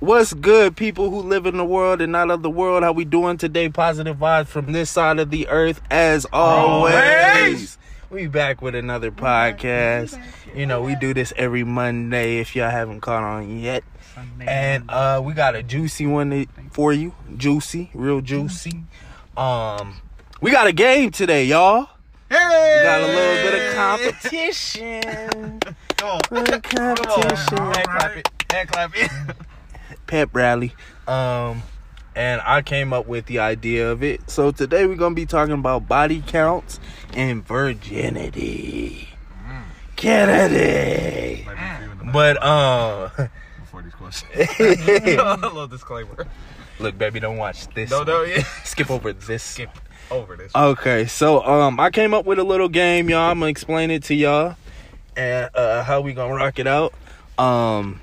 What's 0.00 0.32
good, 0.32 0.76
people 0.76 1.10
who 1.10 1.22
live 1.22 1.44
in 1.44 1.56
the 1.56 1.64
world 1.64 2.00
and 2.00 2.12
not 2.12 2.30
of 2.30 2.42
the 2.42 2.50
world? 2.50 2.84
How 2.84 2.92
we 2.92 3.04
doing 3.04 3.36
today? 3.36 3.68
Positive 3.68 4.16
vibes 4.16 4.46
from 4.46 4.70
this 4.70 4.90
side 4.90 5.18
of 5.18 5.30
the 5.30 5.48
earth, 5.48 5.80
as 5.90 6.24
always. 6.32 6.94
Always. 6.94 7.78
We 8.08 8.28
back 8.28 8.62
with 8.62 8.76
another 8.76 9.10
podcast. 9.10 10.22
You 10.54 10.66
know, 10.66 10.82
we 10.82 10.94
do 10.94 11.12
this 11.12 11.32
every 11.36 11.64
Monday. 11.64 12.38
If 12.38 12.54
y'all 12.54 12.70
haven't 12.70 13.00
caught 13.00 13.24
on 13.24 13.58
yet, 13.58 13.82
and 14.40 14.88
uh, 14.88 15.20
we 15.24 15.32
got 15.32 15.56
a 15.56 15.64
juicy 15.64 16.06
one 16.06 16.46
for 16.70 16.92
you. 16.92 17.12
Juicy, 17.36 17.90
real 17.92 18.20
juicy. 18.20 18.84
Um, 19.36 20.00
we 20.40 20.52
got 20.52 20.68
a 20.68 20.72
game 20.72 21.10
today, 21.10 21.44
y'all. 21.44 21.88
Hey! 22.30 22.76
We 22.78 22.84
got 22.84 23.00
a 23.00 23.06
little 23.06 23.50
bit 23.50 23.68
of 23.68 23.74
competition. 23.74 25.60
Come 25.96 26.08
on. 26.08 26.20
Little 26.30 26.60
competition. 26.60 27.58
Hand 27.58 27.88
clap 27.88 28.16
it. 28.16 28.28
Hand 28.52 28.68
clap 28.68 28.92
it. 28.94 29.10
pep 30.08 30.30
rally. 30.32 30.74
Um, 31.06 31.62
and 32.16 32.40
I 32.44 32.62
came 32.62 32.92
up 32.92 33.06
with 33.06 33.26
the 33.26 33.38
idea 33.38 33.90
of 33.92 34.02
it. 34.02 34.28
So 34.28 34.50
today 34.50 34.86
we're 34.86 34.96
gonna 34.96 35.14
be 35.14 35.26
talking 35.26 35.54
about 35.54 35.86
body 35.86 36.22
counts 36.26 36.80
and 37.12 37.46
virginity. 37.46 39.08
Kennedy. 39.94 41.46
But 42.12 42.42
um, 42.42 43.10
Before 43.60 43.82
these 43.82 43.94
questions. 43.94 44.32
a 44.58 45.36
little 45.36 45.66
disclaimer. 45.66 46.26
look, 46.78 46.96
baby, 46.98 47.20
don't 47.20 47.36
watch 47.36 47.68
this. 47.74 47.90
No, 47.90 47.98
one. 47.98 48.06
no, 48.06 48.22
yeah. 48.22 48.42
Skip 48.64 48.90
over 48.90 49.12
this. 49.12 49.42
Skip 49.42 49.70
over 50.10 50.36
this. 50.36 50.50
Okay, 50.54 51.06
so 51.06 51.44
um, 51.44 51.78
I 51.78 51.90
came 51.90 52.14
up 52.14 52.24
with 52.24 52.38
a 52.38 52.44
little 52.44 52.68
game, 52.68 53.08
y'all. 53.10 53.30
I'm 53.30 53.40
gonna 53.40 53.50
explain 53.50 53.90
it 53.90 54.04
to 54.04 54.14
y'all 54.14 54.56
and 55.16 55.50
uh, 55.54 55.82
how 55.82 56.00
we 56.00 56.14
gonna 56.14 56.34
rock 56.34 56.58
it 56.58 56.66
out. 56.66 56.94
Um, 57.36 58.00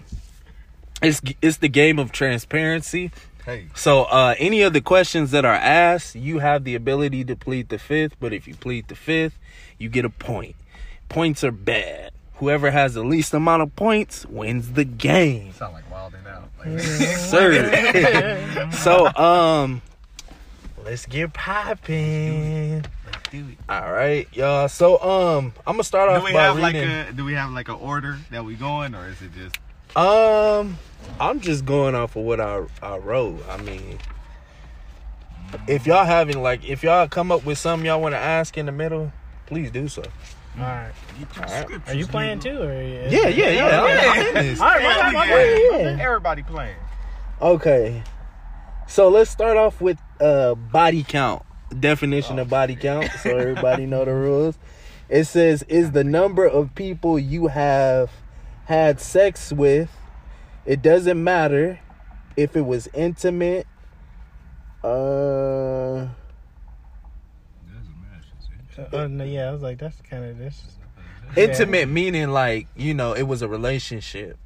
it's 1.02 1.22
it's 1.42 1.58
the 1.58 1.70
game 1.70 2.00
of 2.00 2.12
transparency. 2.12 3.12
Hey. 3.46 3.68
So 3.76 4.04
uh 4.04 4.36
any 4.40 4.62
of 4.64 4.74
the 4.74 4.82
questions 4.82 5.32
that 5.32 5.46
are 5.46 5.54
asked, 5.54 6.16
you 6.16 6.40
have 6.40 6.64
the 6.64 6.76
ability 6.76 7.24
to 7.26 7.36
plead 7.36 7.70
the 7.70 7.78
fifth, 7.78 8.16
but 8.20 8.34
if 8.34 8.48
you 8.48 8.56
plead 8.56 8.88
the 8.88 8.96
fifth, 8.96 9.38
you 9.78 9.90
get 9.90 10.06
a 10.06 10.10
point. 10.10 10.56
Points 11.10 11.44
are 11.44 11.52
bad. 11.52 12.12
Whoever 12.36 12.72
has 12.72 12.96
the 12.96 13.04
least 13.04 13.34
amount 13.34 13.62
of 13.62 13.76
points 13.76 14.26
wins 14.26 14.74
the 14.74 14.84
game. 14.84 15.54
Sound 15.54 15.74
like 15.74 15.90
wilding 15.92 16.22
out. 16.28 16.50
Like, 16.60 16.80
Sir. 16.80 18.70
so 18.72 19.08
um 19.16 19.82
let's 20.84 21.06
get 21.06 21.34
popping. 21.34 22.82
do 23.32 23.46
it. 23.50 23.58
All 23.70 23.92
right, 23.92 24.28
y'all. 24.34 24.68
So 24.70 25.00
um 25.02 25.54
I'm 25.68 25.74
gonna 25.74 25.84
start 25.84 26.10
off 26.10 26.22
Do 26.22 26.26
we 26.26 26.34
by 26.34 26.44
have 26.44 26.58
like 26.58 26.76
a 26.76 27.12
do 27.12 27.26
we 27.26 27.34
have 27.34 27.52
like 27.52 27.70
an 27.70 27.76
order 27.76 28.18
that 28.32 28.44
we 28.44 28.56
going 28.56 28.96
or 28.96 29.08
is 29.08 29.22
it 29.22 29.32
just 29.36 29.58
Um, 29.96 30.78
I'm 31.20 31.40
just 31.40 31.66
going 31.66 31.96
off 31.96 32.16
of 32.16 32.24
what 32.24 32.40
I 32.42 32.64
I 32.82 32.98
wrote. 32.98 33.42
I 33.50 33.58
mean, 33.58 33.98
if 35.68 35.86
y'all 35.88 36.06
having 36.06 36.42
like, 36.42 36.68
if 36.68 36.84
y'all 36.84 37.08
come 37.08 37.32
up 37.32 37.46
with 37.46 37.58
something 37.58 37.86
y'all 37.86 38.02
want 38.02 38.14
to 38.14 38.20
ask 38.20 38.58
in 38.58 38.66
the 38.66 38.72
middle, 38.72 39.12
please 39.46 39.72
do 39.72 39.88
so. 39.88 40.04
All 40.58 40.64
right. 40.64 40.92
Alright. 41.38 41.88
Are 41.90 41.94
you 41.94 42.08
playing 42.08 42.40
too, 42.40 42.62
or 42.62 42.74
Yeah, 42.82 43.28
yeah, 43.28 43.50
yeah. 43.50 43.66
I'm- 43.82 44.38
I'm. 44.38 44.62
All 44.62 44.68
right, 44.68 44.84
my 44.84 44.90
bad, 45.00 45.14
my 45.14 45.26
Yeah, 45.26 45.34
bad. 45.78 45.98
yeah. 45.98 46.04
everybody 46.06 46.44
playing? 46.44 46.76
Okay, 47.42 48.02
so 48.88 49.10
let's 49.10 49.30
start 49.30 49.58
off 49.58 49.82
with 49.82 49.98
uh 50.22 50.56
body 50.56 51.04
count 51.04 51.44
definition 51.78 52.40
Oh, 52.40 52.44
of 52.44 52.50
body 52.50 52.76
count, 52.78 53.10
so 53.22 53.38
everybody 53.38 53.86
know 53.86 54.06
the 54.06 54.14
rules. 54.14 54.58
It 55.10 55.26
says 55.26 55.64
is 55.64 55.92
the 55.92 56.04
number 56.06 56.46
of 56.46 56.74
people 56.76 57.20
you 57.20 57.48
have 57.48 58.10
had 58.66 59.00
sex 59.00 59.52
with. 59.52 59.90
It 60.66 60.82
doesn't 60.82 61.24
matter 61.24 61.80
if 62.36 62.56
it 62.56 62.66
was 62.66 62.88
intimate. 62.94 63.68
Uh, 64.84 66.08
Uh, 68.92 69.08
no, 69.08 69.24
yeah, 69.24 69.48
I 69.48 69.52
was 69.52 69.62
like, 69.62 69.78
that's 69.78 70.02
kind 70.10 70.26
of 70.26 70.38
this. 70.38 70.62
intimate 71.38 71.88
meaning 71.90 72.30
like 72.30 72.68
you 72.76 72.94
know 72.94 73.14
it 73.14 73.24
was 73.24 73.42
a 73.42 73.48
relationship. 73.48 74.38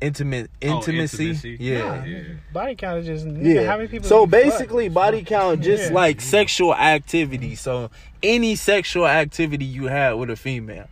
Intimate 0.00 0.50
intimacy, 0.60 1.26
Oh, 1.26 1.30
intimacy. 1.30 1.56
yeah. 1.60 2.04
Yeah. 2.04 2.18
Body 2.52 2.74
count 2.74 3.00
is 3.00 3.06
just 3.06 3.26
Yeah. 3.36 3.66
How 3.66 3.76
many 3.76 3.88
people? 3.88 4.08
so 4.08 4.20
you 4.20 4.26
fuck? 4.26 4.30
basically, 4.30 4.88
body 4.88 5.22
count 5.22 5.60
just 5.60 5.88
Yeah. 5.90 5.94
like 5.94 6.20
sexual 6.20 6.74
activity. 6.74 7.54
So 7.54 7.90
any 8.22 8.56
sexual 8.56 9.06
activity 9.06 9.64
you 9.64 9.84
had 9.84 10.14
with 10.14 10.30
a 10.30 10.36
female, 10.36 10.88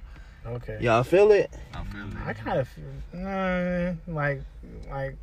Okay. 0.46 0.78
y'all 0.80 1.02
feel 1.02 1.32
it? 1.32 1.50
I 1.80 1.84
feel 1.92 2.08
I 2.26 2.32
kind 2.32 2.58
of 2.60 2.68
uh, 3.26 4.12
like 4.12 4.42
like. 4.90 5.16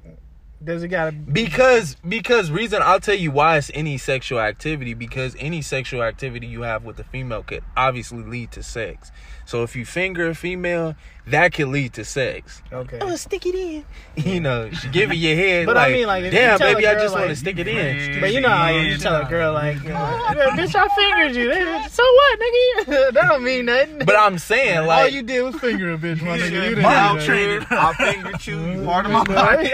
Does 0.64 0.82
it 0.82 0.88
gotta? 0.88 1.12
be- 1.12 1.44
Because 1.44 1.96
because 2.08 2.50
reason 2.50 2.82
I'll 2.84 3.00
tell 3.00 3.14
you 3.16 3.30
why 3.32 3.58
it's 3.58 3.70
any 3.76 4.00
sexual 4.00 4.40
activity 4.40 4.96
because 4.96 5.36
any 5.38 5.62
sexual 5.62 6.02
activity 6.02 6.48
you 6.48 6.64
have 6.64 6.84
with 6.84 7.00
a 7.00 7.04
female 7.04 7.44
could 7.44 7.64
obviously 7.76 8.24
lead 8.24 8.52
to 8.54 8.64
sex. 8.64 9.12
So 9.48 9.64
if 9.64 9.78
you 9.78 9.86
finger 9.86 10.28
a 10.28 10.36
female, 10.36 10.96
that 11.28 11.54
could 11.54 11.70
lead 11.70 11.94
to 11.94 12.04
sex. 12.04 12.62
Okay. 12.72 13.00
Oh, 13.02 13.16
stick 13.16 13.46
it 13.46 13.56
in. 13.56 13.86
You 14.18 14.42
know, 14.42 14.70
she 14.72 14.90
give 14.90 15.14
you 15.14 15.30
your 15.30 15.38
head. 15.38 15.68
But 15.68 15.78
I 15.78 15.94
mean, 15.94 16.08
like, 16.08 16.30
damn, 16.32 16.58
tell 16.58 16.72
a 16.72 16.74
baby, 16.74 16.88
I 16.88 16.96
girl, 16.96 17.04
just 17.04 17.16
want 17.16 17.30
to 17.30 17.36
stick 17.36 17.58
it 17.60 17.68
in. 17.68 18.20
But 18.22 18.34
you 18.34 18.42
know 18.42 18.50
how 18.50 18.70
you 18.70 18.98
tell 18.98 19.22
a 19.22 19.26
girl 19.26 19.54
like, 19.54 19.78
oh, 19.86 19.88
yeah, 19.88 20.50
bitch, 20.58 20.76
I 20.76 20.88
fingered 20.90 21.36
you. 21.36 21.54
So 21.90 22.04
what, 22.04 22.40
nigga? 22.40 23.14
that 23.14 23.28
don't 23.30 23.44
mean 23.44 23.66
nothing. 23.66 24.00
But 24.00 24.18
I'm 24.18 24.38
saying, 24.38 24.86
like, 24.86 25.00
all 25.04 25.08
you 25.08 25.22
did 25.24 25.44
was 25.44 25.56
finger 25.56 25.94
a 25.94 25.98
bitch, 25.98 26.22
my 26.22 26.38
nigga. 26.38 26.52
You 26.52 26.62
didn't 26.76 26.82
Maltreated. 26.82 27.62
do 27.62 27.68
I 27.72 27.94
fingered 27.94 28.48
you. 28.48 28.60
You 28.60 28.84
part 28.84 29.06
of 29.06 29.12
my 29.14 29.24
body. 29.24 29.72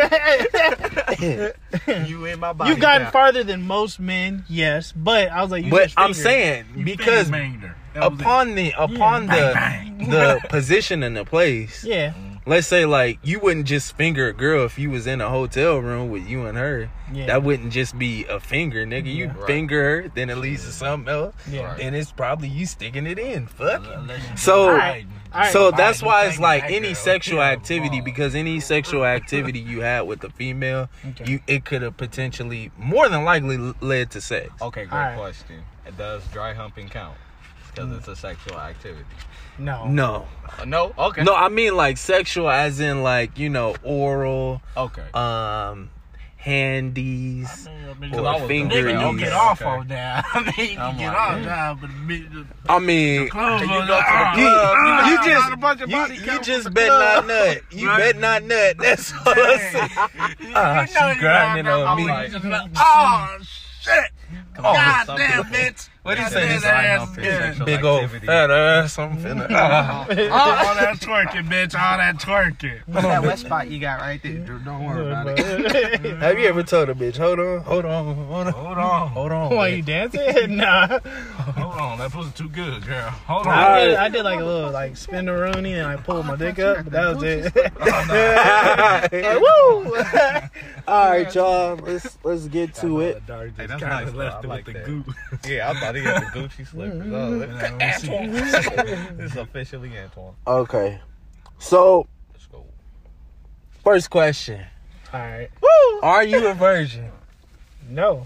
You 2.12 2.26
in 2.26 2.40
my 2.40 2.54
body. 2.54 2.70
You've 2.70 2.80
gotten 2.80 3.04
now. 3.04 3.12
farther 3.12 3.44
than 3.44 3.64
most 3.64 4.00
men, 4.00 4.46
yes. 4.50 4.92
But 4.92 5.30
I 5.30 5.42
was 5.42 5.50
like, 5.50 5.66
you 5.66 5.72
but 5.72 5.86
just 5.86 6.00
I'm 6.00 6.14
saying 6.14 6.66
because 6.84 7.32
upon 7.96 8.56
the 8.56 8.74
upon 8.78 9.28
the 9.28 9.54
the 10.10 10.42
position 10.50 11.04
and 11.04 11.16
the 11.16 11.26
place, 11.26 11.84
yeah, 11.84 12.14
let's 12.46 12.68
say 12.68 12.86
like 12.86 13.20
you 13.24 13.40
wouldn't 13.40 13.66
just 13.68 13.96
finger 13.96 14.28
a 14.30 14.34
girl 14.34 14.66
if 14.66 14.78
you 14.78 14.90
was 14.90 15.08
in 15.08 15.22
a 15.22 15.30
hotel 15.30 15.78
room 15.80 16.10
with 16.10 16.28
you 16.28 16.46
and 16.46 16.58
her. 16.58 16.90
yeah, 17.14 17.28
That 17.28 17.44
wouldn't 17.44 17.72
just 17.72 17.98
be 17.98 18.26
a 18.26 18.40
finger, 18.40 18.86
nigga. 18.86 19.14
You 19.14 19.26
Yeah. 19.26 19.46
Finger 19.46 19.84
her, 20.04 20.08
then 20.10 20.30
it 20.30 20.38
leads 20.38 20.66
to 20.66 20.72
something 20.72 21.14
else. 21.14 21.36
yeah. 21.50 21.62
Right. 21.68 21.78
Then 21.78 21.94
it's 21.96 22.12
probably 22.12 22.48
you 22.50 22.66
sticking 22.66 23.06
it 23.08 23.20
in. 23.20 23.48
Fuck. 23.48 23.84
So 24.38 24.70
Alright. 24.70 25.06
Alright. 25.34 25.52
so 25.54 25.72
that's 25.72 26.02
why 26.04 26.26
it's 26.26 26.40
like 26.40 26.64
any 26.66 26.94
sexual 26.94 27.42
activity 27.42 28.02
because 28.02 28.36
any 28.36 28.60
sexual 28.60 29.06
activity 29.18 29.60
you 29.60 29.82
had 29.82 30.02
with 30.02 30.24
a 30.24 30.30
female, 30.30 30.90
Okay. 31.10 31.32
you 31.32 31.40
it 31.48 31.66
could 31.66 31.82
have 31.82 31.98
potentially 31.98 32.72
more 32.78 33.08
than 33.10 33.24
likely 33.24 33.58
led 33.82 34.12
to 34.12 34.22
sex. 34.22 34.50
Okay, 34.62 34.86
great 34.86 34.98
Alright. 35.00 35.18
question. 35.18 35.64
Does 35.98 36.26
dry 36.28 36.54
humping 36.54 36.90
count? 36.90 37.16
Because 37.76 37.98
it's 37.98 38.08
a 38.08 38.16
sexual 38.16 38.60
activity. 38.60 39.06
no, 39.58 39.88
No. 39.88 40.28
Uh, 40.60 40.66
no. 40.66 40.94
Okay. 40.98 41.24
No, 41.24 41.36
I 41.36 41.50
mean 41.50 41.76
like 41.76 41.98
sexual 41.98 42.50
as 42.50 42.80
in 42.80 43.04
like, 43.04 43.38
you 43.40 43.50
know, 43.50 43.76
oral, 43.84 44.62
Okay. 44.78 45.04
um 45.14 45.90
handies. 46.38 47.68
Because 48.00 48.20
I 48.26 48.34
was 48.40 48.48
finger 48.48 48.76
gonna 48.76 48.84
say, 48.84 48.94
and 48.96 49.04
okay, 49.04 49.12
knees. 49.14 49.24
get 49.24 49.34
off 49.34 49.62
okay. 49.62 49.70
on 49.70 49.88
that. 49.88 50.26
I 50.34 50.40
mean, 50.58 50.72
you 50.72 50.78
I'm 50.80 50.98
get 50.98 51.08
like, 51.08 51.18
off 51.18 51.38
yeah. 51.40 51.46
now, 51.46 51.74
but 51.80 51.90
the, 52.08 52.18
the, 52.20 52.46
I 52.70 52.80
mean, 52.80 53.30
clothes 53.30 53.62
Can 53.62 53.70
you 53.70 53.76
on 53.76 53.88
go 53.88 53.98
to 53.98 54.04
the 54.36 54.42
you, 54.42 54.48
club? 54.50 54.76
ah, 54.78 55.10
you 55.10 55.18
ah, 55.20 55.26
just 55.26 55.54
a 55.54 55.58
bunch 55.58 55.82
of 55.82 55.90
you, 55.90 55.96
body 55.96 56.16
you 56.16 56.42
just 56.42 56.74
bet 56.74 56.88
club. 56.88 57.26
not 57.26 57.28
nut. 57.28 57.62
You 57.72 57.88
Right. 57.88 57.98
bet 57.98 58.18
not 58.20 58.44
nut. 58.44 58.76
That's 58.78 59.14
all 59.14 59.20
I 59.28 59.58
say. 59.58 60.52
Ah, 60.56 60.86
she 60.86 61.20
grinding 61.20 61.68
on 61.68 61.98
me. 61.98 62.08
like, 62.08 62.32
Oh 62.78 63.38
shit! 63.82 64.12
Come 64.56 64.66
on, 64.66 64.76
God 64.76 65.06
something. 65.06 65.28
damn, 65.28 65.44
bitch! 65.46 65.90
What 66.04 66.18
he 66.18 66.24
God 66.26 66.32
say? 66.34 66.40
damn, 66.42 66.50
This 66.56 66.64
that 66.64 66.84
ass 66.86 67.08
humping, 67.08 67.24
is 67.26 67.58
good. 67.58 67.66
Big 67.66 67.84
old 67.86 68.04
activity. 68.04 68.28
fat 68.28 68.52
ass. 68.52 69.00
I'm 69.00 69.18
finna. 69.18 69.44
All 69.44 70.06
that 70.76 70.98
twerking, 71.00 71.48
bitch! 71.48 71.80
All 71.80 71.98
that 71.98 72.16
twerking. 72.18 72.82
What's 72.88 73.04
that 73.08 73.24
wet 73.24 73.40
spot 73.40 73.70
you 73.70 73.80
got 73.80 74.02
right 74.02 74.22
there? 74.22 74.40
Don't 74.40 74.86
worry 74.86 75.08
about 75.10 75.40
it. 75.40 76.02
Have 76.22 76.38
you 76.38 76.48
ever 76.50 76.62
told 76.64 76.90
a 76.90 76.94
bitch, 76.94 77.16
hold 77.16 77.40
on, 77.40 77.62
hold 77.62 77.86
on, 77.86 78.16
hold 78.16 78.48
on, 78.48 78.54
Hold 78.54 78.78
on, 78.78 79.08
hold 79.10 79.32
on? 79.32 79.56
Why 79.56 79.68
you 79.70 79.82
dancing? 79.82 80.58
nah. 80.58 80.88
hold 81.00 81.74
on. 81.80 81.98
That 82.00 82.12
pussy 82.12 82.32
too 82.36 82.50
good, 82.50 82.86
girl. 82.86 83.10
Hold 83.10 83.48
on. 83.48 83.54
I 83.54 83.86
did, 83.86 83.96
I 83.96 84.10
did 84.10 84.24
like 84.24 84.42
a 84.42 84.44
little 84.44 84.72
like 84.72 84.98
spin 84.98 85.26
the 85.26 85.34
Rooney 85.34 85.76
and 85.76 85.88
I 85.88 85.96
pulled 85.96 86.26
my 86.26 86.36
dick 86.36 86.60
up, 86.60 86.84
but 86.84 86.92
that 86.92 87.16
was 87.16 87.24
it. 87.24 87.54
Oh, 87.80 89.08
like, 89.12 89.40
woo! 89.40 89.96
All 90.86 91.10
right, 91.12 91.34
y'all. 91.34 91.76
Let's 91.78 92.18
let's 92.24 92.48
get 92.48 92.74
to 92.76 93.00
it. 93.02 93.24
Hey, 93.26 93.52
that's 93.56 93.72
Kinda 93.72 93.88
nice. 93.88 94.14
left 94.14 94.42
though. 94.42 94.50
like 94.50 94.66
with 94.66 94.74
the 94.76 94.80
that. 94.82 94.86
goop. 94.86 95.16
Yeah, 95.48 95.70
I 95.72 95.80
thought 95.80 95.93
he 95.96 96.02
had 96.04 96.22
the 96.24 96.28
Gucci 96.28 96.68
slippers. 96.68 97.02
Oh, 97.12 97.48
Mm-hmm. 97.48 99.18
this 99.18 99.32
is 99.32 99.38
officially 99.38 99.98
Antoine. 99.98 100.34
Okay. 100.46 101.00
So 101.60 102.08
Let's 102.34 102.46
go. 102.48 102.66
first 103.84 104.10
question: 104.10 104.66
All 105.14 105.20
right. 105.20 105.50
Are 106.02 106.24
you 106.24 106.48
a 106.48 106.54
virgin? 106.54 107.10
No. 107.90 108.26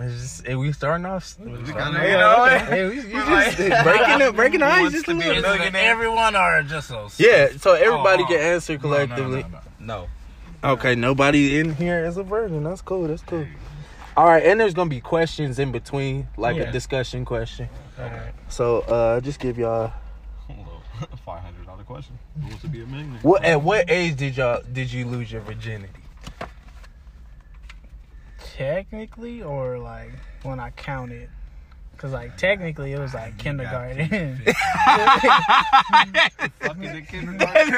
Is 0.00 0.40
this, 0.40 0.48
are 0.48 0.56
we 0.58 0.72
starting 0.72 1.04
off? 1.04 1.36
We 1.40 1.46
kinda- 1.50 1.72
kinda, 1.72 2.06
you 2.08 2.12
know, 2.16 2.44
Hey, 2.68 2.88
we, 2.88 2.94
you 2.96 3.02
just 3.12 3.56
breaking 3.84 4.18
the 4.20 4.32
breaking 4.34 4.60
the 4.60 4.66
ice 4.66 4.92
just 4.92 5.04
to 5.06 5.10
a 5.10 5.14
be 5.14 5.24
little. 5.24 5.50
a 5.50 5.54
Is 5.56 5.74
everyone 5.74 6.36
or 6.36 6.62
just 6.62 6.88
those? 6.90 7.18
Yeah, 7.18 7.48
so 7.58 7.74
everybody 7.74 8.22
Oh, 8.22 8.26
can 8.26 8.38
answer 8.40 8.78
No, 8.78 8.88
no, 8.88 8.88
no, 8.88 9.06
collectively. 9.06 9.44
no. 9.80 10.06
No. 10.62 10.70
Okay, 10.72 10.94
nobody 10.94 11.58
in 11.58 11.74
here 11.74 12.04
is 12.04 12.16
a 12.18 12.22
virgin. 12.22 12.62
That's 12.62 12.82
cool. 12.82 13.08
That's 13.08 13.22
cool. 13.22 13.46
All 14.20 14.26
right, 14.26 14.44
and 14.44 14.60
there's 14.60 14.74
gonna 14.74 14.90
be 14.90 15.00
questions 15.00 15.58
in 15.58 15.72
between, 15.72 16.28
like 16.36 16.54
Yeah. 16.58 16.64
a 16.64 16.72
discussion 16.72 17.24
question. 17.24 17.70
Alright. 17.98 18.34
So, 18.48 18.80
uh, 18.80 19.18
just 19.22 19.40
give 19.40 19.56
y'all. 19.56 19.94
Five 21.24 21.40
hundred 21.42 21.64
dollar 21.64 21.84
question. 21.84 22.18
Who 22.38 22.48
wants 22.48 22.60
to 22.60 22.68
be 22.68 22.82
a 22.82 22.86
millionaire? 22.86 23.18
What 23.22 23.42
at 23.42 23.62
what 23.62 23.90
age 23.90 24.16
did 24.16 24.36
y'all 24.36 24.60
did 24.70 24.92
you 24.92 25.06
lose 25.06 25.32
your 25.32 25.40
virginity? 25.40 26.02
Technically, 28.58 29.42
or 29.42 29.78
like 29.78 30.12
when 30.42 30.60
I 30.60 30.68
counted. 30.68 31.30
Cause 32.00 32.12
like 32.12 32.34
technically 32.38 32.92
it 32.94 32.98
was 32.98 33.12
like 33.12 33.36
kindergarten. 33.36 34.08
Fucking 36.60 36.84
in 36.84 37.04
kindergarten. 37.06 37.72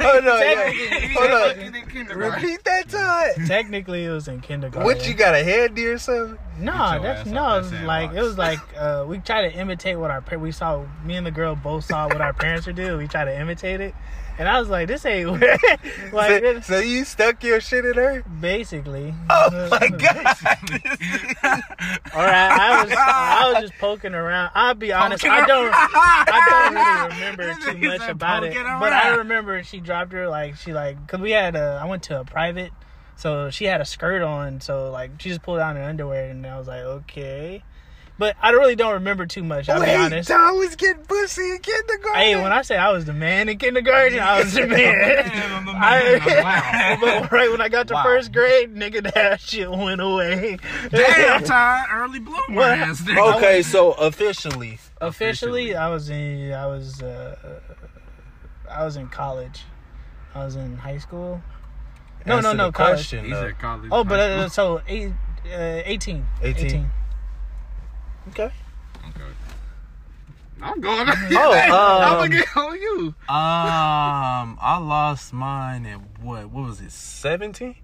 Hold 0.00 0.28
on, 0.28 0.38
Technically- 0.38 1.08
hold 1.14 1.30
on. 1.30 1.48
Fucking 1.48 1.74
in 1.74 1.86
kindergarten. 1.88 2.42
Repeat 2.42 2.64
that 2.64 2.88
time. 2.90 3.46
technically 3.46 4.04
it 4.04 4.10
was 4.10 4.28
in 4.28 4.40
kindergarten. 4.40 4.84
What 4.84 5.08
you 5.08 5.14
got 5.14 5.34
a 5.34 5.42
handy 5.42 5.86
or 5.86 5.96
something? 5.98 6.38
No, 6.58 7.00
that's 7.00 7.26
no. 7.28 7.62
that 7.62 7.84
like 7.84 8.12
it 8.12 8.20
was 8.20 8.36
like 8.36 8.58
uh, 8.76 9.04
we 9.08 9.18
tried 9.18 9.48
to 9.50 9.54
imitate 9.58 9.98
what 9.98 10.10
our 10.10 10.20
par- 10.20 10.38
we 10.38 10.52
saw. 10.52 10.84
Me 11.04 11.16
and 11.16 11.26
the 11.26 11.30
girl 11.30 11.54
both 11.56 11.84
saw 11.86 12.06
what 12.06 12.20
our 12.20 12.34
parents 12.34 12.66
would 12.66 12.76
do. 12.76 12.98
We 12.98 13.08
tried 13.08 13.24
to 13.26 13.40
imitate 13.40 13.80
it, 13.80 13.94
and 14.40 14.48
I 14.48 14.58
was 14.58 14.70
like, 14.70 14.88
"This 14.88 15.04
ain't 15.04 15.30
like 16.12 16.42
so, 16.42 16.60
so 16.60 16.78
you 16.78 17.04
stuck 17.04 17.44
your 17.44 17.60
shit 17.60 17.84
in 17.84 17.94
her? 17.94 18.24
basically." 18.40 19.14
Oh 19.28 19.68
my 19.70 19.88
god! 19.88 20.36
All 22.14 22.24
right, 22.24 22.50
I 22.50 22.82
was 22.82 22.92
I 22.96 23.52
was 23.52 23.68
just 23.68 23.78
poking 23.78 24.14
around. 24.14 24.50
I'll 24.54 24.74
be 24.74 24.92
honest, 24.92 25.26
I 25.26 25.46
don't 25.46 25.70
I 25.74 26.46
don't 26.48 26.74
really 26.74 27.14
remember 27.36 27.70
too 27.70 27.98
much 27.98 28.08
about 28.08 28.44
it, 28.44 28.54
poking 28.54 28.80
but 28.80 28.94
I 28.94 29.16
remember 29.16 29.62
she 29.62 29.78
dropped 29.78 30.12
her 30.12 30.26
like 30.26 30.56
she 30.56 30.72
like 30.72 30.98
because 31.06 31.20
we 31.20 31.32
had 31.32 31.54
a 31.54 31.78
I 31.82 31.84
went 31.84 32.02
to 32.04 32.18
a 32.18 32.24
private, 32.24 32.72
so 33.16 33.50
she 33.50 33.66
had 33.66 33.82
a 33.82 33.84
skirt 33.84 34.22
on, 34.22 34.62
so 34.62 34.90
like 34.90 35.20
she 35.20 35.28
just 35.28 35.42
pulled 35.42 35.58
down 35.58 35.76
her 35.76 35.82
underwear, 35.82 36.30
and 36.30 36.46
I 36.46 36.58
was 36.58 36.66
like, 36.66 36.80
okay, 36.80 37.62
but 38.20 38.36
I 38.42 38.50
really 38.50 38.76
don't 38.76 38.92
remember 38.92 39.24
too 39.26 39.42
much. 39.42 39.68
I'll 39.70 39.82
be 39.82 39.90
honest. 39.90 40.28
Tom 40.28 40.58
was 40.58 40.76
getting 40.76 41.02
pussy 41.04 41.40
in 41.52 41.58
kindergarten. 41.58 42.20
Hey, 42.20 42.36
when 42.36 42.52
I 42.52 42.60
say 42.60 42.76
I 42.76 42.92
was 42.92 43.06
the 43.06 43.14
man 43.14 43.48
in 43.48 43.56
kindergarten, 43.56 44.18
I 44.18 44.40
was 44.40 44.52
the 44.52 44.66
man. 44.66 44.98
Man, 44.98 45.52
I'm 45.52 45.64
the 45.64 45.72
man. 45.72 45.82
I, 45.82 46.42
Wow. 46.42 46.98
but 47.22 47.32
right 47.32 47.50
when 47.50 47.62
I 47.62 47.70
got 47.70 47.88
to 47.88 47.94
Wow. 47.94 48.02
first 48.04 48.30
grade, 48.32 48.74
nigga, 48.74 49.12
that 49.14 49.40
shit 49.40 49.70
went 49.70 50.02
away. 50.02 50.58
Damn, 50.90 51.42
time 51.44 51.86
early 51.90 52.18
bloomer 52.20 52.54
What? 52.56 52.78
ass 52.78 53.02
okay, 53.08 53.62
so 53.62 53.92
officially, 53.92 54.78
Officially, 55.00 55.74
I 55.74 55.88
was 55.88 56.10
in. 56.10 56.52
I 56.52 56.66
was. 56.66 57.00
Uh, 57.02 57.60
I 58.70 58.84
was 58.84 58.96
in 58.96 59.08
college. 59.08 59.62
I 60.34 60.44
was 60.44 60.56
in 60.56 60.76
high 60.76 60.98
school. 60.98 61.40
No, 62.26 62.36
answer 62.36 62.48
no, 62.50 62.52
no, 62.54 62.66
the 62.66 62.72
college. 62.72 62.96
question. 62.96 63.24
He 63.24 63.30
though. 63.30 63.40
said 63.46 63.58
college. 63.58 63.88
Oh, 63.90 64.04
but 64.04 64.20
uh, 64.20 64.48
so 64.50 64.82
eight, 64.86 65.12
uh, 65.46 65.80
18. 65.86 66.26
18. 66.42 66.90
Okay. 68.28 68.44
Okay. 68.44 69.24
I'm 70.62 70.80
going. 70.80 71.08
Oh, 71.08 71.52
I'm 71.52 72.02
um, 72.02 72.18
gonna 72.18 72.28
get 72.28 72.56
on 72.56 72.80
you. 72.80 73.06
Um, 73.28 74.58
I 74.60 74.78
lost 74.78 75.32
mine 75.32 75.86
at 75.86 76.00
what? 76.20 76.50
What 76.50 76.66
was 76.66 76.80
it? 76.80 76.92
17? 76.92 77.74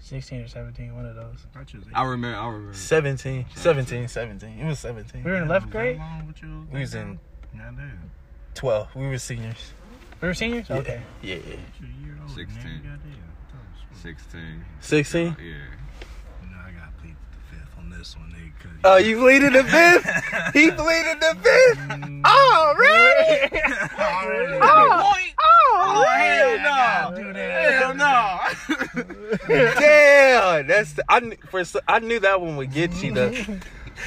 16 0.00 0.40
or 0.42 0.48
17, 0.48 0.94
one 0.94 1.06
of 1.06 1.16
those. 1.16 1.46
I 1.94 2.04
remember. 2.04 2.36
I 2.36 2.46
remember. 2.46 2.74
17. 2.74 3.46
17. 3.54 4.08
17. 4.08 4.58
It 4.58 4.66
was 4.66 4.78
17. 4.80 5.24
We 5.24 5.30
were 5.30 5.38
in 5.38 5.48
11th 5.48 5.70
grade. 5.70 5.98
We 6.70 6.80
was 6.80 6.94
in 6.94 7.18
Yeah, 7.54 7.70
dude. 7.70 7.90
12. 8.54 8.94
We 8.96 9.06
were 9.06 9.16
seniors. 9.16 9.72
We 10.20 10.28
were 10.28 10.34
seniors. 10.34 10.68
Yeah. 10.68 10.76
Okay. 10.76 11.00
Yeah. 11.22 11.36
You're 11.36 11.42
a 11.42 12.04
year 12.04 12.18
older, 12.20 12.34
16. 12.34 12.82
Sixteen. 14.02 14.64
16? 14.80 15.24
Yeah. 15.24 15.44
You 15.46 16.50
know, 16.50 16.58
I 16.58 16.72
got 16.72 16.94
plead 16.98 17.16
the 17.32 17.56
fifth 17.56 17.78
on 17.78 17.88
this 18.04 18.16
one, 18.16 18.28
nigga. 18.32 18.62
'cause- 18.62 18.70
Oh, 18.84 18.96
you 18.98 19.16
pleaded 19.18 19.52
the 19.54 19.64
fifth? 19.64 20.52
he 20.52 20.70
pleaded 20.70 21.20
the 21.20 21.36
fifth? 21.42 22.00
Oh, 22.26 22.74
really? 22.78 23.50
Already. 23.98 24.58
Oh, 24.62 25.14
oh, 25.42 26.04
hell 26.16 26.58
hell 26.58 27.14
no. 27.14 27.22
no. 27.22 27.22
Do 27.22 27.32
that. 27.34 27.82
Hell 27.82 27.94
no. 27.94 29.74
Damn. 29.78 30.66
That's 30.66 30.92
the, 30.94 31.04
I, 31.08 31.36
for, 31.50 31.60
s- 31.60 31.76
I 31.86 31.98
knew 31.98 32.18
that 32.20 32.40
one 32.40 32.56
would 32.56 32.72
get 32.72 32.92
you, 33.02 33.12
though. 33.12 33.32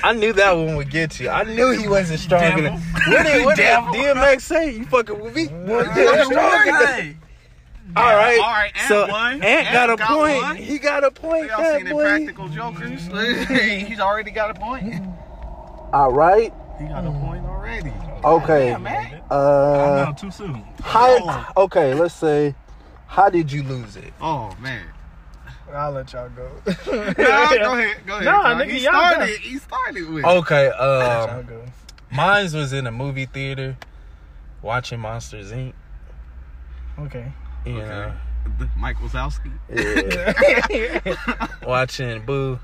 I 0.04 0.14
knew 0.14 0.34
that 0.34 0.52
one 0.54 0.76
would 0.78 0.90
get 0.90 1.20
you. 1.20 1.30
I 1.30 1.44
knew 1.44 1.72
he 1.72 1.88
wasn't 1.88 2.20
strong 2.20 2.42
Devil. 2.42 2.66
enough. 2.66 2.84
What 3.08 3.24
did, 3.26 3.46
what 3.46 3.56
did 3.58 3.66
DMX 3.68 4.42
say? 4.42 4.72
You 4.78 4.86
fucking 4.86 5.20
with 5.20 5.36
me? 5.36 5.44
You're 5.68 6.26
strong 6.26 6.68
enough. 6.68 7.06
Hey. 7.98 8.04
All 8.04 8.16
right. 8.16 8.40
All 8.40 8.52
right, 8.52 8.72
Ant 8.76 8.88
so 8.88 9.08
won. 9.08 9.42
Ant 9.44 9.74
got 9.74 9.90
a 9.90 9.96
got 9.96 10.08
point. 10.10 10.42
one. 10.44 10.56
He 10.58 10.78
got 10.80 11.04
a 11.04 11.12
point. 11.12 11.48
Y'all 11.48 11.76
seen 11.76 11.86
the 11.86 11.92
boy. 11.92 12.04
Practical 12.04 12.48
Jokers? 12.50 13.08
He's 13.88 14.00
already 14.00 14.32
got 14.32 14.52
a 14.52 14.60
point. 14.60 14.94
All 15.94 16.12
right. 16.12 16.54
He 16.80 16.86
got 16.86 17.06
a 17.06 17.12
point 17.12 17.46
already. 17.46 17.92
Okay. 18.24 18.68
Yeah, 18.70 18.78
man. 18.78 19.22
Uh, 19.32 20.06
no, 20.08 20.14
too 20.18 20.32
soon. 20.32 20.64
how? 20.84 21.46
Okay, 21.58 21.94
let's 21.94 22.14
say, 22.16 22.56
how 23.08 23.30
did 23.30 23.52
you 23.52 23.64
lose 23.64 23.96
it? 23.96 24.14
Oh 24.22 24.56
man. 24.60 24.86
I'll 25.74 25.92
let 25.92 26.14
y'all 26.14 26.30
go. 26.30 26.50
Nah, 26.66 27.14
go 27.14 27.74
ahead. 27.74 27.98
Go 28.06 28.14
ahead. 28.16 28.26
Nah, 28.26 28.56
nigga, 28.56 28.70
he 28.72 28.84
y'all 28.86 28.94
started. 28.94 29.28
go. 29.28 29.50
He 29.50 29.58
started 29.58 30.10
with. 30.10 30.24
Okay. 30.26 30.68
Y'all 30.68 31.30
Um, 31.30 31.46
go. 31.46 31.66
mine's 32.12 32.54
was 32.56 32.72
in 32.74 32.88
a 32.88 32.92
movie 32.92 33.26
theater, 33.26 33.76
watching 34.62 35.00
Monsters 35.02 35.52
Inc. 35.52 35.74
Okay. 37.00 37.32
You 37.68 37.81
Okay. 37.81 37.90
know, 37.90 38.14
uh, 38.62 38.66
Mike 38.78 38.98
Wazowski. 38.98 39.52
yeah. 39.69 41.48
watching 41.68 42.25
Boo. 42.25 42.60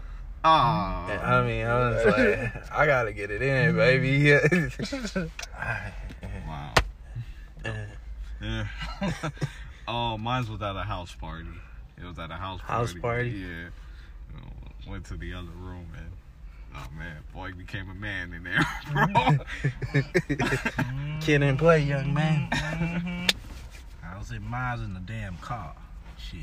Oh. 0.46 0.50
I 0.50 1.44
mean, 1.46 1.66
I 1.66 1.90
was 1.90 2.06
like, 2.06 2.72
I 2.74 2.86
gotta 2.86 3.14
get 3.14 3.32
it 3.32 3.42
in, 3.42 3.76
baby. 3.76 4.34
Wow. 6.48 6.74
Yeah. 8.42 8.66
oh, 9.88 10.18
mine 10.18 10.46
was 10.50 10.62
at 10.62 10.76
a 10.76 10.84
house 10.84 11.14
party. 11.16 11.48
It 11.98 12.06
was 12.06 12.20
at 12.20 12.30
a 12.32 12.36
house 12.36 12.60
party. 12.62 12.74
House 12.74 12.94
party? 13.02 13.30
Yeah. 13.30 13.70
Went 14.90 15.06
to 15.06 15.16
the 15.16 15.34
other 15.34 15.48
room 15.58 15.88
and 15.98 16.12
oh 16.76 16.88
man, 16.98 17.18
boy 17.34 17.54
became 17.54 17.90
a 17.90 17.94
man 17.94 18.34
in 18.34 18.44
there, 18.44 18.60
bro. 18.92 19.38
Kid 21.22 21.42
and 21.42 21.58
play, 21.58 21.80
young 21.84 22.14
man. 22.14 22.50
I 24.24 24.26
was 24.26 24.32
in 24.32 24.50
miles 24.50 24.80
in 24.80 24.94
the 24.94 25.02
damn 25.02 25.36
car. 25.40 25.76
Shit. 26.18 26.40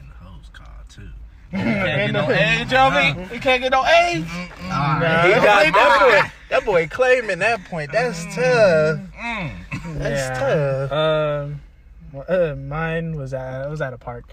In 0.00 0.08
the 0.08 0.14
hose 0.14 0.48
car, 0.52 0.84
too. 0.88 1.08
Ain't 1.52 2.12
no 2.12 2.30
age 2.30 2.72
on. 2.72 3.28
You 3.32 3.40
can't 3.40 3.60
get 3.60 3.72
no 3.72 3.84
age. 3.84 4.24
Nah. 4.68 5.00
He 5.24 5.32
got 5.32 5.64
that 5.64 5.98
boy. 6.00 6.30
That 6.48 6.64
boy 6.64 6.86
claiming 6.86 7.40
that 7.40 7.64
point. 7.64 7.90
That's 7.90 8.22
tough. 8.36 9.00
That's 9.84 10.38
tough. 10.38 10.92
Um, 10.92 11.60
uh, 12.28 12.54
mine 12.54 13.16
was 13.16 13.34
at 13.34 13.68
was 13.68 13.80
at 13.80 13.92
a 13.92 13.98
park. 13.98 14.32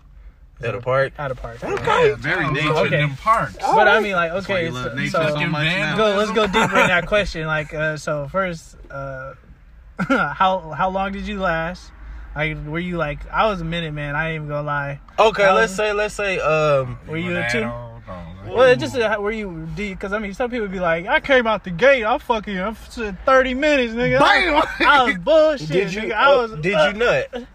At 0.62 0.76
a 0.76 0.80
park. 0.82 1.14
At 1.18 1.32
a 1.32 1.36
park. 1.36 1.64
Okay. 1.64 2.14
Very 2.20 2.52
nature 2.52 2.68
nature. 2.68 2.74
Okay. 2.76 3.02
in 3.02 3.10
them 3.10 3.18
parks. 3.18 3.58
But 3.58 3.88
I 3.88 4.00
mean, 4.00 4.14
like, 4.14 4.32
okay, 4.44 4.66
you 4.68 4.74
so, 4.74 4.96
so 5.08 5.30
so 5.30 5.48
much 5.48 5.64
Van- 5.64 5.80
now. 5.80 5.98
go, 5.98 6.16
let's 6.16 6.32
go 6.32 6.46
deeper 6.46 6.78
in 6.78 6.88
that 6.88 7.08
question. 7.08 7.48
Like, 7.48 7.74
uh, 7.74 7.98
so 7.98 8.28
first, 8.28 8.78
uh, 8.92 9.34
how 10.08 10.70
how 10.78 10.92
long 10.92 11.14
did 11.14 11.26
you 11.26 11.40
last? 11.40 11.94
Like, 12.38 12.66
were 12.68 12.78
you 12.80 12.98
like? 12.98 13.20
I 13.32 13.48
was 13.48 13.62
a 13.62 13.66
minute 13.66 13.94
man. 13.94 14.16
I 14.16 14.30
ain't 14.30 14.36
even 14.36 14.48
gonna 14.48 14.62
lie. 14.68 15.00
Okay, 15.18 15.44
Um, 15.44 15.56
let's 15.56 15.74
say, 15.76 15.92
let's 15.92 16.14
say, 16.14 16.40
um, 16.40 17.00
Were 17.08 17.18
you 17.18 17.30
With 17.32 17.38
a 17.38 17.50
two? 17.52 17.58
old 17.64 18.06
dog, 18.06 18.36
like, 18.46 18.56
Well, 18.56 18.64
it 18.70 18.80
just 18.80 18.96
uh, 18.96 19.18
were 19.20 19.32
you? 19.32 19.68
Because 19.76 20.14
I 20.14 20.20
mean, 20.20 20.34
some 20.36 20.52
people 20.52 20.68
be 20.68 20.80
like, 20.80 21.08
I 21.08 21.20
came 21.20 21.48
out 21.48 21.64
the 21.64 21.72
gate. 21.72 22.04
I'm 22.06 22.20
fucking 22.20 22.58
I'm 22.60 22.76
thirty 22.76 23.56
minutes, 23.56 23.94
nigga. 23.94 24.20
Bam! 24.20 24.64
I 24.88 25.04
was 25.04 25.18
bullshit. 25.18 25.70
did 25.70 25.94
you? 25.94 26.02
nigga. 26.04 26.14
I 26.14 26.32
oh, 26.32 26.42
was. 26.44 26.62
did 26.62 26.74
uh, 26.76 26.88
you 26.90 27.00
nut? 27.00 27.48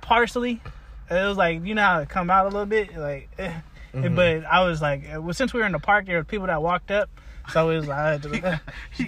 partially. 0.00 0.60
It 1.10 1.14
was 1.28 1.36
like 1.36 1.64
you 1.64 1.74
know 1.74 1.82
how 1.82 2.00
it 2.00 2.08
come 2.08 2.30
out 2.30 2.46
a 2.46 2.48
little 2.48 2.66
bit, 2.66 2.96
like. 2.96 3.28
eh. 3.38 3.52
Mm-hmm. 3.94 4.14
But 4.14 4.44
I 4.44 4.62
was 4.64 4.82
like, 4.82 5.04
well, 5.20 5.32
since 5.32 5.54
we 5.54 5.60
were 5.60 5.66
in 5.66 5.72
the 5.72 5.78
park, 5.78 6.04
there 6.04 6.16
were 6.18 6.24
people 6.24 6.48
that 6.48 6.60
walked 6.60 6.90
up, 6.90 7.08
so 7.52 7.70
it 7.70 7.76
was 7.76 7.88
I 7.88 8.12
had 8.12 8.22
to, 8.22 8.60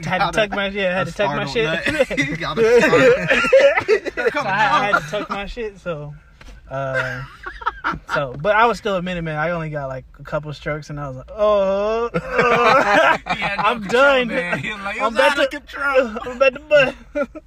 had 0.05 0.31
to 0.31 0.33
tuck 0.33 0.51
my 0.51 0.69
yeah, 0.69 0.91
I 0.91 0.99
had 0.99 1.07
to 1.09 1.13
tuck 1.13 1.37
my 1.37 1.47
shit. 1.47 2.19
He 2.19 2.37
got 2.37 2.59
a 2.59 2.81
so 2.81 4.41
I, 4.41 4.51
I 4.51 4.91
had 4.91 5.03
to 5.03 5.09
tuck 5.11 5.31
my 5.31 5.47
shit. 5.47 5.79
So, 5.79 6.15
uh, 6.71 7.23
So, 8.15 8.35
but 8.41 8.55
I 8.55 8.67
was 8.67 8.77
still 8.79 8.97
a 8.97 9.03
minute 9.03 9.23
man. 9.23 9.37
I 9.39 9.51
only 9.51 9.71
got 9.71 9.89
like 9.89 10.05
a 10.19 10.23
couple 10.25 10.53
strokes, 10.53 10.91
and 10.91 11.01
I 11.01 11.09
was 11.09 11.17
like, 11.19 11.31
oh, 11.35 12.11
oh. 12.15 13.17
He 13.35 13.41
no 13.41 13.47
I'm 13.59 13.81
control, 13.83 14.03
done. 14.03 14.29
man. 14.29 14.59
He 14.59 14.73
was 14.73 14.81
like, 14.83 14.97
I'm 15.01 15.03
was 15.05 15.15
about 15.15 15.37
to 15.37 15.47
control. 15.49 16.17
I'm 16.23 16.37
about 16.37 16.55
to 16.55 16.61
butt. 16.61 16.95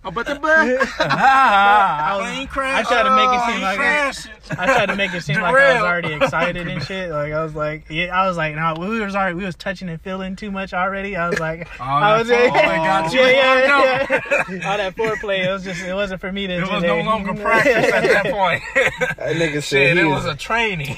Oh, 0.04 0.12
but 0.12 0.26
the 0.26 0.36
butt. 0.36 1.00
I 1.00 2.18
was- 2.18 2.48
Plane 2.52 2.76
I 2.76 2.84
tried 2.84 3.04
to 3.04 3.16
make 3.16 3.30
it 3.30 3.42
Oh, 3.42 3.52
seem 3.52 3.62
like 3.62 3.78
crashed. 3.78 4.28
I 4.52 4.66
tried 4.66 4.86
to 4.88 4.96
make 4.96 5.14
it 5.14 5.22
seem 5.22 5.42
like 5.42 5.56
I 5.56 5.74
was 5.76 5.84
already 5.84 6.14
excited 6.14 6.68
and 6.68 6.82
shit. 6.84 7.10
Like 7.12 7.34
I 7.34 7.44
was 7.44 7.56
like, 7.56 7.86
yeah, 7.90 8.08
I 8.20 8.28
was 8.28 8.38
like, 8.38 8.56
no, 8.56 8.76
we 8.80 9.00
was 9.00 9.16
already, 9.16 9.36
we 9.36 9.46
was 9.46 9.56
touching 9.56 9.90
and 9.90 10.02
feeling 10.02 10.36
too 10.36 10.52
much 10.52 10.74
already. 10.74 11.16
I 11.16 11.30
was 11.30 11.40
like, 11.40 11.68
Oh, 11.80 11.84
I 11.84 12.18
was, 12.18 12.28
that's 12.28 12.50
all 12.50 12.56
they 12.58 12.62
got 12.78 13.14
you 13.14 13.20
yeah, 13.22 13.30
yeah, 13.30 14.00
worked 14.00 14.50
yeah. 14.50 14.72
All 14.72 14.78
that 14.78 14.96
foreplay, 14.96 15.46
it 15.48 15.52
was 15.52 15.64
just, 15.64 15.82
it 15.84 15.94
wasn't 15.94 16.20
for 16.22 16.32
me 16.32 16.48
to. 16.48 16.54
It 16.56 16.70
was 16.70 16.84
no 16.84 17.02
longer 17.02 17.34
practice 17.36 17.92
at 17.92 18.04
that 18.04 18.26
point. 18.34 19.11
That 19.18 19.36
nigga 19.36 19.54
said 19.56 19.64
Shit, 19.64 19.98
he 19.98 20.04
it 20.04 20.06
was, 20.06 20.26
was 20.26 20.34
a 20.34 20.38
training. 20.38 20.96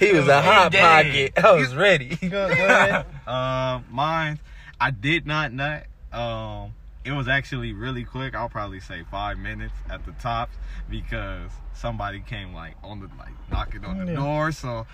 he 0.00 0.12
was 0.12 0.28
a 0.28 0.42
hot 0.42 0.72
Day. 0.72 0.80
pocket. 1.32 1.44
I 1.44 1.52
was 1.52 1.74
ready. 1.74 2.16
Go, 2.16 2.28
go 2.30 2.52
ahead. 2.52 3.06
Uh, 3.26 3.80
mine, 3.90 4.38
I 4.80 4.90
did 4.90 5.26
not 5.26 5.52
nut. 5.52 5.86
Um, 6.12 6.72
it 7.04 7.12
was 7.12 7.28
actually 7.28 7.72
really 7.72 8.04
quick. 8.04 8.34
I'll 8.34 8.48
probably 8.48 8.80
say 8.80 9.02
five 9.10 9.38
minutes 9.38 9.74
at 9.90 10.04
the 10.06 10.12
tops 10.12 10.56
because 10.88 11.50
somebody 11.74 12.20
came 12.20 12.54
like 12.54 12.74
on 12.82 13.00
the 13.00 13.08
like 13.18 13.32
knocking 13.50 13.84
on 13.84 13.98
the 14.04 14.12
Yeah. 14.12 14.18
door. 14.18 14.52
So 14.52 14.86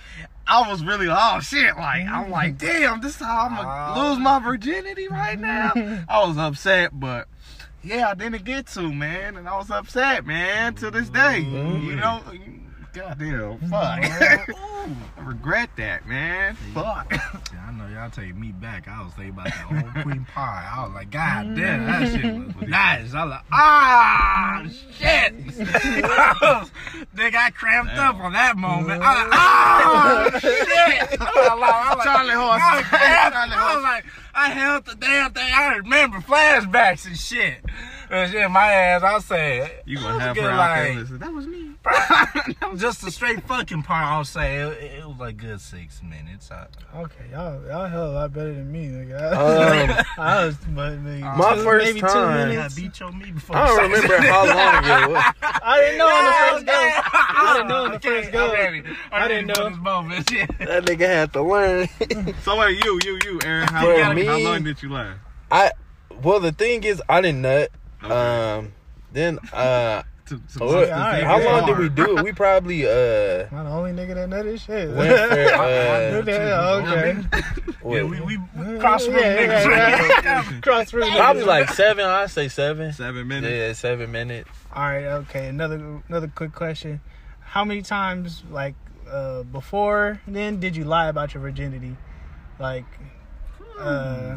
I 0.46 0.68
was 0.70 0.82
really 0.84 1.06
oh 1.10 1.40
shit. 1.40 1.76
Like 1.76 2.06
I'm 2.06 2.30
like 2.30 2.58
damn, 2.58 3.00
this 3.00 3.16
is 3.16 3.22
how 3.26 3.46
I'm 3.48 3.56
gonna 3.56 3.94
Oh. 4.00 4.10
lose 4.10 4.18
my 4.18 4.38
virginity 4.40 5.08
right 5.08 5.38
now. 5.38 5.72
I 6.08 6.26
was 6.26 6.36
upset, 6.38 6.98
but. 6.98 7.26
Yeah, 7.82 8.10
I 8.10 8.14
didn't 8.14 8.44
get 8.44 8.66
to, 8.74 8.92
man, 8.92 9.38
and 9.38 9.48
I 9.48 9.56
was 9.56 9.70
upset, 9.70 10.26
man, 10.26 10.74
to 10.74 10.90
this 10.90 11.08
day. 11.08 11.38
You 11.38 11.96
know, 11.96 12.20
goddamn, 12.92 13.58
fuck. 13.70 13.98
I 14.00 15.20
regret 15.22 15.70
that, 15.76 16.06
man. 16.06 16.56
Fuck. 16.74 17.12
Yeah, 17.12 17.40
I 17.68 17.72
know 17.72 17.86
y'all 17.86 18.10
take 18.10 18.34
me 18.36 18.52
back. 18.52 18.88
I 18.88 19.02
was 19.02 19.12
thinking 19.14 19.34
about 19.34 19.46
that 19.46 19.54
whole 19.54 20.02
queen 20.02 20.24
pie. 20.24 20.68
I 20.74 20.84
was 20.84 20.94
like, 20.94 21.10
God 21.10 21.54
damn, 21.54 21.86
that 21.86 22.08
shit 22.10 22.56
was 22.56 22.68
nice. 22.68 23.14
I 23.14 23.24
was 23.24 23.30
like, 23.30 23.44
ah, 23.52 24.64
shit. 24.98 25.46
Nigga, 27.16 27.34
I 27.36 27.50
cramped 27.50 27.94
up 27.94 28.16
on 28.16 28.32
that 28.32 28.56
moment. 28.56 29.02
I 29.02 29.24
was 29.24 29.30
like, 29.30 29.40
ah, 29.40 30.38
shit. 30.40 31.20
I 31.20 31.24
was 31.24 31.60
like, 31.60 31.74
I 31.74 31.94
was 31.94 31.96
like, 31.98 32.04
Charlie 32.04 32.34
horse. 32.34 32.62
I 32.62 32.76
was. 32.76 32.86
Charlie 32.86 33.54
I 33.54 33.74
was 33.74 33.82
like, 33.82 34.04
I 34.34 34.50
held 34.50 34.84
the 34.86 34.94
damn 34.94 35.32
thing. 35.32 35.52
I 35.52 35.74
remember 35.76 36.18
flashbacks 36.18 37.06
and 37.06 37.16
shit. 37.16 37.58
And 38.12 38.30
shit, 38.32 38.50
my 38.50 38.72
ass, 38.72 39.02
I 39.04 39.18
said, 39.20 39.82
You 39.86 39.98
it 39.98 40.02
gonna 40.02 40.14
was 40.14 40.22
have 40.24 40.34
good, 40.34 40.44
her 40.44 40.50
out 40.50 40.74
there 40.74 40.88
like, 40.88 40.98
listen. 40.98 41.18
That 41.20 41.32
was 41.32 41.46
me. 41.46 41.70
just 42.76 43.02
a 43.06 43.10
straight 43.10 43.42
fucking 43.46 43.84
part. 43.84 44.04
I'll 44.04 44.24
say 44.24 44.56
it, 44.56 44.82
it 45.00 45.06
was 45.06 45.16
like 45.18 45.36
good 45.36 45.60
six 45.60 46.02
minutes. 46.02 46.50
I, 46.50 46.66
Okay, 46.94 47.24
y'all, 47.30 47.64
y'all 47.66 47.86
hell 47.86 48.10
a 48.10 48.12
lot 48.12 48.32
better 48.32 48.52
than 48.52 48.70
me. 48.72 48.86
Nigga. 48.88 49.30
Um, 50.00 50.04
I 50.18 50.44
was, 50.46 50.56
but 50.74 50.98
maybe 50.98 51.22
My 51.22 51.54
two, 51.54 51.62
first 51.62 51.86
maybe 51.86 52.00
time- 52.00 52.10
two 52.12 52.18
I 52.18 52.44
minutes. 52.46 52.74
beat 52.74 52.98
your 53.00 53.12
me 53.12 53.30
before. 53.30 53.56
I 53.56 53.66
don't 53.68 53.90
remember 53.92 54.16
how 54.18 54.46
long 54.46 54.84
it 54.84 55.10
was. 55.12 55.24
I 55.62 55.80
didn't 55.80 55.98
know 55.98 56.08
on 56.08 56.24
the 56.24 56.32
first 56.50 56.66
go. 56.66 56.72
I 56.72 57.32
I 57.36 57.52
didn't 57.54 57.68
know 57.68 57.84
on 57.84 57.90
the 57.92 58.00
first 58.00 58.32
go. 58.32 58.46
I, 59.12 59.24
I 59.24 59.28
didn't 59.28 59.46
know. 59.46 59.54
know. 59.54 59.68
This 59.70 59.78
moment. 59.78 60.30
Yeah. 60.32 60.46
That 60.58 60.84
nigga 60.84 61.06
had 61.06 61.32
to 61.34 61.42
learn. 61.42 61.88
So 62.42 62.58
wait, 62.58 62.84
you, 62.84 62.98
you, 63.04 63.18
you, 63.24 63.40
Aaron. 63.44 63.68
How, 63.68 63.84
For 63.86 64.02
how, 64.02 64.12
me- 64.12 64.24
how 64.26 64.38
long 64.38 64.64
did 64.64 64.82
you 64.82 64.88
learn? 64.88 65.18
I 65.50 65.70
well, 66.22 66.40
the 66.40 66.52
thing 66.52 66.84
is, 66.84 67.00
I 67.08 67.20
didn't 67.20 67.42
nut. 67.42 67.70
Okay. 68.02 68.12
Um, 68.14 68.72
then 69.12 69.38
uh, 69.52 70.02
To- 70.26 70.38
to- 70.38 70.58
what- 70.64 70.86
to- 70.86 70.92
alright, 70.92 71.24
how 71.24 71.42
long 71.44 71.66
did 71.66 71.78
we 71.78 71.88
do 71.88 72.16
it? 72.18 72.22
We 72.24 72.30
probably 72.32 72.86
uh 72.86 73.46
I'm 73.50 73.64
the 73.64 73.70
only 73.70 73.90
nigga 73.92 74.14
that 74.14 74.28
know 74.28 74.42
this 74.44 74.62
shit. 74.62 74.88
went 74.94 75.10
for 75.10 75.38
uh, 75.54 76.22
Yeah, 76.26 76.70
okay. 76.76 77.18
Yeah, 77.32 77.42
wait, 77.82 78.02
we, 78.04 78.20
we 78.20 78.38
cross 78.78 79.06
room 79.08 79.16
Yeah, 79.16 79.36
niggas. 79.64 80.22
yeah, 80.22 80.50
right? 80.52 80.62
Cross 80.62 80.92
room. 80.92 81.10
probably 81.10 81.42
like 81.42 81.70
seven. 81.70 82.04
I 82.04 82.26
say 82.26 82.46
seven. 82.48 82.92
Seven 82.92 83.26
minutes. 83.26 83.52
Yeah, 83.52 83.72
seven 83.72 84.12
minutes. 84.12 84.48
All 84.72 84.84
right, 84.84 85.04
okay. 85.06 85.48
Another 85.48 86.00
another 86.08 86.28
quick 86.32 86.52
question. 86.52 87.00
How 87.40 87.64
many 87.64 87.82
times, 87.82 88.44
like, 88.52 88.76
uh, 89.10 89.42
before 89.42 90.20
then, 90.28 90.60
did 90.60 90.76
you 90.76 90.84
lie 90.84 91.08
about 91.08 91.34
your 91.34 91.40
virginity? 91.40 91.96
Like, 92.60 92.84
uh, 93.80 94.36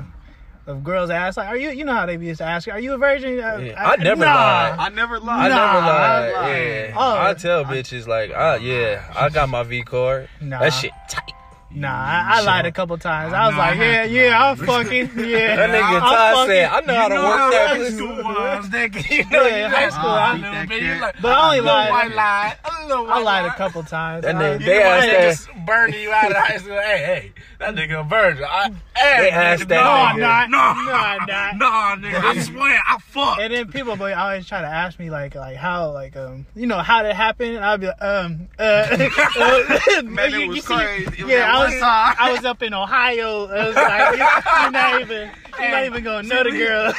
of 0.67 0.83
girls 0.83 1.09
ask, 1.09 1.37
like, 1.37 1.47
are 1.47 1.57
you? 1.57 1.69
You 1.71 1.83
know 1.85 1.93
how 1.93 2.05
they 2.05 2.17
used 2.17 2.37
to 2.39 2.45
ask, 2.45 2.67
are 2.67 2.79
you 2.79 2.93
a 2.93 2.97
virgin? 2.97 3.39
Uh, 3.39 3.57
Yeah, 3.57 3.83
I 3.89 3.95
never 3.97 4.23
nah. 4.25 4.33
lied. 4.33 4.79
I 4.79 4.89
never 4.89 5.15
I 5.15 5.19
lied. 5.19 5.51
Nah, 5.51 5.73
never 5.73 5.77
I 5.85 5.87
lied. 5.87 6.33
lied. 6.33 6.57
Yeah, 6.57 6.93
Oh. 6.97 7.17
I 7.21 7.33
tell 7.33 7.65
bitches 7.65 8.07
like, 8.07 8.31
uh, 8.31 8.59
yeah, 8.61 9.03
I 9.15 9.29
got 9.29 9.49
my 9.49 9.63
V 9.63 9.81
card. 9.83 10.29
Nah. 10.41 10.59
That 10.59 10.69
shit 10.71 10.91
tight. 11.09 11.31
Nah, 11.75 11.89
I, 11.89 12.39
I 12.39 12.41
lied 12.41 12.65
a 12.65 12.71
couple 12.71 12.97
times. 12.97 13.33
I 13.33 13.47
was 13.47 13.55
I 13.55 13.57
I 13.57 13.69
like, 13.69 13.79
yeah, 13.79 14.03
to 14.05 14.09
yeah. 14.11 14.49
I'm 14.51 14.57
fucking, 14.57 15.09
yeah. 15.29 15.55
That 15.55 15.69
nigga 15.71 16.01
I'm 16.01 16.35
fucking- 16.35 16.47
said, 16.47 16.69
I 16.69 16.79
know 16.81 16.93
how 16.95 17.07
to 17.07 17.15
know 17.15 17.23
work 17.23 17.37
how 17.39 17.49
that 17.51 17.67
high 17.69 17.77
pussy. 17.77 17.95
school 17.95 18.15
was, 18.23 18.69
nigga. 18.69 19.09
You 19.09 19.29
know, 19.29 19.47
Yeah, 19.47 19.69
high 19.69 19.89
school, 19.89 20.09
I- 20.09 20.31
a 20.31 20.35
little 20.35 20.51
that 20.51 20.69
bit. 20.69 20.79
cat. 20.81 20.95
You 20.95 21.01
like, 21.01 21.15
But 21.21 21.31
I 21.37 21.45
only 21.45 21.57
a 21.57 21.61
little 21.61 21.77
lied- 21.77 21.89
white 21.91 22.15
lie. 22.15 22.55
A 22.63 22.87
little 22.87 23.11
I 23.11 23.19
lied 23.19 23.45
a 23.45 23.53
couple 23.55 23.83
times. 23.83 24.23
That 24.23 24.35
I- 24.35 24.39
nigga- 24.39 24.65
They 24.65 24.83
asked 24.83 25.07
that- 25.07 25.21
just 25.53 25.65
burning 25.65 25.99
you 26.01 26.11
out 26.11 26.31
of 26.31 26.37
high 26.37 26.57
school. 26.57 26.73
Hey, 26.77 26.97
hey, 27.05 27.31
that 27.59 27.75
nigga 27.75 28.01
a 28.01 28.03
virgin. 28.03 28.43
I, 28.47 28.69
hey, 28.95 29.21
They 29.23 29.29
asked 29.31 29.67
that 29.69 29.83
no, 30.17 30.21
nigga. 30.23 30.49
Nah, 30.49 30.75
No, 30.75 30.91
nah, 30.91 31.25
nah. 31.25 31.51
no, 31.95 32.07
nigga. 32.07 32.21
I 32.23 32.39
swear, 32.41 32.79
I 32.87 32.97
fucked. 32.99 33.41
And 33.41 33.53
then 33.53 33.71
people 33.71 33.95
would 33.95 34.13
always 34.13 34.45
try 34.47 34.61
to 34.61 34.67
ask 34.67 34.99
me 34.99 35.09
like 35.09 35.35
like 35.35 35.55
how 35.55 35.91
like 35.91 36.15
um 36.17 36.45
you 36.55 36.67
know 36.67 36.77
how 36.79 37.01
did 37.01 37.09
it 37.09 37.15
happen 37.15 37.55
and 37.55 37.63
I'd 37.65 37.79
be 37.79 37.87
like 37.87 38.01
um 38.01 38.49
uh, 38.59 38.63
uh 38.63 40.01
Man, 40.03 40.33
it 40.33 40.47
was 40.49 40.65
crazy. 40.65 41.23
Yeah 41.25 41.51
I 41.53 41.59
one 41.59 41.62
was. 41.63 41.81
I 41.81 42.31
was 42.31 42.45
up 42.45 42.61
in 42.61 42.73
Ohio 42.73 43.47
I 43.47 43.67
was 43.67 43.75
like 43.75 44.17
you, 44.17 44.61
you're 44.61 44.71
not 44.71 45.01
even 45.01 45.31
you're 45.59 45.71
not 45.71 45.85
even 45.85 46.03
gonna 46.03 46.27
know 46.27 46.43
the 46.43 46.51
girl 46.51 46.93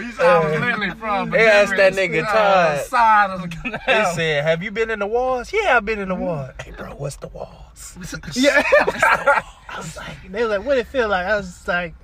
You 0.00 0.12
saw 0.12 0.22
I 0.22 0.44
was 0.44 0.60
literally 0.60 0.90
from. 0.90 1.30
They 1.30 1.46
asked 1.46 1.76
that 1.76 1.94
nigga 1.94 2.24
uh, 2.24 2.32
Todd. 2.32 2.86
Side 2.86 3.30
of 3.30 3.42
the 3.42 3.80
They 3.86 4.12
said, 4.14 4.44
"Have 4.44 4.62
you 4.62 4.70
been 4.70 4.90
in 4.90 4.98
the 4.98 5.06
walls?" 5.06 5.52
Yeah, 5.52 5.76
I've 5.76 5.84
been 5.84 5.98
in 5.98 6.08
the 6.08 6.14
walls. 6.14 6.50
Hey, 6.62 6.72
bro, 6.72 6.90
what's 6.90 7.16
the 7.16 7.28
walls? 7.28 7.96
yeah 8.34 8.62
I 8.78 9.42
was 9.78 9.96
like 9.96 10.30
they 10.30 10.42
were 10.42 10.48
like 10.48 10.64
what 10.64 10.78
it 10.78 10.86
feel 10.86 11.08
like 11.08 11.26
I 11.26 11.36
was 11.36 11.66
like 11.66 11.94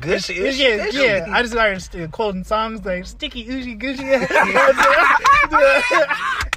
Good 0.00 0.22
shit. 0.22 0.54
yeah 0.56 0.86
yeah. 0.92 1.26
I 1.32 1.42
just 1.42 1.54
started 1.54 2.12
quoting 2.12 2.44
songs 2.44 2.84
like 2.84 3.06
sticky 3.06 3.48
oozy 3.50 3.74
goosey 3.74 4.04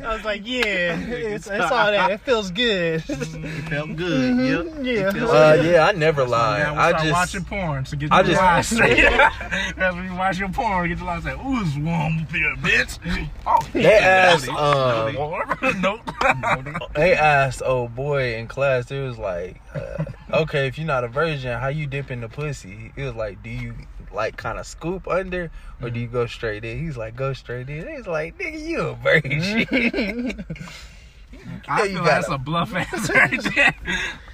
I 0.04 0.16
was 0.16 0.24
like 0.26 0.42
yeah 0.46 0.98
it's, 1.00 1.48
it's 1.48 1.72
all 1.72 1.92
that 1.92 2.12
it 2.12 2.22
feels 2.22 2.52
good 2.52 3.04
It 3.08 3.16
felt 3.70 3.96
good. 3.96 4.38
Yep. 4.38 5.16
yeah 5.16 5.26
Uh, 5.26 5.54
yeah, 5.64 5.88
I 5.88 5.92
never 5.94 6.26
lie. 6.26 6.60
Yeah, 6.60 6.74
I 6.74 6.90
start 6.90 7.04
just 7.04 7.14
watching 7.14 7.46
porn 7.46 7.84
to 7.86 7.96
get 7.96 8.12
I 8.12 8.18
your 8.22 8.26
just- 8.32 8.42
line 8.42 8.64
straight. 8.64 9.04
That's 9.78 9.96
when 9.96 10.06
you 10.06 10.16
watch 10.16 10.38
your 10.40 10.50
porn, 10.50 10.88
get 10.90 10.98
your 10.98 11.08
line 11.08 11.22
say, 11.22 11.32
"Ooh, 11.34 11.62
it's 11.62 11.76
warm 11.78 12.20
up 12.20 12.32
here, 12.32 12.56
bitch." 12.58 13.30
Oh, 13.46 13.60
they 13.74 13.98
asked 14.00 14.50
um 14.50 15.82
nope. 15.82 16.02
they 16.96 17.14
asked 17.14 17.62
old 17.64 17.96
boy 17.96 18.36
in 18.36 18.48
class. 18.48 18.90
It 18.92 19.02
was 19.02 19.18
like, 19.18 19.62
uh, 19.74 20.04
okay, 20.34 20.68
if 20.68 20.78
you're 20.78 20.88
not 20.88 21.04
a 21.04 21.08
virgin, 21.08 21.58
how 21.60 21.68
you 21.68 21.88
dip 21.88 22.12
in 22.12 22.22
the 22.22 22.30
pussy? 22.30 22.92
It 22.96 23.04
was 23.04 23.16
like, 23.16 23.44
do 23.44 23.50
you 23.50 23.74
like 24.14 24.38
kind 24.38 24.60
of 24.60 24.66
scoop 24.66 25.08
under 25.08 25.52
or 25.82 25.90
do 25.90 26.00
you 26.00 26.08
mm-hmm. 26.08 26.14
go 26.14 26.26
straight 26.26 26.66
in? 26.66 26.84
He's 26.84 26.98
like, 26.98 27.16
go 27.16 27.34
straight 27.34 27.70
in. 27.70 27.88
He's 27.88 28.08
like, 28.08 28.38
nigga, 28.38 28.68
you 28.68 28.82
a 28.82 28.96
virgin. 28.96 29.32
Mm-hmm. 29.32 30.52
I 31.68 31.84
you 31.84 31.90
feel 31.90 32.04
gotta- 32.04 32.10
that's 32.10 32.30
a 32.30 32.38
bluff 32.38 32.74
answer. 32.74 33.30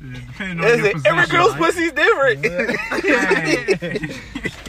Depending 0.00 0.60
on 0.64 0.78
your 0.78 0.86
it- 0.86 1.06
Every 1.06 1.26
girl's 1.26 1.52
right? 1.52 1.60
pussy's 1.60 1.92
different. 1.92 2.46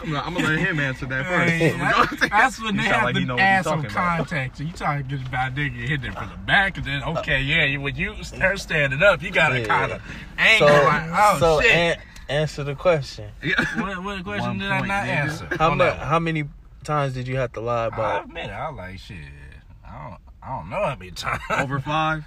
I'm 0.04 0.12
gonna, 0.12 0.22
I'm 0.26 0.34
gonna 0.34 0.48
let 0.48 0.60
him 0.60 0.80
answer 0.80 1.06
that 1.06 1.26
first. 1.26 2.20
that- 2.20 2.30
that's 2.30 2.62
when 2.62 2.76
they 2.78 2.84
have 2.84 3.04
like 3.04 3.16
to 3.16 3.22
you're 3.22 3.40
add 3.40 3.64
some 3.64 3.84
context. 3.84 4.58
So 4.58 4.64
you 4.66 4.72
trying 4.74 5.08
to 5.08 5.18
get 5.18 5.26
about 5.28 5.56
nigga 5.56 5.88
hit 5.88 6.04
it 6.04 6.14
from 6.14 6.30
the 6.30 6.36
back, 6.38 6.78
and 6.78 6.86
then 6.86 7.04
okay, 7.04 7.42
yeah, 7.42 7.64
you- 7.66 7.80
when 7.82 7.96
you 7.96 8.22
start 8.24 8.60
standing 8.60 9.02
up, 9.02 9.22
you 9.22 9.32
gotta 9.32 9.62
Yeah. 9.62 9.66
kind 9.68 9.92
of 9.94 10.02
so, 10.02 10.08
angle 10.38 10.68
like, 10.68 11.04
oh 11.14 11.38
so 11.40 11.62
shit. 11.62 11.72
an- 11.72 11.98
answer 12.30 12.64
the 12.64 12.76
question. 12.76 13.30
what, 13.78 14.04
what 14.04 14.24
question 14.24 14.48
One 14.48 14.58
did 14.60 14.72
I 14.72 14.80
not 14.82 14.88
nigga. 15.06 15.08
answer? 15.08 15.48
How 15.58 15.72
On 15.72 15.78
much? 15.78 15.88
that 15.94 15.98
one? 16.00 16.08
How 16.08 16.20
many 16.20 16.44
times 16.84 17.14
did 17.14 17.28
you 17.28 17.38
have 17.38 17.54
to 17.54 17.62
lie 17.62 17.86
about? 17.86 18.22
I 18.22 18.24
admit. 18.26 18.50
I 18.50 18.70
like 18.70 19.00
shit. 19.00 19.18
I 19.88 20.10
don't. 20.10 20.18
I 20.44 20.58
don't 20.58 20.70
know 20.70 20.84
how 20.84 20.96
many 20.96 21.12
times. 21.12 21.42
Over 21.52 21.80
five. 21.80 22.26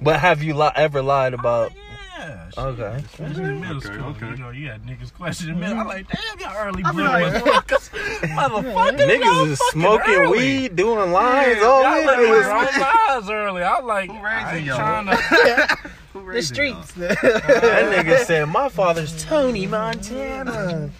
But 0.00 0.20
have 0.20 0.42
you 0.42 0.54
li- 0.54 0.70
ever 0.76 1.02
lied 1.02 1.34
oh, 1.34 1.38
about? 1.38 1.72
yeah. 1.74 1.82
Shit. 2.16 2.58
Okay. 2.58 2.96
Especially 3.04 3.44
in 3.44 3.60
middle 3.60 3.76
Okay, 3.76 3.86
school. 3.86 4.04
okay. 4.10 4.30
You 4.30 4.36
know, 4.36 4.50
you 4.50 4.68
had 4.68 4.82
niggas 4.84 5.12
questioning 5.12 5.60
me. 5.60 5.66
I'm 5.66 5.86
like, 5.86 6.06
damn, 6.08 6.38
y'all 6.40 6.56
early 6.66 6.82
I 6.84 6.90
be 6.90 6.96
blue 6.96 7.04
like- 7.04 7.42
motherfuckers. 7.44 7.90
Motherfuckers. 8.36 8.98
Niggas 8.98 9.46
is 9.50 9.58
smoking 9.70 10.14
early. 10.14 10.38
weed, 10.38 10.76
doing 10.76 11.12
lines, 11.12 11.62
all 11.62 11.82
Y'all 11.82 11.94
this. 11.96 12.06
let 12.06 12.18
It 12.18 12.22
me 12.22 12.30
was- 12.30 12.46
roll 12.46 12.84
eyes 13.18 13.30
early. 13.30 13.62
I 13.62 13.78
was 13.80 13.84
like, 13.84 14.10
Who 14.10 14.16
I 14.16 14.34
raising 14.44 14.56
ain't 14.58 14.66
y'all? 14.66 14.76
trying 14.76 15.06
to. 15.06 15.90
Who 16.14 16.32
the 16.32 16.42
streets 16.42 16.92
That 16.94 17.18
nigga 17.18 18.24
said, 18.24 18.48
"My 18.48 18.68
father's 18.70 19.22
Tony 19.22 19.66
Montana." 19.66 20.90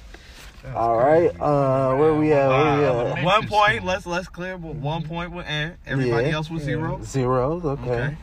All 0.75 0.97
right, 0.99 1.31
uh, 1.41 1.95
where 1.97 2.13
we 2.15 2.33
at? 2.33 2.49
Where 2.49 2.77
we 2.79 2.85
at? 3.21 3.25
One 3.25 3.47
point. 3.47 3.85
Let's 3.85 4.05
let's 4.05 4.29
clear. 4.29 4.59
but 4.59 4.75
One 4.75 5.05
point 5.05 5.31
with 5.33 5.47
Ant. 5.47 5.77
Everybody 5.87 6.29
Yeah. 6.29 6.35
else 6.35 6.51
was 6.51 6.63
zero. 6.65 7.01
Zeros. 7.03 7.65
Okay. 7.65 7.91
Okay. 7.91 8.17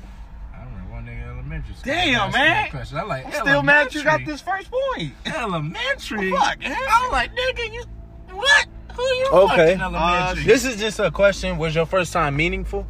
Elementary 1.53 1.75
school. 1.75 1.93
Damn, 1.93 2.15
Asking 2.22 2.41
man. 2.41 2.69
Question. 2.72 2.98
I'm 2.98 3.07
like, 3.07 3.33
Still 3.33 3.63
mad 3.63 3.93
you 3.93 4.03
got 4.03 4.25
this 4.25 4.41
first 4.41 4.69
point. 4.72 5.13
elementary. 5.25 6.31
Fuck. 6.38 6.57
I 6.65 7.00
was 7.03 7.12
like, 7.12 7.31
nigga, 7.36 7.74
you 7.74 7.83
what? 8.31 8.67
Who 8.95 9.01
you 9.03 9.27
Okay. 9.31 9.75
fucking 9.77 9.81
elementary? 9.81 10.43
This 10.43 10.65
is 10.65 10.77
just 10.77 11.00
a 11.00 11.12
question. 11.12 11.57
Was 11.57 11.75
your 11.75 11.86
first 11.86 12.13
time 12.13 12.36
meaningful? 12.36 12.88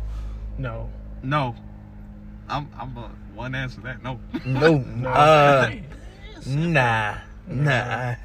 No. 0.57 0.89
No. 1.21 1.55
I'm 2.49 2.69
I'm 2.77 2.97
uh, 2.97 3.07
one 3.33 3.55
answer 3.55 3.81
that. 3.81 4.03
No. 4.03 4.19
No. 4.45 4.83
Uh, 5.05 5.71
nah. 6.45 7.15
Nah. 7.47 8.15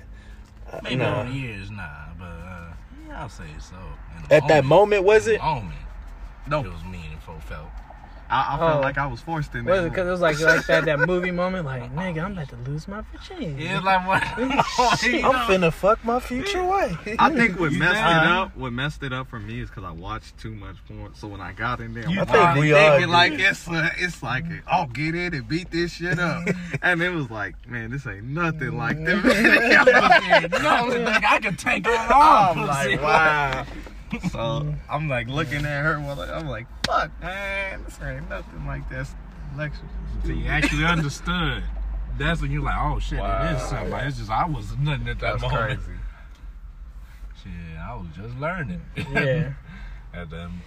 Maybe 0.82 0.96
no. 0.96 1.20
over 1.20 1.28
the 1.30 1.34
years, 1.34 1.70
nah, 1.70 1.86
but 2.18 2.24
uh, 2.24 2.72
yeah, 3.06 3.22
I'll 3.22 3.28
say 3.28 3.44
so. 3.60 3.74
In 4.16 4.22
the 4.28 4.34
At 4.34 4.48
that 4.48 4.64
moment, 4.64 5.04
was 5.04 5.26
it? 5.28 5.40
moment, 5.40 5.78
No. 6.48 6.60
it 6.64 6.70
was 6.70 6.84
meaningful. 6.84 7.38
Felt. 7.48 7.68
I, 8.30 8.54
I 8.54 8.58
felt 8.58 8.76
Oh. 8.76 8.80
like 8.80 8.98
I 8.98 9.06
was 9.06 9.20
forced 9.20 9.54
in 9.54 9.64
Was 9.64 9.78
there. 9.78 9.86
it 9.86 9.90
because 9.90 10.06
it 10.06 10.10
was 10.10 10.20
like 10.20 10.38
like 10.40 10.66
that 10.66 10.84
that 10.84 11.00
movie 11.00 11.30
moment? 11.42 11.64
Like, 11.64 11.94
nigga, 11.94 12.24
I'm 12.24 12.32
about 12.32 12.48
to 12.50 12.56
lose 12.70 12.86
my 12.86 13.02
virginity. 13.12 13.64
Yeah, 13.64 13.80
like 13.80 14.06
what? 14.06 14.22
you 15.02 15.20
I'm 15.22 15.34
finna 15.48 15.72
fuck 15.72 16.04
my 16.04 16.20
future 16.20 16.62
wife. 16.64 16.96
I 17.18 17.30
think 17.34 17.58
what 17.58 17.72
You 17.72 17.78
messed 17.78 17.94
think? 17.94 18.06
it 18.06 18.28
up, 18.28 18.56
what 18.56 18.72
messed 18.72 19.02
it 19.02 19.12
up 19.12 19.28
for 19.28 19.40
me 19.40 19.60
is 19.60 19.68
because 19.70 19.84
I 19.84 19.92
watched 19.92 20.36
too 20.38 20.54
much 20.54 20.76
porn. 20.86 21.14
So 21.14 21.28
when 21.28 21.40
I 21.40 21.52
got 21.52 21.80
in 21.80 21.94
there, 21.94 22.08
You 22.08 22.20
I'm 22.20 22.26
think 22.26 22.54
we 22.56 22.72
all 22.74 23.08
like 23.08 23.32
it's 23.32 23.66
uh, 23.68 23.90
it's 23.98 24.22
like 24.22 24.44
oh 24.70 24.86
get 24.86 25.14
in 25.14 25.32
and 25.34 25.48
beat 25.48 25.70
this 25.70 25.92
shit 25.94 26.18
up, 26.18 26.46
and 26.82 27.00
it 27.02 27.10
was 27.10 27.30
like 27.30 27.54
man 27.68 27.90
this 27.90 28.06
ain't 28.06 28.24
nothing 28.24 28.76
like 28.76 29.02
this. 29.04 29.24
no, 29.24 30.86
like, 31.02 31.24
I 31.24 31.38
can 31.40 31.56
take 31.56 31.86
it 31.86 32.10
all 32.10 32.52
I'm 32.58 32.66
like 32.66 33.02
wow. 33.02 33.66
So 34.30 34.74
I'm 34.90 35.08
like 35.08 35.28
looking 35.28 35.64
at 35.66 35.82
her 35.84 35.98
while 36.00 36.20
I- 36.20 36.32
I'm 36.32 36.48
like 36.48 36.66
fuck 36.86 37.10
man 37.20 37.84
this 37.84 37.98
ain't 38.02 38.28
nothing 38.28 38.66
like 38.66 38.88
this. 38.88 39.14
Lecture. 39.56 39.80
So 40.24 40.32
you 40.32 40.46
actually 40.46 40.84
understood. 40.84 41.62
That's 42.18 42.40
when 42.42 42.50
you're 42.50 42.62
like, 42.62 42.76
oh 42.78 42.98
shit, 42.98 43.18
it 43.18 43.22
Wow. 43.22 43.54
is 43.56 43.62
something. 43.62 43.92
It's 43.94 44.18
just 44.18 44.30
I 44.30 44.44
was 44.46 44.76
nothing 44.78 45.08
at 45.08 45.18
that 45.20 45.40
That's 45.40 45.42
moment. 45.42 45.80
crazy. 45.80 45.98
Shit, 47.42 47.78
I 47.78 47.94
was 47.94 48.08
just 48.16 48.36
learning. 48.38 48.80
Yeah. 48.96 49.52
At 50.14 50.30
them. 50.30 50.60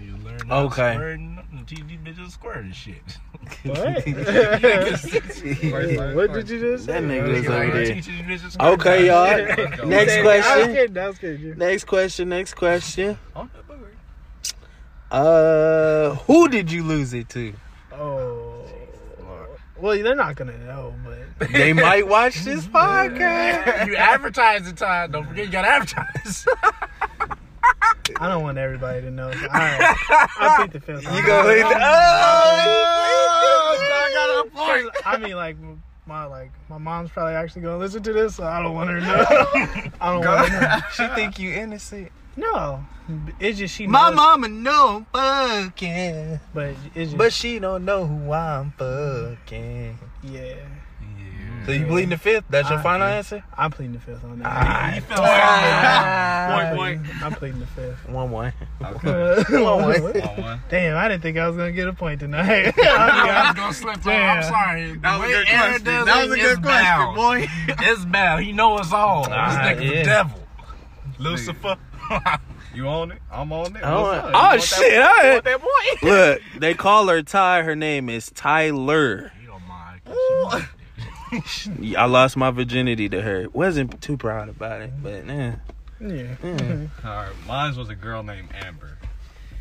You 0.00 0.16
learn 0.24 0.50
Okay. 0.50 0.94
squirting, 0.94 1.38
these 1.66 1.98
bitches 1.98 2.30
squirting 2.32 2.72
shit. 2.72 3.18
What? 3.64 4.04
First- 4.04 5.14
what 6.14 6.32
did 6.32 6.48
you 6.50 6.60
just 6.60 6.84
say? 6.86 6.92
That 6.92 7.02
nigga 7.02 7.28
is 7.34 7.44
You 7.44 7.52
over 7.52 7.66
know, 7.66 7.72
there. 7.74 7.94
teaching 7.94 8.26
these 8.28 8.42
bitches. 8.42 8.72
Okay, 8.74 9.06
y'all. 9.06 9.86
Next 9.86 10.12
I 10.12 10.22
was 10.22 10.44
question. 10.44 10.74
kidding. 10.74 10.98
I 10.98 11.06
was 11.08 11.18
kidding. 11.18 11.58
Next 11.58 11.84
question. 11.84 12.28
Next 12.28 12.54
question. 12.54 13.18
Oh, 13.34 13.48
Uh, 15.10 16.14
who 16.26 16.48
did 16.48 16.70
you 16.70 16.82
lose 16.84 17.14
it 17.14 17.28
to? 17.30 17.54
Oh. 17.92 18.54
Well, 19.80 19.96
they're 20.02 20.14
not 20.16 20.34
gonna 20.36 20.58
know, 20.58 20.92
but 21.38 21.50
They 21.52 21.72
might 21.86 22.06
watch 22.06 22.42
this 22.44 22.66
podcast. 22.66 23.86
you 23.86 23.96
advertise 23.96 24.64
the 24.64 24.72
time. 24.72 25.12
Don't 25.12 25.26
forget 25.26 25.46
you 25.46 25.52
gotta 25.52 25.68
advertise. 25.68 26.46
I 28.16 28.28
don't 28.28 28.42
want 28.42 28.58
everybody 28.58 29.00
to 29.02 29.10
know. 29.10 29.30
I, 29.50 29.94
I 30.38 30.56
plead 30.58 30.72
the 30.72 30.80
fifth. 30.80 31.02
You 31.02 31.26
go 31.26 31.44
leave 31.46 31.68
the. 31.68 31.78
Oh! 31.80 32.88
I 33.80 34.10
got 34.14 34.46
a 34.46 34.50
point. 34.50 34.96
I 35.04 35.16
mean, 35.18 35.36
like 35.36 35.56
my 36.06 36.24
like 36.24 36.50
my 36.68 36.78
mom's 36.78 37.10
probably 37.10 37.34
actually 37.34 37.62
gonna 37.62 37.78
listen 37.78 38.02
to 38.04 38.12
this, 38.12 38.36
so 38.36 38.44
I 38.44 38.62
don't 38.62 38.74
want 38.74 38.90
her 38.90 39.00
to 39.00 39.06
know. 39.06 39.26
I 40.00 40.12
don't 40.12 40.24
want 40.24 40.48
her 40.48 40.60
to 40.60 40.68
know. 40.68 40.80
She 40.92 41.06
think 41.14 41.38
you 41.38 41.52
innocent. 41.52 42.10
No, 42.36 42.84
it's 43.40 43.58
just 43.58 43.74
she. 43.74 43.86
My 43.86 44.08
knows, 44.08 44.16
mama 44.16 44.48
know 44.48 45.06
I'm 45.12 45.70
fucking, 45.70 46.40
but 46.54 46.74
it's 46.94 47.10
just 47.10 47.18
but 47.18 47.32
she 47.32 47.58
don't 47.58 47.84
know 47.84 48.06
who 48.06 48.32
I'm 48.32 48.72
fucking. 48.72 49.98
yeah. 50.22 50.54
So 51.66 51.72
you 51.72 51.86
bleeding 51.86 52.10
the 52.10 52.16
fifth? 52.18 52.44
That's 52.48 52.68
your 52.70 52.78
I- 52.78 52.82
final 52.82 53.06
answer? 53.06 53.42
I'm 53.56 53.70
pleading 53.70 53.94
the 53.94 54.00
fifth 54.00 54.24
on 54.24 54.38
that. 54.38 54.46
Ah, 54.48 54.94
You 54.94 55.00
feel 55.02 55.18
like 55.18 56.76
Point, 56.76 57.02
point. 57.04 57.24
I'm 57.24 57.32
pleading 57.32 57.60
the 57.60 57.66
fifth. 57.66 58.08
One 58.08 58.30
one. 58.30 58.52
Oh, 58.80 59.76
one. 60.40 60.60
Damn, 60.68 60.96
I 60.96 61.08
didn't 61.08 61.22
think 61.22 61.36
I 61.38 61.46
was 61.48 61.56
gonna 61.56 61.72
get 61.72 61.88
a 61.88 61.92
point 61.92 62.20
tonight. 62.20 62.74
I 62.78 63.44
was 63.48 63.56
gonna 63.56 63.74
slip 63.74 63.96
up. 63.98 64.06
I'm 64.06 64.42
sorry. 64.42 64.96
That 64.98 65.20
was 65.20 65.30
The 65.30 65.36
a 65.36 65.44
good 65.44 65.46
question. 65.48 65.84
That 66.06 66.22
was 66.28 66.32
a 66.32 66.36
good 66.40 66.62
question, 66.62 66.84
bound. 66.84 67.16
boy. 67.16 67.46
It's 67.68 68.04
bad. 68.06 68.40
He 68.42 68.52
know 68.52 68.78
it's 68.78 68.92
all. 68.92 69.24
This 69.24 69.32
Ah, 69.32 69.58
nigga 69.64 69.82
yeah. 69.84 69.98
the 69.98 70.04
devil. 70.04 70.40
Lucifer. 71.18 71.76
You 72.74 72.86
on 72.88 73.12
it? 73.12 73.18
I'm 73.30 73.52
on 73.52 73.74
it. 73.76 73.82
Oh, 73.82 74.02
What's 74.02 74.18
up? 74.24 74.24
Oh 74.28 74.32
want 74.32 74.62
shit! 74.62 74.90
That, 74.92 75.18
I- 75.18 75.24
you 75.26 75.32
want 75.32 75.44
that 75.44 75.60
boy? 76.00 76.08
Look, 76.08 76.42
they 76.60 76.74
call 76.74 77.08
her 77.08 77.22
Ty. 77.22 77.62
Her 77.62 77.74
name 77.76 78.08
is 78.08 78.30
Tyler. 78.30 79.32
You 79.42 79.48
don't 79.48 79.66
mind. 79.66 80.68
'Cause 81.30 81.46
she- 81.46 81.96
I 81.96 82.04
lost 82.06 82.36
my 82.36 82.50
virginity 82.50 83.08
to 83.08 83.22
her. 83.22 83.48
Wasn't 83.52 84.00
too 84.02 84.16
proud 84.16 84.48
about 84.48 84.80
it, 84.82 84.92
but 85.02 85.28
eh. 85.28 85.52
yeah. 86.00 86.34
All 87.04 87.10
right, 87.10 87.32
mine 87.46 87.76
was 87.76 87.88
a 87.88 87.94
girl 87.94 88.22
named 88.22 88.48
Amber. 88.64 88.98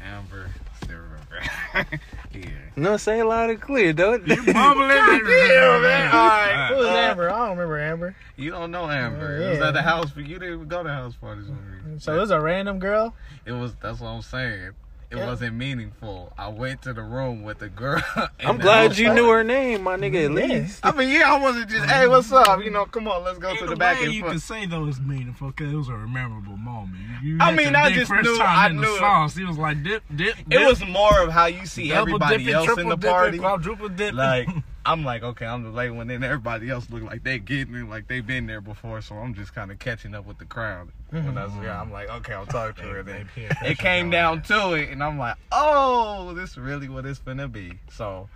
Amber. 0.04 0.50
Still 0.84 0.98
remember. 0.98 2.00
yeah. 2.34 2.50
No, 2.76 2.98
say 2.98 3.20
it 3.20 3.26
loud 3.26 3.50
and 3.50 3.60
clear, 3.60 3.92
don't 3.94 4.26
You 4.28 4.36
mumbling. 4.54 4.88
damn, 4.90 5.82
man. 5.82 6.12
All 6.12 6.28
right. 6.28 6.68
Who 6.72 6.76
was 6.78 6.86
Uh, 6.88 6.92
Amber? 6.92 7.30
I 7.32 7.38
don't 7.40 7.50
remember 7.58 7.80
Amber. 7.80 8.16
You 8.36 8.52
don't 8.52 8.72
know 8.72 8.90
Amber. 8.90 9.38
Oh, 9.42 9.46
It 9.46 9.50
was 9.50 9.60
yeah. 9.60 9.68
at 9.70 9.74
the 9.74 9.82
house, 9.82 10.12
but 10.12 10.26
you 10.28 10.38
didn't 10.40 10.54
even 10.54 10.68
go 10.68 10.84
to 10.84 10.90
house 10.90 11.16
parties 11.16 11.46
with 11.48 11.58
me. 11.60 12.00
So 12.00 12.16
it 12.16 12.20
was 12.20 12.30
a 12.32 12.40
random 12.40 12.80
girl. 12.80 13.16
It 13.46 13.52
was. 13.54 13.74
That's 13.82 14.00
what 14.00 14.10
I'm 14.10 14.22
saying. 14.22 14.72
It 15.10 15.16
Yeah. 15.16 15.26
wasn't 15.28 15.56
meaningful. 15.56 16.34
I 16.38 16.50
went 16.50 16.82
to 16.82 16.92
the 16.94 17.02
room 17.02 17.42
with 17.44 17.60
the 17.60 17.70
girl. 17.70 18.04
I'm 18.42 18.58
glad 18.58 18.98
you 18.98 19.06
whole- 19.06 19.16
knew 19.16 19.30
her 19.30 19.42
name, 19.42 19.84
my 19.84 19.96
nigga. 19.96 20.26
At 20.26 20.32
Yeah. 20.50 20.56
least. 20.58 20.80
I 20.86 20.92
mean, 20.92 21.08
yeah, 21.10 21.34
I 21.34 21.40
wasn't 21.40 21.70
just, 21.70 21.86
hey, 21.90 22.10
what's 22.10 22.30
up? 22.34 22.62
You 22.62 22.72
know, 22.72 22.84
come 22.86 23.08
on, 23.08 23.24
let's 23.24 23.38
go 23.40 23.48
Ain't 23.50 23.60
to 23.60 23.66
no 23.66 23.70
the 23.72 23.78
back 23.78 24.02
and 24.04 24.12
you 24.12 24.20
forth. 24.22 24.34
could 24.34 24.42
say 24.42 24.66
those 24.66 25.00
meaningful 25.00 25.48
because 25.52 25.72
it 25.72 25.76
was 25.78 25.88
a 25.88 25.94
memorable 25.94 26.58
moment. 26.58 26.98
You 27.24 27.38
I 27.40 27.54
mean, 27.54 27.74
I 27.74 27.90
just 27.94 28.10
first 28.12 28.24
knew- 28.30 28.38
time 28.38 28.48
I 28.60 28.68
in 28.70 28.76
the 28.76 28.82
knew 28.82 28.96
it. 28.96 29.00
sauce. 29.00 29.36
He 29.38 29.46
was 29.46 29.58
like 29.58 29.82
dip, 29.82 30.04
dip, 30.14 30.36
It 30.50 30.68
was 30.68 30.86
more 30.86 31.22
of 31.22 31.32
how 31.32 31.46
you 31.46 31.66
see 31.66 31.88
double 31.88 32.02
everybody 32.02 32.38
dipping, 32.40 32.54
else 32.54 32.68
in 32.68 32.74
triple 32.76 32.90
the 32.90 32.96
dipping, 32.98 33.12
party. 33.14 33.38
quadruple 33.40 33.90
dipping. 33.90 34.16
Like, 34.18 34.50
I'm 34.88 35.04
like, 35.04 35.22
okay, 35.22 35.46
I'm 35.46 35.64
the 35.64 35.70
late 35.70 35.90
one. 35.90 36.08
Then 36.08 36.24
everybody 36.24 36.70
else 36.70 36.90
look 36.90 37.04
like 37.04 37.24
they 37.24 37.40
getting 37.40 37.76
it, 37.76 37.90
like 37.90 38.08
they 38.08 38.22
been 38.22 38.48
there 38.48 38.62
before. 38.62 39.02
So 39.02 39.16
I'm 39.16 39.34
just 39.34 39.54
kind 39.54 39.70
of 39.70 39.80
catching 39.80 40.16
up 40.16 40.26
with 40.26 40.38
the 40.38 40.46
crowd. 40.46 40.90
When 41.10 41.36
that's, 41.36 41.52
yeah, 41.62 41.80
I'm 41.82 41.92
like, 41.92 42.10
okay, 42.10 42.34
I'll 42.34 42.46
talk 42.46 42.78
to 42.78 42.84
her. 42.84 43.04
Then 43.04 43.28
they 43.36 43.42
peer 43.42 43.50
pressure 43.50 43.72
it 43.72 43.78
came 43.78 44.10
down 44.10 44.38
down 44.38 44.44
to 44.44 44.74
it, 44.76 44.90
and 44.90 45.04
I'm 45.04 45.20
like, 45.20 45.36
oh, 45.52 46.34
this 46.34 46.58
really 46.58 46.88
what 46.90 47.06
it's 47.06 47.20
gonna 47.20 47.48
be. 47.50 47.74
So, 47.92 48.30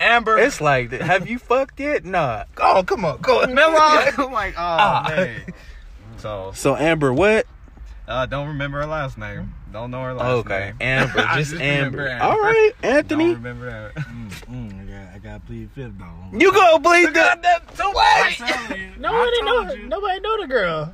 Amber, 0.00 0.36
It's 0.38 0.60
like, 0.60 0.90
have 0.92 1.28
you 1.28 1.38
fucked 1.38 1.78
yet? 1.78 2.04
Nah. 2.04 2.44
Oh, 2.58 2.82
come 2.84 3.04
on, 3.04 3.20
go. 3.20 3.44
Never 3.44 3.78
mind. 3.78 4.14
I'm 4.18 4.32
like, 4.32 4.54
oh 4.54 4.60
Ah. 4.60 5.06
man. 5.08 5.42
So, 6.16 6.52
So 6.54 6.74
Amber, 6.76 7.12
what? 7.12 7.46
uh, 8.08 8.26
don't 8.26 8.48
remember 8.48 8.80
her 8.80 8.86
last 8.86 9.16
name. 9.18 9.54
Don't 9.74 9.90
know 9.90 10.04
her 10.04 10.14
last 10.14 10.46
Okay, 10.46 10.66
name. 10.66 10.76
Amber, 10.80 11.12
just, 11.34 11.50
just 11.50 11.54
Amber. 11.60 11.98
remember 11.98 12.08
Amber. 12.08 12.24
All 12.24 12.38
right, 12.40 12.70
Don't 12.82 12.90
Anthony, 12.94 13.34
remember 13.34 13.70
that. 13.92 13.94
Mm, 14.04 14.30
mm, 14.46 14.80
I 14.80 14.84
got, 14.84 15.14
I 15.14 15.18
got 15.18 15.46
plead 15.46 15.68
fifth 15.74 15.98
though. 15.98 16.38
you 16.38 16.52
gonna 16.52 16.78
bleed 16.78 17.12
that? 17.14 17.42
That's 17.42 17.76
too 17.76 17.86
late. 17.88 18.98
Nobody 19.00 19.36
I 19.36 19.40
know. 19.44 19.72
you. 19.74 19.88
Nobody 19.88 20.20
know 20.20 20.40
the 20.42 20.46
girl. 20.46 20.92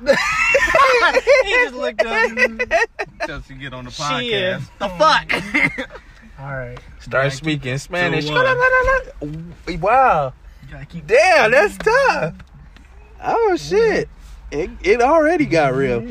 he 0.06 1.50
just 1.50 1.74
looked 1.74 2.02
up. 2.06 2.30
Just 3.26 3.48
to 3.48 3.54
get 3.54 3.74
on 3.74 3.84
the 3.86 3.90
podcast. 3.90 4.20
She 4.20 4.32
is. 4.32 4.62
The 4.78 4.88
fuck? 4.90 6.38
All 6.38 6.54
right. 6.54 6.78
Start 7.00 7.32
speaking 7.32 7.78
Spanish. 7.78 8.28
So, 8.28 8.34
uh, 8.36 9.26
Wow, 9.80 10.32
You 10.64 10.72
gotta 10.72 10.86
keep 10.86 11.08
damn, 11.08 11.50
that's 11.50 11.76
tough. 11.78 12.34
Oh 13.24 13.56
shit, 13.56 14.08
it 14.52 14.70
it 14.84 15.02
already 15.02 15.46
got 15.46 15.74
real. 15.74 16.08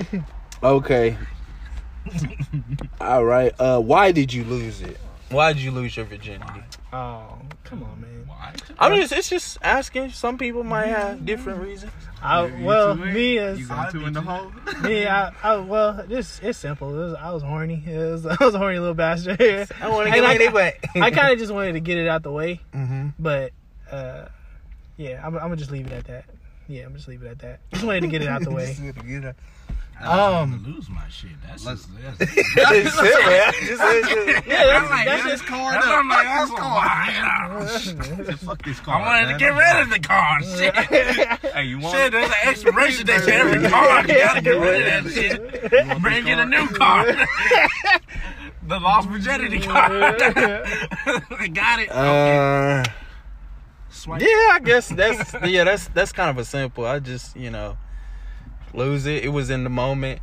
Okay. 0.61 1.17
All 2.99 3.25
right. 3.25 3.53
Uh, 3.59 3.79
why 3.79 4.11
did 4.11 4.33
you 4.33 4.43
lose 4.43 4.81
it? 4.81 4.97
Why 5.29 5.53
did 5.53 5.61
you 5.61 5.71
lose 5.71 5.95
your 5.95 6.05
virginity? 6.05 6.61
Oh, 6.91 7.37
come 7.63 7.83
on, 7.83 8.01
man. 8.01 8.23
Why? 8.27 8.53
I'm 8.79 8.95
just 8.99 9.13
it's 9.13 9.29
just 9.29 9.57
asking. 9.61 10.09
Some 10.11 10.37
people 10.37 10.63
might 10.63 10.87
have 10.87 11.25
different 11.25 11.61
reasons. 11.61 11.93
I, 12.21 12.45
You- 12.47 12.55
you 12.57 12.65
well, 12.65 12.95
two 12.97 13.03
in? 13.03 13.13
me 13.13 13.37
as 13.37 13.59
You 13.59 13.67
got 13.67 13.91
two 13.91 14.05
in 14.05 14.11
the 14.13 14.21
hole? 14.21 14.51
me, 14.83 15.07
I, 15.07 15.31
I 15.41 15.55
well, 15.57 16.03
this 16.07 16.39
it's 16.43 16.59
simple. 16.59 16.93
It 16.93 16.97
was, 17.05 17.13
I 17.13 17.31
was 17.31 17.43
horny. 17.43 17.81
It 17.87 17.97
was, 17.97 18.25
I 18.41 18.43
was 18.43 18.53
a 18.55 18.57
horny 18.57 18.79
little 18.79 18.93
bastard. 18.93 19.39
I 19.41 19.87
want 19.87 20.07
to 20.09 20.13
And 20.13 20.15
get 20.15 20.23
I- 20.25 20.27
lady 20.27 20.47
wet. 20.53 20.83
I 20.95 21.11
kind 21.11 21.31
of 21.31 21.39
just 21.39 21.53
wanted 21.53 21.73
to 21.73 21.79
get 21.79 21.97
it 21.97 22.07
out 22.09 22.23
the 22.23 22.31
way, 22.31 22.59
hmm 22.73 23.09
but 23.17 23.53
uh, 23.89 24.25
yeah, 24.97 25.21
I'm, 25.25 25.33
I'm 25.35 25.41
gonna 25.43 25.55
just 25.55 25.71
leave 25.71 25.87
it 25.87 25.93
at 25.93 26.05
that. 26.07 26.25
Yeah, 26.67 26.85
I'm 26.85 26.95
just 26.95 27.07
leave 27.07 27.23
it 27.23 27.27
at 27.27 27.39
that. 27.39 27.59
Just 27.73 27.83
wanted 27.85 28.01
to 28.01 28.07
get 28.07 28.21
it 28.21 28.27
out 28.27 28.43
the 28.43 28.51
way. 28.51 28.75
Um, 30.03 30.63
lose 30.65 30.89
my 30.89 31.07
shit. 31.09 31.31
That's 31.45 31.65
let's- 31.65 31.85
just, 31.85 32.19
that's, 32.19 32.31
It's 32.71 32.93
silly. 32.95 33.13
I 33.13 33.51
just- 33.51 33.71
it's- 33.71 34.43
Yeah, 34.47 34.65
that's, 34.65 34.83
I'm 34.83 34.89
like, 34.89 35.05
that's 35.05 35.23
yeah, 35.23 35.29
just 35.29 35.45
car 35.45 35.71
that's 35.73 35.85
up. 35.85 35.91
what 35.91 35.99
I'm 35.99 36.09
like, 36.09 36.27
Fuck 37.47 37.65
that's 37.67 37.85
this 37.85 37.95
why. 37.97 38.25
car. 38.27 38.37
Fuck 38.37 38.63
this 38.65 38.79
car. 38.79 38.95
I 38.95 39.05
wanted 39.05 39.25
man. 39.27 39.33
to 39.33 39.39
get 39.39 39.49
rid 39.49 39.81
of 39.83 39.89
the 39.89 39.99
car. 39.99 40.41
Shit. 40.43 40.75
Hey, 41.53 41.63
you 41.65 41.79
want 41.79 41.95
Shit, 41.97 42.11
there's 42.11 42.27
an 42.29 42.35
expiration 42.49 43.05
date 43.05 43.23
to 43.23 43.33
every 43.33 43.69
car. 43.69 44.01
You 44.01 44.07
gotta 44.19 44.41
get 44.41 44.51
rid 44.59 44.81
of 45.03 45.05
that 45.05 45.13
shit. 45.13 46.01
Bring 46.01 46.27
in 46.27 46.39
a 46.39 46.45
new 46.45 46.67
car. 46.69 47.05
the 48.67 48.79
lost 48.79 49.07
virginity 49.09 49.59
card. 49.59 50.21
I 50.21 51.47
got 51.53 51.79
it. 51.79 51.91
Uh, 51.91 52.83
Swipe. 53.89 54.21
yeah, 54.21 54.27
I 54.53 54.59
guess 54.63 54.87
that's 54.89 55.33
yeah, 55.45 55.63
that's 55.65 55.87
that's 55.89 56.11
kind 56.11 56.29
of 56.29 56.37
a 56.37 56.45
simple. 56.45 56.85
I 56.85 56.99
just 56.99 57.35
you 57.35 57.49
know 57.51 57.77
lose 58.73 59.05
it. 59.05 59.23
It 59.23 59.29
was 59.29 59.49
in 59.49 59.63
the 59.63 59.69
moment. 59.69 60.19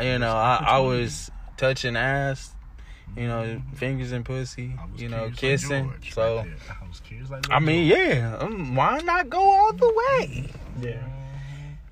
You 0.00 0.18
know, 0.18 0.34
I, 0.34 0.64
I 0.66 0.78
was 0.78 1.30
touching 1.56 1.96
ass, 1.96 2.54
you 3.16 3.26
know, 3.26 3.60
fingers 3.74 4.12
and 4.12 4.24
pussy, 4.24 4.72
you 4.96 5.08
know, 5.08 5.30
curious 5.30 5.30
like 5.30 5.36
kissing. 5.36 5.88
George 6.00 6.14
so 6.14 6.36
right. 6.38 6.46
I 6.82 6.88
was 6.88 7.00
curious 7.00 7.28
like 7.30 7.50
I 7.50 7.58
mean, 7.58 7.88
George. 7.90 8.00
yeah, 8.00 8.36
um, 8.38 8.74
why 8.74 8.98
not 9.00 9.28
go 9.28 9.40
all 9.42 9.72
the 9.74 9.92
way? 10.18 10.50
Yeah. 10.80 11.02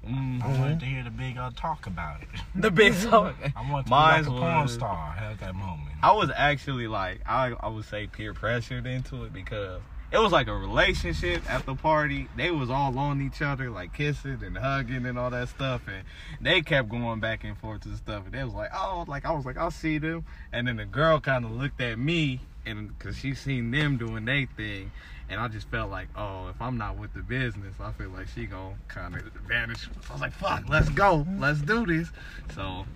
Mm. 0.09 0.43
I 0.43 0.59
wanted 0.59 0.81
to 0.81 0.87
hear 0.87 1.05
the 1.05 1.11
big 1.11 1.37
uh, 1.37 1.51
talk 1.55 1.87
about 1.87 2.23
it. 2.23 2.29
The 2.55 2.71
big 2.71 2.95
song. 2.95 3.35
I 3.55 3.71
wanted 3.71 3.85
to 3.85 3.91
Mine 3.91 4.25
be 4.25 4.31
like 4.31 4.39
a 4.39 4.41
porn 4.41 4.63
was- 4.63 4.73
star. 4.73 5.11
Had 5.13 5.39
that 5.41 5.55
moment. 5.55 5.91
I 6.03 6.13
was 6.13 6.31
actually 6.35 6.87
like 6.87 7.21
I 7.27 7.53
I 7.61 7.69
would 7.69 7.85
say 7.85 8.07
peer 8.07 8.33
pressured 8.33 8.87
into 8.87 9.25
it 9.25 9.33
because 9.35 9.81
it 10.11 10.19
was 10.19 10.33
like 10.33 10.49
a 10.49 10.55
relationship 10.55 11.49
at 11.51 11.67
the 11.67 11.75
party. 11.75 12.29
They 12.37 12.51
was 12.51 12.71
all 12.71 12.99
on 12.99 13.21
each 13.21 13.43
other, 13.43 13.71
like 13.71 13.93
kissing 13.93 14.41
and 14.43 14.57
hugging 14.57 15.05
and 15.05 15.19
all 15.19 15.31
that 15.31 15.49
stuff, 15.49 15.83
and 15.87 16.05
they 16.41 16.63
kept 16.63 16.89
going 16.89 17.21
back 17.21 17.45
and 17.45 17.57
forth 17.59 17.85
and 17.85 17.97
stuff. 17.97 18.25
And 18.25 18.33
they 18.33 18.43
was 18.43 18.55
like, 18.55 18.71
oh, 18.75 19.05
like 19.07 19.27
I 19.27 19.33
was 19.33 19.45
like, 19.45 19.59
I'll 19.59 19.71
see 19.71 19.99
them. 19.99 20.25
And 20.53 20.67
then 20.67 20.77
the 20.77 20.87
girl 20.87 21.21
kind 21.21 21.45
of 21.45 21.53
looked 21.53 21.81
at 21.81 21.99
me, 21.99 22.41
and 22.65 22.97
because 22.97 23.17
she 23.19 23.35
seen 23.35 23.71
them 23.71 23.99
doing 23.99 24.25
their 24.25 24.49
thing, 24.57 24.93
and 25.29 25.41
I 25.41 25.49
just 25.49 25.69
felt 25.69 25.91
like, 25.91 26.09
oh, 26.17 26.49
if 26.49 26.61
I'm 26.61 26.79
not 26.79 26.97
with 26.97 27.13
the 27.13 27.23
business, 27.23 27.75
I 27.79 27.93
feel 27.93 28.09
like 28.09 28.29
she 28.29 28.47
gonna 28.47 28.77
kind 28.89 29.15
of 29.15 29.23
vanish. 29.47 29.83
So 29.83 29.91
I 30.09 30.13
was 30.13 30.23
like, 30.23 30.33
fuck, 30.33 30.65
let's 30.71 30.89
go, 30.89 31.27
let's 31.39 31.61
do 31.61 31.85
this. 31.85 32.11
So, 32.55 32.87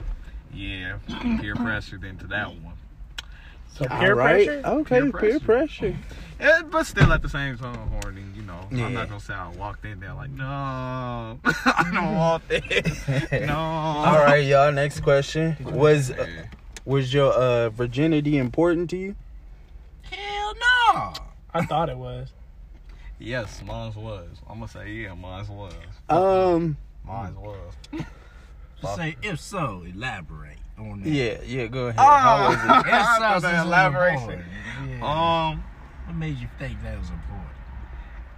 yeah, 0.55 0.97
peer 1.41 1.55
pressured 1.57 2.05
into 2.05 2.27
that 2.29 2.49
one. 2.49 2.75
So 3.75 3.87
peer 3.87 4.11
All 4.13 4.15
right. 4.19 4.47
pressure. 4.47 4.63
Okay, 4.67 5.01
Peer 5.01 5.13
peer 5.13 5.41
pressure. 5.41 5.97
Yeah, 6.41 6.63
but 6.71 6.85
still 6.87 7.13
at 7.13 7.23
the 7.23 7.29
same 7.29 7.57
time 7.57 7.75
horny, 7.89 8.23
you 8.35 8.43
know. 8.43 8.67
Yeah. 8.71 8.87
I'm 8.87 8.95
not 8.95 9.09
gonna 9.09 9.21
say 9.21 9.35
I 9.35 9.49
walked 9.51 9.85
in 9.85 10.01
there 10.01 10.13
like, 10.15 10.31
no, 10.31 10.45
I 11.45 11.91
don't 11.95 12.15
want 12.15 12.49
this. 12.49 13.09
No. 13.47 13.55
All 13.57 14.19
right, 14.19 14.45
y'all. 14.45 14.73
Next 14.73 15.01
question 15.01 15.57
was 15.61 16.11
uh, 16.11 16.27
was 16.85 17.15
your 17.15 17.33
uh, 17.33 17.71
virginity 17.71 18.37
important 18.39 18.91
to 18.91 18.97
you? 18.97 19.15
Hell 20.03 20.55
no. 20.55 21.13
I 21.55 21.65
thought 21.65 21.89
it 21.89 21.97
was. 21.97 22.33
Yes, 23.19 23.63
mine 23.65 23.95
was. 23.95 24.29
I'm 24.51 24.59
gonna 24.59 24.69
say 24.69 24.91
yeah, 24.93 25.15
mine 25.15 25.47
was. 25.49 25.73
Um, 26.09 26.77
Mine 27.05 27.35
was. 27.37 27.73
Say 28.97 29.17
if 29.23 29.39
so, 29.41 29.85
elaborate 29.87 30.59
on 30.79 31.03
that. 31.03 31.09
yeah, 31.09 31.39
yeah. 31.45 31.67
Go 31.67 31.87
ahead. 31.87 31.97
Ah. 31.99 32.19
How 32.21 32.49
was 32.49 32.57
it? 32.57 32.89
If 32.89 32.93
I 32.95 33.03
so, 33.15 33.21
thought 33.21 33.35
this 33.35 33.43
that 33.43 33.61
is 33.61 33.67
elaboration. 33.67 34.45
Yeah. 34.89 35.51
Um, 35.51 35.65
what 36.07 36.17
made 36.17 36.39
you 36.39 36.49
think 36.59 36.83
that 36.83 36.99
was 36.99 37.11
important? 37.11 37.43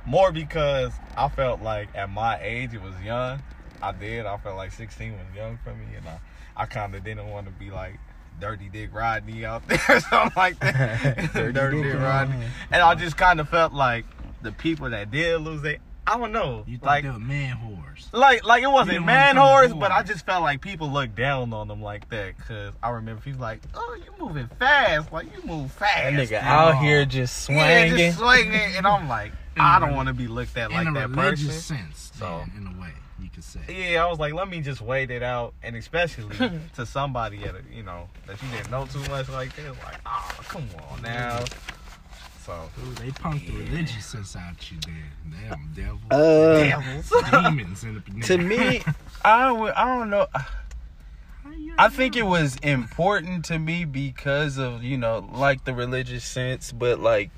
more 0.07 0.33
because 0.33 0.93
I 1.17 1.29
felt 1.29 1.63
like 1.63 1.89
at 1.95 2.11
my 2.11 2.39
age 2.43 2.75
it 2.75 2.83
was 2.83 2.95
young. 3.03 3.43
I 3.83 3.93
did. 3.93 4.27
I 4.27 4.37
felt 4.39 4.57
like 4.57 4.73
16 4.73 5.13
was 5.13 5.21
young 5.35 5.59
for 5.65 5.75
me, 5.75 5.87
and 5.97 6.07
I, 6.09 6.19
I 6.57 6.67
kind 6.67 6.95
of 6.95 7.05
didn't 7.05 7.29
want 7.29 7.47
to 7.47 7.53
be 7.53 7.71
like 7.71 7.99
dirty 8.41 8.69
dick 8.69 8.91
Rodney 8.93 9.45
out 9.45 9.67
there, 9.69 9.81
or 9.89 10.01
something 10.01 10.33
like 10.37 10.59
that. 10.61 11.17
Dirty 11.33 11.53
dirty, 11.53 11.83
Dick 11.83 11.93
dick 11.93 12.01
Rodney. 12.01 12.35
Rodney. 12.35 12.47
And 12.71 12.83
I 12.83 12.95
just 12.95 13.17
kind 13.17 13.41
of 13.41 13.49
felt 13.49 13.73
like 13.73 14.05
the 14.43 14.53
people 14.53 14.91
that 14.91 15.11
did 15.11 15.41
lose 15.41 15.63
they, 15.63 15.79
I 16.07 16.19
don't 16.19 16.33
know, 16.33 16.65
You 16.67 16.79
thought 16.79 16.87
like. 16.87 17.05
they 17.05 17.11
were 17.11 17.19
man 17.19 17.57
whores. 17.57 18.07
Like, 18.13 18.45
like 18.45 18.63
it 18.63 18.67
wasn't 18.67 18.91
didn't 18.93 19.07
man 19.07 19.37
wanna 19.37 19.69
whores, 19.75 19.81
but. 19.81 19.91
I 19.91 20.03
just 20.03 20.27
felt 20.27 20.43
like 20.43 20.61
people 20.61 20.91
looked 20.91 21.15
down 21.15 21.53
on 21.53 21.69
them 21.69 21.81
like 21.83 22.09
that. 22.11 22.35
Cause 22.47 22.73
I 22.83 22.91
remember 22.91 23.23
people 23.23 23.41
like, 23.41 23.61
"Oh, 23.75 23.97
you 24.05 24.13
moving 24.25 24.49
fast, 24.59 25.13
like 25.13 25.27
you 25.35 25.43
move 25.45 25.73
fast." 25.73 25.95
That 26.05 26.13
nigga 26.13 26.33
man." 26.33 26.45
out 26.45 26.79
here 26.79 27.05
just 27.07 27.45
swinging, 27.45 27.63
yeah, 27.65 27.79
swinging. 27.89 27.99
just 27.99 28.19
swinging, 28.19 28.77
and 28.77 28.87
I'm 28.87 29.09
like, 29.09 29.33
I 29.57 29.79
don't 29.79 29.95
want 29.95 30.09
to 30.09 30.15
be 30.15 30.27
looked 30.27 30.57
at 30.59 30.71
like 30.73 30.87
in 30.87 30.97
a 30.97 31.01
that 31.01 31.11
religious 31.11 31.47
person. 31.47 31.77
sense, 31.79 32.13
So- 32.19 32.43
so 32.45 32.45
in 32.59 32.67
a 32.67 32.81
way, 32.81 32.91
you 33.21 33.31
could 33.31 33.45
say. 33.45 33.61
Yeah, 33.69 34.05
I 34.05 34.11
was 34.11 34.19
like, 34.19 34.35
let 34.35 34.49
me 34.49 34.61
just 34.61 34.81
wait 34.83 35.11
it 35.11 35.23
out, 35.23 35.55
and 35.63 35.75
especially 35.77 36.37
to 36.75 36.85
somebody 36.85 37.45
at 37.45 37.55
a, 37.55 37.63
you 37.73 37.83
know, 37.83 38.09
that 38.27 38.43
you 38.43 38.49
didn't 38.51 38.71
know 38.71 38.85
too 38.87 38.99
much 39.11 39.29
like 39.31 39.55
this, 39.57 39.69
like, 39.85 39.97
oh, 40.05 40.31
come 40.49 40.67
on 40.91 41.01
now. 41.03 41.43
So, 42.45 42.53
Ooh, 42.53 42.93
they 42.97 43.09
punked 43.09 43.47
the 43.47 43.57
religious 43.57 44.05
sense 44.05 44.37
out 44.37 44.71
you 44.71 44.77
there. 44.85 45.49
Damn 45.49 45.73
devil. 45.75 45.99
Uh, 46.11 46.59
devils. 46.59 47.13
Demons 47.31 47.85
in 47.85 47.95
the 47.95 48.21
to 48.27 48.37
me, 48.37 48.83
I 49.25 49.51
would. 49.51 49.73
I 49.73 49.97
don't 49.97 50.11
know. 50.11 50.27
I 51.79 51.89
think 51.89 52.17
it 52.17 52.27
was 52.27 52.57
important 52.57 53.47
to 53.47 53.59
me 53.59 53.87
because 53.87 54.59
of 54.59 54.85
you 54.85 54.99
know 54.99 55.27
like 55.33 55.65
the 55.65 55.73
religious 55.73 56.25
sense, 56.25 56.71
but 56.71 57.01
like 57.01 57.31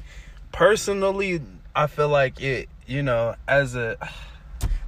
personally, 0.50 1.40
I 1.74 1.86
feel 1.86 2.08
like 2.08 2.40
it. 2.40 2.68
You 2.88 3.04
know, 3.04 3.36
as 3.46 3.76
a 3.76 3.96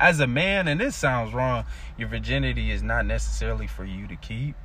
as 0.00 0.18
a 0.18 0.26
man, 0.26 0.66
and 0.66 0.80
this 0.80 0.96
sounds 0.96 1.32
wrong. 1.32 1.64
Your 1.96 2.08
virginity 2.08 2.72
is 2.72 2.82
not 2.82 3.06
necessarily 3.06 3.68
for 3.68 3.84
you 3.84 4.08
to 4.08 4.16
keep. 4.16 4.56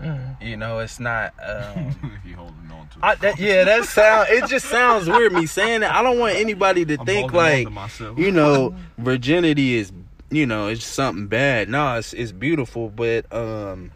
Mm. 0.00 0.42
You 0.42 0.56
know, 0.56 0.78
it's 0.80 0.98
not. 0.98 1.32
Um, 1.42 2.20
you 2.24 2.34
holding 2.34 2.70
on 2.70 2.88
to. 2.88 2.98
I, 3.02 3.14
that, 3.16 3.38
yeah, 3.38 3.64
that 3.64 3.84
sound. 3.84 4.28
It 4.30 4.48
just 4.48 4.66
sounds 4.66 5.08
weird 5.08 5.32
me 5.32 5.46
saying 5.46 5.82
it. 5.82 5.90
I 5.90 6.02
don't 6.02 6.18
want 6.18 6.36
anybody 6.36 6.84
to 6.86 6.98
I'm 6.98 7.06
think 7.06 7.32
like 7.32 7.68
to 7.98 8.14
you 8.16 8.32
know 8.32 8.74
virginity 8.98 9.74
is 9.74 9.92
you 10.30 10.46
know 10.46 10.68
it's 10.68 10.84
something 10.84 11.28
bad. 11.28 11.68
No, 11.68 11.98
it's 11.98 12.12
it's 12.12 12.32
beautiful, 12.32 12.88
but 12.88 13.32
um, 13.32 13.92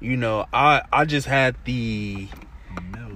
you 0.00 0.16
know 0.16 0.46
I 0.52 0.82
I 0.92 1.04
just 1.04 1.26
had 1.26 1.56
the 1.64 2.28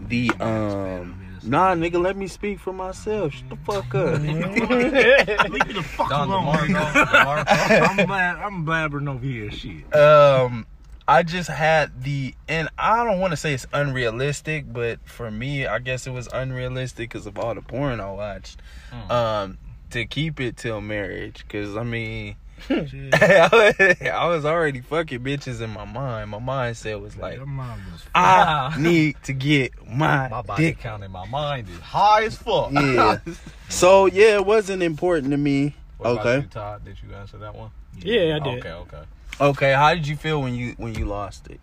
the 0.08 0.30
um. 0.40 1.14
Nah, 1.44 1.74
nigga, 1.74 2.02
let 2.02 2.16
me 2.16 2.26
speak 2.26 2.58
for 2.58 2.72
myself. 2.72 3.32
Shut 3.32 3.48
the 3.48 3.56
fuck 3.56 3.94
up. 3.94 4.20
Leave 4.20 5.66
me 5.66 5.72
the 5.72 5.82
fuck 5.82 6.10
Don 6.10 6.28
alone. 6.28 6.54
DeMarco, 6.54 6.74
nigga. 6.74 7.06
DeMarco. 7.06 7.88
I'm 7.88 8.06
glad 8.06 8.36
I'm 8.36 8.66
blabbering 8.66 9.08
over 9.08 9.24
here 9.24 9.50
shit. 9.50 9.94
um 9.94 10.66
I 11.08 11.22
just 11.22 11.48
had 11.48 12.04
the 12.04 12.34
and 12.48 12.68
I 12.78 13.02
don't 13.04 13.18
want 13.18 13.30
to 13.32 13.36
say 13.36 13.54
it's 13.54 13.66
unrealistic, 13.72 14.70
but 14.72 15.00
for 15.06 15.30
me, 15.30 15.66
I 15.66 15.78
guess 15.78 16.06
it 16.06 16.10
was 16.10 16.28
unrealistic 16.32 17.08
because 17.10 17.26
of 17.26 17.38
all 17.38 17.54
the 17.54 17.62
porn 17.62 17.98
I 18.00 18.10
watched. 18.12 18.60
Mm. 18.92 19.10
Um, 19.10 19.58
to 19.90 20.04
keep 20.04 20.38
it 20.38 20.58
till 20.58 20.82
marriage, 20.82 21.44
because 21.48 21.74
I 21.76 21.82
mean, 21.82 22.36
I 22.70 24.26
was 24.28 24.44
already 24.44 24.80
fucking 24.82 25.20
bitches 25.20 25.60
in 25.62 25.70
my 25.70 25.84
mind. 25.86 26.30
My 26.30 26.38
mindset 26.38 27.00
was 27.00 27.16
like, 27.16 27.36
Your 27.36 27.46
mom 27.46 27.80
was 27.92 28.04
I 28.14 28.74
need 28.78 29.16
to 29.24 29.32
get 29.32 29.72
my, 29.86 30.28
My 30.30 30.42
body 30.42 30.64
dick. 30.66 30.80
count 30.80 31.04
in 31.04 31.10
my 31.10 31.26
mind 31.26 31.68
is 31.68 31.78
high 31.80 32.24
as 32.24 32.36
fuck. 32.36 32.72
Yeah. 32.72 33.18
So 33.70 34.06
yeah, 34.06 34.36
it 34.36 34.46
wasn't 34.46 34.82
important 34.82 35.30
to 35.32 35.36
me. 35.36 35.74
What 35.98 36.12
about 36.12 36.26
Okay. 36.26 36.42
you, 36.42 36.48
Todd? 36.48 36.84
Did 36.86 36.96
you 37.06 37.14
answer 37.14 37.36
that 37.38 37.54
one? 37.54 37.70
Yeah, 37.98 38.36
I 38.36 38.38
did. 38.38 38.58
Okay, 38.60 38.70
okay. 38.72 39.02
Okay, 39.40 39.72
how 39.72 39.94
did 39.94 40.06
you 40.06 40.16
feel 40.16 40.42
when 40.42 40.54
you 40.54 40.74
when 40.78 40.94
you 40.94 41.04
lost 41.04 41.46
it? 41.48 41.60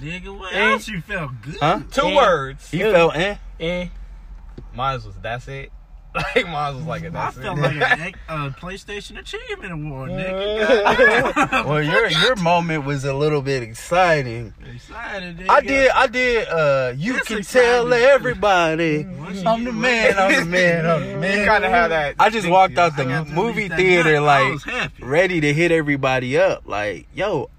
Nigga, 0.00 0.36
what 0.36 0.52
Eh. 0.52 0.72
else 0.72 0.88
you 0.88 1.00
felt 1.00 1.30
good? 1.42 1.56
Huh? 1.60 1.80
Two 1.90 2.08
Yeah. 2.08 2.16
words. 2.16 2.72
You 2.72 2.90
felt 2.92 3.16
eh? 3.16 3.36
Eh. 3.60 3.88
Mine 4.74 4.94
was 4.96 5.06
that's 5.22 5.48
it. 5.48 5.70
Like 6.16 6.46
mine 6.48 6.76
was 6.76 6.84
like 6.84 7.02
a 7.02 7.08
I 7.08 7.10
that's 7.10 7.36
felt 7.36 7.58
it. 7.58 7.76
like 7.76 8.16
a, 8.28 8.46
a 8.46 8.50
PlayStation 8.50 9.18
Achievement 9.18 9.72
Award, 9.72 10.10
nigga. 10.12 11.64
Well, 11.66 11.82
your 11.82 12.08
your 12.08 12.36
moment 12.36 12.84
was 12.84 13.04
a 13.04 13.12
little 13.12 13.42
bit 13.42 13.62
exciting. 13.62 14.54
Excited, 14.74 15.36
nigga. 15.38 15.50
I 15.50 15.60
did, 15.60 15.90
I 15.90 16.06
did. 16.06 16.48
Uh, 16.48 16.92
you 16.96 17.12
That's 17.14 17.28
can 17.28 17.38
exciting. 17.38 17.68
tell 17.70 17.92
everybody 17.92 19.04
Once 19.04 19.42
you 19.42 19.48
I'm 19.48 19.64
the 19.64 19.72
man. 19.72 20.14
I'm 20.18 20.44
the 20.44 20.50
man. 20.50 20.86
I'm 20.86 21.00
the 21.02 21.08
you 21.10 21.16
man. 21.18 21.46
kind 21.46 21.64
of 21.64 21.70
had 21.70 21.88
that. 21.88 22.14
I 22.18 22.30
just 22.30 22.48
walked 22.48 22.78
out 22.78 22.96
the 22.96 23.24
movie 23.26 23.68
theater 23.68 24.14
nut. 24.20 24.22
Like 24.66 24.90
ready 25.00 25.40
to 25.42 25.52
hit 25.52 25.70
everybody 25.70 26.38
up. 26.38 26.66
Like, 26.66 27.08
yo, 27.14 27.50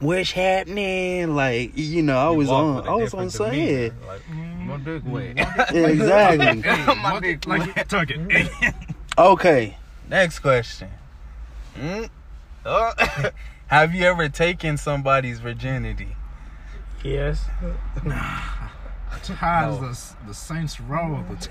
What's 0.00 0.30
happening? 0.30 1.34
Like, 1.34 1.72
you 1.74 2.02
know, 2.02 2.18
I 2.18 2.30
was 2.30 2.48
on. 2.48 2.86
I 2.86 2.94
was 2.94 3.12
on 3.14 3.26
different 3.26 3.52
demeanor. 3.52 3.88
side. 3.88 4.06
Like, 4.06 4.28
my 4.30 4.76
dick 4.76 5.02
wet. 5.06 5.74
Exactly. 5.74 6.94
my 7.02 7.20
dick 7.20 7.46
Like 7.46 7.76
wet. 7.76 7.88
tuck 7.88 8.08
it. 8.10 8.74
Okay, 9.18 9.76
next 10.08 10.38
question. 10.38 10.88
Mm, 11.76 12.08
Uh, 12.64 13.30
Have 13.66 13.92
you 13.92 14.04
ever 14.04 14.28
taken 14.28 14.76
somebody's 14.76 15.40
virginity? 15.40 16.14
Yes. 17.02 17.44
Nah. 18.04 18.14
How 19.34 19.76
does 19.80 20.14
the, 20.20 20.26
the 20.28 20.34
Saints 20.34 20.80
roll? 20.80 21.24
The 21.28 21.48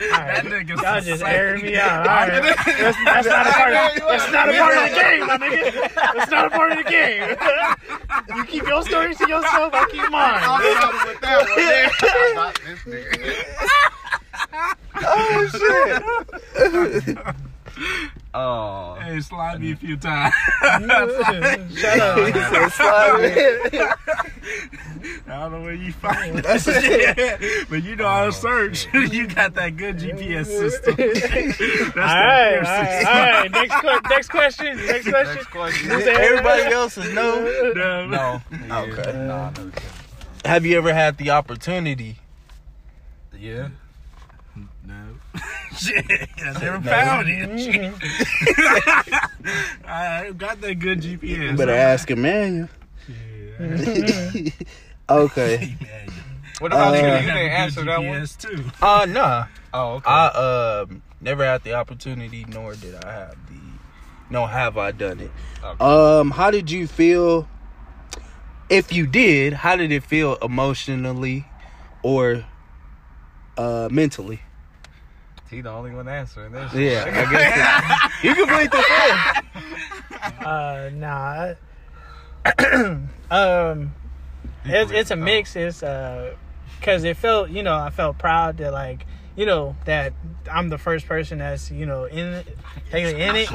That 0.00 0.44
nigga 0.46 0.82
Y'all 0.82 1.00
just 1.00 1.22
airing 1.22 1.62
me 1.62 1.76
out. 1.76 2.06
All 2.06 2.06
right. 2.06 2.42
That's, 2.42 2.96
that's 3.04 3.26
not 3.28 3.46
a 3.46 3.50
part. 3.52 3.74
Of, 3.74 4.08
that's 4.08 4.32
not 4.32 4.48
a 4.48 4.52
part 4.58 4.76
of 4.76 4.82
the 4.88 4.96
game, 4.96 5.26
my 5.26 5.36
nigga. 5.36 5.94
That's 6.14 6.30
not 6.30 6.46
a 6.46 6.50
part 6.50 6.72
of 6.72 6.78
the 6.78 6.84
game. 6.84 7.36
you 8.36 8.44
keep 8.46 8.66
your 8.66 8.82
stories 8.82 9.18
to 9.18 9.28
yourself. 9.28 9.74
I 9.74 9.84
keep 9.90 10.10
mine. 10.10 10.40
I'm 10.42 10.62
with 11.06 11.20
that 11.20 11.46
one. 11.48 11.60
I'm 12.18 12.34
not 12.34 12.60
this 12.64 12.80
nigga. 12.88 13.34
Oh 15.02 15.48
shit! 16.96 18.14
Oh. 18.32 18.94
Hey, 19.00 19.20
slide 19.20 19.60
me 19.60 19.72
a 19.72 19.76
few 19.76 19.96
times. 19.96 20.32
Shut 20.62 20.90
up. 20.90 22.18
I 25.26 25.38
don't 25.40 25.52
know 25.52 25.60
where 25.62 25.74
you 25.74 25.92
find 25.92 26.38
that 26.38 26.60
shit. 26.60 27.68
But 27.68 27.82
you 27.82 27.96
know 27.96 28.06
how 28.06 28.20
to 28.22 28.26
oh, 28.28 28.30
search. 28.30 28.86
you 28.94 29.26
got 29.26 29.54
that 29.54 29.76
good 29.76 29.96
GPS 29.96 30.46
system. 30.46 30.94
That's 30.96 31.96
All 31.96 32.02
right, 32.02 32.56
all 32.56 32.62
right, 32.62 33.04
all 33.04 33.12
right. 33.12 33.50
Next, 33.50 33.80
que- 33.80 34.00
next 34.08 34.28
question. 34.28 34.76
Next 34.76 35.08
question. 35.08 35.34
Next 35.34 35.50
question. 35.50 35.90
Everybody 35.90 36.62
else 36.72 36.98
is 36.98 37.12
no. 37.12 37.72
No. 37.74 38.06
No. 38.06 38.40
Okay. 38.70 39.12
Nah, 39.12 39.50
no. 39.50 39.72
Have 40.44 40.64
you 40.64 40.78
ever 40.78 40.94
had 40.94 41.18
the 41.18 41.30
opportunity? 41.30 42.16
Yeah. 43.36 43.70
No. 45.82 45.92
Shit, 45.92 46.28
I 46.44 46.52
never 46.60 46.80
found 46.80 47.28
it. 47.28 47.58
Shit. 47.58 47.94
I 49.86 50.32
got 50.36 50.60
that 50.60 50.74
good 50.78 51.00
GPS. 51.00 51.50
You 51.50 51.56
better 51.56 51.72
ask 51.74 52.10
Emmanuel. 52.10 52.68
Yeah. 53.08 54.50
okay. 55.10 55.76
What 56.58 56.72
about 56.72 56.94
Uh, 56.94 56.98
you? 56.98 57.06
You 57.06 57.20
didn't 57.20 57.36
answer 57.52 57.84
that 57.84 58.02
one. 58.02 58.26
Too. 58.38 58.64
Uh, 58.82 59.06
nah. 59.08 59.46
Oh, 59.72 59.94
okay. 59.94 60.10
I 60.10 60.26
um 60.82 61.02
never 61.20 61.44
had 61.44 61.62
the 61.64 61.74
opportunity, 61.74 62.44
nor 62.48 62.74
did 62.74 62.94
I 63.04 63.12
have 63.12 63.36
the. 63.48 63.60
No, 64.30 64.46
have 64.46 64.76
I 64.78 64.92
done 64.92 65.20
it? 65.20 65.30
Okay. 65.64 65.84
Um, 65.84 66.30
how 66.32 66.50
did 66.50 66.70
you 66.70 66.86
feel? 66.86 67.48
If 68.68 68.92
you 68.92 69.06
did, 69.06 69.52
how 69.54 69.74
did 69.76 69.90
it 69.90 70.04
feel 70.04 70.36
emotionally, 70.42 71.46
or 72.02 72.44
uh 73.56 73.88
mentally? 73.90 74.40
He 75.50 75.60
the 75.60 75.70
only 75.70 75.90
one 75.92 76.08
answering 76.08 76.52
this. 76.52 76.72
Yeah, 76.72 77.04
I 77.06 77.30
guess. 77.30 78.10
you 78.22 78.34
complete 78.34 78.70
the 78.70 78.82
form. 78.82 80.44
Uh, 80.44 80.90
nah. 80.94 81.54
um, 83.30 83.94
it's 84.64 84.90
it's 84.92 85.10
a 85.10 85.16
mix. 85.16 85.56
It's 85.56 85.82
uh, 85.82 86.34
cause 86.82 87.04
it 87.04 87.16
felt 87.16 87.50
you 87.50 87.62
know 87.62 87.76
I 87.76 87.90
felt 87.90 88.18
proud 88.18 88.56
that 88.58 88.72
like 88.72 89.06
you 89.36 89.46
know 89.46 89.76
that 89.84 90.12
I'm 90.50 90.68
the 90.68 90.78
first 90.78 91.06
person 91.06 91.38
that's 91.38 91.70
you 91.70 91.86
know 91.86 92.04
in 92.04 92.26
it, 92.26 92.58
technically 92.90 93.22
in 93.22 93.36
it. 93.36 93.48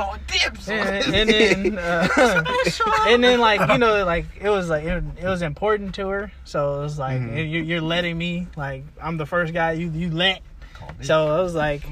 And, 0.67 1.15
and 1.15 1.29
then, 1.29 1.77
uh, 1.77 2.43
and 3.07 3.23
then, 3.23 3.39
like 3.39 3.69
you 3.71 3.77
know, 3.77 4.03
like 4.05 4.25
it 4.41 4.49
was 4.49 4.69
like 4.69 4.83
it, 4.83 5.03
it 5.21 5.25
was 5.25 5.41
important 5.41 5.95
to 5.95 6.07
her. 6.09 6.31
So 6.43 6.79
it 6.79 6.83
was 6.83 6.99
like 6.99 7.21
Mhm. 7.21 7.65
you're 7.67 7.81
letting 7.81 8.17
me, 8.17 8.47
like 8.55 8.83
I'm 9.01 9.17
the 9.17 9.25
first 9.25 9.53
guy 9.53 9.73
you 9.73 9.89
you 9.91 10.09
let. 10.11 10.41
So 11.01 11.27
I 11.27 11.41
was 11.41 11.55
like, 11.55 11.83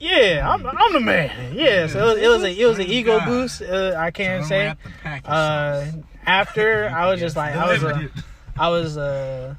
yeah, 0.00 0.48
I'm 0.48 0.66
I'm 0.66 0.92
the 0.92 1.00
man. 1.00 1.54
Yeah. 1.54 1.86
So 1.86 2.08
it 2.08 2.14
was, 2.14 2.18
it 2.18 2.28
was 2.28 2.42
a 2.42 2.60
it 2.60 2.66
was 2.66 2.78
an 2.78 2.86
ego 2.86 3.24
boost. 3.24 3.62
Uh, 3.62 3.94
I 3.96 4.10
can't 4.10 4.44
say. 4.44 4.74
Uh, 5.24 5.86
after 6.26 6.88
I 6.88 7.10
was 7.10 7.20
just 7.20 7.36
like 7.36 7.54
I 7.54 7.72
was 7.72 7.84
uh, 7.84 8.08
I 8.56 8.68
was 8.68 8.96
uh 8.96 9.54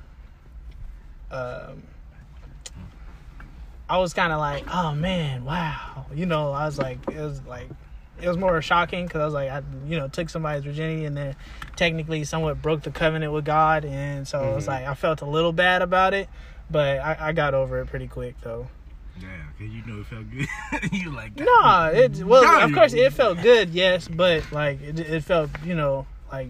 um 1.31 1.83
I 3.89 3.97
was 3.97 4.13
kind 4.13 4.33
of 4.33 4.39
like 4.39 4.65
oh 4.73 4.95
man 4.95 5.45
wow 5.45 6.05
you 6.13 6.25
know 6.25 6.51
I 6.51 6.65
was 6.65 6.77
like 6.77 6.99
it 7.09 7.19
was 7.19 7.41
like 7.43 7.69
it 8.21 8.27
was 8.27 8.37
more 8.37 8.61
shocking 8.61 9.05
because 9.05 9.21
I 9.21 9.25
was 9.25 9.33
like 9.33 9.49
I 9.49 9.61
you 9.87 9.97
know 9.97 10.07
took 10.07 10.29
somebody's 10.29 10.63
virginity 10.63 11.05
and 11.05 11.15
then 11.15 11.35
technically 11.75 12.23
somewhat 12.23 12.61
broke 12.61 12.81
the 12.81 12.91
covenant 12.91 13.33
with 13.33 13.45
God 13.45 13.85
and 13.85 14.27
so 14.27 14.41
it 14.43 14.55
was 14.55 14.67
like 14.67 14.85
I 14.85 14.93
felt 14.95 15.21
a 15.21 15.25
little 15.25 15.51
bad 15.53 15.81
about 15.81 16.13
it 16.13 16.29
but 16.69 16.99
I, 16.99 17.17
I 17.19 17.31
got 17.33 17.53
over 17.53 17.79
it 17.81 17.87
pretty 17.87 18.07
quick 18.07 18.35
though. 18.41 18.67
Yeah, 19.21 19.27
cause 19.57 19.67
you 19.69 19.81
know 19.85 20.01
it 20.01 20.07
felt 20.07 20.25
good. 20.29 20.91
you 20.93 21.09
like 21.11 21.37
No, 21.37 21.91
it 21.93 22.23
well 22.23 22.43
Got 22.43 22.63
of 22.63 22.73
course 22.73 22.93
it 22.93 23.13
felt 23.13 23.41
good 23.41 23.69
yes 23.69 24.07
but 24.09 24.51
like 24.51 24.81
it, 24.81 24.99
it 24.99 25.23
felt 25.23 25.49
you 25.63 25.73
know 25.75 26.05
like 26.31 26.49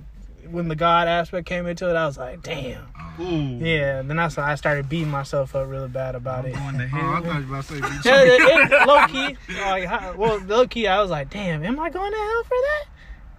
when 0.49 0.67
the 0.67 0.75
God 0.75 1.07
aspect 1.07 1.45
came 1.47 1.67
into 1.67 1.89
it 1.89 1.95
I 1.95 2.05
was 2.07 2.17
like 2.17 2.41
damn. 2.41 2.81
Uh-huh. 2.81 3.23
Ooh. 3.23 3.57
Yeah, 3.63 4.01
then 4.01 4.17
that's 4.17 4.35
why 4.35 4.51
I 4.51 4.55
started 4.55 4.89
beating 4.89 5.09
myself 5.09 5.55
up 5.55 5.67
really 5.69 5.87
bad 5.87 6.15
about 6.15 6.45
it. 6.45 6.53
Going 6.53 6.77
to 6.79 6.89
Oh, 6.93 6.97
I 7.13 7.21
thought 7.21 7.39
you 7.41 7.47
were 7.47 7.59
about 7.59 7.65
to 7.65 8.01
say 8.03 8.27
it- 8.35 8.71
it- 8.71 8.87
low 8.87 9.05
key, 9.07 9.37
like, 9.61 10.17
well, 10.17 10.39
low 10.39 10.67
key, 10.67 10.85
I 10.87 10.99
was 11.01 11.09
like, 11.11 11.29
damn, 11.29 11.63
am 11.63 11.79
I 11.79 11.89
going 11.89 12.11
to 12.11 12.17
hell 12.17 12.43
for 12.43 12.49
that? 12.49 12.85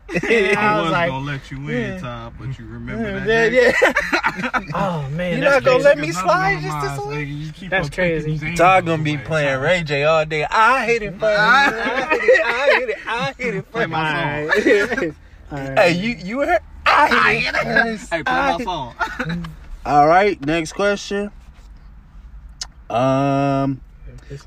And 0.09 0.57
I 0.59 0.63
I 0.75 0.77
was 0.77 0.85
was 0.85 0.93
like, 0.93 1.11
gonna 1.11 1.25
let 1.27 1.51
you 1.51 1.57
in, 1.69 1.93
yeah. 1.95 1.99
Todd, 1.99 2.35
but 2.39 2.59
you 2.59 2.67
remember 2.67 3.05
yeah, 3.05 3.25
that 3.25 3.51
day? 3.51 3.73
yeah. 3.83 4.61
oh 4.75 5.09
man, 5.11 5.39
You're 5.39 5.51
not 5.51 5.65
gonna 5.65 5.83
crazy. 5.83 5.85
let 5.85 5.99
me 5.99 6.13
slide 6.13 6.63
just 6.63 6.81
this 6.81 7.07
way? 7.07 7.69
That's 7.69 7.91
crazy. 7.91 8.55
Todd 8.55 8.87
gonna 8.87 9.03
be 9.03 9.19
playing 9.19 9.61
Ray 9.61 9.83
J 9.83 10.05
all 10.05 10.25
day. 10.25 10.45
I 10.45 10.87
hit 10.87 11.03
it 11.03 11.19
first. 11.19 11.39
I 11.41 12.09
hit 12.11 12.23
it. 12.23 12.45
I 12.47 12.79
hit 12.79 12.89
it. 12.89 13.07
I 13.07 13.35
hit 13.37 13.55
it 13.57 13.73
Play 13.73 13.83
first. 13.83 13.91
my 13.91 14.49
song. 14.49 14.93
Alright. 14.93 15.15
Alright. 15.53 15.79
Hey, 15.79 15.93
you 15.93 16.11
you 16.11 16.41
heard? 16.41 16.61
I 16.87 17.35
hit 17.35 17.55
it 17.55 17.63
first. 17.65 18.11
Hey, 18.15 18.23
play 18.23 18.35
my 18.35 18.65
song. 18.65 18.95
All 19.85 20.07
right, 20.07 20.41
next 20.45 20.73
question. 20.73 21.31
Um, 22.91 23.81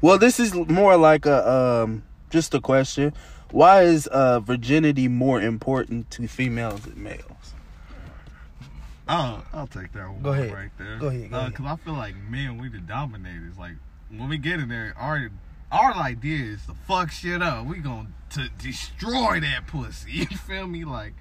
well, 0.01 0.17
this 0.17 0.39
is 0.39 0.53
more 0.53 0.95
like 0.97 1.25
a 1.25 1.49
um, 1.83 2.03
just 2.29 2.53
a 2.53 2.61
question. 2.61 3.13
Why 3.51 3.81
is 3.83 4.07
uh 4.07 4.39
virginity 4.39 5.07
more 5.07 5.41
important 5.41 6.11
to 6.11 6.27
females 6.27 6.81
than 6.81 7.01
males? 7.03 7.53
Oh, 9.07 9.43
I'll 9.53 9.67
take 9.67 9.91
that 9.93 10.07
one 10.07 10.21
Go 10.21 10.33
ahead. 10.33 10.53
right 10.53 10.69
there. 10.77 10.99
Go 10.99 11.07
ahead, 11.07 11.31
go 11.31 11.37
Uh, 11.37 11.51
I 11.65 11.75
feel 11.77 11.95
like 11.95 12.15
men, 12.29 12.59
we 12.59 12.69
the 12.69 12.77
dominators. 12.77 13.57
Like 13.57 13.73
when 14.09 14.29
we 14.29 14.37
get 14.37 14.59
in 14.59 14.69
there, 14.69 14.93
our 14.97 15.29
our 15.71 15.93
idea 15.95 16.53
is 16.53 16.65
to 16.67 16.73
fuck 16.87 17.09
shit 17.11 17.41
up. 17.41 17.65
We 17.65 17.77
gonna 17.79 18.09
to 18.31 18.49
destroy 18.59 19.39
that 19.39 19.67
pussy. 19.67 20.11
You 20.29 20.37
feel 20.37 20.67
me? 20.67 20.85
Like, 20.85 21.13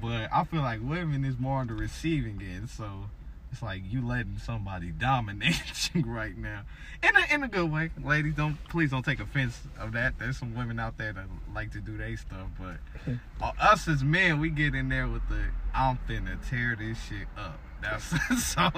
but 0.00 0.28
I 0.32 0.44
feel 0.44 0.62
like 0.62 0.80
women 0.82 1.24
is 1.24 1.38
more 1.38 1.58
on 1.58 1.66
the 1.66 1.74
receiving 1.74 2.40
end. 2.42 2.70
So 2.70 3.10
it's 3.52 3.62
like 3.62 3.82
you 3.84 4.06
letting 4.06 4.38
somebody 4.38 4.90
dominate 4.90 5.90
you 5.94 6.02
right 6.06 6.36
now, 6.36 6.62
in 7.02 7.16
a 7.16 7.34
in 7.34 7.42
a 7.42 7.48
good 7.48 7.70
way. 7.70 7.90
Ladies, 8.02 8.34
don't 8.34 8.56
please 8.68 8.90
don't 8.90 9.04
take 9.04 9.20
offense 9.20 9.58
of 9.78 9.92
that. 9.92 10.18
There's 10.18 10.36
some 10.38 10.54
women 10.54 10.78
out 10.78 10.98
there 10.98 11.12
that 11.12 11.24
like 11.54 11.72
to 11.72 11.80
do 11.80 11.96
their 11.96 12.16
stuff, 12.16 12.48
but 12.58 12.76
uh, 13.42 13.52
us 13.60 13.88
as 13.88 14.02
men, 14.04 14.40
we 14.40 14.50
get 14.50 14.74
in 14.74 14.88
there 14.88 15.08
with 15.08 15.26
the 15.28 15.42
I'm 15.74 15.98
finna 16.08 16.36
tear 16.48 16.76
this 16.78 16.98
shit 17.04 17.28
up. 17.36 17.58
That's 17.82 18.44
so. 18.44 18.70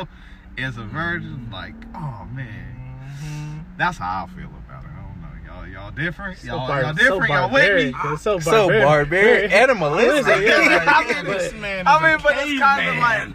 As 0.58 0.76
a 0.76 0.82
virgin, 0.82 1.48
like, 1.50 1.74
oh 1.94 2.26
man, 2.34 3.64
that's 3.78 3.98
how 3.98 4.24
I 4.28 4.36
feel 4.36 4.46
about 4.50 4.84
it. 4.84 4.90
I 4.90 5.02
don't 5.02 5.22
know, 5.22 5.52
y'all. 5.54 5.66
Y'all 5.66 5.90
different. 5.92 6.38
So 6.38 6.46
Y'all, 6.48 6.66
bar- 6.66 6.82
y'all 6.82 6.96
so 6.96 7.02
different. 7.02 7.28
y'all 7.32 7.50
with 7.50 7.84
me. 7.86 7.92
barbaric. 7.92 8.18
So 8.20 8.38
So 8.40 8.50
barbaric. 8.50 8.84
barbaric, 8.84 9.52
animalistic. 9.52 10.26
I 10.26 11.04
mean, 11.22 11.24
This 11.24 11.52
man 11.54 11.86
I 11.86 11.96
is 11.96 12.02
mean, 12.02 12.14
a 12.14 12.18
but 12.22 12.34
it's 12.46 12.60
kind 12.60 12.88
of 12.88 12.96
like, 12.96 13.28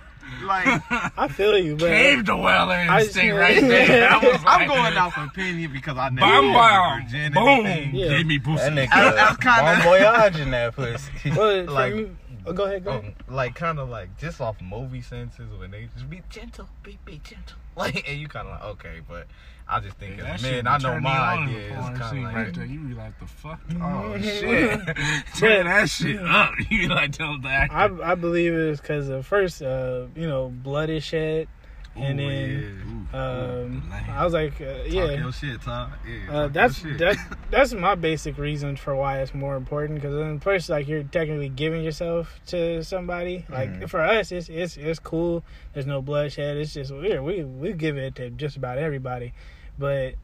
like 0.46 0.82
I 1.18 1.28
feel 1.28 1.58
you, 1.58 1.76
but 1.76 1.88
Cave 1.90 2.26
dweller 2.26 2.74
I 2.74 3.04
just- 3.04 3.16
instinct 3.18 3.36
right 3.38 3.62
there. 3.62 4.10
I 4.12 4.18
was 4.18 4.42
I'm 4.46 4.60
like, 4.60 4.68
going 4.68 4.98
off 4.98 5.18
opinion 5.18 5.72
because 5.74 5.98
I 5.98 6.10
never 6.10 6.22
Bam, 6.28 6.44
had 6.46 6.54
bam, 6.54 7.00
the 7.00 7.04
virginity 7.06 7.34
boom. 7.34 7.64
thing. 7.66 7.96
Yeah. 7.96 8.18
Give 8.18 8.28
me 8.28 8.40
pussy. 8.40 8.64
That 8.64 8.74
nigga, 8.74 8.94
I- 8.94 9.10
I 9.16 9.30
was 9.30 9.38
kinda- 9.38 9.62
bon 9.62 9.82
voyage 9.84 10.40
in 10.40 10.52
that 10.52 10.76
pussy. 10.76 11.12
well, 11.32 11.66
for 11.66 11.72
Like- 11.72 11.94
me- 11.96 12.10
oh, 12.46 12.54
go 12.54 12.66
ahead, 12.66 12.84
go 12.84 12.92
ahead. 12.92 13.16
Um, 13.28 13.36
like 13.36 13.56
kind 13.56 13.80
of 13.80 13.90
like 13.90 14.18
just 14.18 14.42
off 14.42 14.62
movie 14.62 15.02
senses 15.02 15.50
when 15.58 15.72
they 15.72 15.90
just 15.94 16.10
be 16.10 16.22
gentle, 16.30 16.70
be 16.84 16.98
be 17.06 17.22
gentle, 17.24 17.58
like 17.76 18.08
and 18.08 18.20
you 18.20 18.28
kind 18.28 18.48
of 18.48 18.54
like 18.54 18.64
okay, 18.76 19.02
but 19.08 19.28
I 19.68 19.80
just 19.80 19.98
think 19.98 20.18
That 20.18 20.36
as 20.36 20.42
shit 20.42 20.64
men, 20.64 20.68
I 20.68 20.78
know 20.78 21.00
my 21.00 21.00
me 21.00 21.10
on 21.10 21.50
idea 21.50 21.68
is 21.68 21.98
kind 21.98 22.04
scene 22.10 22.26
of 22.26 22.34
right 22.34 22.46
like 22.46 22.56
there. 22.56 22.66
You 22.66 22.80
be 22.80 22.94
like 22.94 23.20
the 23.20 23.26
fuck? 23.26 23.60
Oh 23.82 24.18
shit, 24.22 24.80
Turn 25.38 25.66
that 25.66 25.90
shit 25.90 26.20
up. 26.20 26.54
You 26.70 26.82
be 26.82 26.88
like 26.88 27.12
tell 27.14 27.40
the 27.40 27.50
actor. 27.50 28.04
I, 28.04 28.12
I 28.12 28.16
believe 28.16 28.54
it's 28.54 28.80
because 28.80 29.10
of 29.10 29.26
first, 29.26 29.62
uh, 29.62 30.06
you 30.16 30.28
know, 30.28 30.50
blood 30.50 30.90
is 30.90 31.04
shed, 31.04 31.48
and 31.96 32.20
Ooh, 32.20 32.24
then 32.28 33.08
yeah. 33.14 33.20
um, 33.20 33.94
I 34.10 34.24
was 34.26 34.34
like, 34.34 34.60
uh, 34.60 34.84
yeah, 34.86 35.12
your 35.12 35.32
shit, 35.32 35.62
Todd. 35.62 35.92
Yeah, 36.06 36.32
Uh, 36.32 36.44
talk 36.44 36.54
that's 36.54 36.84
your 36.84 36.98
shit. 36.98 37.00
that, 37.00 37.38
that's 37.52 37.74
my 37.74 37.96
basic 37.96 38.38
reason 38.38 38.76
for 38.76 38.96
why 38.96 39.20
it's 39.22 39.34
more 39.34 39.56
important 39.56 39.96
because 40.02 40.14
then 40.16 40.40
first 40.40 40.70
like 40.70 40.88
you're 40.88 41.04
technically 41.04 41.50
giving 41.50 41.84
yourself 41.84 42.40
to 42.48 42.84
somebody. 42.84 43.46
Like 43.50 43.70
Mhm. 43.80 43.90
for 43.90 44.02
us 44.02 44.32
it's 44.32 44.50
it's 44.50 44.76
it's 44.78 45.00
cool. 45.00 45.44
There's 45.74 45.86
no 45.86 46.02
bloodshed. 46.02 46.58
It's 46.58 46.74
just 46.74 46.92
we 46.92 47.18
we 47.20 47.44
we 47.44 47.74
give 47.74 47.98
it 47.98 48.16
to 48.16 48.30
just 48.32 48.58
about 48.58 48.78
everybody. 48.78 49.34
But 49.80 50.16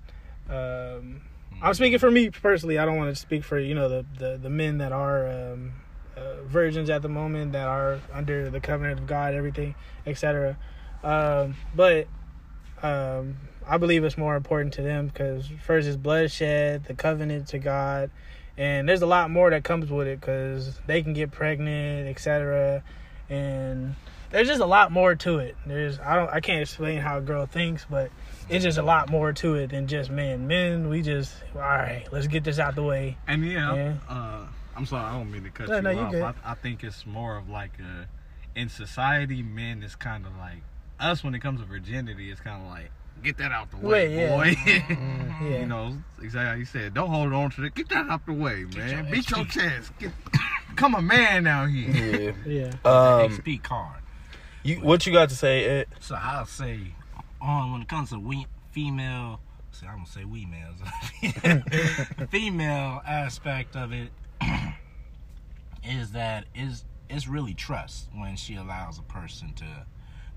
um 0.49 1.21
I'm 1.62 1.73
speaking 1.75 1.99
for 1.99 2.10
me 2.10 2.29
personally. 2.31 2.79
I 2.79 2.86
don't 2.86 2.97
want 2.97 3.13
to 3.15 3.19
speak 3.19 3.43
for 3.43 3.60
you 3.60 3.75
know 3.75 3.88
the 3.88 4.05
the, 4.17 4.38
the 4.38 4.49
men 4.49 4.79
that 4.79 4.91
are 4.91 5.27
um 5.27 5.73
uh, 6.17 6.43
virgins 6.43 6.89
at 6.89 7.01
the 7.01 7.10
moment 7.10 7.53
that 7.53 7.67
are 7.67 7.99
under 8.12 8.49
the 8.49 8.60
covenant 8.60 8.99
of 8.99 9.07
God 9.07 9.34
everything 9.34 9.75
etc 10.05 10.57
um 11.04 11.56
but 11.76 12.08
um, 12.84 13.38
I 13.68 13.78
believe 13.78 14.04
it's 14.04 14.18
more 14.18 14.36
important 14.36 14.74
to 14.76 14.82
them 14.82 15.08
because 15.08 15.48
first 15.64 15.88
is 15.88 15.98
bloodshed, 15.98 16.86
the 16.86 16.94
covenant 16.94 17.48
to 17.50 17.60
God, 17.60 18.10
and 18.58 18.88
there's 18.88 19.02
a 19.02 19.08
lot 19.08 19.30
more 19.30 19.50
that 19.50 19.64
comes 19.64 19.90
with 19.90 20.08
it 20.08 20.20
because 20.20 20.80
they 20.88 21.04
can 21.04 21.14
get 21.14 21.32
pregnant, 21.32 22.08
etc. 22.08 22.84
And 23.30 23.96
there's 24.32 24.48
just 24.48 24.62
a 24.62 24.66
lot 24.66 24.92
more 24.92 25.16
to 25.16 25.40
it. 25.40 25.56
There's 25.66 26.00
I 26.00 26.16
don't 26.16 26.30
I 26.30 26.40
can't 26.40 26.62
explain 26.62 27.00
how 27.00 27.20
a 27.20 27.22
girl 27.22 27.46
thinks, 27.46 27.86
but 27.90 28.12
it's 28.50 28.64
just 28.64 28.78
a 28.78 28.84
lot 28.84 29.10
more 29.10 29.32
to 29.32 29.56
it 29.56 29.70
than 29.70 29.88
just 29.88 30.10
men. 30.10 30.48
Men, 30.48 30.90
we 30.90 31.02
just 31.02 31.34
all 31.56 31.62
right. 31.62 32.06
Let's 32.12 32.28
get 32.28 32.44
this 32.44 32.60
out 32.60 32.76
the 32.76 32.84
way. 32.84 33.18
And 33.28 33.46
yeah, 33.46 33.76
Yeah. 33.76 33.94
Uh, 34.10 34.46
I'm 34.76 34.86
sorry, 34.86 35.04
I 35.06 35.18
don't 35.18 35.32
mean 35.32 35.44
to 35.44 35.50
cut 35.50 35.70
No, 35.70 35.90
you 35.90 36.18
no, 36.18 36.26
off. 36.26 36.36
I, 36.44 36.52
I 36.52 36.56
think 36.56 36.84
it's 36.84 37.06
more 37.06 37.38
of 37.38 37.50
like 37.50 37.74
a 37.80 38.08
in 38.60 38.70
society, 38.70 39.44
men 39.44 39.84
is 39.84 39.96
kind 39.96 40.26
of 40.26 40.36
like 40.38 40.64
us 41.02 41.24
when 41.24 41.36
it 41.36 41.40
comes 41.40 41.60
to 41.60 41.66
virginity. 41.66 42.32
It's 42.32 42.42
kind 42.42 42.62
of 42.64 42.70
like 42.70 42.92
get 43.24 43.38
that 43.38 43.52
out 43.52 43.72
the 43.72 43.78
way, 43.78 44.08
Wait, 44.08 44.16
yeah. 44.16 44.30
boy. 44.30 44.56
Yeah. 45.42 45.60
you 45.62 45.66
know, 45.66 45.98
exactly 46.22 46.50
how 46.50 46.54
you 46.54 46.66
said. 46.66 46.94
Don't 46.94 47.10
hold 47.10 47.34
on 47.34 47.50
to 47.52 47.64
it. 47.64 47.74
Get 47.74 47.90
that 47.90 48.08
out 48.10 48.26
the 48.28 48.34
way, 48.34 48.64
man. 48.76 49.06
your 49.06 49.12
Beat 49.12 49.32
your 49.32 49.46
chest. 49.46 49.92
Get, 49.98 50.12
come 50.76 50.94
a 50.94 51.02
man 51.02 51.48
out 51.48 51.70
here. 51.70 52.36
Yeah. 52.46 52.54
Yeah. 52.54 52.68
Um, 52.86 53.32
XP 53.32 53.64
card. 53.64 54.02
you 54.64 54.78
what 54.78 55.06
you 55.08 55.14
got 55.14 55.30
to 55.30 55.36
say, 55.36 55.66
Ed? 55.66 55.88
So 56.00 56.16
I'll 56.16 56.46
say, 56.46 56.80
on 57.42 57.72
when 57.72 57.82
it 57.82 57.88
comes 57.88 58.10
to 58.12 58.20
we, 58.20 58.46
female, 58.72 59.40
see, 59.72 59.88
I'm 59.88 60.04
gonna 60.04 60.08
say 60.08 60.26
we 60.26 60.46
males, 60.46 60.78
female 62.30 63.02
aspect 63.08 63.76
of 63.76 63.92
it 63.92 64.10
is 65.84 66.12
that 66.12 66.46
is 66.54 66.84
it's 67.10 67.28
really 67.28 67.56
trust 67.56 68.10
when 68.14 68.36
she 68.36 68.56
allows 68.56 69.00
a 69.00 69.04
person 69.04 69.54
to 69.54 69.66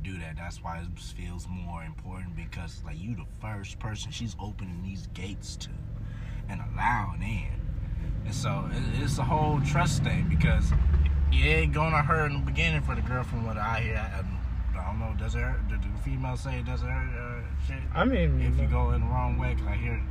do 0.05 0.19
that. 0.19 0.37
That's 0.37 0.63
why 0.63 0.79
it 0.79 1.01
feels 1.01 1.49
more 1.49 1.83
important 1.83 2.37
because 2.37 2.83
like 2.85 3.01
you 3.01 3.17
the 3.17 3.25
first 3.41 3.79
person 3.79 4.13
she's 4.13 4.37
opening 4.39 4.83
these 4.83 5.09
gates 5.15 5.57
to 5.57 5.71
and 6.49 6.61
allowing 6.73 7.23
in. 7.23 7.61
And 8.27 8.35
so 8.35 8.69
it, 8.71 9.03
it's 9.03 9.19
a 9.19 9.25
whole 9.25 9.61
trust 9.63 10.05
thing 10.05 10.27
because 10.29 10.71
it 11.33 11.37
ain't 11.37 11.73
gonna 11.73 12.03
hurt 12.03 12.31
in 12.31 12.41
the 12.41 12.45
beginning 12.45 12.83
for 12.83 12.95
the 12.95 13.01
girl 13.01 13.25
from 13.25 13.47
what 13.47 13.57
I 13.57 13.81
hear. 13.81 13.97
I, 13.97 14.79
I 14.79 14.87
don't 14.87 15.01
know, 15.01 15.15
does 15.19 15.35
it 15.35 15.39
hurt? 15.39 15.67
Do 15.69 15.77
the 15.77 16.03
female 16.03 16.37
say 16.37 16.59
it 16.59 16.67
doesn't 16.67 16.87
hurt? 16.87 17.43
Uh, 17.43 17.67
shit? 17.67 17.83
I 17.95 18.05
mean, 18.05 18.41
if 18.43 18.61
you 18.61 18.67
go 18.67 18.91
in 18.91 19.01
the 19.01 19.07
wrong 19.07 19.39
way, 19.39 19.55
because 19.55 19.69
I 19.69 19.77
hear 19.77 20.03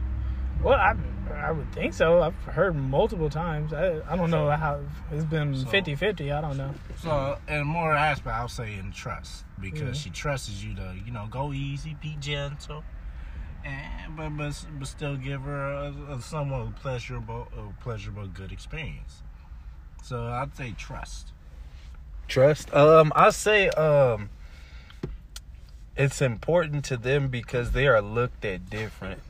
well, 0.63 0.73
I 0.80 0.95
I 1.34 1.52
would 1.52 1.71
think 1.73 1.93
so. 1.93 2.21
I've 2.21 2.36
heard 2.45 2.76
multiple 2.76 3.30
times. 3.30 3.73
I 3.73 4.02
I 4.10 4.15
don't 4.15 4.32
know 4.32 4.49
how 4.52 4.80
it's 5.12 5.26
been 5.26 5.56
So- 5.56 5.67
50-50. 5.67 6.32
I 6.32 6.41
don't 6.41 6.58
know. 6.58 6.73
So, 7.02 7.38
in 7.47 7.65
more 7.67 7.93
aspect, 7.93 8.36
I'll 8.36 8.47
say 8.47 8.76
in 8.76 8.91
trust 8.91 9.43
because 9.60 9.97
she 9.97 10.10
trusts 10.10 10.63
you 10.63 10.73
to, 10.76 10.95
you 11.06 11.12
know, 11.12 11.28
go 11.30 11.52
easy, 11.54 11.95
be 12.02 12.15
gentle, 12.19 12.84
and 13.65 14.15
but 14.15 14.30
but, 14.38 14.65
but 14.80 14.88
still 14.88 15.17
give 15.17 15.41
her 15.41 15.65
a, 15.73 16.13
a 16.13 16.21
somewhat 16.21 16.76
pleasurable, 16.78 17.47
a 17.58 17.84
pleasurable, 17.84 18.28
good 18.28 18.52
experience. 18.52 19.21
So 20.04 20.26
I'd 20.28 20.56
say 20.56 20.73
trust. 20.78 21.32
Trust. 22.28 22.73
Um, 22.73 23.12
I 23.15 23.30
say 23.32 23.69
um, 23.69 24.30
it's 25.95 26.21
important 26.21 26.86
to 26.86 26.97
them 26.97 27.27
because 27.27 27.71
they 27.71 27.88
are 27.88 28.01
looked 28.01 28.45
at 28.45 28.69
different. 28.69 29.21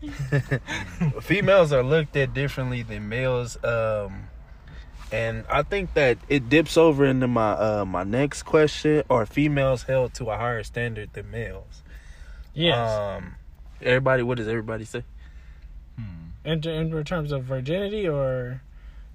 Females 1.22 1.72
are 1.72 1.82
looked 1.82 2.16
at 2.16 2.32
differently 2.34 2.82
than 2.82 3.08
males. 3.08 3.62
Um, 3.62 4.24
and 5.12 5.44
I 5.50 5.62
think 5.62 5.94
that 5.94 6.18
it 6.28 6.48
dips 6.48 6.76
over 6.76 7.04
into 7.04 7.26
my 7.26 7.50
uh 7.50 7.84
my 7.84 8.04
next 8.04 8.44
question: 8.44 9.02
Are 9.10 9.26
females 9.26 9.82
held 9.82 10.14
to 10.14 10.30
a 10.30 10.36
higher 10.36 10.62
standard 10.62 11.12
than 11.12 11.30
males? 11.30 11.82
Yes. 12.54 12.90
Um, 12.90 13.34
everybody, 13.82 14.22
what 14.22 14.38
does 14.38 14.48
everybody 14.48 14.84
say? 14.84 15.04
in, 16.44 16.66
in 16.66 17.04
terms 17.04 17.32
of 17.32 17.44
virginity 17.44 18.08
or 18.08 18.62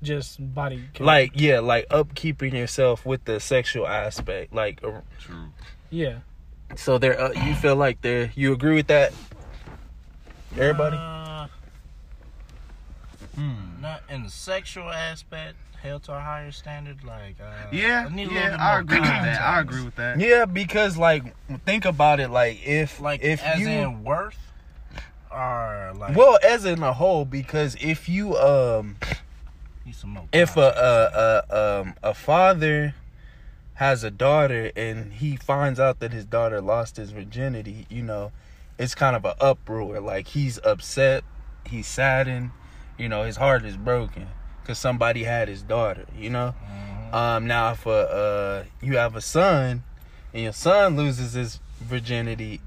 just 0.04 0.54
body. 0.54 0.90
count? 0.94 1.06
Like, 1.06 1.32
yeah, 1.36 1.60
like 1.60 1.88
upkeeping 1.90 2.54
yourself 2.54 3.06
with 3.06 3.26
the 3.26 3.40
sexual 3.40 3.88
aspect. 3.88 4.54
Like, 4.54 4.82
True. 5.20 5.50
yeah. 5.90 6.20
So 6.76 6.98
there, 6.98 7.20
uh, 7.20 7.32
you 7.32 7.56
feel 7.56 7.76
like 7.76 8.02
there. 8.02 8.32
You 8.36 8.54
agree 8.54 8.76
with 8.76 8.88
that? 8.88 9.14
Everybody. 10.58 10.98
Uh, 10.98 11.48
Hmm. 13.36 13.82
not 13.82 14.02
in 14.10 14.24
the 14.24 14.30
sexual 14.30 14.90
aspect, 14.90 15.56
held 15.82 16.04
to 16.04 16.14
a 16.14 16.20
higher 16.20 16.52
standard. 16.52 17.04
Like, 17.04 17.36
uh, 17.42 17.68
Yeah, 17.72 18.08
I 18.10 18.16
need 18.16 18.28
a 18.28 18.32
yeah, 18.32 18.52
bit 18.52 18.60
I 18.60 18.80
agree 18.80 19.00
with 19.00 19.10
that. 19.10 19.42
I 19.42 19.60
agree 19.60 19.84
with 19.84 19.96
that. 19.96 20.20
Yeah, 20.20 20.46
because 20.46 20.98
like 20.98 21.24
think 21.66 21.86
about 21.86 22.20
it, 22.20 22.30
like 22.30 22.66
if 22.66 23.00
Like, 23.02 23.22
if 23.24 23.44
as 23.44 23.60
you 23.60 23.68
in 23.68 24.04
worth, 24.04 24.40
or 25.30 25.92
like, 25.98 26.16
well 26.16 26.40
as 26.44 26.64
in 26.66 26.82
a 26.82 26.94
whole, 26.94 27.26
because 27.26 27.76
if 27.82 28.08
you 28.08 28.38
um 28.38 28.96
need 29.86 29.96
some 29.96 30.18
if 30.32 30.56
a 30.56 30.62
a, 30.62 31.56
a 31.56 31.82
um 31.82 31.94
a 32.02 32.14
father 32.14 32.96
has 33.76 34.04
a 34.04 34.12
daughter 34.12 34.72
and 34.76 35.14
he 35.14 35.36
finds 35.36 35.80
out 35.80 36.00
that 36.00 36.12
his 36.14 36.26
daughter 36.26 36.62
lost 36.62 36.98
his 36.98 37.12
virginity, 37.12 37.86
you 37.90 38.02
know, 38.02 38.32
it's 38.80 38.96
kind 38.96 39.16
of 39.16 39.26
an 39.26 39.34
uproar. 39.40 40.00
Like 40.00 40.28
he's 40.28 40.60
upset, 40.64 41.24
he's 41.66 41.88
saddened, 41.88 42.52
you 42.98 43.10
know, 43.10 43.24
his 43.24 43.36
heart 43.38 43.66
is 43.66 43.78
broken 43.78 44.28
because 44.62 44.80
somebody 44.80 45.24
had 45.24 45.48
his 45.48 45.62
daughter, 45.62 46.06
you 46.18 46.30
know. 46.30 46.56
Um, 47.14 47.48
now 47.48 47.72
if 47.72 47.86
uh, 47.86 47.92
uh 47.92 48.64
you 48.82 48.98
have 48.98 49.16
a 49.16 49.22
son 49.22 49.84
and 50.34 50.44
your 50.44 50.54
son 50.54 50.96
loses 50.98 51.34
his 51.34 51.60
virginity, 51.80 52.62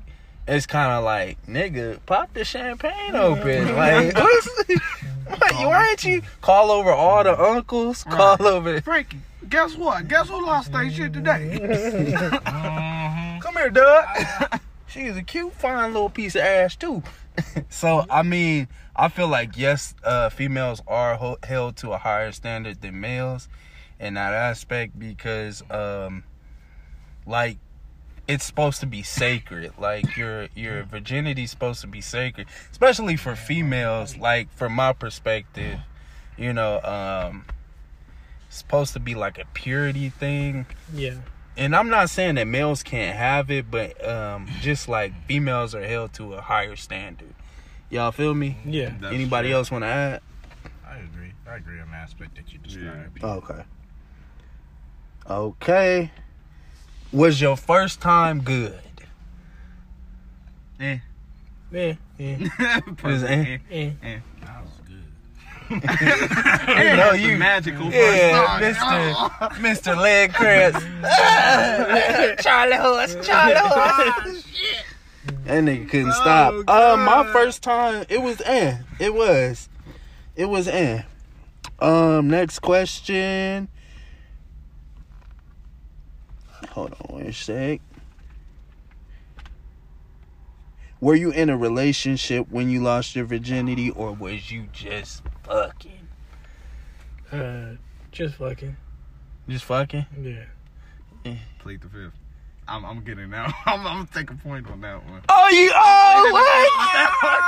it's 0.47 0.67
kind 0.67 0.93
of 0.93 1.05
like 1.05 1.45
nigga, 1.47 2.01
pop 2.07 2.33
the 2.35 2.45
champagne 2.45 3.17
open. 3.17 3.75
like, 3.77 4.15
what's, 4.15 4.49
why 5.53 5.89
ain't 5.91 6.05
you 6.05 6.23
call 6.43 6.71
over 6.71 6.93
all 6.93 7.25
the 7.25 7.39
uncles? 7.39 8.05
Call 8.05 8.37
Right. 8.37 8.41
over. 8.41 8.81
Frankie, 8.83 9.21
guess 9.49 9.77
what? 9.77 10.09
Guess 10.09 10.29
who 10.29 10.45
lost 10.47 10.73
their 10.73 10.91
shit 10.91 11.13
today? 11.13 11.59
Mhm. 12.49 13.41
Come 13.43 13.57
here, 13.57 13.71
Doug. 13.71 14.05
She's 14.89 15.17
a 15.17 15.23
cute, 15.23 15.53
fine 15.53 15.93
little 15.93 16.11
piece 16.11 16.35
of 16.35 16.41
ass 16.43 16.75
too. 16.77 17.03
so 17.69 18.05
I 18.11 18.23
mean, 18.23 18.69
I 18.97 19.09
feel 19.09 19.29
like 19.29 19.57
yes, 19.57 19.95
uh, 20.03 20.29
females 20.29 20.83
are 20.89 21.17
ho- 21.17 21.39
held 21.45 21.77
to 21.79 21.93
a 21.93 21.99
higher 21.99 22.33
standard 22.33 22.81
than 22.81 23.01
males 23.01 23.49
in 24.01 24.15
that 24.15 24.33
aspect 24.33 24.99
because, 24.99 25.63
um, 25.71 26.25
like, 27.27 27.59
it's 28.27 28.45
supposed 28.45 28.81
to 28.81 28.87
be 28.87 29.03
sacred. 29.03 29.73
Like 29.79 30.17
your 30.17 30.49
your 30.55 30.83
virginity's 30.85 31.51
supposed 31.51 31.81
to 31.83 31.87
be 31.87 32.01
sacred, 32.01 32.49
especially 32.73 33.17
for 33.17 33.37
females. 33.37 34.17
Like 34.17 34.51
from 34.53 34.73
my 34.73 34.93
perspective, 34.93 35.79
you 36.37 36.53
know, 36.53 36.81
um, 36.83 37.45
it's 37.49 37.58
supposed 38.49 38.93
to 38.95 39.01
be 39.01 39.15
like 39.15 39.39
a 39.39 39.45
purity 39.55 40.09
thing 40.09 40.67
Yeah. 40.95 41.15
and 41.57 41.75
I'm 41.77 41.89
not 41.91 42.09
saying 42.11 42.37
that 42.37 42.47
males 42.47 42.83
can't 42.83 43.17
have 43.17 43.51
it, 43.51 43.71
but 43.71 44.03
um, 44.09 44.47
just 44.61 44.89
like 44.89 45.13
females 45.27 45.75
are 45.75 45.85
held 45.87 46.13
to 46.15 46.35
a 46.35 46.41
higher 46.41 46.77
standard. 46.77 47.35
Y'all 47.91 48.13
feel 48.13 48.35
me? 48.35 48.57
Yeah. 48.65 48.93
That's 49.01 49.15
Anybody 49.15 49.49
true. 49.49 49.57
else 49.57 49.71
want 49.71 49.83
to 49.85 49.89
add? 49.89 50.21
I 50.87 50.97
agree. 50.99 51.33
I 51.51 51.57
agree 51.57 51.81
on 51.81 51.91
the 51.91 51.97
aspect 51.97 52.37
that 52.37 52.53
you 52.53 52.59
described. 52.59 53.23
Okay. 53.25 53.63
Okay. 55.29 56.11
Was 57.13 57.41
your 57.41 57.57
first 57.57 58.01
time 58.01 58.41
good? 58.43 58.79
Eh. 60.81 60.99
Yeah. 61.71 61.95
Yeah. 62.17 62.39
Is 63.05 63.23
it, 63.23 63.61
eh? 63.71 63.91
yeah. 64.03 64.19
That 65.69 66.01
was. 66.01 66.77
Eh, 66.77 66.97
know 66.97 67.13
you- 67.13 67.37
magical 67.37 67.91
Yeah, 67.93 68.59
first 68.59 68.79
time. 68.81 69.53
Mr. 69.55 69.93
Mr. 69.93 69.97
Leg 70.01 70.33
Cramps. 70.33 70.81
Charlie 72.43 72.77
Horse, 72.77 73.17
Charlie 73.27 73.55
Horse. 73.57 74.45
That 75.45 75.65
nigga 75.65 75.89
couldn't 75.91 76.13
stop. 76.13 76.55
Oh, 76.69 76.95
Uh, 76.95 76.97
my 76.97 77.25
first 77.33 77.63
time, 77.63 78.05
it 78.09 78.21
was 78.23 78.41
eh. 78.45 78.79
It 78.99 79.15
was. 79.15 79.69
It 80.37 80.47
was 80.47 80.69
eh. 80.69 81.03
Um, 81.81 82.29
next 82.29 82.59
question. 82.61 83.69
Hold 86.71 86.93
on 87.09 87.17
one 87.23 87.33
sec. 87.33 87.81
Were 91.01 91.15
you 91.15 91.31
in 91.31 91.49
a 91.49 91.57
relationship 91.57 92.49
when 92.51 92.71
you 92.71 92.83
lost 92.83 93.15
your 93.15 93.25
virginity, 93.25 93.91
or 93.91 94.13
was 94.13 94.51
you 94.51 94.67
just 94.73 95.23
fucking? 95.45 96.09
Uh, 97.31 97.75
just 98.11 98.35
fucking. 98.35 98.77
Just 99.49 99.65
fucking? 99.65 100.07
Yeah. 100.21 101.35
Plead 101.61 101.83
the 101.83 101.89
fifth. 101.89 102.28
I'm, 102.69 102.85
I'm 102.85 103.01
getting 103.03 103.31
that. 103.31 103.53
I'm, 103.67 103.81
I'm 103.87 103.97
gonna 103.99 104.09
take 104.13 104.31
a 104.31 104.35
point 104.35 104.71
on 104.71 104.81
that 104.83 105.03
one. 105.09 105.23
Oh, 105.29 105.49
you. 105.49 105.73
Oh, 105.75 106.29
what? 106.33 106.71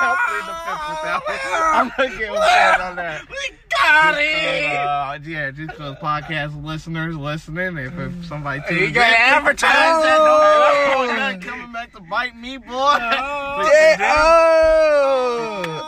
I'll 0.01 0.17
plead 0.27 0.45
the 0.49 0.55
fifth 0.65 0.89
with 0.89 1.03
that 1.05 1.21
one. 1.27 1.39
I'm 1.75 1.93
gonna 1.97 2.19
get 2.19 2.29
a 2.29 2.33
point 2.33 2.81
on 2.83 2.97
that. 2.97 3.29
We 3.29 3.37
got 3.71 4.15
Uh, 4.15 5.19
yeah, 5.25 5.51
just 5.51 5.73
for 5.75 5.97
podcast 6.03 6.63
listeners 6.65 7.17
listening, 7.17 7.77
if, 7.79 7.99
if 7.99 8.27
somebody 8.27 8.63
tunes 8.69 8.81
You 8.81 8.91
gotta 8.91 9.19
advertise 9.19 10.03
that. 10.03 10.19
oh, 10.21 11.07
that 11.17 11.43
coming 11.43 11.73
back 11.73 11.93
to 11.93 12.01
bite 12.01 12.37
me, 12.37 12.57
boy. 12.57 12.97
Yeah, 12.99 13.97
oh. 14.17 15.81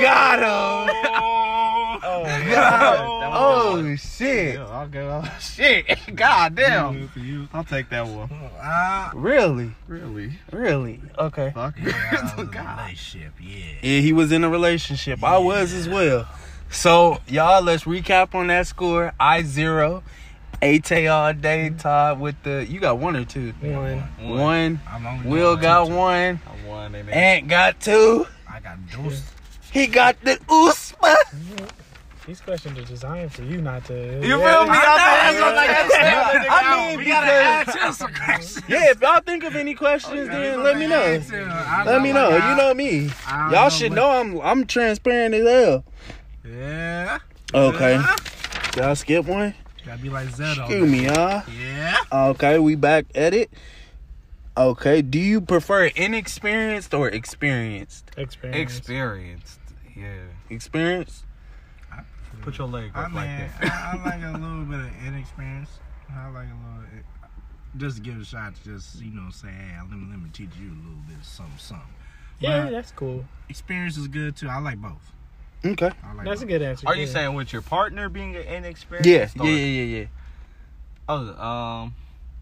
Got 0.00 0.38
him. 0.38 1.57
Oh, 2.10 2.24
God. 2.50 3.30
Oh 3.30 3.96
shit. 3.96 4.54
Yeah, 4.54 4.66
I'll 4.66 4.88
go. 4.88 5.22
Shit. 5.40 5.98
God 6.14 6.54
damn. 6.54 6.98
Good 7.00 7.10
for 7.10 7.18
you. 7.18 7.48
I'll 7.52 7.64
take 7.64 7.90
that 7.90 8.06
one. 8.06 8.28
Ah, 8.60 9.12
Really? 9.14 9.72
Really? 9.86 10.32
Really? 10.50 11.00
Okay. 11.18 11.52
Fuck. 11.54 11.74
yeah, 11.82 12.34
God. 12.50 12.78
relationship, 12.80 13.32
yeah. 13.40 13.56
Yeah, 13.82 14.00
he 14.00 14.12
was 14.12 14.32
in 14.32 14.44
a 14.44 14.48
relationship. 14.48 15.22
I 15.22 15.38
was 15.38 15.72
as 15.72 15.88
well. 15.88 16.26
So 16.70 17.18
y'all, 17.28 17.62
let's 17.62 17.84
recap 17.84 18.34
on 18.34 18.46
that 18.48 18.66
score. 18.66 19.12
I 19.20 19.42
zero. 19.42 20.02
Ate 20.60 21.06
all 21.06 21.32
day, 21.34 21.70
Todd 21.70 22.18
with 22.18 22.42
the. 22.42 22.66
You 22.68 22.80
got 22.80 22.98
one 22.98 23.14
or 23.14 23.24
two? 23.24 23.52
One. 23.60 23.98
One. 24.20 24.80
I'm 24.88 25.24
Will 25.24 25.54
doing 25.54 25.62
got 25.62 25.84
two, 25.84 25.90
two. 25.90 25.96
one. 25.96 26.40
I 26.46 26.68
won 26.68 26.94
and 26.96 27.10
Ant 27.10 27.48
got 27.48 27.80
two. 27.80 28.26
I 28.50 28.58
got 28.60 28.78
deuce. 28.90 29.22
He 29.70 29.86
got 29.86 30.20
the 30.24 30.36
uspa. 30.48 31.14
These 32.28 32.42
questions 32.42 32.78
are 32.78 32.84
designed 32.84 33.32
for 33.32 33.42
you 33.42 33.62
not 33.62 33.86
to. 33.86 33.94
You 33.94 34.20
feel 34.20 34.36
me? 34.36 34.44
I 34.44 35.30
I 35.30 35.40
know, 35.40 35.54
like 35.56 35.68
that's 35.68 35.88
what 35.88 36.52
I'm. 36.52 36.76
I 36.84 36.88
mean, 36.88 36.98
we 36.98 37.04
gotta 37.06 37.32
ask 37.32 37.96
some 37.98 38.12
questions. 38.12 38.62
yeah, 38.68 38.90
if 38.90 39.00
y'all 39.00 39.22
think 39.22 39.44
of 39.44 39.56
any 39.56 39.74
questions, 39.74 40.28
then 40.28 40.62
let 40.62 40.76
me 40.76 40.88
know. 40.88 41.22
Let 41.86 42.02
me 42.02 42.12
know. 42.12 42.28
You 42.28 42.54
know 42.54 42.74
me. 42.74 43.10
Y'all 43.50 43.70
should 43.70 43.92
know 43.92 44.10
I'm 44.10 44.38
I'm 44.42 44.66
transparent 44.66 45.36
as 45.36 45.48
hell. 45.48 45.84
Yeah. 46.44 47.18
Okay. 47.54 47.98
Y'all 48.76 48.94
skip 48.94 49.24
one? 49.24 49.54
Gotta 49.86 50.02
be 50.02 50.10
like 50.10 50.28
Zedo. 50.28 50.58
Excuse 50.58 50.90
me, 50.90 51.06
y'all. 51.06 51.42
Yeah. 51.58 51.96
Okay, 52.12 52.58
we 52.58 52.74
back 52.74 53.06
at 53.14 53.32
it. 53.32 53.50
Okay, 54.54 55.00
do 55.00 55.18
you 55.18 55.40
prefer 55.40 55.86
inexperienced 55.86 56.92
or 56.92 57.08
experienced? 57.08 58.10
Experience. 58.18 58.76
Experienced. 58.76 59.60
Yeah. 59.96 60.24
Experienced? 60.50 61.24
Put 62.42 62.58
your 62.58 62.68
leg 62.68 62.90
I 62.94 63.06
mean, 63.06 63.14
like 63.14 63.60
that. 63.60 63.72
I, 63.72 63.98
I 63.98 64.04
like 64.04 64.22
a 64.22 64.38
little 64.38 64.64
bit 64.64 64.80
of 64.80 64.90
inexperience. 65.06 65.70
I 66.10 66.28
like 66.30 66.46
a 66.48 66.50
little, 66.50 67.04
just 67.76 67.96
to 67.96 68.02
give 68.02 68.16
it 68.16 68.22
a 68.22 68.24
shot. 68.24 68.54
To 68.56 68.64
just 68.64 69.00
you 69.00 69.10
know, 69.10 69.30
say, 69.30 69.48
hey, 69.48 69.76
let 69.80 69.98
me 69.98 70.06
let 70.10 70.20
me 70.20 70.30
teach 70.32 70.50
you 70.60 70.68
a 70.68 70.78
little 70.78 71.02
bit 71.08 71.18
of 71.18 71.24
something, 71.24 71.58
something. 71.58 71.86
Yeah, 72.40 72.64
But 72.64 72.70
that's 72.70 72.92
cool. 72.92 73.24
experience 73.48 73.96
is 73.96 74.08
good 74.08 74.36
too. 74.36 74.48
I 74.48 74.60
like 74.60 74.78
both. 74.80 75.12
Okay. 75.64 75.90
I 76.04 76.12
like 76.14 76.24
That's 76.24 76.42
a 76.42 76.46
good 76.46 76.62
answer. 76.62 76.86
Are 76.86 76.94
you 76.94 77.06
saying 77.06 77.34
with 77.34 77.52
your 77.52 77.62
partner 77.62 78.08
being 78.08 78.36
an 78.36 78.42
inexperienced? 78.46 79.08
Yeah, 79.36 79.44
yeah, 79.44 79.50
or- 79.50 79.54
yeah, 79.56 79.82
yeah, 79.82 79.98
yeah. 80.00 80.06
Oh, 81.08 81.42
um, 81.44 81.94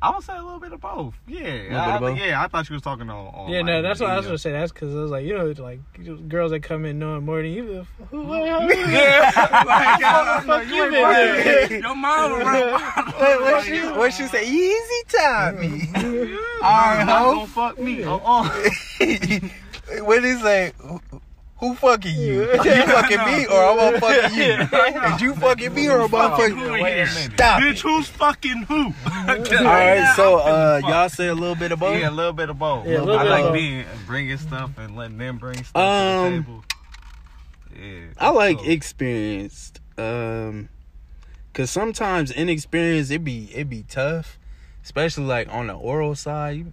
I 0.02 0.10
would 0.14 0.22
say 0.22 0.36
a 0.36 0.42
little 0.42 0.60
bit 0.60 0.72
of 0.72 0.80
both. 0.80 1.14
Yeah, 1.26 1.40
bit 1.40 1.72
I, 1.72 1.94
of 1.94 2.00
both? 2.00 2.18
Yeah, 2.18 2.42
I 2.42 2.48
thought 2.48 2.68
you 2.68 2.74
was 2.74 2.82
talking 2.82 3.08
on. 3.08 3.34
on 3.34 3.48
Yeah, 3.50 3.58
like, 3.58 3.66
no, 3.66 3.82
that's 3.82 3.98
what 3.98 4.10
I 4.10 4.16
was 4.16 4.26
gonna 4.26 4.38
say. 4.38 4.52
That's 4.52 4.70
because 4.70 4.94
I 4.94 4.98
was 4.98 5.10
like, 5.10 5.24
you 5.24 5.36
know, 5.36 5.46
like 5.58 5.80
girls 6.28 6.50
that 6.50 6.62
come 6.62 6.84
in 6.84 6.98
knowing 6.98 7.24
more 7.24 7.40
than 7.40 7.50
you. 7.50 7.64
Who, 7.64 7.84
who, 8.10 8.24
like, 8.26 10.02
uh, 10.04 10.40
fuck 10.42 10.66
you 10.68 10.74
you 10.74 10.90
been 10.90 11.68
doing? 11.68 11.82
Your 11.82 11.94
mom 11.96 12.32
around. 12.32 12.82
What, 13.16 13.40
what 13.40 13.64
she 13.64 13.80
what 13.80 14.12
she 14.12 14.26
say? 14.26 14.46
Easy 14.46 15.02
time 15.08 15.58
me. 15.60 15.88
All 15.96 16.02
I'm 16.02 16.98
right, 16.98 17.04
not 17.06 17.34
ho. 17.34 17.46
fuck 17.46 17.78
me. 17.78 18.04
Uh-uh. 18.04 18.44
what 20.02 20.20
did 20.20 20.36
he 20.36 20.42
say? 20.42 20.72
Who, 21.58 21.68
who 21.68 21.74
fucking 21.74 22.14
you? 22.18 22.42
You 22.52 22.82
fucking 22.86 23.18
me 23.24 23.46
or 23.46 23.64
I'm 23.64 23.76
gonna 23.76 24.00
fucking 24.00 24.36
you? 24.38 25.12
Is 25.14 25.20
you 25.22 25.34
fucking 25.34 25.72
me 25.74 25.88
or 25.88 26.02
am 26.02 26.14
I 26.14 26.28
fucking 26.36 26.56
Who 26.56 26.74
you? 26.76 26.84
here? 26.84 27.06
Stop 27.06 27.62
Bitch, 27.62 27.70
it. 27.70 27.78
who's 27.80 28.08
fucking 28.08 28.62
who? 28.64 28.84
All 29.06 29.24
right, 29.64 30.12
so 30.16 30.36
uh, 30.38 30.80
y'all 30.86 31.08
say 31.08 31.28
a 31.28 31.34
little 31.34 31.54
bit 31.54 31.72
of 31.72 31.78
both. 31.80 31.98
Yeah, 31.98 32.10
a 32.10 32.10
little 32.10 32.32
bit 32.34 32.50
of 32.50 32.58
both. 32.58 32.86
Yeah, 32.86 33.00
little 33.00 33.18
I 33.18 33.22
bit 33.24 33.30
like 33.30 33.52
being 33.54 33.84
bringing 34.06 34.36
stuff 34.36 34.70
and 34.78 34.96
letting 34.96 35.16
them 35.18 35.38
bring 35.38 35.62
stuff 35.64 35.76
Um, 35.76 36.32
to 36.32 36.36
the 36.36 36.42
table. 36.44 36.64
Yeah, 37.78 38.04
I 38.18 38.30
like 38.30 38.58
so- 38.58 38.64
experienced. 38.66 39.80
Um, 39.98 40.68
cause 41.54 41.70
sometimes 41.70 42.30
inexperienced 42.30 43.10
it 43.10 43.24
be 43.24 43.50
it 43.54 43.70
be 43.70 43.82
tough, 43.88 44.38
especially 44.84 45.24
like 45.24 45.48
on 45.50 45.68
the 45.68 45.74
oral 45.74 46.14
side. 46.14 46.56
You, 46.58 46.72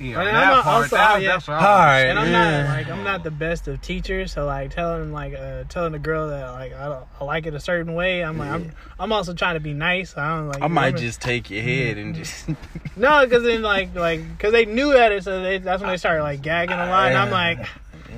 Yeah, 0.00 0.18
And 0.18 0.26
that 0.26 0.34
I'm 0.34 0.50
not- 0.50 0.64
part, 0.64 0.82
also, 0.84 0.96
that- 0.96 1.22
yeah. 1.22 1.28
that's 1.28 1.46
what 1.48 1.54
I 1.54 1.66
All 1.66 1.78
right. 1.86 2.00
And 2.06 2.18
I'm 2.18 2.30
Yeah. 2.30 2.62
not 2.64 2.68
like 2.76 2.90
I'm 2.90 3.04
not 3.04 3.22
the 3.22 3.30
best 3.30 3.68
of 3.68 3.80
teachers, 3.80 4.32
so 4.32 4.44
like 4.44 4.70
telling 4.74 5.12
like 5.12 5.34
uh 5.34 5.64
telling 5.68 5.94
a 5.94 5.98
girl 6.00 6.28
that 6.28 6.50
like 6.50 6.74
I 6.74 6.86
don't 6.88 7.04
I 7.20 7.24
like 7.24 7.46
it 7.46 7.54
a 7.54 7.60
certain 7.60 7.94
way. 7.94 8.22
I'm 8.22 8.36
like 8.36 8.50
I'm 8.50 8.72
I'm 8.98 9.12
also 9.12 9.34
trying 9.34 9.54
to 9.54 9.60
be 9.60 9.72
nice. 9.72 10.16
I 10.16 10.36
don't 10.36 10.48
like 10.48 10.62
I 10.62 10.66
might 10.66 10.94
women- 10.94 11.00
just 11.00 11.20
take 11.20 11.48
your 11.48 11.62
head 11.62 11.96
and 11.98 12.14
just. 12.14 12.48
no 12.96 13.24
because 13.24 13.44
then 13.44 13.62
like 13.62 13.94
like 13.94 14.26
because 14.36 14.52
they 14.52 14.64
knew 14.64 14.96
at 14.96 15.12
it, 15.12 15.22
so 15.22 15.40
they, 15.42 15.58
that's 15.58 15.80
when 15.80 15.90
they 15.90 15.96
started 15.96 16.22
like 16.24 16.42
gagging 16.42 16.74
a 16.76 16.86
lot. 16.86 17.08
And 17.08 17.16
I'm 17.18 17.30
like 17.30 17.58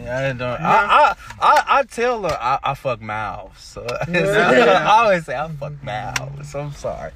Yeah, 0.03 0.19
I 0.19 0.33
don't. 0.33 0.43
I, 0.43 0.57
I, 0.63 1.15
I, 1.41 1.65
I 1.79 1.83
tell 1.85 2.23
her 2.23 2.39
I, 2.41 2.59
I 2.63 2.75
fuck 2.75 3.01
mouths. 3.03 3.63
So 3.63 3.87
I 4.09 4.85
always 4.89 5.27
say 5.27 5.37
I 5.37 5.47
fuck 5.49 5.83
mouths. 5.83 6.51
So 6.53 6.61
I'm 6.61 6.73
sorry. 6.73 7.13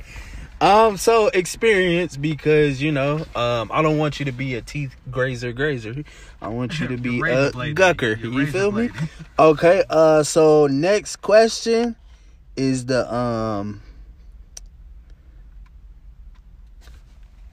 Um, 0.61 0.98
so 0.98 1.28
experience 1.28 2.16
because 2.18 2.82
you 2.82 2.92
know, 2.92 3.24
um, 3.34 3.70
I 3.72 3.80
don't 3.80 3.96
want 3.96 4.18
you 4.18 4.26
to 4.26 4.32
be 4.32 4.56
a 4.56 4.61
teeth 4.62 4.94
grazer 5.11 5.52
grazer. 5.52 6.04
I 6.42 6.48
want 6.48 6.78
you 6.78 6.88
to 6.88 6.98
be 6.98 7.18
a 7.18 7.50
blade, 7.50 7.76
gucker. 7.76 8.20
You 8.20 8.46
feel 8.46 8.72
me? 8.72 8.90
Okay. 9.38 9.82
Uh, 9.88 10.22
so 10.22 10.66
next 10.66 11.16
question 11.16 11.96
is 12.56 12.84
the 12.86 13.12
um. 13.12 13.80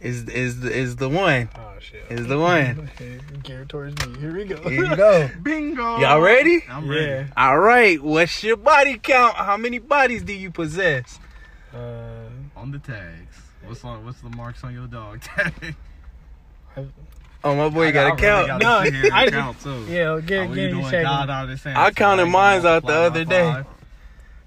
Is 0.02 0.26
is 0.26 0.60
the 0.60 0.72
is 0.72 0.98
the 0.98 1.10
one 1.10 1.50
oh 1.56 1.74
shit. 1.80 2.04
is 2.10 2.28
the 2.28 2.38
one. 2.38 2.90
Geared 3.44 3.70
towards 3.70 4.06
me. 4.06 4.20
Here 4.20 4.36
we 4.36 4.46
go. 4.46 4.62
Here 4.70 4.86
you 4.86 4.96
go. 4.96 5.30
Bingo. 5.42 6.00
Y'all 6.00 6.20
ready? 6.22 6.64
I'm 6.70 6.88
ready. 6.90 7.06
yeah. 7.06 7.28
All 7.38 7.58
right, 7.58 8.02
what's 8.02 8.44
your 8.44 8.58
body 8.58 9.00
count? 9.02 9.36
How 9.36 9.58
many 9.58 9.80
bodies 9.80 10.24
do 10.24 10.34
you 10.34 10.52
possess? 10.52 11.20
Uh, 11.74 12.17
On 12.68 12.74
the 12.74 12.80
tags. 12.80 13.38
What's 13.66 13.82
on? 13.86 14.04
What's 14.04 14.20
the 14.20 14.30
marks 14.32 14.62
on 14.66 14.74
your 14.74 14.88
dog 14.88 15.22
tag? 15.22 15.74
Oh, 17.42 17.56
my 17.56 17.70
boy 17.70 17.86
you 17.88 17.92
got 17.94 18.12
a 18.12 18.16
count. 18.22 18.62
No, 18.62 18.80
I 18.80 18.92
I- 19.14 19.30
count 19.30 19.62
too. 19.62 19.86
yeah, 19.88 20.20
get 20.20 20.28
get 20.28 20.40
oh, 20.42 20.54
doing 20.54 20.84
you. 20.84 20.92
God 20.92 21.30
out 21.30 21.46
of 21.46 21.50
this 21.52 21.66
I 21.66 21.92
counted 21.92 22.26
mines 22.26 22.66
out 22.66 22.86
the 22.86 22.94
other 22.94 23.24
day. 23.24 23.64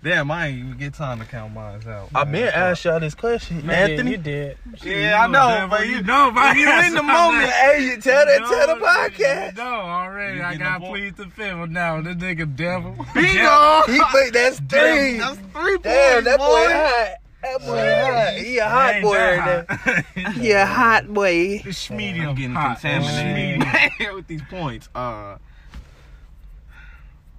Damn, 0.03 0.31
I 0.31 0.49
ain't 0.49 0.59
even 0.59 0.77
get 0.77 0.93
time 0.93 1.19
to 1.21 1.25
count 1.25 1.55
mines 1.55 1.87
out. 1.87 2.11
I 2.15 2.25
been 2.25 2.49
asked 2.49 2.85
y'all 2.85 3.01
this 3.01 3.15
question, 3.15 3.65
Man, 3.67 3.93
Anthony. 3.93 4.11
you 4.11 4.17
did. 4.19 4.59
Yeah, 4.83 5.25
I 5.25 5.27
know, 5.27 5.67
but 5.71 5.87
you 5.87 6.03
know, 6.03 6.31
but 6.35 6.57
You 6.59 6.71
in 6.71 6.93
the 6.95 7.03
moment? 7.03 7.49
Hey, 7.49 7.85
you 7.85 8.01
tell 8.03 8.27
that 8.27 8.39
to 8.39 8.67
the 8.75 8.85
podcast. 8.85 9.57
No, 9.57 9.65
already. 9.65 10.37
You 10.37 10.43
I 10.43 10.53
getting 10.53 10.67
got 10.67 10.75
the 10.75 10.81
ball? 10.81 10.91
pleased 10.91 11.17
to 11.17 11.25
fifth 11.31 11.71
now. 11.71 12.03
This 12.03 12.17
nigga 12.17 12.55
devil. 12.55 12.97
Bingo. 13.15 13.83
He 13.87 13.99
wait, 14.13 14.33
that's 14.35 14.59
three. 14.61 15.17
That's 15.17 15.39
three 15.39 15.79
points, 15.79 15.83
Damn, 15.85 16.25
that 16.25 16.39
boy 16.39 16.47
boy. 16.47 16.73
hot. 16.73 17.20
That 17.43 17.61
boy 17.61 17.95
hot. 18.05 18.35
He 18.37 18.59
a 18.59 18.69
hot 18.69 19.03
boy. 19.03 19.17
right 19.17 19.67
there. 20.15 20.33
He 20.33 20.51
a 20.53 20.67
hot 20.67 21.13
boy. 21.13 21.63
It's 21.65 21.91
medium. 21.91 22.29
I'm 22.29 22.35
getting 22.35 22.55
hot. 22.55 22.81
contaminated 22.81 23.65
with 24.15 24.27
these 24.27 24.43
points. 24.43 24.89
Uh, 24.95 25.37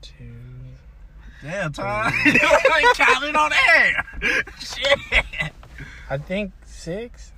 Two. 0.01 0.13
Damn, 1.43 1.71
Tom. 1.73 2.11
you 2.25 2.31
ain't 2.31 2.95
counting 2.97 3.35
on 3.35 3.51
air. 3.69 4.05
Shit. 4.59 4.99
I 6.09 6.17
think 6.17 6.51
six. 6.65 7.31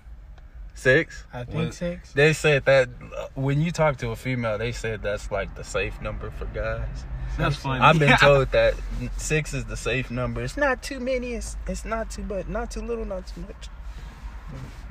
Six. 0.73 1.25
I 1.33 1.43
think 1.43 1.55
What? 1.55 1.73
six. 1.73 2.13
They 2.13 2.33
said 2.33 2.65
that 2.65 2.89
uh, 3.15 3.27
when 3.35 3.61
you 3.61 3.71
talk 3.71 3.97
to 3.97 4.09
a 4.11 4.15
female, 4.15 4.57
they 4.57 4.71
said 4.71 5.01
that's 5.01 5.31
like 5.31 5.55
the 5.55 5.63
safe 5.63 6.01
number 6.01 6.31
for 6.31 6.45
guys. 6.45 7.05
That's 7.37 7.55
funny. 7.55 7.81
I've 7.81 7.99
been 7.99 8.17
told 8.19 8.51
that 8.51 8.75
six 9.17 9.53
is 9.53 9.65
the 9.65 9.77
safe 9.77 10.11
number. 10.11 10.41
It's 10.41 10.57
not 10.57 10.83
too 10.83 10.99
many. 10.99 11.33
It's 11.33 11.57
it's 11.67 11.85
not 11.85 12.09
too 12.11 12.23
much. 12.23 12.47
Not 12.47 12.71
too 12.71 12.81
little. 12.81 13.05
Not 13.05 13.27
too 13.27 13.41
much. 13.41 13.69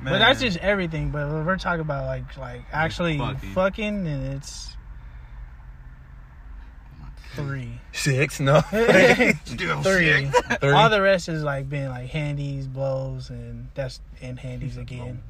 But 0.03 0.19
that's 0.19 0.41
just 0.41 0.57
everything. 0.57 1.09
But 1.09 1.29
we're 1.29 1.57
talking 1.57 1.81
about 1.81 2.05
like 2.05 2.37
like 2.37 2.61
actually 2.71 3.17
fucking. 3.17 3.49
fucking, 3.51 4.07
and 4.07 4.33
it's 4.33 4.75
three. 7.35 7.79
Six. 7.91 8.39
No. 8.39 8.61
three. 8.61 9.33
Three. 9.45 10.71
All 10.71 10.89
the 10.89 11.01
rest 11.01 11.29
is 11.29 11.43
like 11.43 11.69
being 11.69 11.89
like 11.89 12.09
handies, 12.09 12.67
blows, 12.67 13.29
and 13.29 13.69
that's 13.73 14.01
and 14.21 14.39
handies 14.39 14.77
again. 14.77 15.21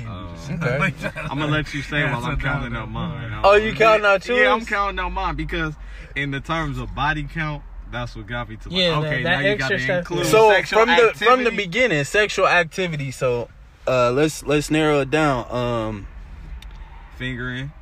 Okay. 0.00 0.92
I'm 1.16 1.38
gonna 1.38 1.46
let 1.46 1.72
you 1.74 1.82
say 1.82 2.00
Yeah, 2.00 2.14
while 2.16 2.24
I'm 2.24 2.38
counting 2.38 2.72
down 2.72 2.82
out 2.82 2.90
mine. 2.90 3.40
Oh, 3.44 3.54
you 3.54 3.74
counting 3.74 4.06
out 4.06 4.26
Yeah, 4.28 4.52
I'm 4.52 4.64
counting 4.66 4.98
out 4.98 5.10
mine 5.12 5.36
because 5.36 5.74
in 6.16 6.30
the 6.30 6.40
terms 6.40 6.78
of 6.78 6.94
body 6.94 7.24
count, 7.24 7.62
that's 7.90 8.16
what 8.16 8.26
got 8.26 8.48
me 8.48 8.56
to 8.56 8.68
like, 8.68 8.78
Yeah, 8.78 8.98
okay, 8.98 9.22
that 9.22 9.42
now 9.42 9.48
you 9.50 9.56
gotta 9.56 9.78
stuff, 9.78 9.98
include 9.98 10.26
so 10.26 10.50
sexual 10.50 10.80
from 10.80 10.88
the 10.88 11.12
from 11.14 11.44
the 11.44 11.50
beginning, 11.50 12.04
sexual 12.04 12.48
activity. 12.48 13.10
So 13.10 13.48
uh, 13.86 14.10
let's 14.12 14.42
let's 14.44 14.70
narrow 14.70 15.00
it 15.00 15.10
down. 15.10 15.50
Um, 15.54 16.06
fingering. 17.16 17.72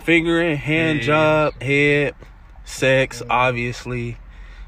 fingering, 0.00 0.56
hand 0.56 0.98
Head. 0.98 1.04
job, 1.06 1.62
head, 1.62 2.14
sex, 2.64 3.22
obviously. 3.28 4.16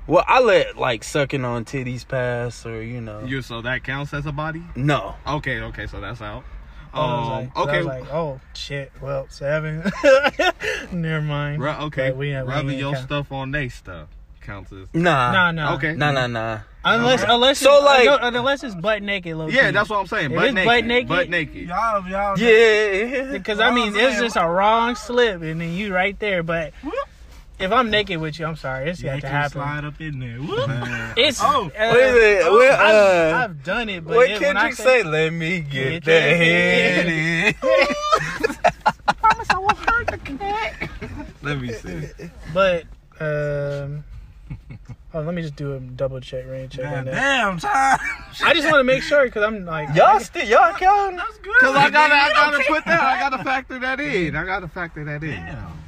Well, 0.06 0.24
I 0.26 0.40
let 0.40 0.76
like 0.76 1.04
sucking 1.04 1.44
on 1.44 1.64
titties 1.64 2.06
pass, 2.06 2.66
or 2.66 2.82
you 2.82 3.00
know, 3.00 3.24
You 3.24 3.40
so 3.40 3.62
that 3.62 3.84
counts 3.84 4.12
as 4.12 4.26
a 4.26 4.32
body? 4.32 4.62
no. 4.74 5.14
Okay, 5.26 5.60
okay, 5.60 5.86
so 5.86 6.00
that's 6.00 6.20
out. 6.20 6.44
I 6.94 6.98
was 6.98 7.26
Um, 7.26 7.30
like, 7.32 7.50
I 7.56 7.60
okay, 7.62 7.78
was 7.78 7.86
like, 7.86 8.12
oh 8.12 8.40
shit. 8.54 8.92
Well, 9.00 9.26
seven. 9.30 9.82
Never 10.92 11.22
mind. 11.24 11.62
Ru- 11.62 11.68
okay. 11.86 12.10
But 12.10 12.16
we- 12.18 12.28
we 12.30 12.34
rubbing 12.36 12.70
ain't 12.70 12.78
your 12.80 12.92
count. 12.94 13.04
stuff 13.06 13.32
on 13.32 13.50
they 13.50 13.68
stuff. 13.68 14.08
counts 14.40 14.72
as. 14.72 14.88
Nah. 14.92 15.32
Nah, 15.32 15.50
nah. 15.52 15.74
Okay. 15.76 15.94
Nah, 15.94 16.10
nah, 16.12 16.26
nah. 16.26 16.58
Unless, 16.84 17.22
unless, 17.28 17.58
So, 17.60 17.76
it's, 17.76 17.84
like- 17.84 18.04
no, 18.06 18.18
unless 18.40 18.64
it's 18.64 18.74
butt 18.74 19.02
naked, 19.02 19.36
low 19.36 19.46
Yeah, 19.48 19.66
key. 19.66 19.70
that's 19.70 19.88
what 19.88 20.00
I'm 20.00 20.06
saying. 20.08 20.34
Butt 20.34 20.46
it's 20.46 20.54
naked. 20.54 20.66
butt 20.68 20.84
naked- 20.84 21.08
Butt 21.08 21.28
naked. 21.30 21.68
Y'all, 21.68 22.08
y'all. 22.08 22.38
Yeah. 22.38 23.30
Because 23.32 23.60
I 23.60 23.70
mean, 23.70 23.92
it's 23.96 24.18
just 24.20 24.36
a 24.36 24.46
wrong 24.48 24.96
slip, 24.96 25.42
and 25.42 25.60
then 25.60 25.72
you 25.74 25.94
right 25.94 26.18
there. 26.18 26.42
But 26.42 26.72
if 27.58 27.72
I'm 27.72 27.90
naked 27.90 28.18
with 28.20 28.38
you, 28.38 28.46
I'm 28.46 28.56
sorry, 28.56 28.90
it's 28.90 29.02
Yeah, 29.02 29.12
got 29.12 29.14
to 29.16 29.20
can 29.22 29.30
happen. 29.30 29.50
slide 29.52 29.84
up 29.84 30.00
in 30.00 30.18
there. 30.18 30.38
Whoop. 30.38 30.70
It's 31.16 31.40
Oh, 31.42 31.66
uh, 31.66 31.70
Wait 31.94 32.08
a 32.08 32.12
minute. 32.12 32.42
oh, 32.44 32.52
What, 32.56 32.70
I've, 32.70 32.94
uh, 32.94 33.36
I've 33.38 33.64
done 33.64 33.88
it, 33.88 34.04
but 34.04 34.16
What 34.16 34.30
it- 34.30 34.40
when 34.40 34.56
I 34.56 34.60
Kendrick 34.72 34.74
say? 34.76 35.02
Let 35.02 35.32
me 35.32 35.60
get 35.60 35.90
Get 35.90 36.04
the 36.04 36.12
your 36.12 36.20
head 36.20 37.06
head 37.06 37.08
in. 37.08 37.54
Let 41.42 41.60
me 41.60 41.72
see. 41.72 42.08
But 42.54 42.84
um, 43.20 44.04
oh, 45.14 45.20
let 45.20 45.34
me 45.34 45.42
just 45.42 45.56
do 45.56 45.74
a 45.74 45.80
double 45.80 46.20
check, 46.20 46.46
rain 46.46 46.68
check 46.68 46.86
on 46.86 47.04
God 47.04 47.10
damn 47.12 47.58
time. 47.58 47.98
I 48.44 48.54
just 48.54 48.66
want 48.68 48.80
to 48.80 48.84
make 48.84 49.02
sure 49.02 49.24
because 49.24 49.42
I'm 49.42 49.64
like, 49.64 49.94
Y'all 49.94 50.20
still 50.20 50.46
y'all 50.46 50.72
counting? 50.74 51.16
That's 51.16 51.38
good. 51.38 51.54
Cause 51.60 51.76
I 51.76 51.90
gotta, 51.90 52.14
I 52.14 52.30
gotta 52.30 52.64
put 52.66 52.84
that. 52.86 53.00
I 53.00 53.20
gotta 53.20 53.44
factor 53.44 53.78
that 53.80 54.00
in. 54.00 54.36
I 54.36 54.44
gotta 54.44 54.68
factor 54.68 55.04
that 55.04 55.22
in. 55.24 55.30
Damn. 55.30 55.81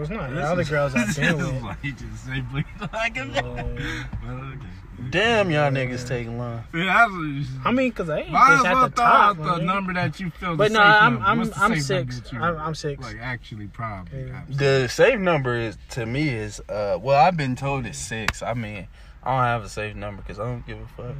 It's 0.00 0.10
not 0.10 0.30
the 0.30 0.36
This 0.36 0.44
other 0.44 0.60
is- 0.62 0.68
girls 0.70 0.94
I've 0.94 1.06
this 1.08 1.16
been 1.18 1.38
is 1.40 1.52
with. 1.52 1.62
like 1.62 1.76
you 1.84 1.92
just 1.92 2.24
say 2.26 2.40
bleed 2.40 2.64
like 2.92 3.16
a 3.18 3.24
Well, 3.42 3.58
okay. 3.58 4.66
Damn, 5.10 5.50
y'all 5.50 5.70
niggas 5.72 6.06
taking 6.06 6.38
long. 6.38 6.62
Yeah, 6.72 6.84
that's- 6.84 7.48
I 7.64 7.72
mean, 7.72 7.90
because 7.90 8.08
I 8.08 8.20
ain't 8.20 8.30
Might 8.30 8.52
as 8.54 8.62
just 8.62 8.64
well 8.74 8.84
at 8.84 8.90
the 8.90 8.96
throw 8.96 9.04
top. 9.04 9.14
out 9.24 9.36
the 9.38 9.56
man. 9.58 9.66
number 9.66 9.92
that 9.94 10.20
you 10.20 10.30
feel. 10.30 10.56
But 10.56 10.68
the 10.68 10.74
no, 10.74 10.80
safe 10.80 10.86
I'm- 11.02 11.12
number. 11.14 11.26
I'm- 11.28 11.38
What's 11.38 11.58
I'm 11.58 11.76
six. 11.80 11.90
number 11.90 12.12
that 12.14 12.32
you, 12.32 12.38
I'm- 12.40 12.58
I'm 12.58 12.74
six. 12.74 13.02
Like 13.02 13.18
actually, 13.20 13.66
probably. 13.66 14.26
Yeah. 14.28 14.42
The 14.48 14.88
safe 14.88 15.18
number 15.18 15.56
is 15.56 15.76
to 15.90 16.06
me 16.06 16.28
is 16.28 16.60
uh 16.68 16.98
well 17.00 17.18
I've 17.24 17.36
been 17.36 17.56
told 17.56 17.84
it's 17.86 17.98
six. 17.98 18.42
I 18.42 18.54
mean 18.54 18.86
I 19.24 19.30
don't 19.36 19.44
have 19.44 19.64
a 19.64 19.68
safe 19.68 19.96
number 19.96 20.22
because 20.22 20.38
I 20.38 20.44
don't 20.44 20.66
give 20.66 20.78
a 20.80 20.86
fuck. 20.86 21.14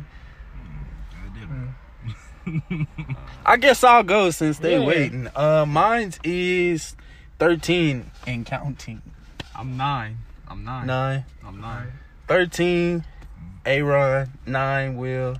I 1.13 1.39
didn't. 1.39 2.89
I 3.47 3.57
guess 3.57 3.85
I'll 3.85 4.03
go 4.03 4.31
since 4.31 4.59
they 4.59 4.79
Yeah. 4.79 4.85
waiting. 4.87 5.29
Uh, 5.35 5.65
mine's 5.67 6.19
is 6.25 6.97
thirteen 7.43 8.09
and 8.25 8.47
counting. 8.47 9.03
I'm 9.57 9.77
nine. 9.77 10.19
I'm 10.47 10.63
nine. 10.65 10.87
Nine. 10.87 11.25
I'm 11.45 11.61
nine. 11.61 11.93
Thirteen. 12.29 13.05
Aaron. 13.67 14.31
Nine. 14.47 14.97
Will. 14.97 15.37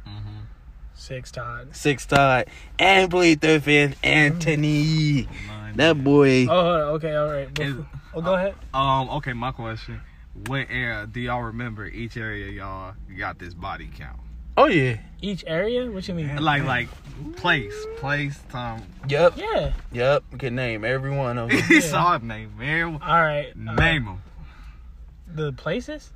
Six 0.95 1.31
Todd. 1.31 1.75
Six. 1.77 2.05
Todd. 2.07 2.47
And 2.79 3.09
plead 3.09 3.41
the 3.41 3.61
fifth. 3.61 3.99
Anthony. 4.03 5.29
Nine. 5.47 5.77
That 5.77 6.03
boy. 6.03 6.47
Oh, 6.51 6.95
okay, 6.95 7.15
all 7.15 7.31
right. 7.31 7.59
Is- 7.61 7.77
oh, 8.15 8.21
go 8.21 8.35
ahead. 8.35 8.55
Um. 8.75 9.09
Okay. 9.11 9.33
My 9.33 9.53
question: 9.53 10.01
What 10.49 10.67
area 10.71 11.09
do 11.11 11.21
y'all 11.21 11.43
remember? 11.43 11.87
Each 11.87 12.17
area 12.17 12.51
y'all 12.51 12.95
got 13.17 13.39
this 13.39 13.55
body 13.55 13.89
count. 13.97 14.19
Oh 14.57 14.67
yeah. 14.67 14.99
Each 15.21 15.45
area? 15.47 15.91
What 15.91 16.07
you 16.09 16.15
mean? 16.15 16.37
Like, 16.37 16.65
like 16.65 16.89
place, 17.37 17.75
place, 17.97 18.39
time. 18.51 18.83
Yep. 19.09 19.35
Yeah. 19.37 19.73
Yep. 19.93 20.25
We 20.33 20.39
can 20.39 20.55
name 20.55 20.85
every 20.85 21.11
one 21.11 21.39
of 21.39 21.49
them. 21.49 21.63
He 21.63 21.81
saw 21.81 22.17
a 22.17 22.19
name, 22.19 22.53
man. 22.59 22.99
All 23.03 23.23
right. 23.23 23.57
Name 23.57 24.05
them. 24.05 24.23
the 25.35 25.53
places. 25.53 26.11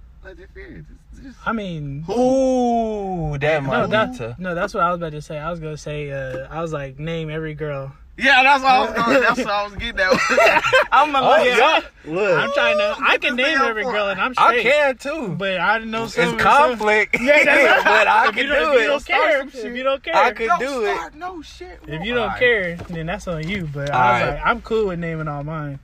I 1.46 1.52
mean, 1.52 2.04
Ooh, 2.10 3.38
that 3.38 3.62
no, 3.62 3.68
might 3.68 3.86
that, 3.86 4.38
no, 4.38 4.54
that's 4.54 4.74
what 4.74 4.82
I 4.82 4.90
was 4.90 4.96
about 4.96 5.12
to 5.12 5.22
say. 5.22 5.38
I 5.38 5.50
was 5.50 5.60
gonna 5.60 5.76
say, 5.76 6.10
uh, 6.10 6.48
I 6.50 6.60
was 6.60 6.72
like, 6.72 6.98
name 6.98 7.30
every 7.30 7.54
girl. 7.54 7.94
Yeah, 8.18 8.42
that's 8.42 8.62
what 8.62 8.72
I 8.72 8.80
was 8.80 8.94
going. 8.94 9.20
That's 9.22 9.38
what 9.38 9.48
I 9.50 9.64
was 9.66 9.74
getting 9.74 10.00
at. 10.00 10.64
I'm 10.92 11.12
gonna 11.12 11.26
Oh 11.26 11.36
look 11.36 11.46
yeah. 11.58 11.80
Look. 12.06 12.38
I'm 12.38 12.52
trying 12.52 12.78
to. 12.78 12.96
I 12.98 13.18
can 13.18 13.36
name 13.36 13.58
every 13.58 13.82
girl, 13.84 14.08
and 14.08 14.18
I'm 14.18 14.32
sure 14.32 14.42
I 14.42 14.62
can 14.62 14.96
too. 14.96 15.34
But 15.38 15.58
I 15.60 15.78
didn't 15.78 15.90
know 15.90 16.06
some. 16.06 16.34
It's 16.34 16.42
conflict. 16.42 17.16
Yeah, 17.20 17.44
that's 17.44 17.84
but 17.84 18.06
I 18.08 18.32
can 18.32 18.46
don't, 18.46 18.72
do 18.72 18.72
if 18.72 18.78
you 18.78 18.84
it. 18.84 18.86
don't 18.86 19.04
care, 19.04 19.42
if 19.46 19.76
you 19.76 19.82
don't 19.82 20.02
care, 20.02 20.14
I 20.16 20.32
could 20.32 20.48
Don't 20.48 20.84
it. 20.86 21.14
no 21.16 21.42
shit. 21.42 21.78
if 21.86 22.04
you 22.04 22.14
don't 22.14 22.34
care, 22.38 22.76
then 22.88 23.06
that's 23.06 23.28
on 23.28 23.46
you. 23.46 23.68
But 23.72 23.90
I 23.90 24.12
was 24.12 24.22
Alright. 24.22 24.36
like, 24.38 24.46
I'm 24.46 24.62
cool 24.62 24.86
with 24.86 24.98
naming 24.98 25.28
all 25.28 25.44
mine. 25.44 25.78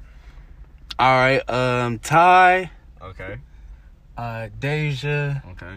All 0.98 1.14
right. 1.18 1.50
Um, 1.50 1.98
Ty, 1.98 2.70
Okay. 3.02 3.36
uh, 4.16 4.48
Deja, 4.58 5.42
Okay. 5.50 5.74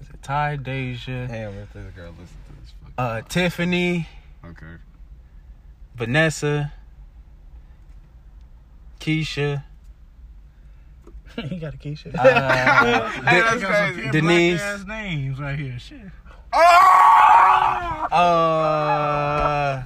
is 0.00 0.10
it 0.10 0.22
Ty, 0.22 0.56
Deja, 0.56 1.26
Damn, 1.28 1.54
if 1.54 1.72
this 1.72 1.86
girl 1.94 2.10
listen 2.18 2.36
to 2.48 2.52
this. 2.60 2.72
Fuck. 2.82 2.92
uh, 2.98 3.20
Tiffany, 3.28 4.08
Okay. 4.50 4.76
Vanessa, 5.96 6.72
Keisha, 9.00 9.64
you 11.50 11.58
got 11.58 11.74
a 11.74 11.76
Keisha. 11.78 12.14
uh, 12.14 13.08
Hey, 13.10 13.36
De- 13.40 13.42
that's 13.42 13.60
Got 13.62 13.86
some 13.88 13.94
crazy. 13.94 14.10
Denise. 14.10 14.60
black-ass 14.60 14.86
names 14.86 15.40
right 15.40 15.58
here. 15.58 15.78
Shit. 15.78 16.00
uh, 18.12 19.82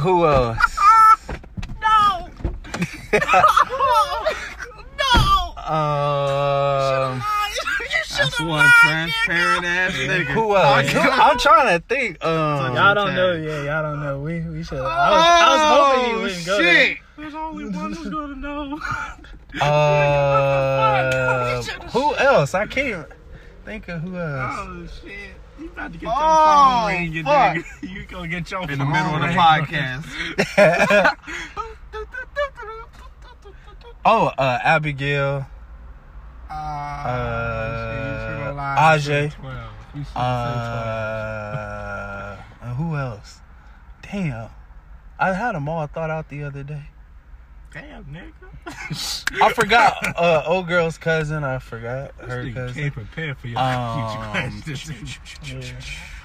who 0.00 0.26
else? 0.26 0.58
no. 1.82 2.28
Um, 5.64 7.22
That's 8.18 8.40
one 8.40 8.68
transparent 8.82 9.64
ass 9.64 9.92
nigga. 9.94 10.24
who 10.26 10.54
else? 10.56 10.92
I'm 10.94 11.38
trying 11.38 11.78
to 11.78 11.84
think. 11.86 12.22
Um, 12.24 12.74
Y'all 12.74 12.94
don't 12.94 13.14
know. 13.14 13.32
Yeah, 13.34 13.62
y'all 13.64 13.82
don't 13.82 14.00
know. 14.02 14.18
We 14.20 14.40
we 14.40 14.62
should. 14.62 14.78
I 14.80 14.82
was, 14.82 15.22
I 15.22 15.52
was 15.52 15.62
hoping 15.96 16.10
you 16.16 16.20
wouldn't 16.22 16.46
go 16.46 16.58
there. 16.62 16.68
Oh, 16.68 16.72
shit. 16.84 16.98
There's 17.16 17.34
only 17.34 17.64
one 17.66 17.92
who's 17.92 18.08
gonna 18.08 18.36
know. 18.36 18.78
Uh, 19.62 21.62
who 21.92 22.14
else? 22.16 22.52
I 22.54 22.66
can't 22.66 23.06
think 23.64 23.88
of 23.88 24.02
who 24.02 24.14
else. 24.18 24.54
Oh 24.58 24.86
shit! 25.02 25.30
You 25.58 25.68
about 25.68 25.90
to 25.94 25.98
get 25.98 26.02
your 26.02 26.12
Oh, 26.14 26.82
phone 26.82 26.86
ring, 26.92 27.12
you 27.14 27.22
fuck. 27.24 27.56
nigga. 27.56 27.64
You 27.90 28.04
gonna 28.04 28.28
get 28.28 28.50
your 28.50 28.60
In 28.70 28.78
the 28.78 28.84
phone 28.84 28.92
middle 28.92 29.14
of 29.14 29.20
the 29.22 29.28
podcast. 29.28 30.04
oh, 34.04 34.26
uh, 34.38 34.58
Abigail. 34.62 35.46
Ah, 36.50 37.04
Uh, 37.04 37.94
you 37.94 38.38
should've 38.38 38.56
lied 38.56 39.00
Ajay. 39.00 39.32
12. 39.34 39.72
You 39.94 40.04
should've 40.04 40.16
Uh, 40.16 42.36
and 42.62 42.76
who 42.76 42.96
else? 42.96 43.40
Damn. 44.02 44.50
I 45.18 45.32
had 45.32 45.54
them 45.54 45.68
all 45.68 45.86
thought 45.86 46.10
out 46.10 46.28
the 46.28 46.44
other 46.44 46.62
day. 46.62 46.84
Said 47.72 47.80
12. 47.90 48.04
Damn, 48.12 48.14
nigga. 48.14 49.42
I 49.42 49.52
forgot 49.52 49.96
uh 50.18 50.42
old 50.46 50.68
girl's 50.68 50.98
cousin. 50.98 51.42
I 51.44 51.58
forgot 51.58 52.12
her 52.20 52.44
This 52.44 52.52
nigga 52.52 52.54
cousin. 52.54 52.82
came 52.82 52.92
prepared 52.92 53.38
for 53.38 53.48
your 53.48 53.58
Um, 53.58 54.62
future. 54.62 54.94
Yeah. 55.44 55.62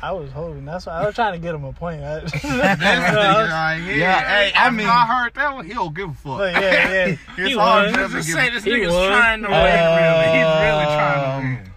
I 0.01 0.11
was 0.11 0.31
hoping. 0.33 0.65
That's 0.65 0.85
why 0.85 0.93
I 1.01 1.05
was 1.05 1.15
trying 1.15 1.31
to 1.33 1.39
get 1.39 1.55
him 1.55 1.63
a 1.63 1.71
point. 1.71 2.03
I, 2.03 2.19
This 2.19 2.31
nigga 2.33 3.49
right 3.49 3.79
here. 3.85 3.95
Yeah, 3.95 4.19
hey, 4.19 4.51
I 4.53 4.67
I 4.67 4.69
mean- 4.69 4.77
mean, 4.79 4.87
I 4.89 5.05
heard 5.05 5.33
that 5.35 5.53
one. 5.53 5.65
He 5.65 5.73
don't 5.73 5.95
give 5.95 6.09
a 6.09 6.13
fuck. 6.13 6.37
but 6.39 6.53
yeah, 6.61 7.07
yeah. 7.37 7.45
He 7.47 7.53
hard 7.53 7.85
was. 7.85 7.93
to- 7.95 8.01
Let's 8.01 8.13
just 8.13 8.29
say 8.33 8.49
this 8.49 8.65
nigga's 8.65 8.91
was. 8.93 9.07
trying 9.07 9.41
to 9.43 9.47
win, 9.47 9.55
Uh, 9.55 9.63
really. 9.63 10.37
He's 10.37 10.45
really 10.59 10.85
trying 10.85 11.21
to 11.57 11.61
win. 11.63 11.69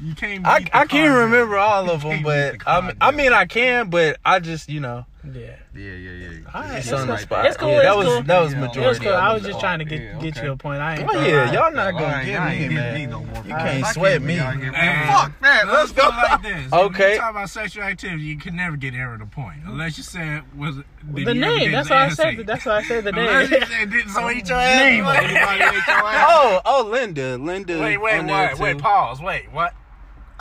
You 0.00 0.14
can't 0.14 0.46
I, 0.46 0.56
I 0.72 0.86
can't 0.86 1.14
remember 1.16 1.56
all 1.56 1.88
of 1.90 2.02
them, 2.02 2.22
but 2.22 2.58
the 2.60 2.70
I 2.70 2.80
mean, 2.82 2.96
I 3.00 3.10
mean 3.10 3.32
I 3.32 3.46
can, 3.46 3.90
but 3.90 4.18
I 4.24 4.38
just 4.38 4.68
you 4.68 4.78
know 4.80 5.06
Yeah. 5.32 5.56
Yeah, 5.74 5.92
yeah, 5.92 6.10
yeah. 6.10 6.28
Alright, 6.54 6.78
it's 6.78 6.92
on 6.92 7.06
the 7.06 7.14
cool. 7.14 7.22
spot. 7.22 7.46
It's 7.46 7.56
cool, 7.56 7.70
Yeah, 7.70 7.82
that 7.82 7.96
was 7.96 8.06
cool. 8.06 8.22
that 8.24 8.40
was 8.40 8.52
Yeah, 8.52 8.58
It 8.58 8.60
was 8.62 8.76
majority. 8.76 9.00
cool. 9.06 9.14
I 9.14 9.32
was 9.34 9.42
just 9.42 9.58
trying 9.60 9.78
to 9.78 9.84
get 9.86 10.02
Yeah, 10.02 10.18
get 10.20 10.42
you 10.42 10.52
a 10.52 10.56
point. 10.56 10.80
I 10.82 10.96
ain't. 10.98 11.08
Oh 11.10 11.20
yeah, 11.26 11.52
y'all 11.52 11.72
not 11.72 11.94
All 11.94 12.00
gonna 12.00 12.12
right, 12.12 12.24
get 12.26 12.34
y'all 12.34 12.68
me, 12.68 12.74
man. 12.74 12.94
me 12.94 13.06
no 13.06 13.18
more 13.20 13.36
You 13.36 13.54
points. 13.54 13.62
can't 13.64 13.86
sweat 13.86 14.20
be 14.20 14.26
me. 14.26 14.38
out 14.38 14.56
here, 14.56 14.72
Hey. 14.72 14.86
man. 14.86 15.06
Fuck 15.12 15.40
that. 15.40 15.66
Let's 15.68 15.92
go. 15.92 16.08
like 16.08 16.42
this. 16.42 16.72
Okay. 16.72 17.02
When 17.04 17.10
you 17.12 17.18
talk 17.18 17.30
about 17.30 17.50
sexual 17.50 17.84
activity, 17.84 18.22
you 18.22 18.36
can 18.38 18.56
never 18.56 18.76
get 18.76 18.94
Aaron 18.94 19.22
a 19.22 19.26
point 19.26 19.60
unless 19.66 19.96
you 19.96 20.04
said 20.04 20.42
was 20.56 20.78
it- 20.78 20.86
did 21.14 21.26
The 21.26 21.34
name. 21.34 21.72
That's 21.72 21.88
why 21.90 21.96
I 21.96 22.04
ass 22.06 22.16
said. 22.16 22.46
That's 22.46 22.64
why 22.66 22.76
I 22.76 22.82
said 22.82 23.04
the 23.04 23.10
Unless 23.10 23.50
name. 23.50 23.60
you 23.60 23.66
said 23.66 23.90
did 23.90 24.10
so 24.10 24.30
eat 24.30 24.48
your 24.48 24.58
ass. 24.60 24.78
Name. 24.80 25.04
Wait, 25.06 25.16
Anybody 25.16 25.62
ate 25.76 25.86
your 25.86 25.96
ass? 25.96 26.26
Oh, 26.30 26.60
oh, 26.66 26.84
Linda, 26.90 27.38
Linda. 27.38 27.80
wait, 27.80 27.96
wait, 27.98 28.24
wait, 28.24 28.58
wait, 28.58 28.78
pause, 28.78 29.20
wait, 29.20 29.50
what? 29.52 29.74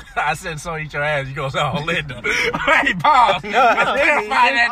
I 0.16 0.34
said 0.36 0.60
so 0.60 0.76
eat 0.78 0.94
your 0.94 1.04
ass. 1.04 1.28
You 1.28 1.36
go 1.36 1.50
say, 1.50 1.60
oh, 1.60 1.84
Linda. 1.84 2.22
wait, 2.24 3.00
pause. 3.00 3.44
No, 3.44 3.50
Let's 3.50 3.86
no, 3.86 3.94
clarify 3.94 4.52
that. 4.52 4.70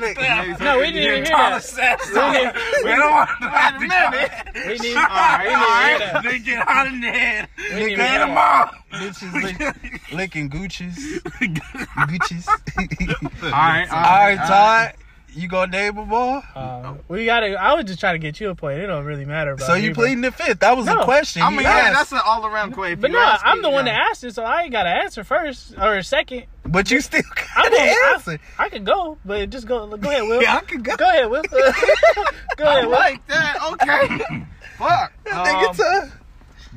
nigga, 0.00 0.46
'cause 0.52 0.60
No, 0.60 0.78
we 0.78 0.86
didn't 0.86 1.02
even 1.02 1.14
hear 1.16 1.24
taught 1.24 1.50
that. 1.50 1.52
us 1.52 1.70
that, 1.72 2.00
so 2.02 2.28
We 2.30 2.36
didn't- 2.36 2.56
We 2.84 2.90
don't 2.90 3.10
want 3.12 3.30
to 3.40 3.48
have 3.50 3.74
to 3.74 3.80
Wait 3.80 3.88
minute. 3.88 4.80
We 4.82 4.88
need. 4.88 4.96
all 4.96 5.02
right, 5.02 5.46
all 5.46 5.54
right. 5.54 6.22
need 6.22 6.32
They 6.32 6.38
get 6.40 6.62
hot 6.66 6.86
in 6.88 7.00
the 7.00 7.06
head. 7.10 7.48
We 7.56 7.64
didn't 7.64 7.96
Get 7.96 8.10
hear 8.10 8.18
them 8.20 8.36
all. 8.38 8.70
Bitches 8.92 10.12
licking 10.12 10.50
Gucci's. 10.50 11.22
Gucci's. 11.22 12.48
All 12.48 13.50
right, 13.50 13.88
All 13.90 14.00
right, 14.00 14.36
Todd. 14.38 14.94
You 15.32 15.48
gonna 15.48 15.70
name 15.70 15.94
them 15.96 16.12
all? 16.12 16.42
Uh, 16.54 16.94
we 17.08 17.24
gotta. 17.26 17.54
I 17.60 17.74
was 17.74 17.84
just 17.84 18.00
trying 18.00 18.14
to 18.14 18.18
get 18.18 18.40
you 18.40 18.50
a 18.50 18.54
point. 18.54 18.78
It 18.80 18.86
don't 18.86 19.04
really 19.04 19.24
matter. 19.24 19.52
About 19.52 19.66
So 19.66 19.74
me, 19.74 19.82
you 19.84 19.90
but- 19.90 19.96
pleading 19.96 20.22
the 20.22 20.32
fifth? 20.32 20.60
That 20.60 20.76
was 20.76 20.86
No. 20.86 21.00
a 21.00 21.04
question. 21.04 21.42
I 21.42 21.50
mean, 21.50 21.60
yeah, 21.62 21.70
asked. 21.70 21.94
that's 22.10 22.12
an 22.12 22.20
all 22.26 22.44
around 22.46 22.72
question. 22.72 23.00
But 23.00 23.10
no, 23.12 23.18
I'm 23.42 23.62
the 23.62 23.70
one 23.70 23.84
that 23.84 23.94
asked 24.10 24.24
it, 24.24 24.34
so 24.34 24.42
I 24.42 24.62
ain't 24.62 24.72
got 24.72 24.82
to 24.84 24.88
answer 24.90 25.22
first 25.24 25.74
or 25.80 26.02
second. 26.02 26.44
But 26.64 26.90
you 26.90 27.00
still 27.00 27.22
I'm 27.56 27.64
got 27.64 27.72
gonna, 27.72 27.76
to 27.76 27.82
answer. 28.12 28.38
I, 28.58 28.64
I 28.64 28.68
could 28.68 28.84
go, 28.84 29.18
but 29.24 29.50
just 29.50 29.66
go. 29.66 29.86
Go 29.96 30.08
ahead, 30.10 30.22
Will. 30.24 30.42
Yeah, 30.42 30.56
I 30.56 30.60
could 30.60 30.82
go. 30.84 30.96
Go 30.96 31.08
ahead, 31.08 31.30
Will. 31.30 31.42
go 31.50 31.58
I 32.64 32.72
ahead, 32.78 32.84
Will. 32.84 32.90
like 32.90 33.26
that. 33.28 33.56
Okay. 33.72 34.46
fuck. 34.78 35.12
Nigga, 35.26 35.68
Um, 35.68 35.74
tough. 35.76 36.16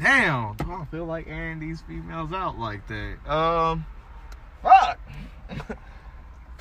damn. 0.01 0.45
I 0.51 0.55
don't 0.63 0.91
feel 0.91 1.05
like 1.05 1.27
airing 1.27 1.59
these 1.59 1.81
females 1.81 2.31
out 2.33 2.57
like 2.59 2.87
that? 2.87 3.29
Um, 3.31 3.85
fuck. 4.61 4.99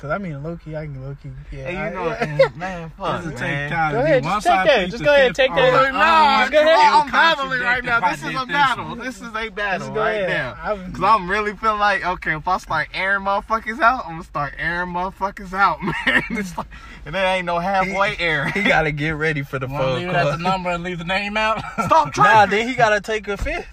Cause 0.03 0.11
I 0.11 0.17
mean, 0.17 0.43
low 0.43 0.57
key, 0.57 0.75
I 0.75 0.83
can 0.85 1.01
low 1.01 1.15
key. 1.23 1.29
Yeah, 1.49 1.63
Hey, 1.63 1.77
I- 1.77 1.89
know, 1.91 2.07
yeah. 2.07 2.49
man, 2.57 2.89
fuck, 2.97 3.23
man. 3.23 3.35
take 3.37 3.69
time 3.71 3.93
Go 3.93 3.99
ahead, 4.01 4.21
just 4.23 4.35
take 4.35 4.43
side 4.43 4.67
that. 4.67 4.89
Just 4.89 5.03
go 5.05 5.13
ahead, 5.13 5.33
take 5.33 5.51
Oh, 5.51 5.55
that. 5.55 5.93
Nah, 5.93 5.99
I 6.01 6.41
don't 6.41 6.51
Go 6.51 6.59
ahead. 6.59 6.77
I'm 6.77 6.93
want 6.99 7.11
battling 7.13 7.61
right 7.61 7.83
now. 7.85 7.99
This 8.11 8.21
is 8.21 8.35
a 8.35 8.45
battle. 8.45 8.95
This 8.97 9.21
is 9.21 9.33
a 9.33 9.47
battle 9.49 9.93
go 9.93 10.01
right 10.01 10.11
ahead. 10.23 10.29
now. 10.29 10.57
I'm- 10.61 10.91
Cause 10.91 11.03
I'm 11.05 11.31
really 11.31 11.55
feeling 11.55 11.79
like, 11.79 12.05
okay, 12.05 12.35
if 12.35 12.45
I 12.45 12.57
start 12.57 12.89
airing 12.93 13.23
motherfuckers 13.23 13.79
out, 13.79 14.03
I'm 14.05 14.11
gonna 14.15 14.23
start 14.25 14.55
airing 14.57 14.89
motherfuckers 14.89 15.53
out, 15.53 15.81
man. 16.05 16.21
It's 16.31 16.57
like, 16.57 16.67
and 17.05 17.15
there 17.15 17.25
ain't 17.37 17.45
no 17.45 17.59
halfway 17.59 18.17
air. 18.17 18.49
He 18.49 18.63
gotta 18.63 18.91
get 18.91 19.11
ready 19.11 19.41
for 19.41 19.57
the 19.57 19.67
Want 19.69 19.83
to 19.85 19.93
leave 19.93 20.09
it 20.09 20.15
at 20.15 20.31
the 20.37 20.43
number 20.43 20.69
and 20.69 20.83
leave 20.83 20.97
the 20.97 21.05
name 21.05 21.37
out? 21.37 21.63
Stop 21.85 22.11
trying. 22.11 22.33
Nah, 22.35 22.45
then 22.47 22.67
he 22.67 22.75
gotta 22.75 22.99
take 22.99 23.25
a 23.29 23.37
fifth. 23.37 23.67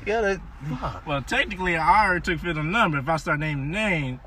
He 0.00 0.06
gotta. 0.06 0.40
well, 1.06 1.22
technically, 1.22 1.76
I 1.76 2.04
already 2.06 2.22
took 2.22 2.40
fifth 2.40 2.56
on 2.58 2.66
the 2.66 2.72
number. 2.78 2.98
If 2.98 3.08
I 3.08 3.16
start 3.18 3.38
naming 3.38 3.70
the 3.70 3.78
name, 3.78 4.20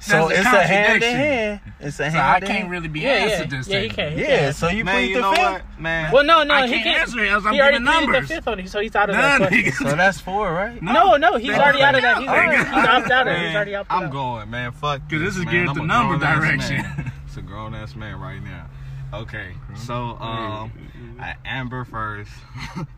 So 0.00 0.26
a 0.26 0.30
it's 0.30 0.38
a 0.40 0.42
hand 0.44 0.50
in 0.50 1.00
contradiction. 1.00 1.14
hand. 1.18 1.60
It's 1.80 2.00
a 2.00 2.10
hand 2.10 2.14
so 2.14 2.20
I 2.20 2.40
can't 2.52 2.70
really 2.70 2.88
be 2.88 3.00
Yeah, 3.00 3.26
yeah, 3.26 3.44
this 3.46 3.68
yeah, 3.68 3.80
he 3.80 3.88
thing. 3.88 3.96
can. 3.96 4.12
He 4.12 4.20
Yeah, 4.20 4.38
can. 4.38 4.52
so 4.54 4.68
you 4.68 4.84
man, 4.84 4.94
plead 4.96 5.08
you 5.10 5.14
the 5.16 5.20
know 5.22 5.30
fifth. 5.32 5.40
what, 5.42 5.80
man? 5.80 6.12
Well, 6.12 6.24
no, 6.24 6.42
no, 6.44 6.54
I 6.54 6.66
he 6.66 6.72
can't 6.74 6.84
can't. 6.84 7.00
answer 7.00 7.24
it 7.24 7.30
else 7.30 7.44
I'm 7.46 7.54
he 7.54 7.60
already 7.60 7.78
giving 7.78 8.06
pleaded 8.06 8.22
the 8.22 8.26
fifth 8.28 8.48
on 8.48 8.58
you, 8.58 8.66
so 8.68 8.80
he's 8.80 8.94
out 8.96 9.10
of 9.10 9.16
Nah, 9.16 9.22
that 9.38 9.48
question. 9.48 9.72
So 9.72 9.96
that's 9.96 10.20
four, 10.20 10.52
right? 10.52 10.80
No, 10.82 11.16
no, 11.16 11.36
he's 11.36 11.48
They 11.48 11.54
already 11.58 11.82
out 11.82 11.94
of 11.94 12.02
that. 12.02 12.18
He's, 12.20 12.28
already, 12.28 12.56
he's 12.56 12.86
opted 12.86 13.12
out 13.12 13.26
of 13.28 13.32
it. 13.34 13.46
He's 13.46 13.54
already 13.56 13.74
opted 13.74 13.96
I'm 13.96 14.10
going, 14.10 14.50
man. 14.50 14.72
Fuck. 14.72 15.08
Cause 15.10 15.20
this 15.20 15.36
is 15.36 15.44
man. 15.44 15.54
geared 15.54 15.68
I'm 15.70 15.74
the 15.76 15.82
number 15.84 16.18
direction. 16.18 16.84
It's 17.26 17.36
a 17.36 17.42
grown 17.42 17.74
ass 17.74 17.94
man 17.94 18.18
right 18.20 18.42
now. 18.42 18.66
Okay, 19.12 19.52
so 19.74 20.16
um, 20.20 20.72
I 21.20 21.34
Amber 21.44 21.84
first. 21.84 22.30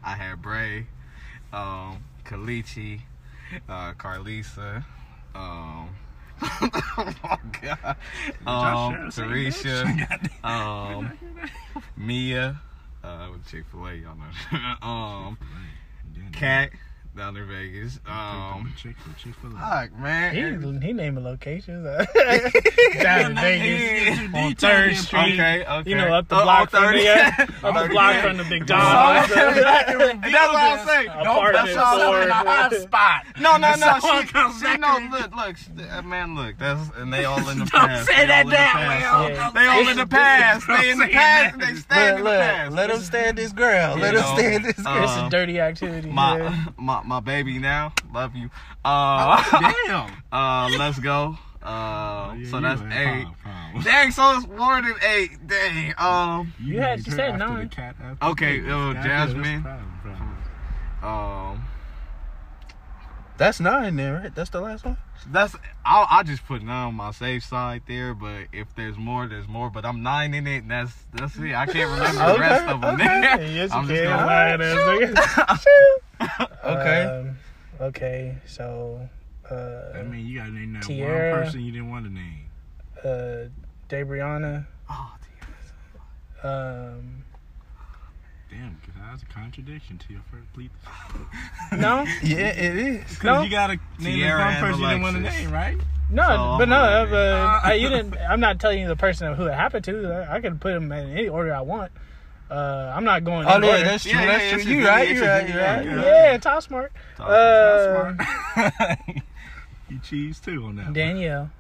I 0.05 0.15
had 0.15 0.41
Bray, 0.43 0.87
um, 1.53 1.99
Kalichi, 2.25 3.01
uh, 3.69 3.93
Carlisa, 3.95 4.85
um, 5.35 5.89
oh 6.43 7.15
my 7.23 7.39
god, 7.61 7.97
um, 8.47 8.93
share 8.93 9.05
the 9.05 9.13
same 9.13 9.27
Tarisha, 9.29 10.45
um, 10.45 11.13
Mia, 11.97 12.61
uh, 13.05 13.29
with 13.33 13.47
Chick 13.47 13.65
Fil 13.71 13.87
A, 13.87 13.95
y'all 13.95 14.17
know. 14.17 14.59
um, 14.87 15.39
Cat 16.33 16.71
down 17.17 17.37
in 17.37 17.47
Vegas. 17.49 17.99
Um, 18.07 18.73
fuck 19.59 19.93
man. 19.99 20.35
He, 20.35 20.87
he 20.87 20.93
naming 20.93 21.25
locations. 21.25 21.85
Down 23.03 23.33
in 23.33 23.37
Vegas, 23.37 24.35
on 24.35 24.55
Third 24.55 24.97
Street. 24.97 25.35
Okay, 25.35 25.65
okay. 25.67 25.91
You 25.91 25.97
know, 25.97 26.13
up 26.15 26.29
the 26.29 26.37
Oh, 26.39 26.43
block 26.45 26.61
on 26.75 26.83
from 26.83 26.85
30. 26.93 27.03
the 27.03 27.67
up 27.67 27.83
the 27.83 27.89
block 27.91 28.23
from 28.23 28.37
the 28.37 28.45
McDonald's. 28.51 29.33
And 29.33 29.57
that's 29.57 29.93
what 29.95 30.57
I'm 30.57 30.87
saying. 30.87 31.09
Apartment 31.09 31.67
that's 31.67 31.77
all 31.77 31.99
four. 32.13 32.23
in 32.23 32.29
a 32.31 32.35
hot 32.35 32.73
spot. 32.75 33.27
No, 33.41 33.57
no, 33.57 33.75
no. 33.75 33.99
Someone 33.99 34.27
She, 34.27 34.67
she, 34.67 34.77
no, 34.79 35.09
look, 35.11 35.35
look, 35.37 35.57
uh, 35.91 36.03
man, 36.03 36.35
look. 36.37 36.59
That's 36.59 36.91
and 36.97 37.13
they 37.13 37.25
all 37.25 37.39
in 37.49 37.59
the 37.59 37.65
Don't 37.67 37.69
past. 37.71 38.07
say 38.09 38.17
They 38.21 38.27
that 38.27 38.45
all 38.47 38.51
in 38.51 38.51
the 38.51 38.57
past. 38.57 39.55
way. 39.55 39.61
They 39.61 39.67
all 39.67 39.89
in 39.89 39.97
the 39.97 40.07
past. 40.07 40.67
They 40.69 40.91
in 40.91 40.99
the 40.99 41.09
past. 41.09 41.59
They 41.59 41.75
stand 41.75 42.19
in 42.19 42.25
the 42.25 42.31
past. 42.31 42.73
let 42.73 42.89
them 42.91 43.01
stand 43.01 43.39
this 43.39 43.53
ground. 43.53 44.01
Let 44.01 44.15
them 44.15 44.25
stand 44.37 44.65
this 44.65 44.77
ground. 44.81 45.03
This 45.05 45.17
is 45.25 45.31
dirty 45.31 45.61
activity. 45.61 46.11
my, 46.11 46.39
yeah. 46.39 46.67
My 47.05 47.17
my 47.17 47.21
baby 47.21 47.59
now. 47.59 47.93
Love 48.13 48.35
you. 48.37 48.51
Uh, 48.85 49.43
Damn. 49.87 50.11
uh, 50.33 50.69
let's 50.79 50.99
go. 50.99 51.37
Uh, 51.63 52.35
Yeah, 52.39 52.51
so 52.51 52.61
that's 52.61 52.81
ain't 52.81 52.93
eight. 52.93 53.27
fine, 53.45 53.75
fine. 53.75 53.83
Dang, 53.85 54.11
so 54.11 54.37
it's 54.39 54.47
more 54.49 54.81
than 54.81 54.95
eight. 55.07 55.47
Dang. 55.47 55.95
Um. 55.99 56.53
You 56.59 56.81
had- 56.81 57.07
you 57.07 57.13
said 57.13 57.35
after 57.35 57.47
the 57.47 57.53
nine. 57.55 57.69
cat 57.69 57.97
after 58.03 58.25
Okay, 58.29 58.61
the 58.61 58.75
uh, 58.77 58.93
cat. 58.95 59.05
Jasmine. 59.05 59.63
That's 59.63 59.83
fine, 60.05 60.17
fine. 61.03 61.51
Um. 61.53 61.63
That's 63.37 63.59
nine 63.59 63.97
then, 63.97 64.13
right? 64.13 64.35
That's 64.35 64.51
the 64.51 64.61
last 64.61 64.85
one. 64.85 64.99
That's 65.29 65.55
I'll, 65.85 66.07
I'll 66.11 66.25
just 66.25 66.47
put 66.47 66.63
nine 66.63 66.89
on 66.89 66.95
my 66.95 67.11
safe 67.11 67.43
side 67.45 67.83
there, 67.89 68.15
but 68.15 68.45
if 68.53 68.75
there's 68.75 68.99
more, 68.99 69.27
there's 69.27 69.49
more. 69.49 69.71
But 69.71 69.85
I'm 69.87 70.03
nine 70.03 70.35
in 70.35 70.47
it, 70.47 70.59
and 70.63 70.71
that's 70.71 70.93
that's 71.15 71.37
it. 71.37 71.55
I 71.55 71.65
can't 71.67 71.91
remember 71.91 72.19
the 72.19 72.27
Okay, 72.33 72.41
rest 72.41 72.69
of 72.69 72.81
them. 72.83 72.95
okay. 73.01 73.55
Yes, 73.55 73.71
you 73.71 73.77
I'm 73.79 73.87
just 73.89 74.03
gonna- 74.03 74.27
Lying 74.27 74.61
ass 74.63 74.77
nigga. 74.77 76.01
Okay. 76.65 77.03
Um, 77.05 77.37
okay, 77.81 78.37
so 78.47 79.09
uh, 79.51 79.55
I 79.95 80.03
mean, 80.03 80.27
you 80.27 80.39
gotta 80.39 80.53
name 80.53 80.75
that 80.75 80.83
Tierra. 80.85 81.31
one 81.33 81.43
person 81.45 81.61
you 81.63 81.73
didn't 81.73 81.91
want 81.91 82.05
to 82.07 82.13
name. 82.13 82.51
uh, 83.05 83.49
Debriana. 83.89 84.67
Oh, 84.91 85.15
Um, 86.43 87.25
Damn, 88.51 88.75
because 88.81 89.01
that's 89.01 89.23
a 89.23 89.27
contradiction 89.27 89.99
to 89.99 90.13
your 90.13 90.23
first 90.31 90.53
plea. 90.53 90.71
no, 91.73 92.05
Yeah, 92.23 92.49
it 92.49 92.77
is. 92.77 93.05
Because 93.05 93.25
No. 93.25 93.43
you 93.43 93.51
gotta 93.51 93.75
name 93.99 94.17
Tierra 94.19 94.39
the 94.39 94.45
one 94.45 94.55
and 94.55 94.61
person 94.67 94.81
you 94.83 94.89
didn't 94.89 95.03
want 95.03 95.17
to 95.17 95.23
name, 95.23 95.51
right? 95.53 95.77
no, 96.11 96.23
So, 96.27 96.57
but 96.59 96.69
no, 96.69 96.77
I'm 96.81 97.13
uh, 97.13 97.17
uh, 97.17 97.61
I, 97.63 97.75
you 97.75 97.89
didn't. 97.89 98.17
I'm 98.29 98.41
not 98.41 98.59
telling 98.59 98.81
you 98.81 98.89
the 98.89 98.97
person 98.97 99.33
who 99.35 99.47
it 99.47 99.55
happened 99.55 99.85
to. 99.85 100.27
I, 100.29 100.37
I 100.37 100.41
can 100.41 100.59
put 100.59 100.73
them 100.73 100.91
in 100.91 101.11
any 101.17 101.29
order 101.29 101.55
I 101.55 101.61
want. 101.61 101.93
Uh, 102.51 102.93
I'm 102.97 103.05
not 103.05 103.23
going. 103.25 103.47
Oh, 103.47 103.57
in 103.57 103.63
yeah, 103.63 103.83
that's 103.85 104.03
true. 104.03 104.13
Yeah, 104.13 104.21
yeah, 104.23 104.27
that's 104.27 104.43
yeah, 104.45 104.51
true. 104.51 104.59
it's 104.61 104.67
You 104.69 104.77
just- 104.81 104.89
right. 104.89 105.09
You 105.09 105.15
just- 105.15 105.27
right. 105.27 105.49
You 105.49 105.55
yeah, 105.55 105.97
right. 105.97 106.33
Yeah, 106.33 106.39
talk 106.39 106.63
smart. 106.63 106.93
Talk- 107.17 107.29
Uh, 107.31 108.97
you 109.89 109.99
cheese 110.03 110.41
too 110.41 110.65
on 110.65 110.77
that. 110.77 110.85
one. 110.87 110.93
Danielle, 110.93 111.51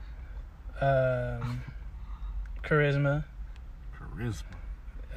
um, 0.80 1.62
charisma. 2.64 3.24
Charisma. 3.96 4.42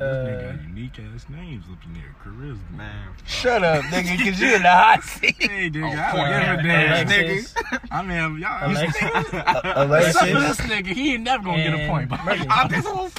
This 0.03 0.15
Uh, 0.17 0.27
nigga 0.27 0.55
got 0.57 0.63
unique 0.67 0.99
ass 1.15 1.25
names 1.29 1.65
up 1.71 1.77
in 1.85 1.93
there. 1.93 2.15
Charisma. 2.23 2.71
man. 2.77 3.07
Shut 3.25 3.63
up, 3.63 3.83
nigga, 3.85 4.17
because 4.17 4.39
you 4.39 4.55
in 4.55 4.61
the 4.63 4.69
hot 4.69 5.03
seat. 5.03 5.35
Hey, 5.39 5.69
nigga, 5.69 5.83
Oh, 5.83 5.99
I 5.99 6.11
point 6.11 6.29
don't 6.31 6.55
give 6.57 6.65
a 6.65 6.67
damn, 6.67 7.07
nigga. 7.07 7.79
I 7.91 8.01
mean, 8.01 8.39
y'all. 8.41 8.71
Alexis. 8.71 10.23
Alexis. 10.23 10.57
This 10.57 10.67
nigga, 10.69 10.87
he 10.87 11.13
ain't 11.13 11.23
never 11.23 11.43
gonna 11.43 11.63
get 11.63 11.73
a 11.73 11.77
And 11.77 11.89
point. 11.89 12.09
But 12.09 12.23
Mercy. 12.25 12.47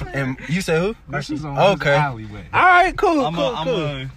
And 0.13 0.37
you 0.47 0.61
say 0.61 0.79
who? 0.79 0.95
this 1.09 1.29
is 1.29 1.43
on 1.45 1.57
Okay. 1.57 1.89
his 1.91 1.97
alleyway. 1.99 2.47
All 2.53 2.63
right, 2.63 2.95
cool, 2.97 3.25
I'm 3.25 3.35
cool, 3.35 3.43
a, 3.43 3.53
I'm 3.55 3.67
a 3.67 4.09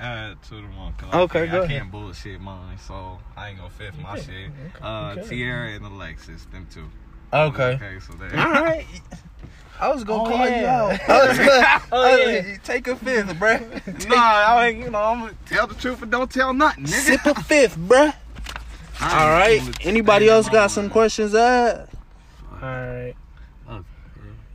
add 0.00 0.42
to 0.44 0.54
the 0.56 0.62
one. 0.76 0.92
'cause 0.98 1.08
I 1.12 1.20
Okay, 1.20 1.38
can't- 1.46 1.50
go 1.52 1.62
I 1.62 1.66
can't 1.68 1.90
bullshit 1.90 2.40
mine, 2.40 2.76
so 2.78 3.18
I 3.36 3.48
ain't 3.48 3.58
gonna 3.58 3.70
fit 3.70 3.98
my 3.98 4.12
Okay, 4.12 4.20
shit. 4.22 4.50
okay, 4.76 4.84
Uh, 4.84 5.14
okay. 5.18 5.28
Tierra 5.28 5.70
and 5.70 5.84
Alexis, 5.86 6.44
them 6.46 6.66
two. 6.70 6.90
Okay. 7.32 7.62
Okay, 7.74 7.98
so 8.00 8.12
there. 8.14 8.38
All 8.38 8.52
right. 8.52 8.86
I 9.80 9.92
was 9.92 10.04
gonna 10.04 10.22
Oh, 10.22 10.26
call 10.26 10.48
you 10.48 10.66
out. 10.66 11.00
I 11.08 11.28
was 11.28 11.38
gonna, 11.38 11.82
Oh, 11.92 12.02
I 12.02 12.10
was 12.10 12.20
yeah. 12.34 12.40
gonna- 12.42 12.58
take 12.64 12.86
a 12.88 12.96
fifth, 12.96 13.28
bruh. 13.34 14.08
nah, 14.08 14.16
I 14.16 14.66
ain't, 14.68 14.78
you 14.84 14.90
know, 14.90 15.02
I'm 15.02 15.20
gonna 15.20 15.34
tell 15.46 15.66
the 15.66 15.74
truth 15.74 16.02
and 16.02 16.10
don't 16.10 16.30
tell 16.30 16.52
nothing, 16.54 16.84
nigga. 16.84 16.88
Sip 16.88 17.26
a 17.26 17.34
fifth, 17.42 17.76
bruh. 17.78 18.14
I 19.00 19.24
All 19.24 19.42
ain't 19.42 19.62
right. 19.62 19.72
gonna 19.74 19.88
Anybody 19.90 20.28
else 20.28 20.48
got 20.48 20.70
some 20.70 20.88
questions? 20.88 21.34
Uh, 21.34 21.86
All 22.52 22.58
right. 22.60 23.14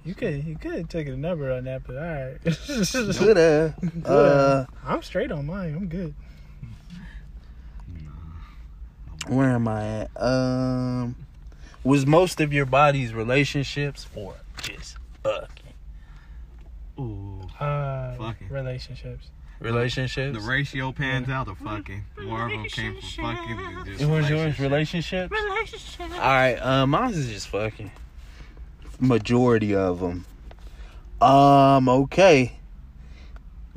You 0.03 0.15
could 0.15 0.43
you 0.45 0.57
could 0.57 0.89
take 0.89 1.07
a 1.07 1.15
number 1.15 1.51
on 1.51 1.65
that, 1.65 1.83
but 1.85 1.95
all 1.95 2.01
right. 2.01 3.13
should 3.13 3.37
have. 3.37 3.75
Uh, 4.03 4.65
I'm 4.83 5.03
straight 5.03 5.31
on 5.31 5.45
mine. 5.45 5.75
I'm 5.75 5.87
good. 5.87 6.15
where 9.27 9.51
am 9.51 9.67
I 9.67 9.85
at? 10.09 10.11
Um, 10.21 11.15
was 11.83 12.07
most 12.07 12.41
of 12.41 12.51
your 12.51 12.65
body's 12.65 13.13
relationships 13.13 14.07
or 14.15 14.33
just 14.63 14.97
fucking 15.23 15.73
Ooh. 16.99 17.41
Uh, 17.59 18.15
Fucking. 18.15 18.49
relationships. 18.49 19.29
relationships? 19.59 20.37
The 20.37 20.43
ratio 20.47 20.91
pans 20.91 21.29
out 21.29 21.47
to 21.47 21.55
fucking. 21.55 22.03
More 22.23 22.45
of 22.45 22.51
them 22.51 22.63
came 22.65 22.93
from 22.99 23.01
fucking 23.25 23.57
than 23.57 23.85
just 23.85 24.01
It 24.01 24.05
was 24.09 24.29
yours 24.29 24.59
relationship. 24.59 25.31
relationships. 25.31 25.99
All 26.13 26.19
right, 26.19 26.55
um, 26.55 26.89
mine 26.91 27.11
is 27.13 27.27
just 27.29 27.47
fucking. 27.47 27.91
Majority 28.99 29.73
of 29.75 29.99
them. 29.99 30.25
Um, 31.21 31.87
okay. 31.89 32.53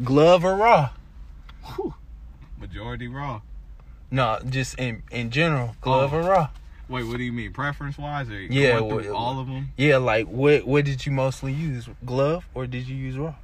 Glove 0.03 0.45
or 0.45 0.57
raw? 0.57 0.91
Majority 2.59 3.09
raw. 3.09 3.41
No, 4.11 4.39
just 4.49 4.79
in 4.79 5.03
in 5.11 5.31
general, 5.31 5.77
glove 5.81 6.13
Oh. 6.13 6.19
or 6.19 6.23
raw. 6.23 6.49
Wait, 6.89 7.05
what 7.05 7.17
do 7.17 7.23
you 7.25 7.33
mean? 7.33 7.53
Preference 7.53 7.97
wise, 7.97 8.29
or 8.29 8.41
Yeah, 8.41 8.79
going 8.81 9.03
through 9.03 9.13
what- 9.13 9.19
all 9.19 9.41
of 9.41 9.47
them? 9.47 9.71
Yeah, 9.77 9.97
like 9.99 10.27
what 10.27 10.67
what 10.67 10.85
did 10.85 11.05
you 11.07 11.13
mostly 11.13 11.53
use? 11.53 11.89
Glove 12.05 12.47
or 12.55 12.67
did 12.67 12.87
you 12.89 12.97
use 12.97 13.17
raw? 13.17 13.35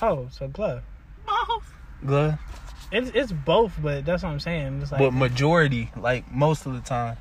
Oh, 0.00 0.28
so 0.32 0.48
glove. 0.48 0.82
Both. 1.26 1.72
Glove. 2.04 2.38
It's 2.90 3.10
it's 3.14 3.32
both, 3.32 3.72
but 3.80 4.04
that's 4.04 4.22
what 4.24 4.30
I'm 4.30 4.40
saying. 4.40 4.80
It's 4.82 4.90
like 4.92 4.98
But 4.98 5.12
majority, 5.12 5.90
like 5.96 6.30
most 6.32 6.66
of 6.66 6.74
the 6.74 6.80
time. 6.80 7.16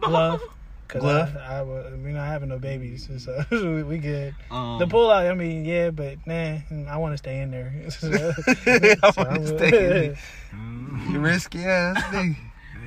glove. 0.00 0.40
Cause 0.88 1.02
Glove? 1.02 1.28
I, 1.28 1.32
mean, 1.34 1.42
I, 1.44 1.62
wa- 1.62 1.82
we're 2.02 2.12
not 2.12 2.26
having 2.26 2.48
no 2.48 2.58
babies, 2.58 3.08
so 3.24 3.44
we, 3.52 3.82
we 3.84 3.98
good. 3.98 4.34
Um, 4.50 4.80
The 4.80 4.88
pull 4.88 5.08
out, 5.08 5.24
I 5.24 5.34
mean, 5.34 5.64
yeah, 5.64 5.90
but 5.90 6.18
nah, 6.26 6.56
I 6.88 6.96
want 6.96 7.12
to 7.14 7.18
stay 7.18 7.40
in 7.40 7.52
there. 7.52 7.72
So- 7.90 8.08
I 8.08 9.10
so 9.12 9.24
wanna 9.24 9.46
stay 9.46 9.66
in 9.68 9.88
there. 9.90 10.14
Mm, 10.52 11.12
You 11.12 11.20
risky 11.20 11.64
ass 11.64 12.02
nigga. 12.12 12.36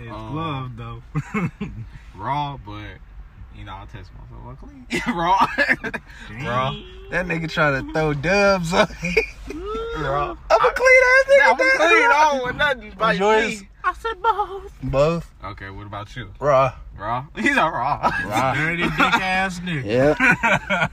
Hey, 0.04 0.10
it's 0.10 0.18
Um, 0.18 0.32
glove 0.34 0.72
though. 0.78 1.02
raw, 2.16 2.58
but 2.66 2.98
you 3.56 3.64
know, 3.66 3.74
I 3.74 3.86
test 3.86 4.12
myself. 4.14 4.42
I'm 4.48 4.58
clean. 4.58 4.86
Raw. 5.16 5.38
Raw. 6.50 6.72
That 7.12 7.26
nigga 7.28 7.50
trying 7.50 7.86
to 7.86 7.94
throw 7.94 8.14
dubs 8.14 8.74
on. 8.74 8.88
Raw. 9.98 10.36
I'm 10.50 10.62
a 10.66 10.74
clean 10.74 11.04
ass 11.14 11.26
nigga. 11.30 11.46
I'm 11.46 11.56
nigga. 11.56 11.76
clean. 11.76 12.12
I 12.12 12.30
don't 12.32 12.42
want 12.42 12.58
nothing 12.58 12.92
by 12.98 13.14
yours? 13.14 13.62
me. 13.62 13.68
I 13.86 13.94
said 13.94 14.22
both. 14.22 14.74
Both 14.84 15.32
Okay, 15.44 15.70
what 15.70 15.86
about 15.86 16.16
you? 16.16 16.30
raw. 16.40 16.74
Raw? 16.98 17.26
He's 17.36 17.56
a 17.58 17.62
raw. 17.62 18.12
Raw. 18.26 18.54
Dirty 18.56 18.84
dick 18.84 19.00
ass 19.00 19.60
nigga. 19.60 19.86
Yeah. 19.86 20.88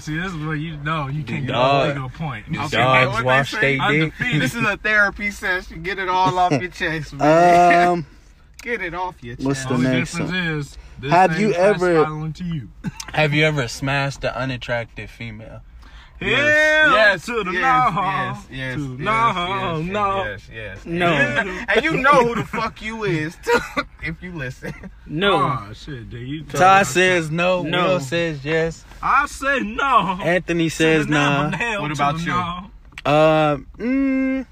See, 0.04 0.16
this 0.16 0.32
is 0.32 0.44
where 0.44 0.56
you 0.56 0.76
know 0.78 1.08
you 1.08 1.22
can't 1.24 1.46
get 1.46 1.52
Dog- 1.52 1.86
a 1.86 1.88
legal 1.94 2.08
point. 2.10 2.46
Okay, 2.48 2.56
Dogs 2.76 3.12
what 3.12 3.18
they 3.18 3.24
wash 3.24 3.50
say? 3.52 3.78
they 3.78 3.98
dick. 4.00 4.14
This 4.18 4.54
is 4.54 4.64
a 4.64 4.76
therapy 4.76 5.30
session. 5.30 5.82
Get 5.82 5.98
it 5.98 6.08
all 6.08 6.38
off 6.38 6.52
your 6.52 6.70
chest, 6.70 7.12
man. 7.14 7.88
Um, 7.88 8.06
Get 8.62 8.82
it 8.82 8.92
off 8.94 9.22
your 9.22 9.36
chest. 9.36 9.46
what's 9.46 9.64
the 9.64 9.74
Only 9.74 9.90
next 9.90 10.10
difference 10.12 10.30
one? 10.32 10.40
is 10.58 10.78
this 11.00 11.10
Have 11.10 11.38
you 11.40 11.52
ever- 11.54 12.30
to 12.32 12.44
you? 12.44 12.68
have 13.14 13.32
you 13.34 13.44
ever 13.44 13.68
smashed 13.68 14.22
an 14.24 14.30
unattractive 14.34 15.10
female? 15.10 15.62
Hell 16.20 16.28
yes, 16.92 17.24
to 17.24 17.42
the 17.44 17.50
yes, 17.52 17.94
no, 17.94 18.02
yes, 18.02 18.46
yes, 18.50 18.74
to 18.74 18.80
yes, 18.90 18.98
no, 18.98 19.78
yes, 19.80 19.86
no. 19.90 20.24
yes, 20.24 20.50
yes, 20.52 20.84
No. 20.84 21.10
yes. 21.10 21.64
And 21.74 21.82
you 21.84 21.96
know 21.96 22.10
who 22.26 22.34
the 22.34 22.44
fuck 22.44 22.82
you 22.82 23.04
is 23.04 23.38
too, 23.42 23.58
if 24.02 24.22
you 24.22 24.32
listen. 24.32 24.74
No. 25.06 25.36
Oh 25.66 25.72
shit, 25.72 26.10
dude. 26.10 26.28
You 26.28 26.44
Ty 26.44 26.82
says 26.82 27.30
no. 27.30 27.62
No. 27.62 27.86
Will 27.88 28.00
says 28.00 28.44
yes. 28.44 28.84
I 29.02 29.26
say 29.26 29.60
no. 29.60 30.18
Anthony 30.22 30.68
says 30.68 31.06
To 31.06 31.12
the 31.12 31.18
nah. 31.18 31.80
What 31.80 31.90
about 31.92 32.20
you? 32.20 32.26
no. 32.26 32.70
Uh, 33.06 33.56
mm, 33.78 34.46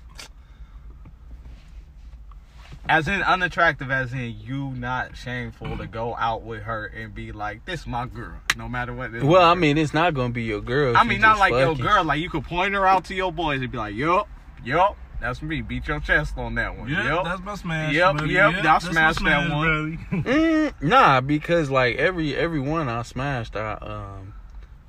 As 2.89 3.07
in 3.07 3.23
unattractive, 3.23 3.91
as 3.91 4.15
in 4.15 4.35
you 4.41 4.71
not 4.71 5.15
shameful 5.15 5.77
to 5.77 5.87
go 5.87 6.17
out 6.17 6.43
with 6.43 6.63
her 6.63 6.87
and 6.87 7.15
be 7.15 7.33
like, 7.33 7.67
"This 7.67 7.87
my 7.87 8.07
girl," 8.07 8.39
no 8.57 8.67
matter 8.67 8.95
what. 8.95 9.13
this 9.13 9.23
well, 9.23 9.43
I 9.43 9.53
girl. 9.53 9.57
mean, 9.57 9.77
it's 9.77 9.93
not 9.93 10.15
gonna 10.15 10.33
be 10.33 10.45
your 10.45 10.63
girl. 10.63 10.97
I 10.97 11.05
mean, 11.05 11.21
not 11.21 11.33
just 11.37 11.41
like 11.41 11.53
your 11.53 11.77
girl. 11.77 12.03
Like 12.05 12.21
you 12.21 12.31
could 12.31 12.45
point 12.45 12.73
her 12.73 12.87
out 12.87 13.05
to 13.07 13.15
your 13.15 13.31
boys 13.31 13.61
and 13.61 13.71
be 13.71 13.77
like, 13.77 13.95
"Yup, 13.95 14.27
yup, 14.65 14.97
that's 15.21 15.43
me." 15.43 15.61
Beat 15.61 15.87
your 15.87 16.01
chest 16.01 16.39
on 16.39 16.55
that 16.55 16.79
one. 16.79 16.89
Yeah, 16.89 17.05
yup. 17.05 17.25
that's 17.25 17.43
my 17.43 17.55
smash. 17.57 17.93
Yep, 17.93 18.17
buddy. 18.17 18.33
yep, 18.33 18.53
Yeah, 18.53 18.59
I 18.61 18.63
that's 18.63 18.85
my 18.87 18.91
smashed 18.93 19.25
that 19.25 19.47
smash, 19.47 19.51
one. 19.53 19.99
Mm, 20.25 20.73
nah, 20.81 21.21
because 21.21 21.69
like 21.71 21.97
every 21.97 22.35
every 22.35 22.61
one 22.61 22.89
I 22.89 23.03
smashed, 23.03 23.55
I 23.55 23.73
um, 23.75 24.28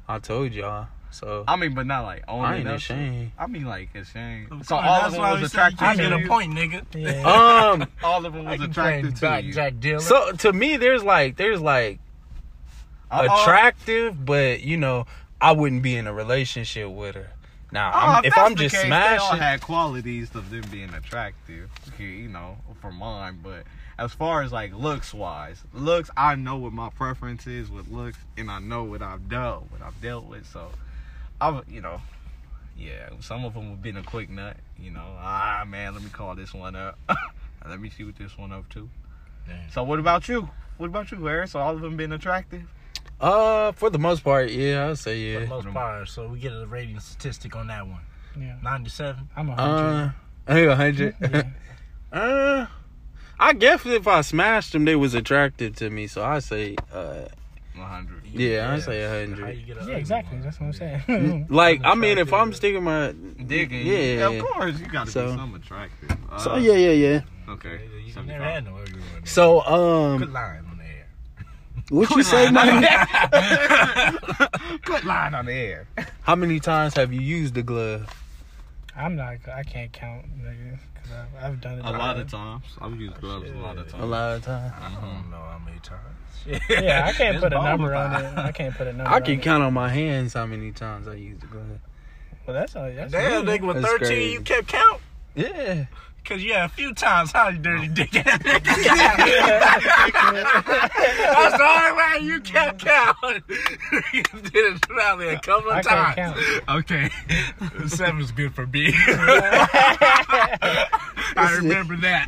I 0.10 0.20
told 0.20 0.52
y'all. 0.54 0.88
So 1.12 1.44
I 1.48 1.56
mean, 1.56 1.74
but 1.74 1.88
not 1.88 2.04
like 2.04 2.24
owning 2.28 2.46
I 2.46 2.58
ain't 2.58 2.68
up 2.68 2.72
to- 2.74 2.76
ashamed. 2.76 3.32
I 3.38 3.48
mean, 3.48 3.66
like 3.66 3.96
ashamed. 3.96 4.52
Of 4.52 4.66
So 4.66 4.76
course, 4.76 4.88
all 4.88 5.02
that's 5.02 5.06
of 5.08 5.12
them 5.14 5.36
we 5.36 5.42
was 5.42 5.52
say 5.52 5.58
you 5.60 5.68
attractive 5.68 5.80
can't 5.80 5.98
get 5.98 6.14
a 6.14 6.28
point, 6.28 6.54
nigga. 6.54 6.86
Yeah. 6.96 7.72
um, 7.72 7.88
All 8.04 8.26
of 8.26 8.34
them 8.34 8.46
was 8.46 8.62
attractive 8.62 9.16
to 9.20 9.42
you. 9.42 9.54
Jack 9.54 9.80
dealer. 9.80 10.00
so 10.02 10.32
to 10.34 10.54
me, 10.54 10.78
there's 10.78 11.04
like 11.04 11.36
there's 11.38 11.62
like 11.62 12.00
Uh-oh. 13.12 13.42
attractive, 13.42 14.24
but 14.24 14.62
you 14.62 14.78
know, 14.78 15.06
I 15.42 15.52
wouldn't 15.54 15.82
be 15.82 15.96
in 15.96 16.06
a 16.06 16.14
relationship 16.14 16.90
with 16.92 17.16
her. 17.16 17.32
Now, 17.72 17.92
Oh, 17.94 17.98
I'm, 18.00 18.26
if 18.26 18.34
that's 18.36 18.50
I'm 18.50 18.56
just 18.56 18.76
case, 18.76 18.84
they 18.90 19.18
all 19.18 19.36
had 19.36 19.62
qualities 19.62 20.34
of 20.36 20.50
them 20.50 20.64
being 20.72 20.92
attractive, 20.94 21.70
you 22.00 22.28
know, 22.28 22.58
for 22.82 22.92
mine. 22.92 23.40
But 23.44 23.64
as 24.00 24.14
far 24.14 24.42
as 24.42 24.52
like 24.52 24.74
looks 24.74 25.14
wise, 25.14 25.62
looks, 25.74 26.10
I 26.16 26.36
know 26.36 26.56
what 26.58 26.72
my 26.72 26.90
preference 26.90 27.46
is 27.46 27.70
with 27.70 27.90
looks, 27.90 28.18
and 28.38 28.50
I 28.50 28.60
know 28.60 28.84
what 28.84 29.02
I've 29.02 29.28
done, 29.28 29.64
what 29.70 29.82
I've 29.82 30.00
dealt 30.02 30.26
with. 30.26 30.48
So, 30.48 30.70
I'm 31.42 31.62
you 31.70 31.82
know, 31.82 32.02
yeah, 32.78 33.10
some 33.20 33.44
of 33.44 33.54
them 33.54 33.70
have 33.70 33.82
been 33.82 33.98
a 33.98 34.04
quick 34.04 34.30
nut. 34.30 34.56
You 34.80 34.92
know, 34.92 35.06
ah 35.20 35.66
man, 35.68 35.94
let 35.94 36.04
me 36.04 36.10
call 36.10 36.34
this 36.36 36.54
one 36.54 36.76
up. 36.76 36.98
let 37.68 37.80
me 37.80 37.90
see 37.90 38.06
what 38.06 38.16
this 38.16 38.38
one 38.38 38.54
up 38.54 38.70
to. 38.70 38.90
Damn. 39.46 39.70
So, 39.72 39.84
what 39.84 40.00
about 40.00 40.30
you? 40.30 40.50
What 40.78 40.88
about 40.88 41.12
you, 41.12 41.24
Harris? 41.26 41.54
All 41.56 41.76
of 41.76 41.82
them 41.82 41.98
been 41.98 42.14
attractive? 42.14 42.64
uh, 43.20 43.74
for 43.74 43.90
the 43.90 44.00
most 44.00 44.24
part, 44.24 44.50
yeah, 44.50 44.90
I'd 44.90 44.98
say 44.98 45.20
yeah. 45.20 45.40
For 45.40 45.42
the 45.42 45.48
most 45.48 45.68
part, 45.74 46.08
so 46.08 46.30
we 46.30 46.40
get 46.40 46.54
a 46.54 46.66
rating 46.66 47.00
statistic 47.02 47.56
on 47.56 47.68
that 47.68 47.86
one. 47.86 48.02
Yeah. 48.40 48.56
97. 48.64 49.30
I'm 49.36 49.50
a 49.50 49.56
hundred. 49.56 49.76
Uh, 49.76 50.12
I 50.48 50.54
think 50.54 50.70
a 50.70 50.76
hundred. 50.76 51.16
Yeah. 51.20 51.44
uh, 52.18 52.66
I 53.40 53.54
guess 53.54 53.86
if 53.86 54.08
I 54.08 54.22
smashed 54.22 54.74
them, 54.74 54.86
they 54.86 54.96
was 54.96 55.14
attracted 55.14 55.78
to 55.78 55.90
me. 55.90 56.08
So 56.08 56.24
I 56.24 56.40
say, 56.40 56.76
uh, 56.92 57.26
100. 57.76 58.26
Yeah, 58.34 58.74
I 58.74 58.80
say 58.80 59.04
a 59.04 59.10
How 59.10 59.20
hundred. 59.20 59.58
you 59.58 59.66
get 59.66 59.82
a 59.82 59.86
yeah, 59.90 59.96
exactly. 59.98 60.38
That's 60.40 60.60
what 60.60 60.68
I'm 60.68 60.74
saying. 60.74 61.48
like 61.50 61.82
I 61.84 61.96
mean, 61.96 62.18
if 62.18 62.34
I'm 62.34 62.54
sticking 62.54 62.84
my 62.84 63.14
Digging. 63.46 63.88
yeah, 63.88 63.98
yeah, 63.98 64.30
of 64.30 64.44
course, 64.46 64.80
you 64.80 64.86
gotta 64.88 65.10
So- 65.10 65.32
be 65.32 65.38
some 65.38 65.56
attractive. 65.56 66.12
Uh, 66.30 66.38
So 66.38 66.56
yeah, 66.58 66.74
yeah, 66.74 66.92
yeah. 66.92 67.22
Okay. 67.48 67.80
You 68.06 68.12
75. 68.12 68.26
never 68.28 68.44
had 68.44 68.66
no 68.66 68.78
ugly 68.78 69.00
one. 69.00 69.26
So 69.26 69.62
Good 69.62 70.28
um, 70.28 70.34
line 70.34 70.66
on 70.70 70.78
the 70.78 70.84
air. 70.84 71.08
what 71.90 72.10
you 72.12 72.22
say, 72.24 72.52
man? 72.52 72.82
Good 74.84 75.04
line 75.06 75.34
on 75.34 75.46
the 75.46 75.54
air. 75.54 75.88
How 76.22 76.36
many 76.36 76.60
times 76.60 76.94
have 76.96 77.12
you 77.14 77.22
used 77.22 77.56
the 77.56 77.64
glove? 77.64 78.08
I'm 78.96 79.16
not. 79.16 79.38
I 79.52 79.64
can't 79.64 79.92
count, 79.92 80.26
nigga, 80.42 80.78
because 80.94 81.12
I've, 81.12 81.44
I've 81.44 81.62
done 81.62 81.80
it. 81.80 81.86
A 81.86 81.92
lot 81.92 82.20
of 82.20 82.30
times. 82.30 82.64
I've 82.82 83.00
used 83.00 83.14
oh, 83.18 83.22
gloves 83.22 83.50
a 83.50 83.54
lot 83.56 83.78
of 83.78 83.88
times. 83.90 84.04
A 84.04 84.06
lot 84.06 84.36
of 84.36 84.46
times. 84.46 84.74
Mm-hmm. 84.74 84.98
I 84.98 85.02
don't 85.02 85.32
know 85.32 85.38
how 85.38 85.62
many 85.66 85.80
times. 85.80 86.02
Yeah, 86.70 87.06
I 87.06 87.12
can't 87.12 87.40
put 87.40 87.52
a 87.52 87.62
number 87.62 87.92
bona 87.92 88.16
on 88.16 88.26
it. 88.26 88.38
I 88.38 88.52
can't 88.54 88.74
put 88.74 88.88
a 88.88 88.94
number. 88.94 89.12
I 89.12 89.18
on 89.18 89.24
can 89.24 89.34
it. 89.36 89.42
count 89.42 89.62
on 89.62 89.74
my 89.74 89.90
hands 89.90 90.34
how 90.34 90.46
many 90.46 90.72
times 90.72 91.08
I 91.08 91.16
used 91.16 91.42
the 91.42 91.48
glove. 91.48 91.66
Well, 92.48 92.54
that's 92.56 92.76
all. 92.76 92.90
That's 92.92 93.12
Damn, 93.12 93.46
nigga, 93.46 93.68
with 93.68 93.82
That's 93.82 93.88
13, 93.90 94.08
crazy. 94.08 94.32
you 94.32 94.42
kept 94.42 94.68
count? 94.68 95.02
Yeah. 95.36 95.86
Because 96.30 96.44
you 96.44 96.54
had 96.54 96.66
a 96.66 96.70
few 96.70 96.94
times, 96.94 97.32
how 97.32 97.48
you 97.48 97.58
dirty 97.58 97.88
dick 97.88 98.16
ass 98.16 98.38
nigga. 98.44 98.64
That's 101.34 101.58
the 101.58 101.64
only 101.64 101.92
way 101.98 102.20
you 102.22 102.40
kept 102.42 102.86
count. 102.86 103.18
you 104.14 104.22
did 104.52 104.76
it 104.76 104.82
probably 104.84 105.30
a 105.30 105.40
couple 105.40 105.72
of 105.72 105.78
I 105.78 105.82
times. 105.82 106.38
Okay. 106.70 107.10
Seven's 107.88 108.32
good 108.32 108.54
for 108.54 108.68
me. 108.68 108.94
I 111.36 111.56
remember 111.58 111.98
that. 111.98 112.28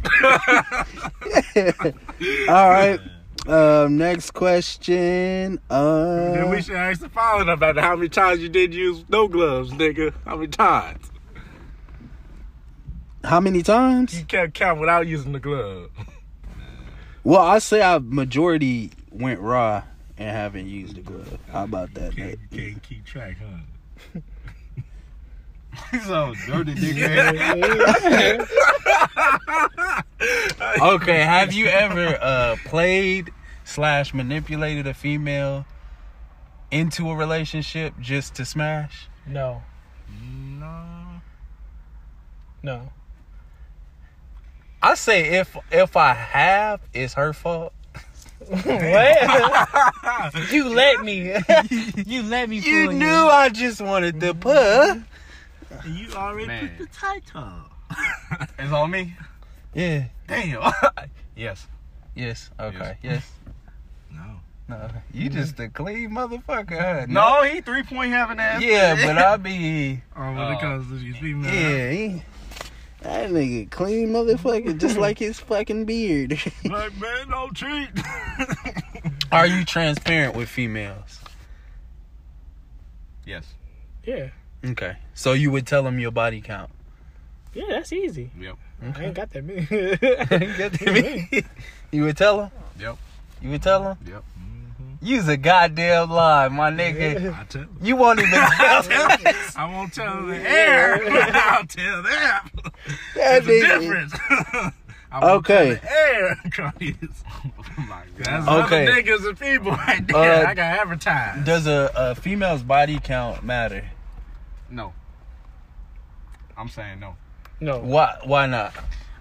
All 2.50 2.70
right. 2.72 3.00
Um, 3.46 4.00
next 4.00 4.32
question. 4.32 5.60
then 5.70 5.70
Uh, 5.70 6.48
we 6.50 6.64
should 6.64 6.76
ask 6.76 7.02
the 7.02 7.10
following 7.10 7.50
about 7.50 7.78
how 7.78 7.96
many 7.96 8.10
times 8.10 8.42
you 8.42 8.50
did 8.50 8.74
use 8.74 9.06
no 9.10 9.28
gloves, 9.28 9.70
nigga. 9.70 10.12
How 10.26 10.38
many 10.38 10.48
times? 10.48 11.11
How 13.24 13.40
many 13.40 13.64
times? 13.64 14.18
You 14.18 14.26
can't 14.26 14.54
count 14.54 14.80
without 14.80 15.08
using 15.08 15.32
the 15.32 15.40
glove. 15.40 15.90
Well, 17.24 17.42
I 17.42 17.60
say 17.60 17.82
I 17.82 18.00
majority 18.00 18.92
went 19.12 19.40
raw 19.40 19.84
and 20.18 20.30
haven't 20.30 20.68
used 20.68 20.96
the 20.96 21.02
glove. 21.02 21.38
How 21.52 21.66
about 21.66 21.94
that? 21.94 22.16
Can't, 22.16 22.40
Nate? 22.52 22.52
can't 22.52 22.84
keep 22.84 23.06
track, 23.06 23.38
huh? 23.40 24.20
so 26.06 26.34
dirty 26.48 26.74
dick. 26.76 28.48
Okay, 30.82 31.20
have 31.22 31.52
you 31.54 31.66
ever 31.68 32.18
uh 32.22 32.56
played 32.66 33.32
slash 33.64 34.14
manipulated 34.14 34.86
a 34.88 34.94
female 34.94 35.66
into 36.70 37.10
a 37.10 37.16
relationship 37.16 37.94
just 38.00 38.36
to 38.36 38.46
smash? 38.46 39.08
No, 39.26 39.64
No. 40.60 41.22
no. 42.64 42.90
I 44.82 44.96
say 44.96 45.40
if 45.40 45.56
if 45.72 45.96
I 45.96 46.14
have, 46.14 46.82
it's 46.94 47.14
her 47.14 47.34
fault. 47.34 47.74
what? 48.48 50.52
you 50.52 50.70
let 50.70 51.04
me. 51.04 51.28
you 52.06 52.24
let 52.24 52.50
me. 52.50 52.58
You 52.58 52.88
fool 52.88 52.94
knew 52.96 53.08
I 53.08 53.50
just 53.50 53.82
wanted 53.82 54.20
the 54.20 54.34
puff. 54.34 54.98
You 55.86 56.12
already 56.14 56.48
Man. 56.48 56.72
put 56.78 56.90
the 56.90 56.96
title. 56.98 57.54
It's 58.58 58.72
on 58.72 58.92
me. 58.92 59.14
Yeah. 59.74 60.06
Damn. 60.28 60.72
yes. 61.36 61.68
Yes. 62.16 62.50
Okay. 62.60 62.98
Yes. 63.04 63.30
No. 64.12 64.22
No. 64.68 64.90
You 65.14 65.30
mm-hmm. 65.30 65.40
just 65.40 65.60
a 65.60 65.70
clean 65.70 66.12
motherfucker, 66.12 66.80
huh? 66.80 67.06
No, 67.08 67.44
he 67.44 67.62
three 67.62 67.84
point 67.84 68.12
having 68.12 68.40
ass. 68.40 68.62
Yeah, 68.62 68.96
but 69.06 69.18
I 69.18 69.38
be 69.38 70.02
Oh, 70.16 70.22
when 70.22 70.38
Oh. 70.40 70.52
it 70.52 70.60
comes 70.60 70.88
to 70.88 70.96
these 70.96 71.18
females. 71.18 71.54
yeah. 71.54 71.92
He, 71.92 72.24
that 73.02 73.30
nigga 73.32 73.70
clean 73.70 74.10
motherfucker, 74.10 74.78
just 74.78 74.98
like 74.98 75.18
his 75.20 75.40
fucking 75.40 75.86
beard. 75.86 76.40
Like, 76.64 76.96
man, 77.00 77.30
don't 77.30 77.54
cheat. 77.56 77.90
Are 79.32 79.46
you 79.48 79.64
transparent 79.66 80.36
with 80.36 80.48
females? 80.50 81.20
Yes. 83.26 83.46
Yeah, 84.04 84.30
Okay. 84.66 84.98
So 85.14 85.34
you 85.34 85.52
would 85.52 85.68
tell 85.68 85.84
them 85.84 86.00
your 86.00 86.12
body 86.12 86.42
count. 86.42 86.72
yeah. 87.54 87.66
That's 87.70 87.94
easy. 87.94 88.32
Yep. 88.40 88.56
I 88.96 89.04
ain't 89.06 89.14
got 89.14 89.30
that 89.32 89.44
many. 90.92 91.44
you 91.92 92.04
would 92.04 92.18
tell 92.18 92.38
them? 92.38 92.52
Yep. 92.80 92.98
You 93.42 93.50
would 93.52 93.62
tell 93.62 93.84
them? 93.84 93.98
Yep. 94.08 94.24
You's 95.04 95.28
a 95.28 95.36
goddamn 95.38 96.12
lie, 96.12 96.48
my 96.50 96.70
nigga. 96.70 97.34
I 97.38 97.44
tell 97.46 97.66
You 97.82 97.96
won't 97.96 98.20
even 98.20 98.32
tell 98.32 98.84
them. 98.84 99.20
I 99.56 99.66
won't 99.72 99.94
tell 99.94 100.26
the 100.28 100.38
air. 100.38 101.00
I'll 101.10 101.66
tell 101.66 102.04
them. 102.04 102.50
That 103.16 103.44
There's 103.44 103.48
a 103.48 103.80
difference. 103.80 104.14
I 105.14 105.20
woke 105.26 105.50
Okay. 105.50 105.70
in 105.72 105.76
the 105.76 105.92
Air, 105.92 106.36
Cardias. 106.52 107.24
Oh 107.28 107.52
my 107.78 108.04
That's 108.18 108.46
god. 108.46 108.66
Okay. 108.66 108.88
other 108.88 109.02
niggas 109.02 109.28
and 109.28 109.40
people 109.40 109.72
right 109.72 110.08
there. 110.08 110.46
Uh, 110.46 110.50
I 110.50 110.54
got 110.54 110.80
advertised. 110.80 111.46
Does 111.46 111.68
a, 111.68 111.92
a 111.96 112.16
female's 112.16 112.64
body 112.64 113.00
count 113.04 113.44
matter? 113.44 113.90
No. 114.70 114.94
I'm 116.56 116.70
saying 116.70 117.00
no. 117.00 117.16
No. 117.60 117.80
Why? 117.80 118.20
Why 118.24 118.46
not? 118.46 118.74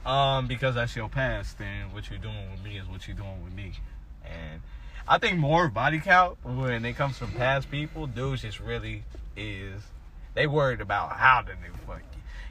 Um, 0.07 0.47
because 0.47 0.74
that's 0.74 0.95
your 0.95 1.09
past, 1.09 1.59
then 1.59 1.93
what 1.93 2.09
you're 2.11 2.18
doing 2.20 2.51
with 2.53 2.62
me 2.62 2.76
is 2.78 2.87
what 2.87 3.07
you're 3.09 3.16
doing 3.16 3.43
with 3.43 3.53
me. 3.55 3.72
And 4.24 4.61
I 5.09 5.19
think 5.19 5.39
more 5.39 5.69
body 5.69 5.99
count 6.01 6.39
when 6.45 6.85
it 6.85 6.95
comes 6.95 7.19
from 7.19 7.33
past 7.33 7.71
people, 7.71 8.07
dudes 8.07 8.43
just 8.43 8.61
really 8.61 9.03
is 9.37 9.83
they 10.35 10.47
worried 10.47 10.81
about 10.81 11.13
how 11.17 11.43
the 11.43 11.53
nigga 11.53 11.79
fuck 11.87 12.03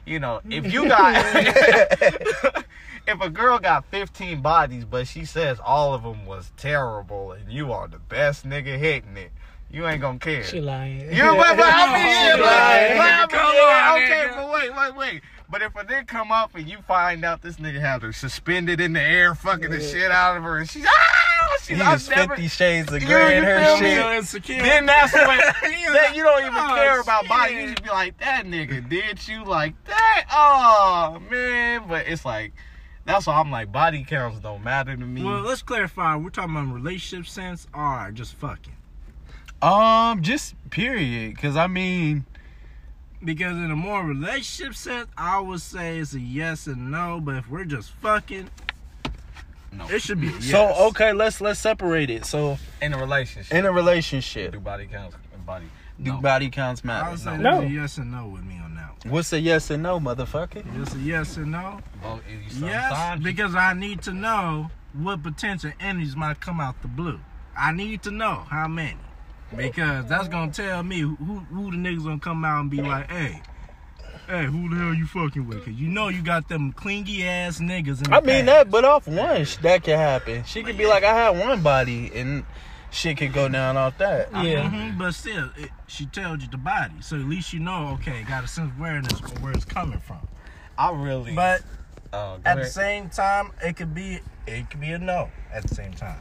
you. 0.06 0.12
You 0.14 0.18
know, 0.20 0.40
if 0.48 0.72
you 0.72 0.88
got 0.88 1.14
if 3.06 3.20
a 3.20 3.30
girl 3.30 3.58
got 3.58 3.84
15 3.86 4.40
bodies, 4.42 4.84
but 4.84 5.06
she 5.06 5.24
says 5.24 5.58
all 5.64 5.94
of 5.94 6.02
them 6.02 6.26
was 6.26 6.52
terrible 6.56 7.32
and 7.32 7.50
you 7.50 7.72
are 7.72 7.88
the 7.88 7.98
best 7.98 8.46
nigga 8.48 8.78
hitting 8.78 9.16
it, 9.16 9.30
you 9.70 9.86
ain't 9.86 10.00
gonna 10.00 10.18
care. 10.18 10.42
She 10.44 10.60
lying. 10.60 11.00
You 11.12 11.22
know, 11.22 11.36
but, 11.36 11.56
but 11.56 11.66
I 11.72 11.94
mean, 11.94 12.06
yeah, 12.06 12.34
She 12.34 12.40
but, 12.40 12.46
lying. 12.46 12.96
but 12.96 13.06
I 13.06 13.20
mean, 13.20 13.28
Come 13.28 13.54
yeah, 13.54 13.90
on, 13.92 14.02
okay, 14.02 14.26
nigga. 14.28 14.36
but 14.36 14.52
wait, 14.52 14.76
wait, 14.76 14.96
wait. 14.96 15.22
But 15.50 15.62
if 15.62 15.74
a 15.74 15.84
nigga 15.84 16.06
come 16.06 16.30
up 16.30 16.54
and 16.54 16.68
you 16.68 16.78
find 16.86 17.24
out 17.24 17.42
this 17.42 17.56
nigga 17.56 17.80
had 17.80 18.02
her 18.02 18.12
suspended 18.12 18.80
in 18.80 18.92
the 18.92 19.00
air, 19.00 19.34
fucking 19.34 19.70
the 19.70 19.80
shit 19.80 20.10
out 20.10 20.36
of 20.36 20.44
her, 20.44 20.58
and 20.58 20.70
she's 20.70 20.86
ah, 20.86 21.56
she's 21.62 21.76
He 21.78 21.82
I've 21.82 21.94
was 21.94 22.08
never. 22.08 22.36
Fifty 22.36 22.48
Shades 22.48 22.92
of 22.92 23.02
You- 23.02 23.08
Grey 23.08 23.36
in 23.38 23.42
you 23.42 23.48
her 23.50 23.64
feel 23.64 23.80
me? 23.80 23.94
shit. 23.94 24.16
Insecure. 24.18 24.62
Then 24.62 24.86
that's 24.86 25.12
when 25.12 25.38
then 25.62 26.14
you 26.14 26.22
don't 26.22 26.42
even 26.42 26.54
Oh, 26.54 26.74
care 26.76 27.00
about 27.00 27.26
body. 27.26 27.54
You 27.54 27.66
just 27.70 27.82
be 27.82 27.90
like, 27.90 28.16
that 28.18 28.46
nigga 28.46 28.88
did 28.88 29.26
you 29.26 29.44
like 29.44 29.74
that? 29.86 30.26
Oh 30.32 31.20
man, 31.30 31.82
but 31.88 32.06
it's 32.06 32.24
like 32.24 32.52
that's 33.04 33.26
why 33.26 33.34
I'm 33.40 33.50
like 33.50 33.72
body 33.72 34.04
counts 34.04 34.38
don't 34.38 34.62
matter 34.62 34.94
to 34.96 35.04
me. 35.04 35.24
Well, 35.24 35.40
let's 35.40 35.62
clarify. 35.62 36.14
We're 36.14 36.30
talking 36.30 36.54
about 36.56 36.72
relationship 36.72 37.26
sense 37.28 37.66
or 37.74 38.10
just 38.12 38.34
fucking. 38.34 38.74
Um, 39.62 40.22
just 40.22 40.54
period. 40.70 41.36
Cause 41.38 41.56
I 41.56 41.66
mean, 41.66 42.24
Because 43.22 43.52
in 43.52 43.70
a 43.70 43.76
more 43.76 44.04
relationship 44.04 44.74
sense, 44.74 45.08
I 45.16 45.40
would 45.40 45.60
say 45.60 45.98
it's 45.98 46.14
a 46.14 46.20
yes 46.20 46.66
and 46.66 46.90
no. 46.90 47.20
But 47.22 47.36
if 47.36 47.50
we're 47.50 47.64
just 47.66 47.90
fucking, 48.00 48.48
no, 49.72 49.86
it 49.88 50.00
should 50.02 50.20
be 50.20 50.28
a 50.28 50.32
yes. 50.32 50.50
so 50.50 50.72
okay, 50.88 51.12
let's 51.12 51.40
let's 51.40 51.60
separate 51.60 52.08
it. 52.10 52.24
So 52.24 52.58
in 52.80 52.94
a 52.94 52.98
relationship, 52.98 53.52
in 53.54 53.66
a 53.66 53.72
relationship, 53.72 54.52
do 54.52 54.60
body 54.60 54.86
counts 54.86 55.16
and 55.34 55.44
body. 55.44 55.66
do 56.02 56.12
no. 56.14 56.20
body 56.20 56.48
counts 56.50 56.80
I 56.82 56.86
matter? 56.86 57.10
would 57.10 57.20
say 57.20 57.36
No. 57.36 57.60
a 57.60 57.66
yes 57.66 57.98
and 57.98 58.10
no 58.10 58.26
with 58.26 58.42
me 58.42 58.58
on 58.64 58.74
that. 58.76 59.04
one. 59.04 59.12
What's 59.14 59.32
a 59.34 59.38
yes 59.40 59.68
and 59.70 59.82
no, 59.82 60.00
motherfucker? 60.00 60.64
Just 60.82 60.96
a 60.96 60.98
yes 60.98 61.36
and 61.36 61.52
no. 61.52 61.80
Well, 62.02 62.20
Yes, 62.58 63.20
because 63.22 63.54
I 63.54 63.74
need 63.74 64.00
to 64.02 64.12
know 64.12 64.70
what 64.94 65.22
potential 65.22 65.72
enemies 65.78 66.16
might 66.16 66.40
come 66.40 66.58
out 66.58 66.80
the 66.82 66.88
blue. 66.88 67.20
I 67.56 67.72
need 67.72 68.02
to 68.04 68.10
know 68.10 68.44
how 68.48 68.66
many. 68.66 68.96
Because 69.56 70.06
that's 70.06 70.28
gonna 70.28 70.52
tell 70.52 70.82
me 70.82 71.00
who 71.00 71.14
who 71.16 71.70
the 71.70 71.76
niggas 71.76 72.04
gonna 72.04 72.20
come 72.20 72.44
out 72.44 72.60
and 72.60 72.70
be 72.70 72.80
like, 72.80 73.10
hey, 73.10 73.42
hey, 74.28 74.44
who 74.44 74.68
the 74.70 74.76
hell 74.76 74.94
you 74.94 75.06
fucking 75.06 75.46
with? 75.46 75.64
Cause 75.64 75.74
you 75.74 75.88
know 75.88 76.08
you 76.08 76.22
got 76.22 76.48
them 76.48 76.72
clingy 76.72 77.26
ass 77.26 77.58
niggas 77.58 77.98
in 77.98 78.10
the 78.10 78.16
I 78.16 78.20
mean 78.20 78.44
past. 78.44 78.46
that, 78.46 78.70
but 78.70 78.84
off 78.84 79.08
one, 79.08 79.46
that 79.62 79.82
can 79.82 79.98
happen. 79.98 80.44
She 80.44 80.62
could 80.62 80.78
be 80.78 80.86
like, 80.86 81.02
I 81.02 81.14
had 81.14 81.38
one 81.38 81.62
body, 81.62 82.12
and 82.14 82.44
shit 82.90 83.16
could 83.16 83.32
go 83.32 83.48
down 83.48 83.76
off 83.76 83.98
that. 83.98 84.32
Yeah. 84.32 84.70
Mhm, 84.70 84.96
but 84.96 85.12
still, 85.14 85.50
it, 85.56 85.70
she 85.88 86.06
tells 86.06 86.42
you 86.42 86.48
the 86.48 86.56
body, 86.56 86.94
so 87.00 87.16
at 87.16 87.22
least 87.22 87.52
you 87.52 87.58
know. 87.60 87.98
Okay, 88.00 88.22
got 88.28 88.44
a 88.44 88.48
sense 88.48 88.70
of 88.70 88.78
awareness 88.78 89.12
of 89.20 89.42
where 89.42 89.52
it's 89.52 89.64
coming 89.64 89.98
from. 89.98 90.26
I 90.78 90.92
really. 90.92 91.34
But 91.34 91.62
oh, 92.12 92.38
go 92.38 92.42
at 92.44 92.56
the 92.56 92.66
same 92.66 93.10
time, 93.10 93.50
it 93.62 93.74
could 93.76 93.94
be 93.94 94.20
it 94.46 94.70
could 94.70 94.80
be 94.80 94.92
a 94.92 94.98
no. 94.98 95.28
At 95.52 95.64
the 95.64 95.74
same 95.74 95.92
time, 95.92 96.20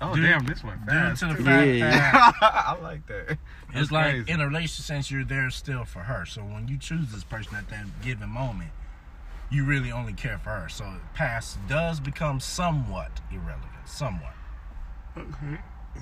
oh 0.00 0.14
due- 0.14 0.22
damn, 0.22 0.44
this 0.46 0.62
went 0.64 0.86
due 0.86 1.14
to 1.14 1.26
the 1.26 1.42
fact 1.42 1.66
Yeah. 1.68 1.90
that 1.90 2.34
I 2.42 2.78
like 2.82 3.06
that. 3.06 3.38
It's 3.74 3.90
like 3.90 4.10
crazy. 4.10 4.30
in 4.32 4.40
a 4.40 4.46
relationship 4.46 4.84
sense, 4.84 5.10
you're 5.10 5.24
there 5.24 5.50
still 5.50 5.84
for 5.84 6.00
her. 6.00 6.24
So 6.26 6.42
when 6.42 6.68
you 6.68 6.78
choose 6.78 7.10
this 7.12 7.24
person 7.24 7.56
at 7.56 7.68
that 7.70 7.86
given 8.02 8.28
moment, 8.30 8.70
you 9.50 9.64
really 9.64 9.92
only 9.92 10.12
care 10.12 10.38
for 10.38 10.50
her. 10.50 10.68
So 10.68 10.94
past 11.14 11.58
does 11.68 12.00
become 12.00 12.40
somewhat 12.40 13.20
irrelevant. 13.30 13.70
Somewhat. 13.86 14.34
Mm-hmm. 15.16 15.54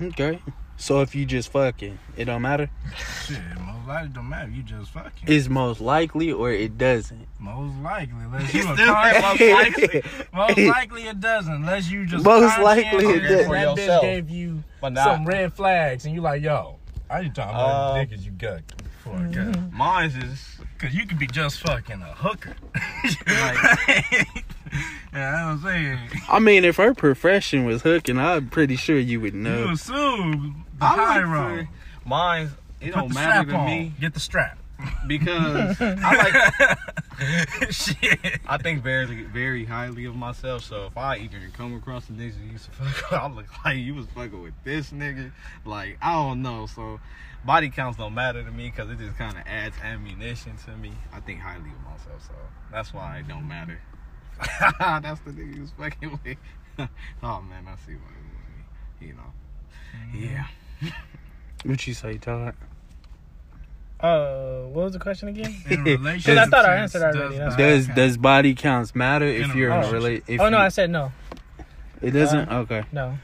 Okay. 0.07 0.23
Okay. 0.35 0.41
So 0.77 1.01
if 1.01 1.15
you 1.15 1.25
just 1.25 1.51
fucking, 1.51 1.97
it 2.17 2.25
don't 2.25 2.41
matter. 2.41 2.69
Shit, 3.25 3.37
most 3.61 3.87
likely 3.87 4.09
don't 4.09 4.29
matter. 4.29 4.51
You 4.51 4.61
just 4.61 4.91
fucking. 4.91 5.27
It's 5.27 5.47
most 5.47 5.79
likely 5.79 6.31
or 6.33 6.51
it 6.51 6.77
doesn't. 6.77 7.27
most 7.39 7.75
likely, 7.77 8.17
unless 8.23 8.53
you 8.53 8.59
a 8.69 8.73
still 8.75 8.93
con- 8.93 9.09
there, 9.09 9.21
most 9.21 9.41
likely, 9.41 10.03
most 10.33 10.57
likely 10.57 11.01
it 11.07 11.19
doesn't. 11.21 11.53
Unless 11.53 11.89
you 11.89 12.05
just 12.05 12.25
Most 12.25 12.59
likely 12.59 13.05
it 13.05 13.15
and 13.15 13.21
doesn't. 13.23 13.45
For 13.47 13.53
That 13.53 13.77
bitch 13.77 14.01
gave 14.01 14.29
you 14.29 14.63
But 14.81 14.93
not- 14.93 15.05
some 15.05 15.25
red 15.25 15.53
flags, 15.53 16.05
and 16.05 16.13
you 16.13 16.21
like, 16.21 16.41
yo, 16.41 16.77
I 17.09 17.21
ain't 17.21 17.35
talking 17.35 17.51
about 17.55 17.69
Uh, 17.69 17.93
the 17.93 18.05
niggas 18.07 18.23
you 18.25 18.31
got 18.31 18.61
for, 19.03 19.11
cause 19.33 19.55
Mine's 19.71 20.15
is 20.17 20.57
Cause 20.77 20.93
you 20.93 21.05
could 21.07 21.17
be 21.19 21.27
just 21.27 21.61
fucking 21.61 22.01
a 22.01 22.13
hooker. 22.13 22.53
yeah, 25.13 25.51
I'm 25.51 25.61
saying. 25.61 25.99
I 26.29 26.39
mean, 26.39 26.63
if 26.65 26.77
her 26.77 26.93
profession 26.93 27.65
was 27.65 27.81
hooking, 27.83 28.17
I'm 28.19 28.49
pretty 28.49 28.75
sure 28.75 28.97
you 28.97 29.21
would 29.21 29.33
You 29.33 29.39
know. 29.41 29.69
assume 29.71 30.65
the 30.79 30.85
I 30.85 30.87
high 30.87 31.17
like 31.19 31.27
road. 31.27 31.59
to- 31.67 32.09
Mine's 32.09 32.51
it 32.81 32.93
Put 32.93 32.99
don't 32.99 33.07
the 33.09 33.13
matter 33.15 33.31
strap 33.31 33.47
to 33.47 33.55
on. 33.55 33.65
me 33.65 33.93
Get 33.99 34.13
the 34.13 34.19
strap. 34.19 34.57
because 35.07 35.77
I 35.81 36.15
like 36.15 36.77
Shit. 37.71 38.19
I 38.45 38.57
think 38.57 38.83
very 38.83 39.23
very 39.23 39.63
highly 39.65 40.05
of 40.05 40.15
myself. 40.15 40.63
So 40.65 40.85
if 40.87 40.97
I 40.97 41.17
even 41.17 41.39
come 41.53 41.75
across 41.75 42.09
a 42.09 42.11
nigga 42.11 42.33
you 42.45 42.51
used 42.51 42.65
to 42.65 42.71
fuck 42.71 43.11
with, 43.11 43.19
I 43.19 43.27
look 43.27 43.45
like 43.63 43.77
you 43.77 43.95
was 43.95 44.05
fucking 44.07 44.41
with 44.41 44.53
this 44.63 44.91
nigga. 44.91 45.31
Like 45.63 45.97
I 46.01 46.13
don't 46.13 46.41
know. 46.41 46.65
So 46.67 46.99
body 47.45 47.69
counts 47.69 47.97
don't 47.97 48.13
matter 48.13 48.43
to 48.43 48.51
me 48.51 48.69
because 48.69 48.89
it 48.91 48.99
just 48.99 49.17
kind 49.17 49.37
of 49.37 49.43
adds 49.47 49.75
ammunition 49.81 50.57
to 50.65 50.71
me. 50.75 50.91
I 51.13 51.21
think 51.21 51.39
highly 51.39 51.69
of 51.71 51.83
myself, 51.83 52.27
so 52.27 52.33
that's 52.71 52.93
why 52.93 53.19
it 53.19 53.27
don't 53.29 53.47
matter. 53.47 53.79
that's 54.79 55.19
the 55.21 55.31
nigga 55.31 55.55
you 55.55 55.61
was 55.61 55.71
fucking 55.71 56.19
with. 56.23 56.37
oh 57.23 57.41
man, 57.41 57.65
I 57.67 57.75
see 57.85 57.93
what 57.95 58.11
it 58.11 58.25
was. 59.01 59.07
You 59.07 59.13
know. 59.13 59.31
Yeah. 60.13 60.45
What 61.63 61.85
you 61.87 61.93
say, 61.93 62.17
Todd? 62.17 62.53
Uh, 63.99 64.63
what 64.73 64.83
was 64.83 64.93
the 64.93 64.99
question 64.99 65.29
again? 65.29 65.55
In 65.69 65.79
a 65.79 65.83
relationship 65.83 66.37
I 66.37 66.45
thought 66.45 66.65
I 66.65 66.87
sense, 66.87 66.95
answered 66.95 67.17
already, 67.17 67.37
does 67.37 67.55
that's 67.55 67.87
Does 67.87 67.95
does 67.95 68.17
body 68.17 68.53
counts 68.53 68.93
matter 68.93 69.25
In 69.25 69.43
if 69.49 69.55
a 69.55 69.57
you're 69.57 69.71
in 69.71 69.83
a 69.83 69.91
relationship. 69.91 70.27
relate? 70.29 70.41
oh 70.41 70.49
no, 70.49 70.57
I 70.57 70.67
said 70.69 70.89
no, 70.89 71.11
it 72.01 72.11
doesn't. 72.11 72.49
okay, 72.49 72.83
no, 72.91 73.17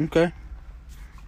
okay. 0.00 0.32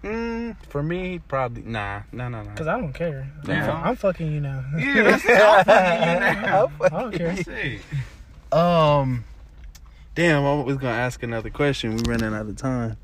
Mm, 0.04 0.54
for 0.68 0.82
me, 0.82 1.18
probably 1.18 1.62
nah, 1.62 2.02
nah, 2.12 2.28
nah, 2.28 2.42
nah. 2.42 2.50
because 2.50 2.66
I 2.68 2.78
don't 2.78 2.92
care. 2.92 3.26
I'm, 3.48 3.70
I'm 3.70 3.96
fucking 3.96 4.30
you 4.30 4.40
now. 4.40 4.62
Yeah, 4.78 5.02
that's 5.02 5.24
it. 5.24 5.40
I'm 5.40 5.64
fucking 5.64 6.08
you 6.08 6.20
now. 6.20 6.70
I 6.82 6.88
don't 6.88 7.44
care. 7.44 7.78
Um, 8.54 9.24
damn, 10.14 10.44
I 10.44 10.62
was 10.62 10.76
gonna 10.76 10.94
ask 10.94 11.22
another 11.22 11.50
question. 11.50 11.96
We're 11.96 12.12
running 12.12 12.32
out 12.34 12.46
of 12.46 12.56
time. 12.56 12.96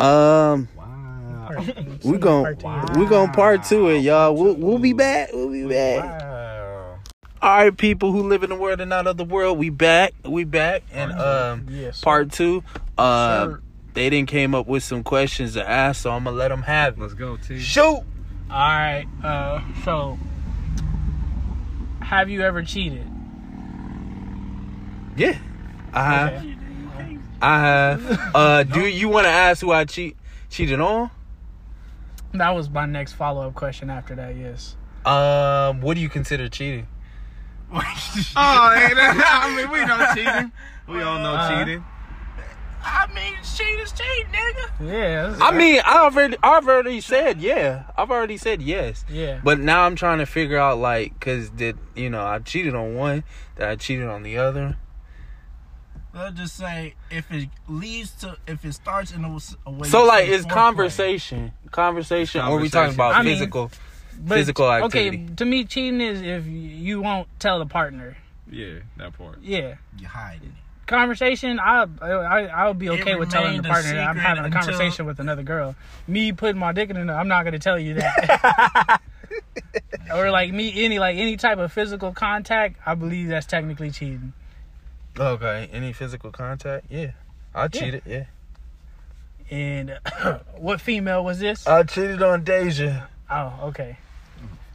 Um, 0.00 0.68
Wow. 0.76 1.64
we 2.04 2.18
gon' 2.18 2.56
Part 2.56 2.60
two. 2.94 2.98
we're 3.00 3.08
gonna 3.08 3.32
part 3.32 3.64
two 3.64 3.88
it, 3.90 3.98
y'all. 4.00 4.34
We'll 4.34 4.54
we'll 4.54 4.78
be 4.78 4.92
back. 4.92 5.30
We'll 5.32 5.50
be 5.50 5.66
back. 5.66 6.04
Wow. 6.04 6.98
All 7.42 7.56
right, 7.58 7.76
people 7.76 8.12
who 8.12 8.22
live 8.22 8.42
in 8.42 8.50
the 8.50 8.56
world 8.56 8.80
and 8.80 8.88
not 8.88 9.06
of 9.06 9.16
the 9.18 9.24
world, 9.24 9.58
we 9.58 9.68
back. 9.68 10.14
We 10.24 10.44
back, 10.44 10.82
and 10.92 11.12
um, 11.12 11.66
Yes. 11.70 12.00
part 12.00 12.32
two. 12.32 12.62
Uh, 12.96 13.44
Sir. 13.46 13.60
they 13.94 14.08
didn't 14.10 14.28
came 14.30 14.54
up 14.54 14.66
with 14.66 14.82
some 14.82 15.02
questions 15.02 15.52
to 15.54 15.68
ask, 15.68 16.02
so 16.02 16.10
I'm 16.12 16.24
gonna 16.24 16.36
let 16.36 16.48
them 16.48 16.62
have 16.62 16.94
it. 16.96 17.00
Let's 17.00 17.14
go, 17.14 17.36
T. 17.36 17.58
Shoot. 17.58 17.82
All 17.82 18.04
right. 18.50 19.06
Uh, 19.22 19.60
so 19.84 20.18
have 22.00 22.30
you 22.30 22.42
ever 22.42 22.62
cheated? 22.62 23.06
Yeah, 25.16 25.38
I 25.92 26.04
have. 26.04 26.32
Okay. 26.34 27.18
I 27.40 27.60
have. 27.60 28.20
Uh, 28.34 28.62
do 28.64 28.80
you 28.86 29.08
want 29.08 29.24
to 29.26 29.30
ask 29.30 29.60
who 29.60 29.70
I 29.70 29.84
cheat 29.84 30.16
cheated 30.50 30.80
on? 30.80 31.10
That 32.32 32.50
was 32.50 32.68
my 32.68 32.86
next 32.86 33.12
follow 33.12 33.46
up 33.46 33.54
question 33.54 33.90
after 33.90 34.14
that. 34.16 34.36
Yes. 34.36 34.76
Um, 35.04 35.80
what 35.82 35.94
do 35.94 36.00
you 36.00 36.08
consider 36.08 36.48
cheating? 36.48 36.86
Oh, 37.72 37.80
hey, 37.80 38.94
that, 38.94 39.40
I 39.44 39.56
mean, 39.56 39.70
we 39.70 39.84
know 39.84 40.06
cheating. 40.14 40.52
We 40.86 41.02
all 41.02 41.18
know 41.18 41.34
Uh-huh. 41.34 41.64
cheating. 41.64 41.84
I 42.84 43.06
mean, 43.14 43.34
cheat 43.42 43.80
is 43.80 43.92
cheat, 43.92 44.26
nigga. 44.32 44.70
Yeah. 44.92 45.22
that's- 45.30 45.40
I 45.40 45.56
mean, 45.56 45.80
I 45.84 45.98
already, 45.98 46.36
I've 46.42 46.68
already 46.68 47.00
said 47.00 47.40
yeah. 47.40 47.84
I've 47.96 48.10
already 48.10 48.36
said 48.36 48.62
yes. 48.62 49.04
Yeah. 49.10 49.40
But 49.42 49.58
now 49.58 49.82
I'm 49.86 49.96
trying 49.96 50.18
to 50.18 50.26
figure 50.26 50.58
out 50.58 50.78
like, 50.78 51.18
cause 51.20 51.48
did 51.50 51.78
you 51.96 52.10
know 52.10 52.24
I 52.24 52.38
cheated 52.40 52.74
on 52.74 52.94
one, 52.94 53.24
that 53.56 53.68
I 53.70 53.76
cheated 53.76 54.06
on 54.06 54.22
the 54.22 54.36
other. 54.38 54.76
Let's 56.14 56.38
just 56.38 56.56
say 56.56 56.94
if 57.10 57.30
it 57.32 57.48
leads 57.66 58.12
to, 58.20 58.36
if 58.46 58.64
it 58.64 58.72
starts 58.72 59.12
in 59.12 59.24
a, 59.24 59.38
a 59.66 59.70
way. 59.70 59.88
So 59.88 60.04
like, 60.04 60.26
say 60.26 60.32
it's 60.34 60.46
foreplay, 60.46 60.50
conversation, 60.50 61.52
conversation, 61.72 62.40
or 62.42 62.58
we 62.58 62.68
talking 62.68 62.94
about 62.94 63.14
I 63.14 63.24
physical? 63.24 63.70
But, 64.20 64.36
physical 64.36 64.70
activity. 64.70 65.24
Okay, 65.24 65.34
to 65.34 65.44
me, 65.44 65.64
cheating 65.64 66.00
is 66.00 66.22
if 66.22 66.46
you 66.46 67.00
won't 67.00 67.28
tell 67.40 67.58
the 67.58 67.66
partner. 67.66 68.16
Yeah, 68.48 68.80
that 68.96 69.18
part. 69.18 69.40
Yeah. 69.42 69.74
You 69.98 70.06
hide 70.06 70.40
it. 70.42 70.52
conversation, 70.86 71.58
I 71.58 71.86
I 72.00 72.46
I 72.46 72.68
would 72.68 72.78
be 72.78 72.86
It 72.86 73.00
okay 73.00 73.16
with 73.16 73.30
telling 73.30 73.60
the 73.60 73.68
partner 73.68 73.94
that 73.94 74.08
I'm 74.08 74.16
having 74.16 74.44
a 74.44 74.46
until- 74.46 74.60
conversation 74.60 75.06
with 75.06 75.18
another 75.18 75.42
girl. 75.42 75.74
Me 76.06 76.32
putting 76.32 76.60
my 76.60 76.72
dick 76.72 76.90
in 76.90 76.96
it, 76.96 77.10
I'm 77.10 77.26
not 77.26 77.44
gonna 77.44 77.58
tell 77.58 77.78
you 77.78 77.94
that. 77.94 79.00
or 80.14 80.30
like 80.30 80.52
me 80.52 80.84
any 80.84 81.00
like 81.00 81.16
any 81.16 81.36
type 81.36 81.58
of 81.58 81.72
physical 81.72 82.12
contact, 82.12 82.76
I 82.86 82.94
believe 82.94 83.28
that's 83.28 83.46
technically 83.46 83.90
cheating. 83.90 84.32
Okay. 85.18 85.68
Any 85.72 85.92
physical 85.92 86.30
contact? 86.30 86.86
Yeah. 86.90 87.12
I 87.54 87.68
cheated. 87.68 88.02
Yeah. 88.06 88.24
And 89.50 89.98
what 90.56 90.80
female 90.80 91.24
was 91.24 91.38
this? 91.38 91.66
I 91.66 91.82
cheated 91.84 92.22
on 92.22 92.44
Deja. 92.44 93.06
oh, 93.30 93.52
okay. 93.64 93.96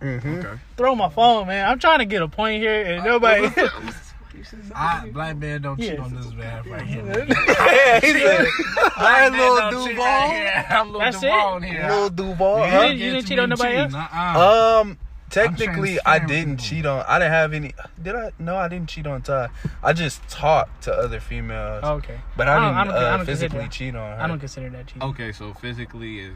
Mm-hmm. 0.02 0.40
Okay. 0.40 0.60
Throw 0.78 0.96
my 0.96 1.10
phone, 1.10 1.48
man. 1.48 1.68
I'm 1.68 1.78
trying 1.80 2.00
to 2.00 2.06
get 2.06 2.22
a 2.22 2.28
point 2.30 2.62
here, 2.62 2.84
and 2.86 3.04
nobody. 3.04 3.48
I, 4.74 5.10
black 5.12 5.36
man 5.36 5.62
don't 5.62 5.78
cheat 5.78 5.96
Yeah. 5.96 6.02
on 6.02 6.16
this 6.16 6.32
man 6.32 6.64
right 6.70 6.84
here. 6.86 7.04
yeah, 7.06 8.00
he 8.00 8.14
said, 8.14 8.48
I 8.96 8.96
Black 8.96 9.24
ain't 9.24 9.32
man 9.34 9.42
little 9.42 9.72
don't 9.72 9.86
cheat 9.88 9.96
Duval. 9.98 10.06
right. 10.06 10.66
I'm 10.70 10.86
little 10.88 11.00
That's 11.02 11.20
Duval 11.20 11.58
it? 11.58 11.64
here. 11.66 11.90
Little 11.90 12.10
Duval. 12.10 12.58
You 12.60 12.64
huh? 12.72 12.82
didn't- 12.84 12.98
you 13.00 13.12
didn't 13.12 13.28
cheat 13.28 13.40
on 13.40 13.50
nobody 13.50 13.76
else? 13.76 13.94
Uh-uh. 13.94 14.80
Um, 14.82 14.98
technically, 15.30 16.00
I 16.06 16.20
didn't 16.20 16.58
with 16.58 16.60
cheat 16.62 16.86
on. 16.86 17.06
I 17.08 17.20
didn't 17.20 17.32
have 17.32 17.54
any. 17.54 17.74
Did 18.02 18.16
I? 18.16 18.32
No, 18.40 18.56
I 18.56 18.68
didn't 18.68 18.90
cheat 18.90 19.08
on 19.08 19.22
Ty. 19.22 19.50
I 19.84 19.94
just 19.94 20.28
talked 20.30 20.84
to 20.84 20.94
other 20.94 21.20
females, 21.20 21.84
okay. 21.84 22.20
but 22.36 22.48
I 22.48 22.58
I 22.58 22.60
didn't, 22.60 22.76
I 22.76 22.84
don't- 22.84 22.94
I 22.94 22.98
uh, 22.98 23.18
don't 23.18 23.26
physically 23.26 23.68
cheat 23.70 23.96
on 23.96 24.18
her. 24.18 24.24
I 24.24 24.28
don't 24.28 24.40
consider 24.40 24.70
that 24.72 24.88
cheating. 24.88 25.04
Okay, 25.04 25.32
so 25.32 25.54
physically 25.54 26.20
is 26.20 26.36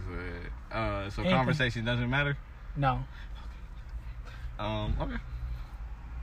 uh, 0.72 0.76
uh 0.76 1.10
so 1.10 1.22
Anything. 1.22 1.38
conversation 1.38 1.86
doesn't 1.86 2.10
matter. 2.10 2.38
No. 2.76 3.04
Um, 4.60 4.96
okay. 5.02 5.18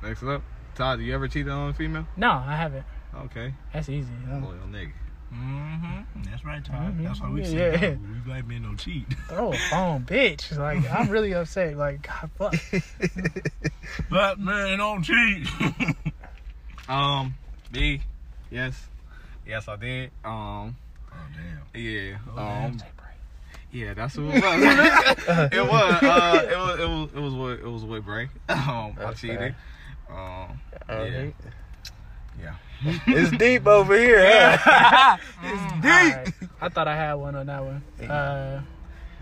Next 0.02 0.22
up, 0.22 0.42
Todd, 0.74 0.98
do 0.98 1.04
you 1.04 1.14
ever 1.14 1.28
cheated 1.28 1.52
on 1.52 1.70
a 1.70 1.74
female? 1.74 2.06
No, 2.16 2.30
I 2.30 2.56
haven't. 2.56 2.84
Okay, 3.14 3.54
That's 3.72 3.88
easy. 3.88 4.12
Loyal 4.28 4.54
nigga. 4.70 4.92
Mm-hmm. 5.32 6.22
That's 6.30 6.44
right, 6.44 6.64
Todd. 6.64 6.98
Mhm. 6.98 7.04
That's 7.04 7.20
why 7.20 7.30
we 7.30 7.40
Yeah, 7.42 7.46
say 7.46 7.78
yeah. 7.82 7.88
we 8.14 8.18
black 8.24 8.46
men 8.46 8.62
don't 8.62 8.76
cheat. 8.76 9.06
Throw 9.28 9.52
a 9.52 9.56
phone, 9.70 10.04
bitch. 10.04 10.56
Like 10.56 10.90
I'm 10.90 11.08
really 11.08 11.32
upset. 11.34 11.76
Like 11.76 12.02
God, 12.06 12.30
fuck. 12.36 12.54
black 14.10 14.38
men 14.38 14.78
don't 14.78 15.02
cheat. 15.02 15.46
Um, 16.88 17.34
B, 17.70 18.00
yes, 18.50 18.74
yes, 19.46 19.68
I 19.68 19.76
did. 19.76 20.10
Um, 20.24 20.76
oh 21.12 21.16
damn. 21.72 21.80
yeah, 21.80 22.16
Oh, 22.36 22.38
um, 22.40 22.78
yeah, 23.70 23.94
that's 23.94 24.16
what 24.16 24.34
it 24.34 24.42
was. 24.42 25.52
it 25.52 25.64
was, 25.64 26.02
uh, 26.02 26.46
it 26.50 26.56
was, 26.58 26.80
it 26.80 26.88
was, 26.88 27.10
it 27.14 27.20
was 27.20 27.58
it 27.60 27.66
was 27.70 27.84
with 27.84 28.04
Bray. 28.04 28.28
Um, 28.48 28.96
I 28.98 29.12
cheated. 29.14 29.54
Um, 30.10 30.60
yeah. 30.88 31.26
Yeah. 32.42 32.98
it's 33.06 33.30
deep 33.36 33.66
over 33.66 33.96
here. 33.96 34.56
Huh? 34.56 35.16
Alright. 35.44 36.32
I 36.60 36.68
thought 36.68 36.88
I 36.88 36.96
had 36.96 37.14
one 37.14 37.34
on 37.34 37.46
that 37.46 37.62
one. 37.64 37.82
Uh, 38.08 38.62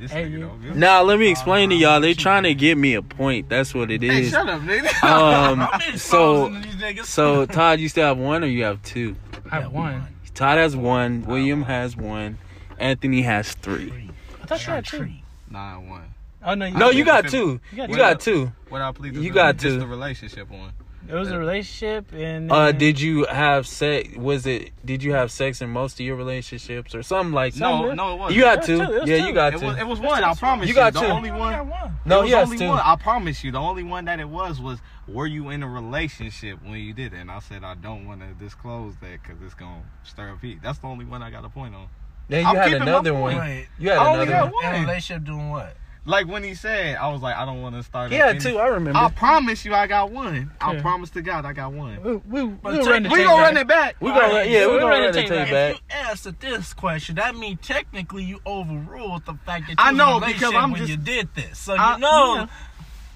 Hey, 0.00 0.06
nigga 0.26 0.30
you- 0.30 0.40
don't 0.42 0.62
give 0.62 0.76
a- 0.76 0.78
Now 0.78 1.02
let 1.02 1.18
me 1.18 1.28
explain 1.28 1.70
to 1.70 1.74
y'all. 1.74 2.00
They 2.00 2.14
trying 2.14 2.44
to 2.44 2.54
get 2.54 2.78
me 2.78 2.94
a 2.94 3.02
point. 3.02 3.48
That's 3.48 3.74
what 3.74 3.90
it 3.90 4.00
is. 4.04 4.12
Hey, 4.12 4.30
shut 4.30 4.48
up, 4.48 4.60
nigga. 4.62 4.92
Um, 5.02 5.68
so 5.96 6.46
exposing 6.46 6.62
these 6.62 6.76
niggas. 6.76 7.04
so 7.06 7.46
Todd, 7.46 7.80
you 7.80 7.88
still 7.88 8.06
have 8.06 8.16
one 8.18 8.44
or 8.44 8.46
you 8.46 8.62
have 8.62 8.80
two? 8.84 9.16
I 9.50 9.60
have 9.62 9.72
one. 9.72 10.06
Todd 10.34 10.58
has 10.58 10.76
one. 10.76 11.24
William 11.26 11.62
has 11.64 11.96
one. 11.96 12.38
Anthony 12.78 13.22
has 13.22 13.54
three. 13.54 13.92
I 14.40 14.46
thought 14.46 14.64
you 14.64 14.72
had 14.72 14.86
two. 14.86 15.08
Nine 15.50 15.88
one. 15.88 16.04
Oh 16.44 16.54
no, 16.54 16.66
you 16.66 16.74
No, 16.78 16.90
you 16.90 17.04
got 17.04 17.26
two. 17.28 17.60
You 17.72 17.76
got 17.78 17.88
You 17.88 17.94
two. 17.96 18.00
got 18.00 18.20
two. 18.20 18.52
What 18.68 18.80
I 18.82 18.92
plead? 18.92 19.16
You 19.16 19.32
got 19.32 19.56
just 19.56 19.74
two. 19.74 19.80
the 19.80 19.86
relationship 19.88 20.48
one. 20.48 20.70
It 21.08 21.14
was 21.14 21.30
a 21.30 21.38
relationship, 21.38 22.12
and 22.12 22.52
Uh, 22.52 22.70
did 22.70 23.00
you 23.00 23.24
have 23.24 23.66
sex? 23.66 24.14
Was 24.16 24.46
it? 24.46 24.72
Did 24.84 25.02
you 25.02 25.14
have 25.14 25.30
sex 25.30 25.62
in 25.62 25.70
most 25.70 25.94
of 25.94 26.00
your 26.04 26.16
relationships 26.16 26.94
or 26.94 27.02
something 27.02 27.32
like? 27.32 27.56
No, 27.56 27.78
Something. 27.80 27.96
no, 27.96 28.12
it 28.14 28.18
wasn't. 28.18 28.36
You 28.36 28.42
got 28.42 28.52
It 28.52 28.58
was 28.58 28.66
two. 28.66 28.76
two, 28.86 29.00
was 29.00 29.08
Yeah, 29.08 29.18
two. 29.20 29.26
you 29.26 29.32
got 29.32 29.54
It 29.54 29.60
two. 29.60 29.66
was, 29.66 29.78
it 29.78 29.86
was 29.86 30.00
one. 30.00 30.22
I 30.22 30.34
promise 30.34 30.68
You 30.68 30.74
you. 30.74 30.80
got 30.80 30.92
the 30.92 31.00
two. 31.00 31.06
only 31.06 31.30
one. 31.30 31.68
one. 31.70 31.92
no, 32.04 32.22
it 32.22 32.26
he 32.26 32.32
has 32.32 32.50
two. 32.50 32.68
one. 32.68 32.80
I 32.84 32.96
promise 32.96 33.42
you. 33.42 33.50
The 33.52 33.58
only 33.58 33.84
one 33.84 34.04
that 34.04 34.20
it 34.20 34.28
was 34.28 34.60
was 34.60 34.80
were 35.06 35.26
you 35.26 35.48
in 35.48 35.62
a 35.62 35.68
relationship 35.68 36.58
when 36.62 36.74
you 36.78 36.92
did 36.92 37.14
it? 37.14 37.16
And 37.20 37.30
I 37.30 37.38
said 37.38 37.64
I 37.64 37.74
don't 37.74 38.06
want 38.06 38.20
to 38.20 38.28
disclose 38.44 38.94
that 39.00 39.22
because 39.22 39.40
it's 39.42 39.54
gonna 39.54 39.82
stir 40.04 40.30
up 40.32 40.42
heat. 40.42 40.58
That's 40.62 40.78
the 40.78 40.88
only 40.88 41.06
one 41.06 41.22
I 41.22 41.30
got 41.30 41.42
a 41.44 41.48
point 41.48 41.74
on. 41.74 41.86
Then 42.28 42.44
I'm 42.44 42.54
you 42.54 42.60
had 42.60 42.72
another 42.82 43.14
one. 43.14 43.38
Wait, 43.38 43.68
You 43.78 43.88
had 43.88 43.98
I 43.98 44.08
only 44.12 44.22
another 44.26 44.30
got 44.32 44.52
one. 44.52 44.64
one. 44.64 44.74
in 44.74 44.82
a 44.82 44.86
relationship 44.86 45.24
doing 45.24 45.48
what? 45.48 45.74
Like 46.04 46.26
when 46.26 46.42
he 46.42 46.54
said, 46.54 46.96
I 46.96 47.08
was 47.12 47.20
like, 47.20 47.36
I 47.36 47.44
don't 47.44 47.60
want 47.60 47.74
to 47.74 47.82
start. 47.82 48.10
Yeah, 48.12 48.20
up 48.20 48.26
had 48.28 48.36
any- 48.36 48.44
two. 48.52 48.58
I 48.58 48.68
remember. 48.68 48.98
I 48.98 49.10
promise 49.10 49.64
you, 49.64 49.74
I 49.74 49.86
got 49.86 50.10
one. 50.10 50.50
I 50.60 50.72
Yeah. 50.72 50.80
promise 50.80 51.10
to 51.10 51.22
God, 51.22 51.44
I 51.44 51.52
got 51.52 51.72
one. 51.72 52.02
We, 52.02 52.12
we, 52.16 52.42
we, 52.44 52.48
But 52.62 52.72
we'll 52.72 52.82
take- 52.84 52.90
run 52.92 53.02
the 53.02 53.08
We 53.10 53.16
tape 53.16 53.26
gonna 53.26 53.36
back. 53.42 53.46
run 53.46 53.56
it 53.58 53.66
back. 53.68 53.96
we 54.00 54.08
gonna 54.10 54.22
Alright, 54.22 54.48
yeah, 54.50 54.60
so 54.60 54.68
we 54.68 54.74
we're 54.74 54.80
gonna 54.80 54.90
ready 54.92 55.04
run 55.04 55.12
to 55.14 55.20
the 55.20 55.26
tape 55.28 55.30
back. 55.30 55.50
back. 55.50 55.74
If 55.74 55.80
you 55.90 56.08
answer 56.08 56.30
this 56.32 56.72
question, 56.74 57.16
that 57.16 57.36
means 57.36 57.58
technically 57.62 58.24
you 58.24 58.40
overruled 58.46 59.26
the 59.26 59.34
fact 59.44 59.64
that 59.66 59.70
you 59.70 59.74
I 59.78 59.90
was 59.90 59.98
know, 59.98 60.16
in 60.16 60.22
a 60.22 60.26
because 60.26 60.40
relationship 60.54 60.62
I'm 60.62 60.70
when 60.72 60.78
just- 60.80 60.90
you 60.90 60.96
did 60.96 61.34
this. 61.34 61.58
So 61.58 61.76
I- 61.76 61.98
know 61.98 62.34
yeah. 62.36 62.46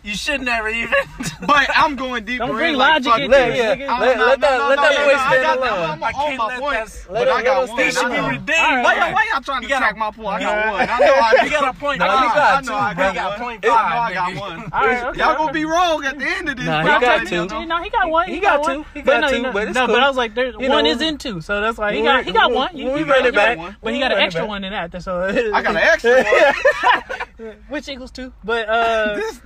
You 0.03 0.14
should 0.14 0.40
never 0.40 0.68
even. 0.68 0.92
But 1.44 1.68
I'm 1.74 1.96
going 1.96 2.24
deeper. 2.24 2.46
Don't 2.46 2.55
bring 2.55 2.74
in, 2.74 2.78
like, 2.78 3.05
logic 3.05 3.24
into 3.24 3.36
this. 3.36 3.55
it, 3.55 3.57
Yeah, 3.59 3.74
nigga. 3.74 3.98
Let, 3.98 4.18
let 4.18 4.40
that 4.42 4.59
no, 4.59 4.68
let 4.68 4.76
no, 4.76 4.82
that 4.82 4.92
no, 4.94 5.07
boy 5.07 5.12
I 5.12 5.26
stand 5.26 5.42
got 5.42 5.59
alone. 5.59 5.90
I'm 5.90 6.05
I 6.05 6.07
on 6.07 6.12
can't 6.14 6.38
my 6.38 6.46
let 6.46 6.61
point. 6.61 6.86
that- 6.86 7.07
But 7.09 7.28
I 7.28 7.42
got 7.42 7.68
one. 7.68 7.76
stay 7.78 7.90
should 7.90 8.11
be 8.11 8.16
know. 8.16 8.28
redeemed. 8.28 8.46
Why 8.48 8.94
y'all 8.94 9.12
why 9.12 9.28
y'all 9.32 9.40
trying 9.42 9.62
to 9.62 9.66
You 9.66 9.68
gotta- 9.70 9.96
my 9.96 10.11
point? 10.12 10.28
I 10.28 10.40
got 10.40 10.72
one. 10.72 10.88
I 10.88 10.98
know 11.00 11.14
I 11.14 11.48
got 11.50 11.74
a 11.74 11.78
point. 11.78 11.98
Nah, 11.98 12.05
I 12.07 12.14
you 12.14 12.28
know, 12.28 12.34
got 12.34 12.38
I 12.38 12.62
two, 12.62 12.72
I 12.72 12.94
got 12.94 13.38
You 13.38 13.44
point 13.44 13.64
I 13.64 13.68
know 13.68 13.74
five, 13.74 13.92
I 13.92 14.14
got 14.14 14.40
one. 14.40 14.72
All 14.72 14.86
right, 14.86 15.16
Y'all 15.16 15.34
gonna 15.36 15.53
be 15.53 15.64
wrong 15.64 16.05
at 16.05 16.18
the 16.18 16.26
end 16.26 16.48
of 16.48 16.57
this. 16.57 16.64
Nah, 16.64 16.82
he 16.82 17.00
got 17.05 17.26
two. 17.26 17.66
No, 17.66 17.82
he 17.82 17.90
got 17.90 18.09
one. 18.11 18.28
He, 18.28 18.34
He 18.34 18.40
got, 18.40 18.62
got 18.64 18.72
two. 18.74 18.84
He 18.94 19.03
got 19.03 19.30
two, 19.30 19.42
no, 19.42 19.53
but 19.53 19.68
no, 19.72 19.86
but 19.88 20.00
I 20.00 20.07
was 20.09 20.16
like, 20.16 20.36
one 20.36 20.86
is 20.86 21.00
in 21.00 21.18
two, 21.18 21.40
so 21.40 21.61
that's 21.61 21.78
like 21.78 21.96
he 21.96 22.03
got 22.03 22.24
he 22.24 22.30
got 22.32 22.53
one. 22.53 22.76
You, 22.76 22.86
we'll 22.86 23.05
run 23.05 23.26
it 23.26 23.34
back. 23.34 23.59
but 23.82 23.92
he 23.92 23.98
got 23.98 24.12
an 24.12 24.18
extra 24.18 24.46
one 24.46 24.62
in 24.62 24.70
that. 24.72 25.03
So 25.03 25.22
I 25.53 25.61
got 25.62 25.74
an 25.74 25.76
extra 25.78 26.22
one. 26.22 27.57
which 27.68 27.88
equals 27.88 28.11
two. 28.12 28.32
But 28.44 28.68
uh, 28.68 29.14
this 29.16 29.40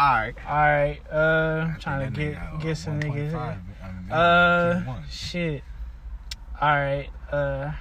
nigga, 0.00 0.06
all 0.06 0.14
right. 0.14 0.34
all 0.46 0.56
right. 0.56 1.00
Uh, 1.10 1.78
trying 1.78 2.12
to 2.12 2.20
get 2.20 2.60
get 2.60 2.76
some 2.76 3.00
niggas. 3.00 3.34
Uh, 4.10 5.02
shit. 5.08 5.62
All 6.60 6.68
right. 6.68 7.08
Uh, 7.30 7.72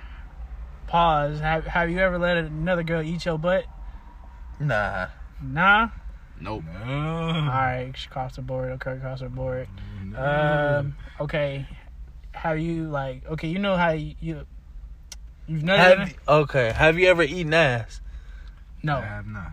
pause. 0.88 1.40
Have 1.40 1.66
Have 1.66 1.90
you 1.90 2.00
ever 2.00 2.18
let 2.18 2.38
another 2.38 2.84
girl 2.84 3.02
eat 3.02 3.26
your 3.26 3.38
butt? 3.38 3.66
Nah. 4.60 5.08
Nah. 5.42 5.90
Nope. 6.42 6.64
All 6.86 6.88
right. 6.88 7.94
Across 8.06 8.36
the 8.36 8.42
board. 8.42 8.72
Okay, 8.74 8.94
across 8.94 9.22
the 9.22 9.30
board. 9.30 9.68
Um. 10.16 10.96
Okay. 11.20 11.66
Have 12.32 12.60
you 12.60 12.90
like? 12.90 13.26
Okay, 13.28 13.48
you 13.48 13.60
know 13.60 13.76
how 13.76 13.92
you, 13.92 14.16
you 14.22 14.46
you've 15.48 15.64
nutted? 15.64 15.94
in 15.94 16.00
Have, 16.00 16.16
okay. 16.28 16.72
Have 16.72 16.98
you 16.98 17.08
ever 17.08 17.24
eaten 17.24 17.54
ass? 17.54 18.02
No. 18.82 18.98
I 18.98 19.02
have 19.02 19.28
not. 19.28 19.52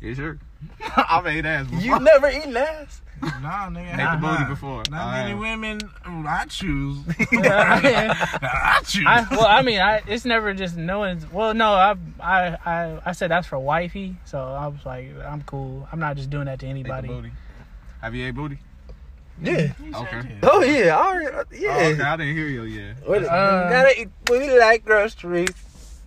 You 0.00 0.14
sure? 0.14 0.38
I've 0.96 1.26
ate 1.26 1.44
ass 1.44 1.66
before. 1.66 1.80
You 1.84 2.00
never 2.00 2.28
eaten 2.30 2.56
ass? 2.56 3.00
Nah, 3.22 3.68
nigga. 3.70 3.92
Ate 3.94 4.10
the 4.14 4.16
booty 4.20 4.36
have. 4.38 4.48
before. 4.48 4.82
Not 4.90 5.06
I 5.06 5.18
many 5.22 5.30
have. 5.30 5.38
women 5.38 5.80
I 6.26 6.44
choose. 6.46 6.98
I, 7.32 8.16
I 8.42 8.80
choose. 8.84 9.04
well, 9.30 9.46
I 9.46 9.62
mean, 9.62 9.80
I 9.80 10.02
it's 10.06 10.24
never 10.24 10.52
just 10.54 10.76
no 10.76 10.98
one's. 11.00 11.30
Well, 11.30 11.54
no, 11.54 11.72
I 11.72 11.94
I 12.20 12.56
I 12.66 12.98
I 13.06 13.12
said 13.12 13.30
that's 13.30 13.46
for 13.46 13.58
wifey, 13.58 14.16
so 14.24 14.40
I 14.42 14.66
was 14.66 14.84
like, 14.84 15.10
I'm 15.24 15.42
cool. 15.42 15.86
I'm 15.92 16.00
not 16.00 16.16
just 16.16 16.30
doing 16.30 16.46
that 16.46 16.58
to 16.60 16.66
Ate 16.66 16.72
the 16.72 16.80
anybody. 16.80 17.08
booty. 17.08 17.30
Have 18.00 18.14
you 18.14 18.26
ate 18.26 18.34
booty? 18.34 18.58
Yeah. 19.40 19.72
Okay. 19.94 20.38
Oh 20.42 20.62
yeah. 20.62 20.96
I 20.98 21.06
already, 21.06 21.28
Oh, 21.36 21.44
yeah. 21.52 21.70
okay, 21.92 22.02
I 22.02 22.16
didn't 22.16 22.36
hear 22.36 22.46
you 22.48 22.62
Yeah. 22.64 22.92
What, 23.04 23.24
Uh, 23.24 23.68
gotta 23.70 24.00
eat 24.00 24.08
booty 24.24 24.58
like 24.58 24.84
groceries. 24.84 25.48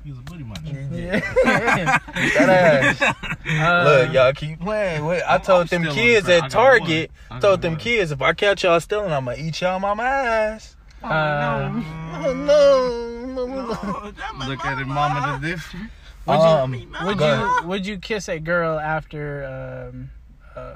He's 0.06 0.18
a 0.18 0.22
booty 0.22 0.44
muncher. 0.44 0.92
Yeah. 0.92 2.00
That 2.36 2.50
ass. 2.50 3.02
Uh, 3.48 3.84
Look, 4.06 4.14
y'all 4.14 4.34
keep 4.34 4.60
playing. 4.60 5.04
Wait, 5.06 5.24
I 5.28 5.38
told 5.40 5.74
I'm 5.74 5.84
them 5.84 5.94
kids 5.94 6.30
at 6.30 6.50
Target. 6.52 7.12
I 7.32 7.40
Told 7.40 7.62
them 7.62 7.74
one. 7.74 7.80
kids 7.80 8.12
if 8.12 8.22
I 8.22 8.34
catch 8.34 8.64
y'all 8.64 8.80
stealing, 8.80 9.12
I'm 9.12 9.26
gonna 9.26 9.38
eat 9.38 9.60
y'all 9.62 9.80
mama 9.80 10.04
ass. 10.04 10.76
uh, 11.04 11.82
Oh 12.24 12.34
no. 12.34 13.26
Look 14.48 14.66
at 14.66 14.80
it, 14.80 14.86
mama. 14.88 15.40
The 15.42 15.48
different. 15.50 15.90
Would 16.26 16.34
you 16.36 16.40
Um, 16.40 16.72
would 17.06 17.20
you 17.20 17.68
would 17.68 17.86
you 17.86 17.98
kiss 18.00 18.30
a 18.30 18.40
girl 18.40 18.80
after 18.80 19.92
um 19.92 20.10
uh, 20.56 20.76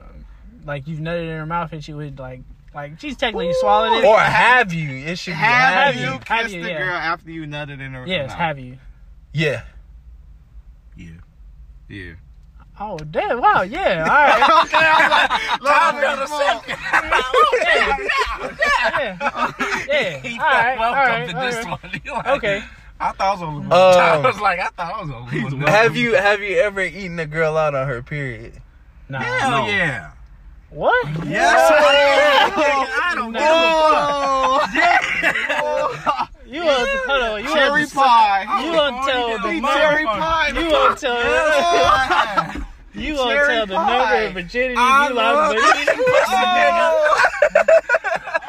like 0.66 0.88
you've 0.88 1.00
nutted 1.00 1.24
in 1.24 1.38
her 1.38 1.46
mouth 1.46 1.72
and 1.74 1.84
she 1.84 1.94
would 1.94 2.20
like 2.20 2.42
like 2.76 3.00
she's 3.00 3.18
technically 3.18 3.54
swallowed 3.54 4.00
it? 4.04 4.06
Or 4.06 4.20
have 4.20 4.74
you? 4.74 4.90
It 5.08 5.18
should 5.18 5.32
be 5.32 5.36
Have, 5.38 5.94
have 5.94 5.96
you 5.96 6.02
you. 6.14 6.20
kissed 6.20 6.28
Have 6.30 6.52
you, 6.52 6.64
the 6.64 6.70
yeah. 6.70 6.78
girl 6.78 6.94
after 6.96 7.32
you 7.32 7.44
nutted 7.46 7.74
in 7.82 7.94
her? 7.94 8.02
Mouth? 8.02 8.08
Yes, 8.08 8.30
mouth? 8.30 8.38
have 8.38 8.60
you? 8.60 8.78
Yeah. 9.40 9.64
Yeah. 10.98 11.12
Yeah. 11.88 12.14
Oh 12.82 12.98
damn! 12.98 13.40
Wow, 13.42 13.62
yeah. 13.62 14.04
All 14.04 14.08
right. 14.08 14.42
okay, 14.66 14.86
I 14.86 14.96
was 16.20 16.30
like, 16.32 16.68
yeah. 19.00 19.86
yeah. 19.88 20.20
He 20.20 20.38
All 20.40 20.46
right. 20.46 20.78
felt 20.78 20.80
All 20.80 20.92
welcome 20.94 21.12
right. 21.12 21.30
to 21.30 21.36
all 21.38 21.44
this 21.46 21.56
right. 21.56 21.66
one. 21.84 21.92
He 22.04 22.10
like, 22.10 22.28
Okay. 22.28 22.64
I 23.02 23.12
thought 23.14 23.22
I 23.22 23.32
was 23.32 23.42
on 23.42 23.70
the 23.70 23.76
Um, 23.76 24.00
I 24.00 24.18
was 24.28 24.40
like, 24.42 24.60
I 24.60 24.68
thought 24.68 24.94
I 24.94 25.02
was 25.02 25.10
on 25.10 25.30
the 25.30 25.42
one. 25.56 25.68
Have 25.68 25.96
you 25.96 26.16
have 26.16 26.42
you 26.42 26.58
ever 26.58 26.82
eaten 26.82 27.18
a 27.20 27.26
girl 27.26 27.56
out 27.58 27.76
on 27.76 27.88
her 27.88 28.02
period? 28.04 28.62
Nah. 29.08 29.20
Hell 29.20 29.52
No. 29.52 29.68
yeah. 29.68 30.12
What? 30.70 31.08
Yes. 31.26 31.72
I 31.72 33.16
don't 33.16 33.32
give 33.34 33.42
a 33.42 33.46
fuck. 34.76 35.50
Oh, 35.62 36.28
You 36.50 36.66
want 36.66 36.90
hold 37.06 37.22
on? 37.22 37.44
You 37.44 37.54
Cherry 37.54 37.70
want 37.82 37.94
pie. 37.94 38.64
You 38.64 38.72
won't 38.72 39.06
tell 39.08 39.24
oh, 39.24 39.38
the 39.38 39.62
cherry 39.62 40.06
pie. 40.06 40.48
You 40.50 40.72
won't 40.72 40.98
tell 40.98 41.16
you 42.96 43.14
won't 43.14 43.48
tell 43.48 43.66
the 43.68 43.76
pie. 43.76 44.00
number 44.00 44.26
of 44.28 44.34
virginity 44.34 44.76
I 44.78 45.08
you 45.10 45.14
love 45.14 45.56
lost, 45.56 45.80
eating 45.82 45.96
pussy, 45.96 46.36
oh. 46.36 47.54
nigga. 47.54 47.76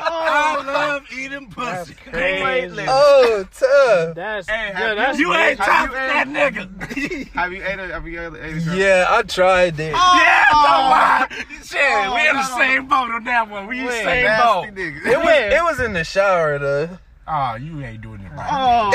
I 0.03 0.63
love 0.67 1.03
eating 1.13 1.51
pussy. 1.51 1.95
crazy. 2.11 2.85
Oh, 2.89 3.45
tough. 3.53 4.15
That's 4.15 4.49
Hey, 4.49 4.73
yo, 4.79 4.95
that's 4.95 5.19
You 5.19 5.35
ain't 5.35 5.59
Have 5.59 5.67
tough 5.69 5.89
you 5.91 5.95
that 5.95 6.27
nigga. 6.29 7.29
Have 7.35 7.53
you 7.53 7.63
ate 7.63 7.79
a? 7.81 7.87
Have 7.89 8.07
you 8.09 8.21
ate 8.21 8.27
a? 8.27 8.31
girl? 8.65 8.75
Yeah, 8.77 9.07
I 9.11 9.23
tried 9.23 9.79
it. 9.79 9.93
Yeah, 9.93 10.45
Oh. 10.53 11.27
don't. 11.29 11.67
Shit, 11.67 11.81
Oh, 11.83 12.15
we 12.15 12.29
in 12.29 12.37
the 12.37 12.43
same 12.57 12.87
boat 12.87 13.11
on 13.11 13.25
that 13.25 13.49
one. 13.51 13.67
We 13.67 13.81
in 13.81 13.87
the 13.87 13.93
same 13.93 14.27
boat. 14.39 14.67
nigga. 14.75 15.07
It 15.07 15.19
was, 15.19 15.53
it 15.53 15.63
was 15.65 15.81
in 15.81 15.93
the 15.93 16.05
shower 16.05 16.59
though. 16.59 16.99
Oh, 17.33 17.55
you 17.55 17.81
ain't 17.85 18.01
doing 18.01 18.20
it 18.22 18.33
right. 18.33 18.49
Oh. 18.51 18.91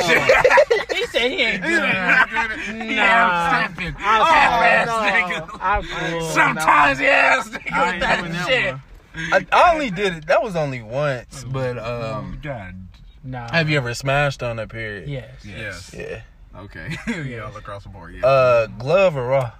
he 0.93 1.05
said 1.05 1.31
he 1.31 1.37
ain't 1.37 1.63
doing 1.63 1.75
it. 1.75 2.91
Yeah, 2.91 3.63
I'm 3.63 3.73
stepping. 3.73 3.95
I'm 3.97 4.25
Half-ass 4.25 4.89
cool. 4.89 4.97
nigga. 4.99 5.59
I'm 5.61 5.83
cool. 5.83 6.29
Sometimes, 6.31 6.99
yes, 6.99 7.47
nigga, 7.47 7.71
I 7.71 7.85
with 7.85 7.93
ain't 7.93 8.01
that 8.01 8.19
doing 8.19 8.31
that 8.33 8.47
shit. 8.47 8.71
one. 8.73 8.81
I, 9.15 9.45
I 9.53 9.73
only 9.73 9.89
did 9.89 10.13
it. 10.15 10.27
That 10.27 10.43
was 10.43 10.57
only 10.57 10.81
once. 10.81 11.45
But 11.45 11.77
um, 11.77 12.39
God. 12.43 12.75
Nah. 13.23 13.51
have 13.51 13.69
you 13.69 13.77
ever 13.77 13.93
smashed 13.93 14.43
on 14.43 14.59
a 14.59 14.67
period? 14.67 15.07
Yes. 15.07 15.45
Yes. 15.45 15.93
Yeah. 15.97 16.21
Okay. 16.57 16.95
yeah, 17.25 17.39
all 17.39 17.55
across 17.55 17.83
the 17.83 17.89
board. 17.89 18.15
Yeah. 18.15 18.25
Uh, 18.25 18.67
glove 18.67 19.15
or 19.15 19.27
raw? 19.27 19.53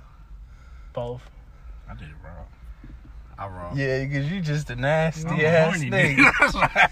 Both. 0.94 1.24
I 1.90 1.94
did 1.94 2.10
it 2.10 2.14
wrong. 2.24 2.25
I 3.38 3.48
wrong. 3.48 3.78
Yeah, 3.78 4.04
because 4.06 4.32
you 4.32 4.40
just 4.40 4.70
a 4.70 4.76
nasty 4.78 5.28
I'm 5.28 5.40
ass 5.42 5.76
horny, 5.76 5.90
nigga. 5.92 6.16
nigga. 6.16 6.32
That's 6.40 6.54
why 6.54 6.90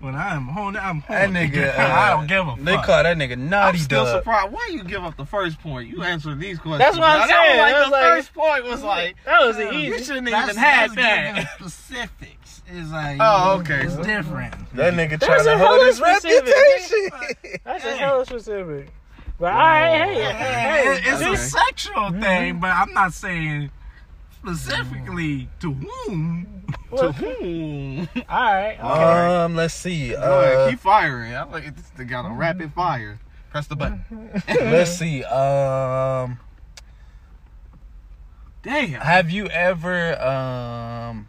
when 0.00 0.14
I'm 0.14 0.46
horny, 0.48 0.78
I'm 0.78 1.02
That 1.08 1.30
horny. 1.30 1.48
nigga. 1.48 1.78
Uh, 1.78 1.82
I 1.94 2.10
don't 2.10 2.26
give 2.26 2.46
a 2.46 2.50
fuck. 2.56 2.64
They 2.64 2.76
call 2.76 3.02
that 3.02 3.16
nigga 3.16 3.38
naughty. 3.38 3.78
I'm 3.78 3.82
still 3.84 4.04
dog. 4.04 4.18
surprised. 4.20 4.52
Why 4.52 4.68
you 4.72 4.84
give 4.84 5.02
up 5.04 5.16
the 5.16 5.24
first 5.24 5.58
point? 5.60 5.88
You 5.88 6.02
answered 6.02 6.38
these 6.38 6.58
questions. 6.58 6.78
That's 6.80 6.98
what 6.98 7.08
I'm 7.08 7.20
Now, 7.20 7.26
saying. 7.42 7.56
That 7.56 7.72
was 7.72 7.72
That 7.72 7.80
like 7.80 7.84
the 7.84 7.90
like- 7.92 8.14
first 8.16 8.34
point 8.34 8.64
was 8.64 8.82
like. 8.82 9.16
That 9.24 9.40
was 9.46 9.56
the 9.56 9.74
You 9.74 9.98
shouldn't 9.98 10.26
That's, 10.30 10.50
even 10.50 10.62
have 10.62 10.94
that. 10.96 11.48
specifics. 11.58 12.62
It's 12.68 12.90
like 12.90 13.18
Oh, 13.20 13.58
okay. 13.60 13.82
It's 13.84 13.96
different. 13.96 14.54
That 14.74 14.94
nigga 14.94 15.18
That's 15.20 15.24
trying 15.26 15.44
to 15.44 15.64
hold 15.64 15.86
his 15.86 15.96
specific. 15.96 16.46
reputation. 16.54 17.60
That's 17.64 17.84
a 17.84 17.96
hella 17.96 18.26
specific. 18.26 18.88
But 19.38 19.52
all 19.52 19.58
right, 19.60 19.98
hey, 20.06 20.14
Hey, 20.14 20.32
hey, 20.32 21.10
it's 21.10 21.22
okay. 21.22 21.34
a 21.34 21.36
sexual 21.36 22.10
thing, 22.10 22.58
but 22.58 22.68
I'm 22.70 22.92
not 22.94 23.12
saying 23.12 23.70
specifically 24.46 25.48
to 25.60 25.72
whom. 25.72 26.64
to 26.96 27.12
whom? 27.12 28.08
all 28.28 28.52
right. 28.52 28.78
Okay. 28.78 29.34
Um, 29.42 29.56
let's 29.56 29.74
see. 29.74 30.10
Go 30.10 30.16
ahead, 30.42 30.56
Uh, 30.56 30.70
keep 30.70 30.78
firing. 30.80 31.34
I 31.34 31.42
like 31.44 31.74
this. 31.74 31.88
They 31.96 32.04
got 32.04 32.30
a 32.30 32.32
rapid 32.32 32.72
fire. 32.72 33.18
Press 33.50 33.66
the 33.66 33.76
button. 33.76 34.04
let's 34.48 34.96
see. 34.96 35.24
Um, 35.24 36.38
Damn. 38.62 39.00
have 39.00 39.30
you 39.30 39.46
ever 39.46 40.20
um? 40.20 41.28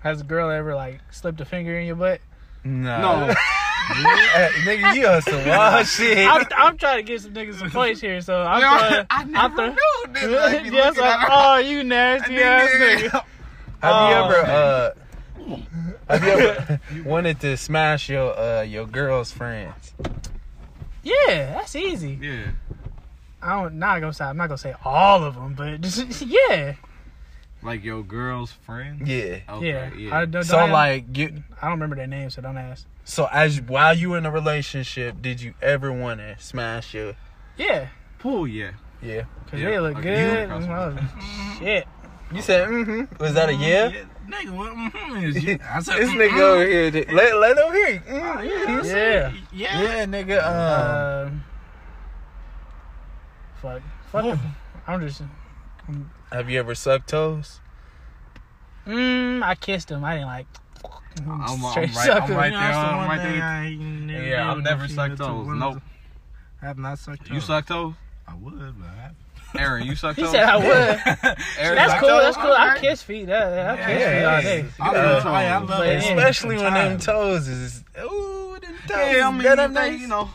Has 0.00 0.20
a 0.20 0.24
girl 0.24 0.50
ever 0.50 0.74
like 0.74 1.00
slipped 1.10 1.40
a 1.40 1.44
finger 1.44 1.78
in 1.78 1.86
your 1.86 1.96
butt? 1.96 2.20
No. 2.64 3.26
No. 3.26 3.34
Nigga, 3.86 4.94
you 4.94 5.06
on 5.06 5.22
some 5.22 5.46
wild 5.46 5.86
shit. 5.88 6.28
I'm, 6.28 6.44
I'm 6.56 6.76
trying 6.78 6.98
to 6.98 7.02
get 7.02 7.20
some 7.20 7.32
niggas 7.32 7.54
some 7.58 7.70
points 7.70 8.00
here, 8.00 8.20
so 8.20 8.42
I'm 8.42 8.60
Yo, 8.60 8.68
throwing. 8.88 9.06
I 9.10 9.22
I'm 9.22 9.32
never 9.32 9.68
knew 9.68 10.12
this. 10.12 10.24
Like, 10.24 10.62
be 10.70 10.70
yes, 10.70 10.96
like, 10.98 11.28
oh, 11.30 11.56
you 11.58 11.84
nasty 11.84 12.36
ass 12.38 12.70
nigga. 12.70 13.10
Have 13.10 13.22
you 13.82 14.16
Oh, 14.16 14.24
ever 14.24 14.36
uh? 14.50 14.90
Have 16.08 16.24
you 16.24 16.30
ever 16.30 16.80
wanted 17.08 17.40
to 17.40 17.56
smash 17.56 18.08
your 18.08 18.36
uh 18.38 18.62
your 18.62 18.86
girl's 18.86 19.30
friends? 19.32 19.92
Yeah, 21.02 21.54
that's 21.54 21.76
easy. 21.76 22.18
Yeah. 22.20 22.46
I 23.42 23.62
don't. 23.62 23.78
Not 23.78 24.00
gonna 24.00 24.12
say. 24.12 24.24
I'm 24.24 24.36
not 24.36 24.48
gonna 24.48 24.58
say 24.58 24.74
all 24.84 25.22
of 25.22 25.36
them, 25.36 25.54
but 25.54 25.80
just 25.80 26.22
yeah, 26.22 26.74
Like 27.62 27.82
your 27.84 28.02
girl's 28.02 28.52
friend? 28.52 29.06
Yeah. 29.08 29.38
Okay, 29.48 29.68
yeah. 29.68 29.94
yeah. 29.94 30.16
I, 30.18 30.24
don't, 30.24 30.44
So 30.44 30.56
don't- 30.58 30.70
like 30.70 31.16
you. 31.16 31.42
I 31.60 31.66
don't 31.66 31.72
remember 31.72 31.96
their 31.96 32.06
names, 32.06 32.34
so 32.34 32.42
don't 32.42 32.56
ask. 32.56 32.86
So 33.04 33.28
as 33.32 33.60
while 33.60 33.96
you 33.96 34.10
were 34.10 34.18
in 34.18 34.26
a 34.26 34.30
relationship, 34.30 35.20
did 35.22 35.40
you 35.40 35.54
ever 35.62 35.92
want 35.92 36.20
to 36.20 36.36
smash 36.38 36.94
your? 36.94 37.14
Yeah, 37.56 37.88
Pool, 38.18 38.46
yeah. 38.46 38.72
Yeah. 39.02 39.22
cause 39.50 39.60
Yeah, 39.60 39.70
they 39.70 39.80
look 39.80 39.96
okay, 39.98 40.02
good. 40.02 40.48
went 40.50 40.64
across 40.64 40.94
the 40.94 41.02
Oh, 41.02 41.56
Shit. 41.58 41.88
You 42.32 42.42
said 42.42 42.68
mm-hmm. 42.68 43.22
Was 43.22 43.34
that 43.34 43.48
a 43.48 43.54
yeah? 43.54 43.92
Nigga, 44.26 44.50
what 44.50 44.72
mm-hmm 44.72 45.16
is 45.24 45.44
you? 45.44 45.58
I 45.62 45.80
said, 45.80 45.98
This 45.98 46.10
mm-hmm. 46.10 46.20
nigga 46.36 46.40
over 46.40 46.66
here. 46.66 46.90
did- 46.90 47.12
Let 47.12 47.36
let 47.38 47.56
him 47.56 47.72
hear. 47.72 47.88
you. 47.90 48.00
Mhm. 48.00 48.84
Yeah. 48.84 49.32
Yeah. 49.52 49.82
Yeah, 49.82 50.04
nigga. 50.06 50.44
Um, 50.44 51.26
Um. 51.28 51.44
Fuck. 53.62 53.82
Fuck. 54.10 54.24
it. 54.24 54.38
I'm 54.86 55.00
just. 55.06 55.22
Have 56.32 56.48
you 56.50 56.58
ever 56.58 56.74
sucked 56.74 57.08
toes? 57.10 57.60
Mm, 58.86 59.42
I 59.42 59.54
kissed 59.54 59.90
him. 59.90 60.04
I 60.04 60.14
didn't 60.14 60.26
like. 60.28 60.46
I'm- 61.26 61.42
I'm 61.64 61.70
straight 61.70 61.94
right- 61.94 62.06
suck 62.06 62.22
I'm 62.24 62.36
right 62.36 62.50
there, 62.50 62.60
that's 62.60 62.76
I'm 62.76 63.08
right 63.08 63.18
there. 63.22 63.42
I 63.42 63.74
never 63.74 64.26
Yeah, 64.26 64.52
I've 64.52 64.62
never 64.62 64.86
sucked 64.86 65.16
toes. 65.16 65.46
too. 65.46 65.54
Nope. 65.54 65.82
I 66.62 66.66
have 66.66 66.78
not 66.78 66.98
sucked 66.98 67.26
toes. 67.26 67.34
You 67.34 67.40
suck 67.40 67.66
toes? 67.66 67.94
I 68.28 68.34
would, 68.34 68.58
but 68.78 68.86
I 68.88 68.94
haven't. 69.02 69.16
Aaron, 69.58 69.86
you 69.86 69.94
suck 69.96 70.16
He 70.16 70.22
toes? 70.22 70.32
said 70.32 70.44
I 70.44 70.56
would. 70.56 70.66
Aaron, 71.58 71.76
That's 71.76 72.00
cool. 72.00 72.08
toes? 72.10 72.22
That's 72.22 72.36
cool. 72.36 72.52
I 72.52 72.78
kiss 72.78 73.02
feet. 73.02 73.26
That, 73.26 73.70
I 73.70 73.76
kiss 73.76 73.88
Yeah, 73.88 73.96
feet 74.18 74.24
all 74.24 74.32
yeah. 74.32 74.40
day. 74.42 74.68
I 74.80 74.92
Yeah. 74.92 75.02
love, 75.12 75.26
I, 75.26 75.46
I 75.46 75.58
love 75.58 75.84
it. 75.84 75.96
Especially 75.98 76.56
when 76.56 76.74
them 76.74 76.98
toes 76.98 77.48
is 77.48 77.82
ooh, 77.98 78.58
them 78.60 78.74
toes. 78.86 78.90
Yeah, 79.16 79.28
I 79.28 79.30
mean, 79.30 79.42
got 79.42 79.50
you, 79.50 79.56
them 79.56 79.74
think, 79.74 79.92
nice. 79.92 80.00
you 80.00 80.08
know. 80.08 80.30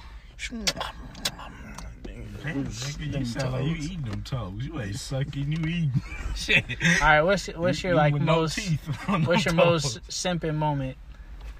Damn, 2.43 2.65
nigga, 2.65 3.19
you 3.19 3.25
sound 3.25 3.53
like 3.53 3.65
you 3.65 3.75
eating 3.75 4.03
them 4.05 4.23
toes. 4.23 4.53
You 4.63 4.79
ain't 4.81 4.95
sucking, 4.95 5.51
you 5.51 5.67
eating. 5.67 5.91
Shit. 6.35 6.63
All 7.01 7.07
right. 7.07 7.21
What's 7.21 7.47
what's 7.47 7.83
your 7.83 7.93
You 7.93 7.97
like 7.97 8.13
with 8.13 8.21
no 8.23 8.41
most? 8.41 8.55
teeth 8.55 8.87
on 9.07 9.25
What's 9.25 9.45
your 9.45 9.53
toes. 9.53 9.83
most 9.83 10.09
simping 10.09 10.55
moment? 10.55 10.97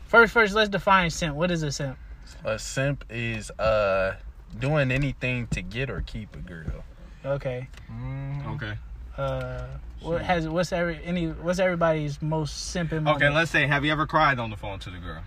First, 0.07 0.33
first, 0.33 0.53
let's 0.53 0.69
define 0.69 1.09
simp. 1.09 1.35
What 1.35 1.51
is 1.51 1.63
a 1.63 1.71
simp? 1.71 1.97
A 2.43 2.57
simp 2.57 3.05
is 3.09 3.51
uh 3.51 4.15
doing 4.59 4.91
anything 4.91 5.47
to 5.47 5.61
get 5.61 5.89
or 5.89 6.01
keep 6.01 6.35
a 6.35 6.39
girl. 6.39 6.83
Okay. 7.25 7.67
Mhm. 7.91 8.55
Okay. 8.55 8.73
Uh, 9.17 9.65
what 10.01 10.21
has 10.21 10.47
what's 10.47 10.71
every 10.73 10.99
any 11.03 11.27
what's 11.27 11.59
everybody's 11.59 12.21
most 12.21 12.73
simping 12.75 13.03
moment? 13.03 13.17
Okay, 13.23 13.29
let's 13.29 13.51
say, 13.51 13.67
have 13.67 13.85
you 13.85 13.91
ever 13.91 14.07
cried 14.07 14.39
on 14.39 14.49
the 14.49 14.57
phone 14.57 14.79
to 14.79 14.89
the 14.89 14.97
girl? 14.97 15.21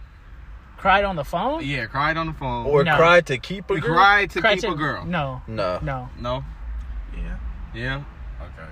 Cried 0.85 1.05
on 1.05 1.17
the 1.17 1.25
phone. 1.25 1.65
Yeah, 1.65 1.87
cried 1.87 2.19
on 2.19 2.27
the 2.27 2.35
phone. 2.35 2.67
Or 2.67 2.85
No. 2.85 2.97
cry 2.99 3.23
to 3.23 3.39
keep 3.39 3.71
a 3.71 3.75
you 3.77 3.81
girl. 3.81 3.95
cried 3.95 4.29
to 4.33 4.41
Cried 4.43 4.61
keep 4.61 4.71
a 4.71 4.75
girl. 4.75 5.07
No, 5.07 5.41
No. 5.47 5.79
no. 5.83 6.11
No? 6.21 6.45
Yeah. 7.17 7.39
Yeah? 7.75 8.03
Okay. 8.43 8.69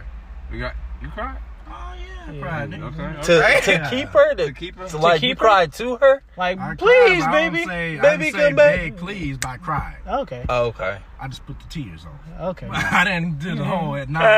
You 0.53 0.59
got, 0.61 0.75
you 1.01 1.09
cried? 1.09 1.39
Oh, 1.67 1.95
yeah. 1.99 2.33
Yeah. 2.35 2.41
Cried, 2.43 2.71
nigga. 2.71 2.93
Mm-hmm. 2.93 3.01
Okay. 3.01 3.23
To, 3.23 3.33
Okay. 3.47 3.61
to 3.79 3.89
keep 3.89 4.09
her 4.11 4.35
to, 4.35 4.45
To 4.45 4.53
keep 4.53 4.77
her? 4.77 4.89
to 4.89 4.99
like 4.99 5.21
keep 5.23 5.29
you 5.31 5.35
her? 5.37 5.37
cried 5.39 5.73
to 5.73 5.97
her. 5.97 6.23
Like, 6.37 6.59
I 6.61 6.75
please, 6.75 7.23
cried, 7.25 7.31
but 7.31 7.35
I 7.35 7.43
don't 7.45 7.53
baby, 7.55 7.65
say- 7.67 7.99
I 7.99 8.01
Baby, 8.03 8.25
didn't 8.25 8.37
say 8.39 8.47
come 8.49 8.57
back. 8.57 8.77
Beg, 8.77 8.97
please, 8.99 9.39
by 9.39 9.57
cry. 9.57 9.97
Okay, 10.07 10.45
Oh, 10.51 10.67
okay. 10.67 10.99
I 11.19 11.29
just 11.29 11.47
put 11.47 11.59
the 11.61 11.67
tears 11.71 12.05
on. 12.05 12.19
okay. 12.49 12.69
I 12.71 13.05
didn't 13.05 13.39
do 13.39 13.55
the 13.55 13.65
whole 13.65 13.97
at 13.97 14.11
night. 14.11 14.29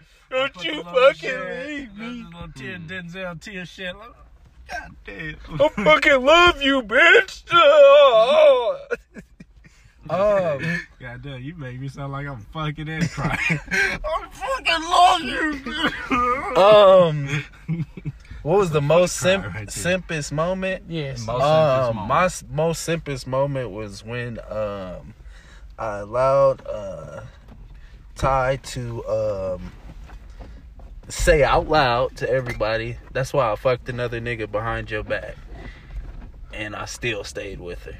Don't 0.30 0.52
Put 0.54 0.64
you 0.64 0.82
fucking 0.82 1.40
leave 1.66 1.96
me. 1.98 2.24
Little 2.24 2.48
tear, 2.56 2.78
Denzel 2.78 3.40
tear 3.40 3.66
shit. 3.66 3.94
God 4.70 4.96
damn. 5.04 5.36
I 5.60 5.68
fucking 5.68 6.24
love 6.24 6.62
you, 6.62 6.82
bitch. 6.82 7.42
Oh. 10.12 10.48
God 10.98 11.22
damn, 11.22 11.40
you 11.40 11.54
make 11.54 11.78
me 11.78 11.86
sound 11.86 12.12
like 12.12 12.26
I'm 12.26 12.40
fucking 12.52 12.88
and 12.88 13.08
crying. 13.10 13.38
I 13.70 14.28
fucking 14.32 14.82
love 14.90 15.22
you. 15.22 16.60
um, 16.60 17.44
what 18.42 18.58
was 18.58 18.70
the 18.70 18.80
most 18.80 19.16
simp- 19.18 19.46
right 19.54 19.70
simpest 19.70 20.32
moment? 20.32 20.84
Yes. 20.88 21.24
Most 21.24 21.42
Um, 21.44 21.96
moment. 21.96 22.08
my 22.50 22.62
most 22.64 22.82
simplest 22.82 23.26
moment 23.28 23.70
was 23.70 24.04
when 24.04 24.40
um 24.48 25.14
I 25.78 25.98
allowed 25.98 26.66
uh 26.66 27.20
Ty 28.16 28.56
to 28.56 29.06
um 29.06 29.72
say 31.08 31.42
out 31.42 31.68
loud 31.68 32.16
to 32.18 32.30
everybody. 32.30 32.96
That's 33.12 33.32
why 33.32 33.50
I 33.52 33.56
fucked 33.56 33.88
another 33.88 34.20
nigga 34.20 34.50
behind 34.50 34.90
your 34.90 35.02
back, 35.02 35.36
and 36.52 36.74
I 36.76 36.84
still 36.84 37.24
stayed 37.24 37.60
with 37.60 37.84
her. 37.84 37.96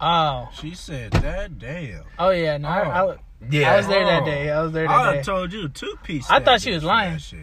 Oh, 0.00 0.48
She 0.60 0.74
said 0.74 1.12
that 1.12 1.58
damn. 1.58 2.02
oh 2.18 2.30
yeah. 2.30 2.56
No, 2.58 2.68
I, 2.68 3.02
I, 3.12 3.16
Yeah, 3.50 3.72
I 3.72 3.76
was 3.76 3.86
there 3.86 4.04
that 4.04 4.22
Oh. 4.22 4.26
day. 4.26 4.50
I 4.50 4.62
was 4.62 4.72
there 4.72 4.88
I 4.88 4.98
that 4.98 5.04
done 5.04 5.14
day. 5.16 5.22
told 5.22 5.52
you 5.52 5.68
two 5.68 5.94
piece. 6.02 6.30
I 6.30 6.40
thought 6.40 6.60
she 6.60 6.72
was 6.72 6.84
lying. 6.84 7.14
that 7.14 7.20
shit. 7.22 7.38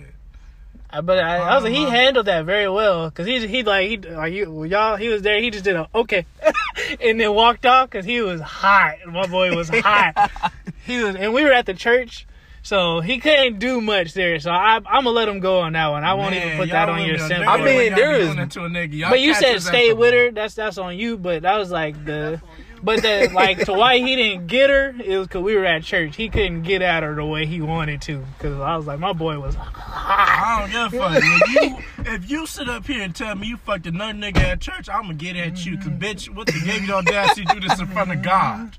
Uh, 0.93 1.01
But 1.01 1.19
I, 1.19 1.37
I 1.37 1.55
was 1.55 1.63
like, 1.63 1.73
he 1.73 1.83
Uh-huh. 1.83 1.91
handled 1.91 2.25
that 2.27 2.45
very 2.45 2.69
well 2.69 3.09
because 3.09 3.25
he 3.25 3.47
he 3.47 3.63
like 3.63 3.87
he 3.89 3.97
like 3.97 4.33
you, 4.33 4.63
y'all 4.65 4.97
he 4.97 5.07
was 5.07 5.21
there. 5.21 5.39
He 5.41 5.49
just 5.49 5.63
did 5.63 5.75
a 5.77 5.87
okay, 5.95 6.25
and 7.01 7.19
then 7.19 7.33
walked 7.33 7.65
off 7.65 7.89
because 7.89 8.05
he 8.05 8.21
was 8.21 8.41
hot. 8.41 8.95
My 9.07 9.25
boy 9.25 9.55
was 9.55 9.69
hot. 9.69 10.15
he 10.85 11.01
was, 11.01 11.15
and 11.15 11.33
we 11.33 11.43
were 11.45 11.53
at 11.53 11.65
the 11.65 11.73
church, 11.73 12.27
So 12.63 12.99
he 13.01 13.17
couldn't 13.17 13.57
do 13.59 13.81
much 13.81 14.13
there. 14.13 14.39
So 14.39 14.51
I, 14.51 14.75
I'm 14.75 14.83
gonna 15.03 15.09
let 15.09 15.27
him 15.27 15.39
go 15.39 15.59
on 15.61 15.73
that 15.73 15.87
one. 15.87 16.03
I 16.03 16.13
won't 16.13 16.35
even 16.35 16.57
put 16.57 16.69
that 16.69 16.89
on 16.89 16.99
women 16.99 17.15
your 17.17 17.19
are 17.19 17.43
I 17.49 17.55
one. 17.57 17.65
mean, 17.65 17.75
when 17.75 17.85
y'all 17.87 17.95
there 17.95 18.17
be 18.17 18.19
is- 18.23 18.27
doing 18.27 18.39
it 18.39 18.51
to 18.51 18.65
a 18.65 18.69
nigga. 18.69 18.93
Y'all 18.93 19.09
but 19.09 19.19
you 19.19 19.33
said 19.33 19.61
stay 19.61 19.93
with 19.93 20.13
her. 20.13 20.31
That's 20.31 20.53
that's 20.53 20.77
on 20.77 20.97
you. 20.97 21.17
But 21.17 21.41
that 21.41 21.57
was 21.57 21.71
like 21.71 22.05
the. 22.05 22.41
But 22.83 23.03
the 23.03 23.29
like 23.31 23.65
to 23.65 23.73
why 23.73 23.99
he 23.99 24.15
didn't 24.15 24.47
get 24.47 24.71
her 24.71 24.89
it 25.05 25.15
was 25.15 25.27
because 25.27 25.43
we 25.43 25.55
were 25.55 25.65
at 25.65 25.83
church. 25.83 26.15
He 26.15 26.29
couldn't 26.29 26.63
get 26.63 26.81
at 26.81 27.03
her 27.03 27.13
the 27.13 27.23
way 27.23 27.45
he 27.45 27.61
wanted 27.61 28.01
to 28.03 28.25
because 28.37 28.59
I 28.59 28.75
was 28.75 28.87
like 28.87 28.97
my 28.99 29.13
boy 29.13 29.39
was. 29.39 29.55
I 29.59 30.57
don't 30.61 30.71
give 30.91 30.99
a 30.99 31.03
fuck. 31.03 31.23
If 31.23 31.53
you, 31.53 31.77
if 32.13 32.31
you 32.31 32.47
sit 32.47 32.67
up 32.69 32.87
here 32.87 33.03
and 33.03 33.15
tell 33.15 33.35
me 33.35 33.47
you 33.49 33.57
fucked 33.57 33.85
another 33.85 34.13
nigga 34.17 34.37
at 34.39 34.61
church, 34.61 34.89
I'm 34.89 35.03
gonna 35.03 35.13
get 35.13 35.35
at 35.35 35.63
you. 35.63 35.77
Cause 35.77 35.89
bitch, 35.89 36.29
what 36.33 36.47
the 36.47 36.53
gave 36.53 36.81
you 36.81 36.87
the 36.87 36.93
audacity 36.95 37.45
to 37.45 37.53
do 37.59 37.67
this 37.67 37.79
in 37.79 37.85
front 37.85 38.11
of 38.13 38.23
God? 38.23 38.75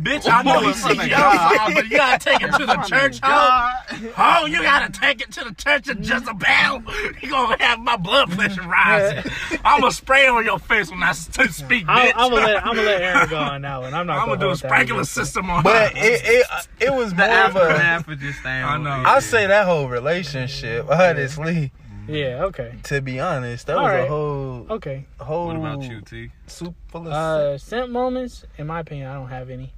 Bitch, 0.00 0.30
I 0.30 0.42
know 0.42 0.58
in 0.60 0.64
he 0.66 0.72
front 0.74 1.00
sees 1.00 1.04
of 1.04 1.10
God. 1.10 1.74
but 1.74 1.84
you 1.84 1.96
gotta 1.96 2.22
take 2.22 2.42
it 2.42 2.52
to 2.52 2.66
the 2.66 2.76
church 2.86 3.18
home. 3.22 4.12
Oh, 4.18 4.44
you 4.46 4.60
gotta 4.60 4.92
take 4.92 5.22
it 5.22 5.32
to 5.32 5.44
the 5.44 5.54
church 5.54 5.88
of 5.88 5.98
Jezebel. 6.00 6.82
You 7.22 7.30
gonna 7.30 7.56
have 7.62 7.80
my 7.80 7.96
blood 7.96 8.30
pressure 8.30 8.60
rising. 8.62 9.24
I'm 9.64 9.80
gonna 9.80 9.92
spray 9.92 10.26
on 10.26 10.44
your 10.44 10.58
face 10.58 10.90
when 10.90 11.02
I 11.02 11.12
speak, 11.12 11.84
I'm. 11.88 12.12
I'm 12.14 12.30
gonna 12.30 12.44
let 12.46 12.56
I'm 12.66 12.74
gonna 12.74 12.82
let 12.86 13.00
Aaron 13.00 13.28
go 13.30 13.36
on 13.38 13.62
that 13.62 13.80
one. 13.80 13.94
I'm 13.94 14.06
not. 14.06 14.18
I'm 14.18 14.28
gonna 14.28 14.40
do 14.40 14.50
a 14.50 14.56
sprinkler 14.56 15.04
system 15.04 15.48
on 15.48 15.62
But 15.62 15.92
her. 15.96 16.04
it 16.04 16.20
it, 16.24 16.46
it 16.88 16.92
was 16.94 17.10
The 17.14 17.16
more 17.26 17.26
of 17.46 17.56
a. 17.56 17.60
aftermath 17.62 18.08
of 18.08 18.18
just 18.20 18.40
staying. 18.40 18.64
I 18.64 18.74
with 18.76 18.84
know. 18.84 19.02
I 19.06 19.20
say 19.20 19.46
that 19.46 19.64
whole 19.66 19.88
relationship, 19.88 20.90
honestly, 20.90 21.72
Yeah. 22.06 22.44
Okay. 22.44 22.74
to 22.84 23.00
be 23.00 23.18
honest, 23.18 23.66
that 23.68 23.78
All 23.78 23.84
was 23.84 23.92
right. 23.92 24.00
a 24.04 24.08
whole 24.08 24.66
Okay. 24.70 25.06
whole. 25.18 25.46
What 25.46 25.56
about 25.56 25.82
you, 25.84 26.02
T? 26.02 26.30
Soup 26.46 26.74
full 26.88 27.06
of 27.06 27.12
Uh, 27.14 27.56
scent 27.56 27.90
moments. 27.90 28.44
In 28.58 28.66
my 28.66 28.80
opinion, 28.80 29.08
I 29.08 29.14
don't 29.14 29.28
have 29.30 29.48
any. 29.48 29.72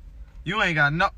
You 0.49 0.63
ain't 0.63 0.77
got 0.77 0.95
no. 0.95 1.11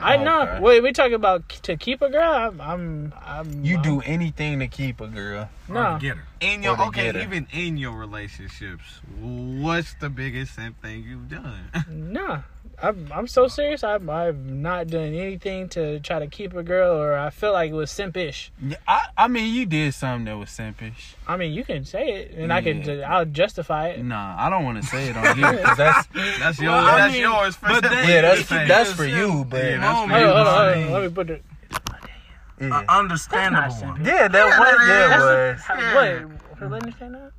I 0.00 0.14
Okay. 0.14 0.24
know. 0.24 0.58
Wait, 0.62 0.82
we 0.82 0.92
talking 0.92 1.12
about 1.12 1.46
to 1.50 1.76
keep 1.76 2.00
a 2.00 2.08
girl? 2.08 2.32
I'm. 2.32 2.60
I'm. 2.62 3.12
I'm 3.22 3.62
You 3.62 3.74
I'm- 3.74 3.82
do 3.82 4.00
anything 4.00 4.60
to 4.60 4.68
keep 4.68 5.02
a 5.02 5.06
girl. 5.06 5.50
No. 5.68 5.98
Get 6.00 6.16
her. 6.16 6.24
In 6.40 6.62
your 6.62 6.80
okay, 6.88 7.10
even 7.22 7.46
in 7.52 7.76
your 7.76 7.92
relationships, 7.92 9.00
what's 9.20 9.92
the 10.00 10.08
biggest 10.08 10.54
simp 10.54 10.80
thing 10.80 11.04
you've 11.04 11.28
done? 11.28 11.64
No. 11.88 12.42
I'm, 12.82 13.08
I'm 13.14 13.26
so 13.28 13.46
serious. 13.46 13.84
I've, 13.84 14.08
I've 14.08 14.36
not 14.44 14.88
done 14.88 15.14
anything 15.14 15.68
to 15.70 16.00
try 16.00 16.18
to 16.18 16.26
keep 16.26 16.52
a 16.54 16.62
girl, 16.64 16.96
or 16.96 17.16
I 17.16 17.30
feel 17.30 17.52
like 17.52 17.70
it 17.70 17.74
was 17.74 17.90
simpish. 17.92 18.50
Yeah, 18.60 18.76
I, 18.88 19.06
I 19.16 19.28
mean, 19.28 19.54
you 19.54 19.66
did 19.66 19.94
something 19.94 20.24
that 20.24 20.36
was 20.36 20.48
simpish. 20.50 21.14
I 21.28 21.36
mean, 21.36 21.52
you 21.52 21.64
can 21.64 21.84
say 21.84 22.08
it, 22.10 22.34
and 22.36 22.52
I 22.52 22.60
can. 22.60 23.04
I'll 23.04 23.24
justify 23.24 23.88
it. 23.90 24.04
Nah, 24.04 24.34
I 24.36 24.50
don't 24.50 24.64
want 24.64 24.82
to 24.82 24.88
say 24.88 25.08
it 25.10 25.16
on 25.16 25.36
here 25.36 25.52
because 25.52 25.76
that's 25.76 26.08
That's 26.40 26.58
yours. 26.60 26.72
Well, 26.72 26.84
I 26.86 26.98
that's 26.98 27.12
mean, 27.12 27.22
yours. 27.22 27.54
For 27.56 27.66
but 27.68 27.72
simp. 27.84 27.92
then- 27.94 28.08
yeah, 28.08 28.20
that's 28.22 28.40
It 28.50 28.68
that's 28.68 28.92
for 28.92 29.04
you. 29.06 29.44
But 29.48 29.62
Yeah, 29.64 29.70
yeah, 29.70 29.80
that's 29.80 29.96
Hold 29.98 30.08
for 30.10 30.14
on, 30.16 30.20
you. 30.20 30.26
hold 30.26 30.38
on, 30.38 30.74
hold 30.74 30.86
on. 30.86 30.92
Let 30.92 31.02
me 31.02 31.08
put 31.14 31.30
it. 31.30 31.44
Uh, 32.60 32.84
understandable 32.88 33.74
not 33.74 33.82
one. 33.82 34.04
yeah, 34.04 34.28
that 34.28 34.44
was 34.46 34.54
that 34.58 34.86
yeah 34.86 35.16
is. 35.16 35.56
was. 35.56 35.62
How- 35.62 35.80
Yeah. 35.80 36.24
What? 36.24 36.41
Say 36.62 37.08
that? 37.08 37.32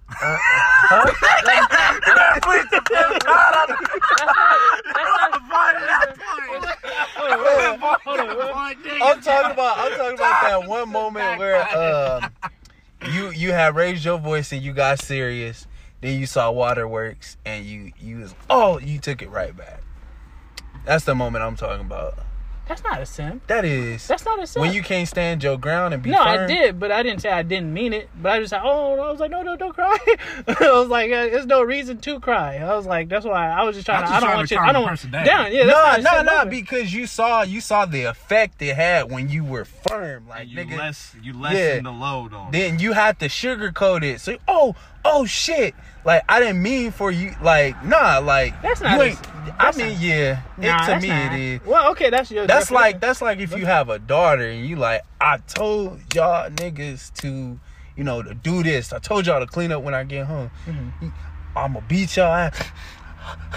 Hold 8.06 8.20
on. 8.20 8.38
what? 8.38 8.78
I'm 9.02 9.22
talking 9.22 9.52
about. 9.52 9.78
I'm 9.78 9.92
talking 9.98 10.16
about 10.16 10.42
that 10.44 10.68
one 10.68 10.90
moment 10.90 11.40
where 11.40 11.62
um, 11.78 12.32
you 13.12 13.32
you 13.32 13.52
had 13.54 13.76
raised 13.76 14.04
your 14.04 14.18
voice 14.18 14.52
and 14.52 14.62
you 14.62 14.74
got 14.74 15.00
serious. 15.00 15.68
Then 16.02 16.20
you 16.20 16.26
saw 16.26 16.52
waterworks 16.52 17.38
and 17.46 17.66
you 17.66 17.94
you 18.00 18.18
was 18.18 18.36
oh 18.50 18.78
you 18.80 19.00
took 19.00 19.22
it 19.22 19.30
right 19.30 19.56
back. 19.56 19.82
That's 20.86 21.06
the 21.06 21.16
moment 21.16 21.46
I'm 21.46 21.56
talking 21.56 21.86
about. 21.86 22.20
That's 22.66 22.82
not 22.82 23.02
a 23.02 23.06
simp. 23.06 23.46
That 23.48 23.66
is 23.66 24.08
That's 24.08 24.24
not 24.24 24.42
a 24.42 24.48
simp. 24.48 24.62
when 24.62 24.74
you 24.74 24.82
can't 24.82 25.06
stand 25.08 25.44
your 25.44 25.58
ground 25.58 25.94
and 25.94 26.02
be 26.02 26.12
No, 26.12 26.22
I 26.22 26.48
did, 26.48 26.80
but 26.80 26.92
I 26.94 27.04
didn't 27.04 27.22
say 27.22 27.30
I 27.30 27.42
didn't 27.44 27.74
mean 27.74 27.92
it. 27.92 28.10
But 28.22 28.32
I 28.32 28.40
just 28.40 28.52
said, 28.52 28.62
oh, 28.64 28.94
I 29.02 29.12
was 29.12 29.20
like, 29.20 29.32
no, 29.32 29.42
no, 29.42 29.58
don't 29.58 29.74
cry. 29.74 29.98
I 30.48 30.72
was 30.72 30.88
like, 30.88 31.12
uh, 31.12 31.26
there's 31.28 31.46
no 31.46 31.62
reason 31.62 31.98
to 32.00 32.22
cry. 32.22 32.58
I 32.60 32.74
was 32.76 32.86
like, 32.86 33.10
that's 33.10 33.26
why 33.26 33.50
I 33.50 33.64
was 33.64 33.76
just 33.76 33.86
trying 33.86 34.04
I'm 34.04 34.08
to. 34.08 34.12
just 34.14 34.24
I 34.24 34.28
don't 34.28 34.36
want 34.38 34.48
to 34.48 34.54
you. 34.56 34.60
calm 34.60 34.70
I 34.70 34.72
don't 34.72 34.82
the 34.82 34.86
want 34.86 34.92
person 35.00 35.12
down. 35.12 35.26
down. 35.26 35.52
Yeah, 35.54 35.66
No, 35.66 36.22
no, 36.24 36.44
no, 36.44 36.50
because 36.50 36.94
you 36.94 37.06
saw 37.06 37.42
you 37.42 37.60
saw 37.60 37.86
the 37.86 38.04
effect 38.04 38.62
it 38.62 38.76
had 38.78 39.12
when 39.12 39.28
you 39.28 39.44
were 39.44 39.66
firm, 39.66 40.30
like 40.30 40.42
And 40.44 40.50
you 40.52 40.58
nigga. 40.60 40.78
less 40.78 41.14
you 41.22 41.34
lessen 41.38 41.58
Yeah. 41.60 41.82
the 41.82 41.92
load 41.92 42.34
on. 42.34 42.52
then 42.52 42.80
you 42.80 42.94
had 42.94 43.20
to 43.20 43.28
sugarcoat 43.28 44.04
it. 44.04 44.22
So 44.22 44.38
oh 44.48 44.76
oh 45.04 45.26
shit, 45.26 45.76
like 46.06 46.24
I 46.30 46.40
didn't 46.40 46.62
mean 46.62 46.92
for 46.92 47.12
you. 47.12 47.34
Like 47.42 47.84
nah, 47.86 48.20
like 48.20 48.60
That's 48.62 48.82
not 48.82 48.96
You 48.96 49.02
a- 49.02 49.06
ain't, 49.06 49.20
I 49.60 49.72
mean 49.76 49.94
not- 49.94 50.02
yeah, 50.02 50.42
Nah, 50.58 50.66
it, 50.76 50.80
to 50.80 50.86
that's 50.88 51.02
me 51.04 51.10
not. 51.10 51.34
it 51.34 51.40
is. 51.40 51.66
Well, 51.66 51.92
okay, 51.92 52.10
that's 52.10 52.32
your. 52.32 52.48
That's 52.48 52.66
definition. 52.70 52.76
like 52.76 53.02
that's 53.02 53.22
like 53.22 53.40
if 53.40 53.56
you 53.58 53.66
have 53.66 53.90
a 53.90 54.00
daughter 54.00 54.44
and 54.48 54.66
you 54.66 54.76
like 54.76 55.02
I 55.22 55.38
told 55.38 56.00
y'all 56.16 56.50
niggas 56.50 57.14
to 57.22 57.60
you 57.96 58.04
know 58.04 58.22
to 58.24 58.34
do 58.34 58.64
this. 58.64 58.92
I 58.94 59.00
told 59.00 59.26
y'all 59.28 59.40
to 59.40 59.46
clean 59.48 59.72
up 59.72 59.84
when 59.84 59.94
I 59.94 60.04
get 60.04 60.26
home. 60.26 60.50
Mm-hmm. 60.66 61.10
I'ma 61.56 61.82
beat 61.88 62.16
y'all 62.18 62.34
ass. 62.34 62.62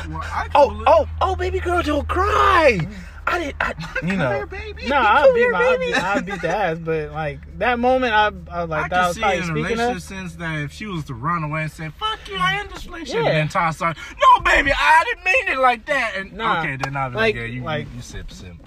Well, 0.08 0.20
I 0.22 0.48
Oh 0.54 0.68
believe- 0.68 0.84
oh 0.86 1.08
oh 1.20 1.36
baby 1.36 1.58
girl 1.60 1.82
don't 1.82 2.06
cry. 2.08 2.78
Mm-hmm. 2.80 2.92
I 3.28 3.38
didn't. 3.40 3.56
I, 3.60 3.74
you 4.06 4.16
know. 4.16 4.46
baby. 4.46 4.86
No, 4.88 4.96
I 4.96 5.24
beat 5.34 5.38
here, 5.40 5.50
my, 5.52 5.58
I 5.64 5.76
baby. 5.76 5.86
beat, 5.92 6.02
I 6.02 6.20
beat 6.20 6.40
the 6.42 6.48
ass, 6.48 6.78
but 6.78 7.10
like 7.12 7.58
that 7.58 7.78
moment, 7.78 8.12
I, 8.14 8.26
I 8.50 8.60
was 8.62 8.70
like 8.70 8.84
I 8.84 8.88
that 8.88 8.92
I 8.92 8.98
can 8.98 9.06
was 9.08 9.14
see 9.16 9.20
probably 9.20 9.36
in 9.36 9.42
a 9.42 9.46
speaking 9.46 9.62
relationship 9.64 9.96
of. 9.96 10.02
sense 10.02 10.34
that 10.36 10.54
if 10.60 10.72
she 10.72 10.86
was 10.86 11.04
to 11.06 11.14
run 11.14 11.42
away 11.44 11.62
and 11.62 11.70
say, 11.72 11.88
fuck 11.88 12.18
you, 12.28 12.36
I 12.38 12.58
end 12.60 12.70
this 12.70 12.86
relationship, 12.86 13.14
Yeah. 13.24 13.28
and 13.30 13.36
then 13.38 13.48
Ty 13.48 13.70
started, 13.72 14.00
no, 14.12 14.42
baby, 14.44 14.70
I 14.76 15.04
didn't 15.06 15.24
mean 15.24 15.48
it 15.48 15.58
like 15.60 15.86
that. 15.86 16.12
And 16.16 16.32
Nah. 16.34 16.60
okay, 16.60 16.76
then 16.76 16.96
I'll 16.96 17.10
be 17.10 17.16
Like- 17.16 17.34
like, 17.34 17.42
yeah, 17.42 17.48
you, 17.48 17.62
like- 17.64 17.86
you, 17.90 17.96
you 17.96 18.02
sip 18.02 18.30
simp. 18.30 18.62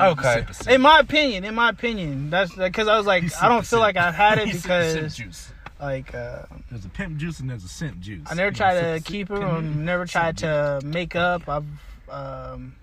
Okay. 0.00 0.44
In 0.68 0.80
my 0.82 1.00
opinion, 1.00 1.44
in 1.44 1.54
my 1.54 1.68
opinion, 1.70 2.30
that's 2.30 2.54
because 2.54 2.86
I 2.86 2.96
was 2.96 3.06
like, 3.06 3.22
You 3.24 3.30
I 3.40 3.48
don't 3.48 3.62
sip 3.64 3.70
feel 3.70 3.80
like 3.80 3.96
I've 3.96 4.14
had 4.14 4.38
it 4.38 4.46
You 4.52 4.54
sip 4.54 4.62
the 4.68 5.08
simp 5.10 5.16
because 5.28 5.52
like 5.80 6.14
uh, 6.14 6.42
There's 6.70 6.84
a 6.84 6.88
pimp 6.88 7.16
juice 7.18 7.40
and 7.40 7.48
there's 7.50 7.64
a 7.64 7.68
simp 7.68 7.98
juice. 8.00 8.26
I 8.30 8.34
never 8.34 8.50
You 8.50 8.54
tried 8.54 8.74
sip 8.78 9.04
to 9.04 9.10
keep 9.12 9.28
simp 9.28 9.40
her. 9.40 9.46
pimp 9.48 9.58
I've 9.58 9.76
never 9.76 10.06
simp 10.06 10.10
tried 10.12 10.36
to 10.38 10.80
make 10.84 11.16
up. 11.16 11.48
I've 11.48 11.64
um, 12.08 12.76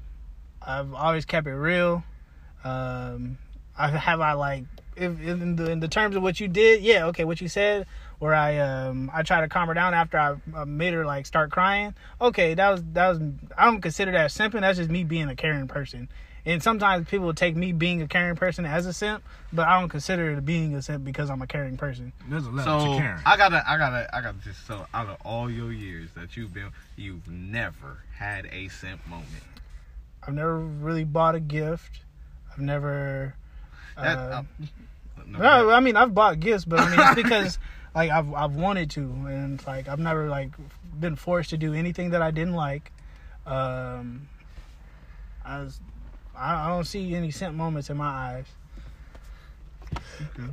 I've 0.65 0.93
always 0.93 1.25
kept 1.25 1.47
it 1.47 1.53
real. 1.55 2.03
Um, 2.63 3.37
I 3.77 3.89
have 3.89 4.21
I 4.21 4.33
like 4.33 4.63
if 4.95 5.19
in 5.21 5.55
the 5.55 5.71
in 5.71 5.79
the 5.79 5.87
terms 5.87 6.15
of 6.15 6.23
what 6.23 6.39
you 6.39 6.47
did, 6.47 6.81
yeah, 6.81 7.07
okay, 7.07 7.25
what 7.25 7.41
you 7.41 7.47
said, 7.47 7.85
where 8.19 8.33
I 8.33 8.57
um 8.59 9.11
I 9.13 9.23
try 9.23 9.41
to 9.41 9.47
calm 9.47 9.67
her 9.67 9.73
down 9.73 9.93
after 9.93 10.17
I, 10.17 10.35
I 10.55 10.63
made 10.63 10.93
her 10.93 11.05
like 11.05 11.25
start 11.25 11.51
crying. 11.51 11.93
Okay, 12.19 12.53
that 12.53 12.69
was 12.69 12.83
that 12.93 13.09
was 13.09 13.19
I 13.57 13.65
don't 13.65 13.81
consider 13.81 14.11
that 14.13 14.31
simping. 14.31 14.61
That's 14.61 14.77
just 14.77 14.89
me 14.89 15.03
being 15.03 15.29
a 15.29 15.35
caring 15.35 15.67
person. 15.67 16.09
And 16.47 16.61
sometimes 16.61 17.07
people 17.07 17.33
take 17.33 17.55
me 17.55 17.71
being 17.71 18.03
a 18.03 18.07
caring 18.07 18.35
person 18.35 18.65
as 18.65 18.85
a 18.85 18.93
simp, 18.93 19.23
but 19.51 19.67
I 19.67 19.79
don't 19.79 19.89
consider 19.89 20.29
it 20.29 20.45
being 20.45 20.75
a 20.75 20.81
simp 20.81 21.03
because 21.03 21.31
I'm 21.31 21.41
a 21.41 21.47
caring 21.47 21.75
person. 21.75 22.13
There's 22.29 22.45
a 22.45 22.51
level 22.51 22.79
So 22.79 22.93
to 22.93 22.99
Karen. 22.99 23.21
I 23.25 23.35
gotta, 23.35 23.63
I 23.67 23.77
gotta, 23.79 24.15
I 24.15 24.21
gotta 24.21 24.37
just 24.43 24.67
so 24.67 24.85
out 24.93 25.07
of 25.07 25.17
all 25.25 25.49
your 25.49 25.73
years 25.73 26.11
that 26.15 26.37
you've 26.37 26.53
been, 26.53 26.69
you've 26.97 27.27
never 27.27 27.97
had 28.13 28.45
a 28.51 28.67
simp 28.67 29.05
moment. 29.07 29.27
I've 30.27 30.33
never 30.33 30.57
really 30.59 31.03
bought 31.03 31.35
a 31.35 31.39
gift. 31.39 31.99
I've 32.51 32.59
never. 32.59 33.35
That, 33.95 34.17
uh, 34.17 34.21
uh, 34.21 34.43
no, 35.27 35.39
no, 35.39 35.69
I 35.71 35.79
mean 35.79 35.95
I've 35.95 36.13
bought 36.13 36.39
gifts, 36.39 36.65
but 36.65 36.79
I 36.79 36.89
mean 36.89 36.99
it's 36.99 37.15
because 37.15 37.59
like 37.95 38.11
I've 38.11 38.33
I've 38.33 38.55
wanted 38.55 38.89
to, 38.91 39.01
and 39.01 39.65
like 39.65 39.87
I've 39.87 39.99
never 39.99 40.27
like 40.29 40.51
been 40.99 41.15
forced 41.15 41.51
to 41.51 41.57
do 41.57 41.73
anything 41.73 42.11
that 42.11 42.21
I 42.21 42.31
didn't 42.31 42.53
like. 42.55 42.91
Um, 43.45 44.27
I 45.45 45.59
was, 45.61 45.79
I 46.35 46.65
I 46.65 46.67
don't 46.69 46.85
see 46.85 47.13
any 47.15 47.31
simp 47.31 47.55
moments 47.55 47.89
in 47.89 47.97
my 47.97 48.07
eyes. 48.07 48.45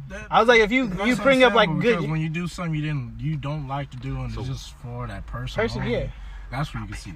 That- 0.09 0.27
I 0.31 0.39
was 0.40 0.49
like, 0.49 0.61
if 0.61 0.70
you 0.70 0.93
you 1.05 1.16
bring 1.16 1.43
up 1.43 1.55
like 1.55 1.70
good 1.81 2.09
when 2.09 2.20
you 2.20 2.28
do 2.28 2.47
something 2.47 2.74
you 2.74 2.82
didn't 2.82 3.16
you 3.19 3.36
don't 3.36 3.66
like 3.66 3.90
to 3.90 3.97
do 3.97 4.20
and 4.20 4.32
So- 4.32 4.40
it's 4.40 4.49
just 4.51 4.74
for 4.77 5.07
that 5.07 5.27
person. 5.27 5.57
person, 5.62 5.81
only, 5.82 5.94
yeah, 5.94 6.07
That's 6.51 6.73
where 6.74 6.82
you 6.82 6.89
can 6.89 6.97
see. 6.97 7.12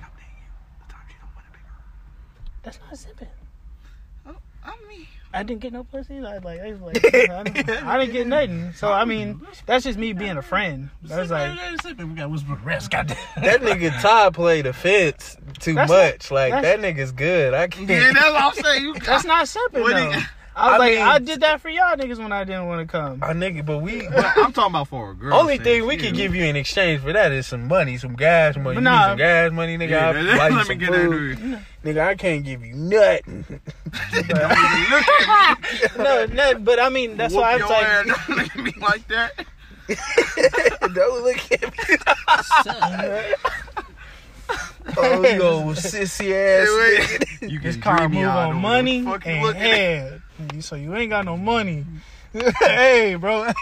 That's 2.66 2.80
not 2.80 2.94
simping. 2.94 3.28
Oh, 4.26 4.34
I 4.64 4.74
mean, 4.88 5.06
I 5.32 5.44
didn't 5.44 5.60
get 5.60 5.72
no 5.72 5.84
pussy. 5.84 6.18
I 6.18 6.38
like, 6.38 6.60
I, 6.60 6.72
was 6.72 6.80
like, 6.80 6.96
I, 7.14 7.44
didn't, 7.44 7.70
I 7.70 7.98
didn't 8.00 8.12
get 8.12 8.26
nothing. 8.26 8.72
So 8.72 8.92
I 8.92 9.04
mean, 9.04 9.40
that's 9.66 9.84
just 9.84 9.96
me 9.96 10.12
being 10.12 10.36
a 10.36 10.42
friend. 10.42 10.90
That's 11.02 11.30
like. 11.30 11.56
we 11.84 12.04
got 12.14 12.28
whisper 12.28 12.56
the 12.56 12.62
rest. 12.64 12.90
Goddamn. 12.90 13.16
That 13.36 13.60
nigga 13.60 14.00
Todd 14.02 14.34
played 14.34 14.66
offense 14.66 15.36
too 15.60 15.74
That's 15.74 15.90
much. 15.90 16.30
like 16.32 16.50
that 16.60 16.80
nigga's 16.80 17.12
good. 17.12 17.54
I 17.54 17.68
can't. 17.68 17.88
yeah, 17.88 18.12
that's 18.12 18.32
what 18.32 18.42
I'm 18.42 18.64
saying. 18.64 18.82
You 18.82 18.94
That's 18.94 19.24
not 19.24 19.46
simping 19.46 19.82
What 19.82 19.94
though. 19.94 20.20
Do 20.56 20.62
you- 20.62 20.66
I 20.66 20.70
was 20.70 20.74
I 20.74 20.78
like, 20.78 20.92
mean- 20.94 21.02
I 21.02 21.18
did 21.18 21.40
that 21.40 21.60
for 21.60 21.68
y'all 21.68 21.96
niggas 21.96 22.18
when 22.18 22.32
I 22.32 22.44
didn't 22.44 22.66
want 22.66 22.80
to 22.80 22.86
come. 22.90 23.18
I 23.22 23.32
nigga, 23.34 23.64
but 23.64 23.78
we. 23.78 24.06
I'm 24.08 24.52
talking 24.52 24.72
about 24.72 24.88
for 24.88 25.10
a 25.10 25.14
girl. 25.14 25.34
Only 25.34 25.58
thing 25.58 25.86
we 25.86 25.96
yeah. 25.96 26.02
can 26.02 26.14
give 26.14 26.34
you 26.34 26.44
in 26.44 26.56
exchange 26.56 27.02
for 27.02 27.12
that 27.12 27.30
is 27.32 27.46
some 27.46 27.68
money, 27.68 27.98
some 27.98 28.16
gas 28.16 28.56
money. 28.56 28.64
But 28.64 28.74
You 28.76 28.80
nah. 28.80 29.06
need 29.06 29.10
some 29.10 29.18
gas 29.18 29.52
money, 29.52 29.76
nigga. 29.78 29.90
Yeah, 29.90 30.06
I'll 30.08 30.14
let, 30.14 30.50
you 30.50 30.56
let 30.58 30.68
me 30.68 30.74
get 30.76 30.88
food. 30.88 31.38
into 31.38 31.54
it. 31.56 31.60
Nigga, 31.84 32.06
I 32.06 32.14
can't 32.14 32.42
give 32.44 32.64
you 32.64 32.74
nothing. 32.74 33.44
no, 35.98 36.26
no, 36.26 36.54
but 36.58 36.80
I 36.80 36.88
mean 36.88 37.16
that's 37.16 37.32
Whoop 37.34 37.42
why 37.42 37.52
I 37.52 37.56
your 37.56 37.68
was 37.68 37.70
like, 37.70 38.06
Don't 38.26 38.38
look 38.38 38.56
at 38.56 38.64
me 38.64 38.72
like 38.80 39.06
that. 39.08 39.32
Don't 40.94 41.22
look 41.22 41.52
at 41.52 41.62
me. 41.62 41.68
oh, 44.96 45.22
you 45.28 45.42
old 45.42 45.76
sissy 45.76 46.32
ass. 46.32 46.68
Hey, 46.68 47.08
wait. 47.42 47.50
You 47.52 47.58
this 47.60 47.74
can 47.76 47.82
car 47.82 47.98
dream 47.98 48.10
me 48.12 48.16
move 48.18 48.26
out 48.28 48.48
on 48.50 48.56
money 48.56 49.00
the 49.02 49.10
fuck 49.10 49.26
you 49.26 49.32
and 49.32 49.56
head. 49.56 50.22
So 50.60 50.76
you 50.76 50.94
ain't 50.94 51.10
got 51.10 51.24
no 51.24 51.36
money. 51.36 51.84
hey, 52.60 53.14
bro. 53.16 53.46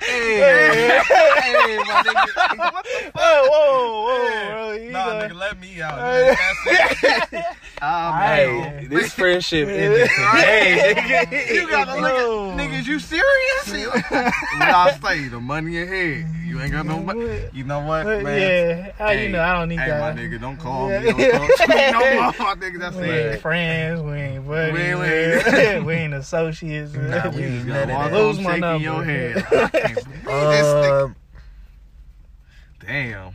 Hey, 0.00 0.38
hey, 0.40 1.78
my 1.86 2.02
nigga. 2.02 2.58
What 2.72 2.84
the 2.84 3.10
whoa, 3.14 3.48
whoa, 3.48 4.04
whoa, 4.06 4.48
bro. 4.50 4.72
You 4.72 4.90
Nah, 4.90 5.06
gonna- 5.06 5.28
nigga, 5.28 5.38
let 5.38 5.60
me 5.60 5.82
out. 5.82 5.96
man. 5.98 6.36
That's 6.64 7.32
it. 7.32 7.44
Ah, 7.82 8.20
Hey, 8.34 8.46
man. 8.60 8.88
this 8.88 9.12
friendship 9.12 9.68
ended 9.68 10.08
today, 10.10 10.94
nigga. 10.96 11.54
You 11.54 11.68
gotta 11.70 12.00
look 12.00 12.10
Oh. 12.12 12.50
at 12.52 12.58
niggas. 12.58 12.86
You 12.86 12.98
serious? 12.98 13.92
what 13.92 14.22
I 14.62 14.98
say? 15.02 15.28
The 15.28 15.40
money 15.40 15.80
ahead. 15.82 16.26
You 16.44 16.60
ain't 16.60 16.72
got 16.72 16.84
no 16.86 16.98
money. 16.98 17.44
You 17.52 17.62
know 17.64 17.80
what, 17.80 18.04
man? 18.06 18.24
yeah, 18.24 18.92
how 18.98 19.10
you 19.12 19.28
know 19.28 19.40
I 19.40 19.52
don't 19.60 19.68
need 19.68 19.78
Hey, 19.78 19.90
that. 19.90 20.00
my 20.16 20.20
nigga, 20.20 20.40
don't 20.40 20.56
call 20.56 20.88
me. 20.88 21.12
Don't 21.12 21.16
talk 21.56 21.56
to 21.58 21.68
me 21.68 21.90
no 21.92 22.00
more, 22.00 22.32
my 22.38 22.54
nigga. 22.56 22.78
That's 22.80 22.96
We 22.96 23.08
it. 23.08 23.32
ain't 23.34 23.40
friends, 23.40 24.00
we 24.02 24.12
ain't 24.14 24.46
buddies, 24.48 24.72
We 24.74 24.78
we 24.80 25.06
ain't- 25.06 25.46
ain't, 25.54 25.84
we 25.86 25.94
ain't 25.94 26.14
associates. 26.14 26.92
Nah, 26.94 27.28
we 27.30 27.42
You 27.42 27.46
ain't 27.46 27.54
just 27.54 27.66
none 27.92 28.10
gotta 28.10 28.16
of 28.16 28.26
walk 28.26 28.26
that. 28.26 28.26
Lose 28.26 28.38
on 28.38 28.44
my 28.44 28.50
shaking 28.50 28.60
number. 28.60 28.84
your 28.84 29.04
head. 29.04 29.36
I 29.52 29.68
can't 29.68 29.94
believe 29.94 30.48
this 30.50 30.66
nigga. 30.66 31.04
Um, 31.04 31.16
Damn. 32.80 33.32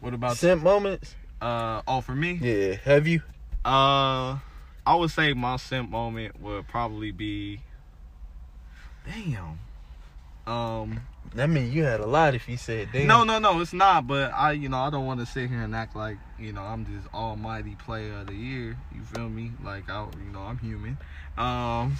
What 0.00 0.14
about 0.14 0.36
simp 0.36 0.62
moments? 0.62 1.14
uh? 1.40 1.82
Oh, 1.86 2.00
for 2.00 2.14
me. 2.14 2.38
Yeah. 2.40 2.74
Have 2.84 3.06
you? 3.06 3.22
Uh, 3.64 4.38
I 4.84 4.94
would 4.96 5.10
say 5.10 5.32
my 5.34 5.56
simp 5.56 5.90
moment 5.90 6.40
would 6.40 6.66
probably 6.68 7.12
be. 7.12 7.60
Damn. 9.06 9.58
Um. 10.46 11.00
I 11.38 11.46
mean, 11.46 11.72
you 11.72 11.84
had 11.84 12.00
a 12.00 12.06
lot 12.06 12.34
if 12.34 12.46
you 12.48 12.56
said 12.58 12.88
damn. 12.92 13.06
No, 13.06 13.24
no, 13.24 13.38
no, 13.38 13.60
it's 13.60 13.72
not. 13.72 14.06
But 14.06 14.32
I, 14.34 14.52
you 14.52 14.68
know, 14.68 14.78
I 14.78 14.90
don't 14.90 15.06
want 15.06 15.20
to 15.20 15.26
sit 15.26 15.48
here 15.48 15.62
and 15.62 15.74
act 15.74 15.96
like 15.96 16.18
you 16.38 16.52
know 16.52 16.62
I'm 16.62 16.84
this 16.84 17.04
almighty 17.14 17.76
player 17.76 18.12
of 18.18 18.26
the 18.26 18.34
year. 18.34 18.76
You 18.94 19.02
feel 19.14 19.28
me? 19.28 19.52
Like 19.64 19.88
I, 19.88 20.04
you 20.24 20.32
know, 20.32 20.40
I'm 20.40 20.58
human. 20.58 20.98
Um, 21.38 21.96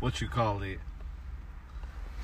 what 0.00 0.20
you 0.20 0.28
call 0.28 0.62
it? 0.62 0.78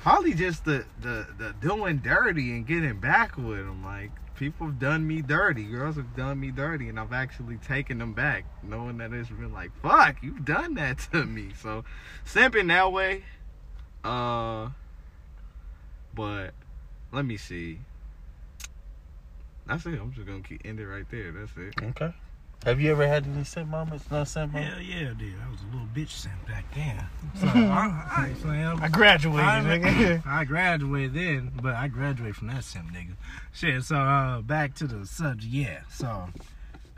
Probably 0.01 0.33
just 0.33 0.65
the 0.65 0.85
the 1.01 1.27
the 1.37 1.55
doing 1.59 1.97
dirty 1.97 2.51
and 2.51 2.65
getting 2.65 2.99
back 2.99 3.37
with 3.37 3.65
them. 3.65 3.83
Like 3.83 4.11
people 4.37 4.67
have 4.67 4.79
done 4.79 5.05
me 5.05 5.21
dirty. 5.21 5.65
Girls 5.65 5.95
have 5.95 6.15
done 6.15 6.39
me 6.39 6.51
dirty, 6.51 6.89
and 6.89 6.99
I've 6.99 7.13
actually 7.13 7.57
taken 7.57 7.97
them 7.97 8.13
back, 8.13 8.45
knowing 8.63 8.97
that 8.99 9.11
it's 9.11 9.29
been 9.29 9.51
like, 9.51 9.71
fuck, 9.81 10.17
you've 10.21 10.45
done 10.45 10.75
that 10.75 10.99
to 11.11 11.25
me. 11.25 11.49
So, 11.61 11.83
simping 12.25 12.67
that 12.69 12.91
way. 12.91 13.23
Uh, 14.03 14.69
but 16.13 16.51
let 17.11 17.25
me 17.25 17.37
see. 17.37 17.79
That's 19.65 19.85
it. 19.85 19.99
I'm 19.99 20.13
just 20.13 20.25
gonna 20.25 20.41
keep 20.41 20.61
end 20.65 20.79
it 20.79 20.87
right 20.87 21.09
there. 21.11 21.31
That's 21.31 21.51
it. 21.57 21.73
Okay. 21.83 22.13
Have 22.65 22.81
you 22.81 22.91
ever 22.91 23.07
had 23.07 23.25
any 23.25 23.43
simp 23.43 23.69
moments? 23.69 24.09
No 24.11 24.23
simp 24.23 24.53
moments? 24.53 24.73
Hell 24.75 24.83
yeah, 24.83 25.13
dude. 25.17 25.35
I 25.45 25.49
was 25.49 25.61
a 25.61 25.65
little 25.71 25.87
bitch 25.93 26.09
simp 26.09 26.47
back 26.47 26.65
then. 26.73 27.03
So, 27.39 27.45
I, 27.45 28.03
I, 28.09 28.33
so, 28.41 28.49
I 28.49 28.87
graduated, 28.87 29.45
I, 29.47 29.61
nigga. 29.61 30.25
I 30.25 30.43
graduated 30.43 31.13
then, 31.13 31.51
but 31.61 31.75
I 31.75 31.87
graduated 31.87 32.35
from 32.35 32.47
that 32.47 32.63
simp 32.63 32.91
nigga. 32.91 33.11
Shit, 33.53 33.83
so 33.83 33.95
uh, 33.95 34.41
back 34.41 34.73
to 34.75 34.87
the 34.87 35.05
subject, 35.05 35.53
yeah. 35.53 35.81
So 35.87 36.29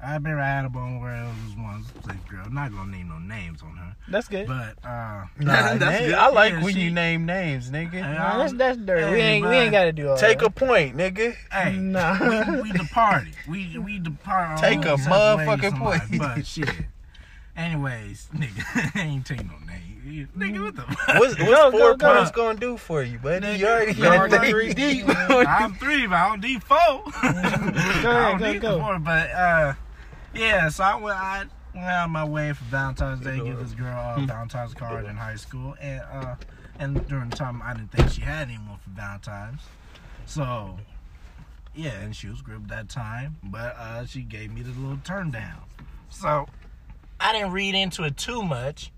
I've 0.02 0.24
been 0.24 0.34
riding 0.36 0.66
a 0.66 0.70
bone 0.70 1.02
where 1.02 1.14
it 1.14 1.28
was 1.46 1.56
one 1.58 1.84
place 2.04 2.18
girl. 2.30 2.44
I'm 2.46 2.54
not 2.54 2.72
gonna 2.72 2.90
name 2.92 3.10
no 3.10 3.20
names 3.20 3.62
on 3.62 3.76
her, 3.76 3.96
That's 4.08 4.28
good. 4.30 4.48
but 4.48 4.76
uh, 4.88 5.26
Nah, 5.40 5.76
That's 5.76 5.80
name- 6.00 6.10
good. 6.10 6.14
I 6.16 6.30
like 6.30 6.54
Yeah, 6.54 6.64
when 6.64 6.74
she- 6.74 6.82
you 6.82 6.92
name 6.92 7.26
names, 7.26 7.70
nigga. 7.70 8.02
Nah, 8.02 8.38
that's 8.38 8.54
that's 8.54 8.78
dirty. 8.78 9.12
we 9.12 9.20
ain't 9.20 9.46
we 9.46 9.56
ain't 9.56 9.72
got 9.72 9.84
to 9.86 9.92
do 9.92 10.08
all 10.10 10.16
that. 10.16 10.22
Take 10.26 10.42
a 10.42 10.50
point, 10.50 10.96
nigga. 10.96 11.36
hey, 11.52 11.76
Nah. 11.78 12.18
we, 12.54 12.62
we 12.62 12.72
the 12.72 12.88
party. 12.92 13.32
We 13.48 13.78
we 13.78 14.00
the 14.00 14.12
party. 14.12 14.62
Take 14.68 14.86
a 14.86 14.96
motherfucking 14.96 15.78
point. 15.78 16.02
point. 16.04 16.18
But 16.22 16.46
shit. 16.46 16.70
Anyways, 17.58 18.30
nigga, 18.34 18.92
I 18.96 19.02
ain't 19.02 19.26
take 19.26 19.46
no 19.46 19.54
name. 19.68 20.30
Nigga, 20.38 20.64
what 20.64 20.76
the 20.76 20.82
fuck? 20.84 21.20
What's, 21.20 21.36
Go, 21.36 21.46
what's 21.46 21.72
four 21.72 21.80
go, 21.80 21.96
go. 21.98 22.16
points 22.16 22.32
gonna 22.32 22.58
do 22.60 22.78
for 22.78 23.04
you, 23.04 23.20
buddy? 23.20 23.46
Nigga, 23.46 23.60
You 23.60 23.68
already 23.68 23.92
you 23.94 24.04
got 24.04 24.18
already 24.32 24.52
three 24.52 24.74
three 24.74 25.04
deep. 25.04 25.06
I'm 25.10 25.74
three, 25.76 26.08
but 26.08 26.16
I 26.16 26.30
don't 26.30 26.42
need 26.42 26.64
four. 26.64 26.78
I 26.78 28.30
don't 28.32 28.40
go, 28.40 28.52
need 28.52 28.62
go. 28.62 28.74
the 28.78 28.80
four, 28.84 29.00
but 29.00 29.30
uh, 29.32 29.74
yeah. 30.34 30.70
So 30.70 30.84
I 30.84 30.96
went, 30.96 31.18
I 31.18 31.46
went 31.74 31.86
out 31.88 32.06
of 32.06 32.12
my 32.12 32.26
way 32.26 32.54
for 32.54 32.64
Valentine's 32.66 33.22
Day, 33.22 33.40
give 33.40 33.60
this 33.60 33.74
girl 33.74 34.16
a 34.18 34.26
Valentine's 34.26 34.74
card 34.74 35.06
in 35.06 35.16
high 35.16 35.36
school, 35.36 35.76
and 35.82 36.02
uh, 36.12 36.36
and 36.80 37.08
during 37.08 37.30
the 37.30 37.36
time 37.36 37.62
I 37.62 37.74
didn't 37.74 37.92
think 37.92 38.10
she 38.10 38.22
had 38.22 38.48
anyone 38.50 38.78
for 38.78 38.90
Valentine's, 38.92 39.62
so 40.26 40.78
yeah, 41.76 42.00
and 42.02 42.16
she 42.16 42.28
was 42.28 42.42
gripped 42.42 42.68
that 42.70 42.90
time, 42.90 43.38
but 43.44 43.76
uh, 43.78 44.06
she 44.06 44.22
gave 44.22 44.52
me 44.52 44.62
the 44.62 44.72
little 44.80 45.00
turn 45.04 45.32
down, 45.32 45.62
so 46.10 46.48
I 47.20 47.34
didn't 47.34 47.52
read 47.52 47.76
into 47.76 48.04
it 48.04 48.18
too 48.18 48.42
much. 48.44 48.92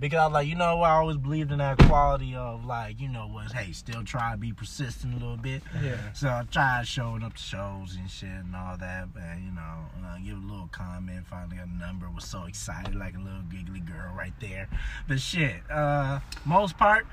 Because 0.00 0.18
I 0.18 0.26
was 0.26 0.32
like, 0.32 0.48
you 0.48 0.54
know, 0.54 0.80
I 0.80 0.92
always 0.92 1.18
believed 1.18 1.52
in 1.52 1.58
that 1.58 1.76
quality 1.76 2.34
of 2.34 2.64
like, 2.64 2.98
you 3.00 3.08
know, 3.08 3.26
was 3.26 3.52
hey, 3.52 3.72
still 3.72 4.02
try 4.02 4.32
to 4.32 4.38
be 4.38 4.50
persistent 4.50 5.12
a 5.12 5.18
little 5.18 5.36
bit. 5.36 5.62
Yeah. 5.82 6.12
So 6.14 6.28
I 6.28 6.44
tried 6.50 6.86
showing 6.88 7.22
up 7.22 7.34
to 7.34 7.42
shows 7.42 7.96
and 7.96 8.10
shit 8.10 8.30
and 8.30 8.56
all 8.56 8.78
that, 8.78 9.08
and 9.14 9.44
you 9.44 9.52
know, 9.52 9.60
uh, 10.06 10.16
give 10.24 10.38
a 10.38 10.46
little 10.46 10.68
comment. 10.72 11.26
Finally 11.26 11.58
got 11.58 11.66
a 11.68 11.78
number. 11.78 12.10
Was 12.10 12.24
so 12.24 12.44
excited, 12.44 12.94
like 12.94 13.14
a 13.14 13.18
little 13.18 13.42
giggly 13.50 13.80
girl 13.80 14.12
right 14.16 14.32
there. 14.40 14.68
But 15.06 15.20
shit, 15.20 15.70
uh, 15.70 16.20
most 16.46 16.78
part, 16.78 17.06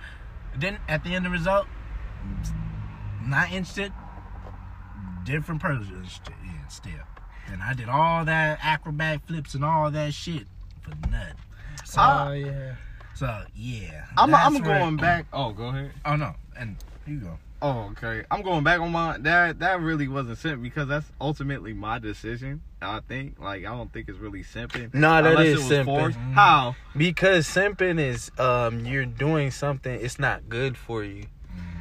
then 0.57 0.79
at 0.87 1.03
the 1.03 1.13
end 1.13 1.25
of 1.25 1.31
the 1.33 1.37
result, 1.37 1.67
not 3.21 3.51
interested. 3.51 3.91
Different 5.25 5.61
person 5.61 5.93
in 5.93 6.69
still, 6.69 6.93
and 7.51 7.61
I 7.61 7.73
did 7.73 7.89
all 7.89 8.23
that 8.23 8.59
acrobat 8.61 9.27
flips 9.27 9.55
and 9.55 9.65
all 9.65 9.91
that 9.91 10.13
shit 10.13 10.47
for 10.81 10.91
nothing. 11.09 11.35
So, 11.87 12.01
Oh 12.01 12.31
yeah. 12.33 12.75
so 13.15 13.43
yeah, 13.55 14.05
I'm 14.17 14.29
that's 14.31 14.45
I'm 14.45 14.53
where- 14.61 14.79
going 14.79 14.97
back. 14.97 15.25
Oh, 15.31 15.51
go 15.53 15.67
ahead. 15.67 15.91
Oh 16.03 16.17
no, 16.17 16.35
and 16.57 16.75
you 17.05 17.19
go. 17.19 17.39
Oh, 17.61 17.89
okay. 17.93 18.23
I'm 18.29 18.43
going 18.43 18.63
back 18.63 18.81
on 18.81 18.91
my 18.91 19.17
that 19.19 19.59
that 19.59 19.79
really 19.79 20.07
wasn't 20.07 20.37
simp 20.37 20.61
because 20.61 20.87
that's 20.89 21.07
ultimately 21.21 21.73
my 21.73 21.97
decision. 21.97 22.61
I 22.81 22.99
think 23.07 23.39
like 23.39 23.61
I 23.65 23.69
don't 23.69 23.91
think 23.91 24.09
it's 24.09 24.19
really 24.19 24.43
simping. 24.43 24.93
Nah, 24.93 25.21
that 25.21 25.39
is 25.39 25.39
unless 25.39 25.47
is 25.47 25.71
it 25.71 25.87
was 25.87 26.13
simping. 26.15 26.33
How? 26.33 26.75
Because 26.95 27.47
simping 27.47 27.99
is 27.99 28.31
um 28.37 28.85
you're 28.85 29.05
doing 29.05 29.49
something 29.51 29.91
it's 29.99 30.19
not 30.19 30.49
good 30.49 30.77
for 30.77 31.03
you. 31.03 31.23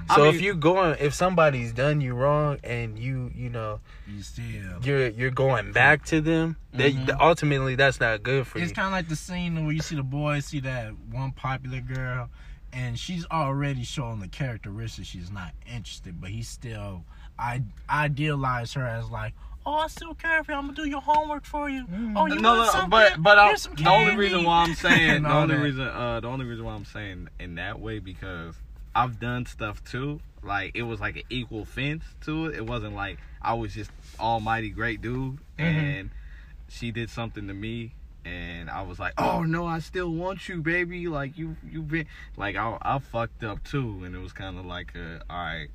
I 0.09 0.15
So 0.16 0.24
mean- 0.24 0.35
if 0.35 0.41
you 0.41 0.55
going 0.55 0.97
if 1.01 1.15
somebody's 1.15 1.73
done 1.73 2.01
you 2.01 2.15
wrong 2.15 2.59
and 2.62 2.99
you 2.99 3.31
you 3.35 3.51
know 3.51 3.81
You 4.07 4.23
still. 4.23 4.81
you're 4.83 5.09
you're 5.09 5.31
going 5.31 5.73
back 5.73 6.05
to 6.07 6.20
them, 6.20 6.57
that 6.74 6.93
Mhm. 6.93 7.16
ultimately 7.20 7.74
that's 7.74 7.99
not 8.01 8.23
good 8.23 8.47
for 8.47 8.59
It's 8.59 8.62
you. 8.66 8.70
It's 8.70 8.73
kind 8.77 8.87
of 8.87 8.93
like 8.93 9.09
the 9.09 9.16
scene 9.16 9.65
where 9.65 9.73
you 9.74 9.83
see 9.83 9.97
the 9.97 10.03
boys 10.03 10.47
see 10.47 10.61
that 10.61 10.97
one 11.11 11.33
popular 11.33 11.81
girl, 11.81 12.28
and 12.73 12.99
she's 12.99 13.27
already 13.31 13.83
showing 13.85 14.20
the 14.20 14.28
characteristics 14.28 15.09
she's 15.09 15.31
not 15.31 15.53
interested, 15.66 16.20
but 16.20 16.31
he 16.31 16.43
still 16.43 17.05
I 17.39 17.62
idealize 17.91 18.73
her 18.74 18.87
as 18.87 19.11
like, 19.11 19.35
oh, 19.66 19.74
I 19.74 19.89
still 19.89 20.15
care 20.15 20.43
for 20.45 20.53
you. 20.53 20.59
I'm 20.59 20.65
gonna 20.66 20.77
do 20.77 20.89
your 20.89 21.01
homework 21.03 21.45
for 21.45 21.69
you. 21.69 21.85
Oh, 22.15 22.27
you 22.27 22.37
no, 22.37 22.55
want 22.55 22.66
no, 22.66 22.70
something? 22.70 22.91
but 22.91 23.23
but 23.23 23.39
I, 23.39 23.49
Here's 23.49 23.62
some 23.62 23.74
the 23.74 23.89
only 23.91 24.16
reason 24.16 24.45
why 24.45 24.62
I'm 24.62 24.74
saying 24.87 25.11
And 25.11 25.24
the 25.24 25.31
only 25.33 25.57
that. 25.57 25.62
reason 25.62 25.89
uh 25.89 26.20
the 26.20 26.28
only 26.28 26.45
reason 26.47 26.65
why 26.65 26.74
I'm 26.74 26.85
saying 26.85 27.28
in 27.41 27.57
that 27.57 27.81
way 27.81 27.99
because 27.99 28.55
I've 28.97 29.20
done 29.20 29.44
stuff 29.44 29.85
too. 29.85 30.20
Like 30.43 30.73
it 30.74 30.82
was 30.82 31.01
like 31.01 31.16
an 31.16 31.24
equal 31.28 31.66
fence 31.66 32.02
to 32.24 32.47
it. 32.47 32.56
It 32.56 32.66
wasn't 32.66 32.94
like 32.94 33.18
I 33.43 33.52
was 33.55 33.74
just 33.74 33.90
almighty 34.18 34.70
great 34.70 35.02
dude 35.02 35.39
mm-hmm. 35.59 35.62
and 35.62 36.10
she 36.68 36.93
did 36.93 37.10
something 37.10 37.47
to 37.47 37.55
me 37.55 37.93
and 38.24 38.70
I 38.70 38.82
was 38.82 38.98
like, 38.98 39.12
"Oh 39.18 39.43
no, 39.43 39.66
I 39.66 39.81
still 39.81 40.10
want 40.10 40.48
you, 40.48 40.62
baby." 40.62 41.09
Like 41.09 41.36
you 41.36 41.56
you've 41.70 41.89
been 41.89 42.06
like 42.39 42.56
I 42.56 42.78
I 42.81 42.98
fucked 42.98 43.44
up 43.44 43.62
too 43.64 44.01
and 44.05 44.14
it 44.14 44.18
was 44.18 44.32
kind 44.32 44.59
of 44.59 44.64
like 44.64 44.94
a 44.94 45.20
all 45.28 45.36
right, 45.36 45.68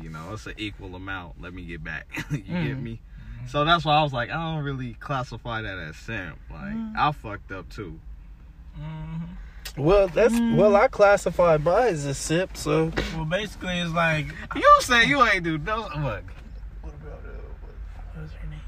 you 0.00 0.10
know, 0.10 0.32
it's 0.34 0.46
an 0.46 0.54
equal 0.58 0.94
amount. 0.94 1.40
Let 1.40 1.54
me 1.54 1.64
get 1.64 1.82
back. 1.82 2.06
you 2.30 2.38
get 2.38 2.46
mm-hmm. 2.46 2.84
me? 2.84 3.00
So 3.46 3.64
that's 3.64 3.84
why 3.84 3.96
I 3.96 4.02
was 4.02 4.12
like, 4.12 4.28
I 4.28 4.34
don't 4.34 4.62
really 4.62 4.92
classify 4.94 5.62
that 5.62 5.78
as 5.78 5.96
simp. 5.96 6.38
Like 6.50 6.74
mm-hmm. 6.74 6.96
I 6.98 7.12
fucked 7.12 7.50
up 7.50 7.70
too. 7.70 7.98
Well, 9.76 10.08
that's 10.08 10.32
well 10.34 10.72
mm. 10.72 10.80
I 10.80 10.88
classify 10.88 11.56
mine 11.56 11.88
as 11.88 12.04
a 12.04 12.14
sip. 12.14 12.56
so 12.56 12.92
Well, 13.14 13.24
basically, 13.24 13.78
it's 13.78 13.92
like 13.92 14.26
You 14.54 14.76
say 14.80 15.06
you 15.06 15.22
ain't 15.24 15.44
do 15.44 15.58
no 15.58 15.88
look. 15.96 16.24
What 16.82 16.94
about 16.94 17.20
uh, 17.24 17.38
what, 17.60 17.74
what 18.14 18.22
was 18.22 18.32
her 18.32 18.46
name? 18.48 18.60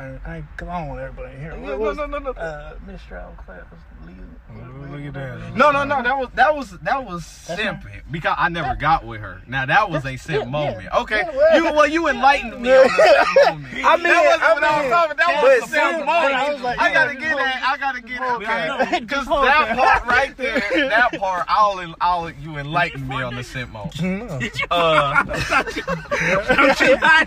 I 0.00 0.18
I 0.36 0.42
come 0.56 0.68
on, 0.70 0.88
with 0.90 1.00
everybody 1.00 1.36
here. 1.38 1.52
No, 1.56 1.60
What 1.60 1.68
no, 1.68 1.78
was 1.78 1.96
no, 1.98 2.06
no, 2.06 2.18
no. 2.18 2.30
uh 2.30 2.74
Mr. 2.86 3.20
Outclass? 3.20 3.64
Lee- 4.06 4.14
Oh, 4.52 4.86
look 4.90 5.00
at 5.02 5.12
that. 5.14 5.54
No, 5.54 5.70
no, 5.70 5.84
no. 5.84 6.02
That 6.02 6.18
was 6.18 6.28
that 6.34 6.56
was 6.56 6.70
that 6.80 7.04
was 7.06 7.44
That's 7.46 7.60
simping 7.60 8.02
because 8.10 8.34
I 8.36 8.48
never 8.48 8.74
got 8.74 9.06
with 9.06 9.20
her. 9.20 9.40
Now 9.46 9.64
that 9.66 9.88
was 9.90 10.04
a 10.04 10.16
simp 10.16 10.44
yeah, 10.46 10.50
moment. 10.50 10.82
yeah. 10.84 10.98
Okay, 10.98 11.18
Yeah, 11.24 11.36
well- 11.36 11.56
you 11.56 11.64
well 11.72 11.86
you 11.86 12.08
enlightened 12.08 12.60
me 12.60 12.72
on 12.72 12.82
the 12.82 12.88
simp 13.44 13.62
moment. 13.62 13.86
I 13.86 13.96
mean, 13.96 14.02
that 14.04 14.24
wasn't 14.24 14.42
I 14.42 14.54
what 14.54 14.64
I 14.64 14.82
was 14.82 14.90
talking. 14.90 15.16
That 15.18 15.42
was 15.42 15.52
a 15.62 15.66
simp- 15.68 15.94
simp 15.94 16.06
but 16.06 16.32
I 16.32 16.52
was 16.52 16.62
like, 16.62 16.78
I 16.80 16.92
gotta 16.92 17.14
get 17.14 17.36
that. 17.36 17.62
I 17.64 17.76
gotta 17.78 18.00
get 18.02 18.16
hold 18.18 18.42
that. 18.42 18.80
Okay, 18.80 19.00
because 19.00 19.26
Just 19.26 19.28
that 19.30 19.76
that. 19.76 19.78
part 19.78 20.06
right 20.06 20.36
there, 20.36 20.60
that 20.88 21.12
part, 21.20 21.44
I'll 21.46 21.94
I'll 22.00 22.30
you 22.32 22.56
enlighten 22.58 23.06
me 23.06 23.22
on 23.22 23.36
the 23.36 23.44
simp 23.44 23.70
moment. 23.72 23.94
Did 24.40 24.52
Uh, 24.68 25.12
I 25.14 25.22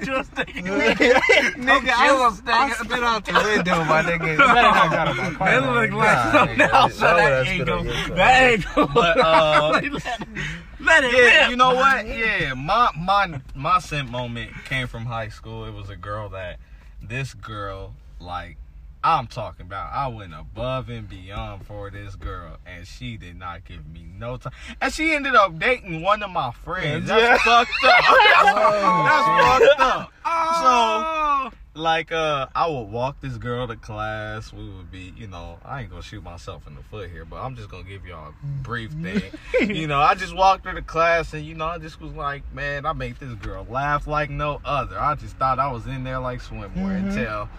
was 0.09 0.27
thinking. 0.27 0.65
nigga, 0.65 1.89
I 1.95 2.13
was, 2.13 2.41
I 2.63 2.67
I 2.69 2.71
spit 2.73 3.03
out 3.03 3.25
the 3.25 3.33
window, 3.33 3.83
my 3.85 4.01
nigga. 4.03 4.37
better 4.37 4.61
not 4.61 4.91
got 4.91 5.07
a 5.07 5.13
car. 5.35 5.49
That 5.49 5.63
look 5.63 5.75
like 5.75 5.91
Nah, 5.91 6.31
something 6.31 6.57
nigga, 6.57 6.73
else. 6.73 7.01
why 7.01 7.13
would 7.13 7.23
I 7.23 7.29
That 7.29 7.47
ain't 7.47 7.61
on 7.61 7.65
go. 7.65 7.83
your 7.83 7.93
car? 8.07 8.15
That 8.15 8.51
ain't 8.51 8.75
go. 8.75 8.87
But, 8.87 9.19
uh, 9.19 9.69
let, 10.79 11.03
it- 11.03 11.13
Yeah, 11.13 11.41
rip. 11.41 11.49
you 11.49 11.55
know 11.55 11.75
what? 11.75 12.07
Yeah, 12.07 12.53
my 12.53 12.89
my 12.97 13.39
my 13.55 13.79
simp 13.79 14.09
moment 14.09 14.51
came 14.65 14.87
from 14.87 15.05
high 15.05 15.29
school. 15.29 15.65
It 15.65 15.73
was 15.73 15.89
a 15.89 15.95
girl 15.95 16.29
that 16.29 16.59
this 17.01 17.33
girl 17.33 17.93
like 18.19 18.57
I'm 19.03 19.27
talking 19.27 19.65
about. 19.65 19.91
I 19.93 20.07
went 20.07 20.33
above 20.33 20.89
and 20.89 21.09
beyond 21.09 21.65
for 21.65 21.89
this 21.89 22.15
girl, 22.15 22.57
and 22.65 22.87
she 22.87 23.17
did 23.17 23.37
not 23.37 23.65
give 23.65 23.85
me 23.87 24.05
no 24.17 24.37
time. 24.37 24.53
And 24.79 24.93
she 24.93 25.11
ended 25.11 25.35
up 25.35 25.59
dating 25.59 26.01
one 26.01 26.23
of 26.23 26.29
my 26.31 26.51
friends. 26.51 27.07
That's 27.07 27.21
Yeah. 27.21 27.37
fucked 27.37 27.71
up. 27.83 28.03
That's, 28.43 28.55
that's 28.55 29.67
fucked 29.75 29.79
up. 29.81 30.11
Oh. 30.25 31.51
Like, 31.75 32.11
uh, 32.11 32.45
I 32.53 32.67
would 32.69 32.83
walk 32.91 33.19
this 33.19 33.37
girl 33.37 33.67
to 33.67 33.75
class. 33.75 34.53
We 34.53 34.63
would 34.69 34.91
be, 34.91 35.11
you 35.17 35.25
know, 35.25 35.57
I 35.65 35.81
ain't 35.81 35.89
gonna 35.89 36.03
shoot 36.03 36.23
myself 36.23 36.67
in 36.67 36.75
the 36.75 36.83
foot 36.83 37.09
here, 37.09 37.25
but 37.25 37.37
I'm 37.37 37.55
just 37.55 37.67
gonna 37.69 37.83
give 37.83 38.05
y'all 38.05 38.29
a 38.29 38.33
brief 38.63 38.91
thing. 39.01 39.23
you 39.75 39.87
know, 39.87 39.99
I 39.99 40.13
just 40.13 40.35
walked 40.35 40.65
her 40.65 40.73
to 40.73 40.83
class 40.83 41.33
and, 41.33 41.43
you 41.43 41.55
know, 41.55 41.65
I 41.65 41.79
just 41.79 41.99
was 41.99 42.11
like, 42.13 42.43
man, 42.53 42.85
I 42.85 42.93
made 42.93 43.15
this 43.19 43.33
girl 43.35 43.65
laugh 43.67 44.05
like 44.05 44.29
no 44.29 44.61
other. 44.63 44.99
I 44.99 45.15
just 45.15 45.35
thought 45.37 45.57
I 45.57 45.71
was 45.71 45.87
in 45.87 46.03
there 46.03 46.19
like 46.19 46.41
swimwear 46.41 46.95
until, 47.09 47.49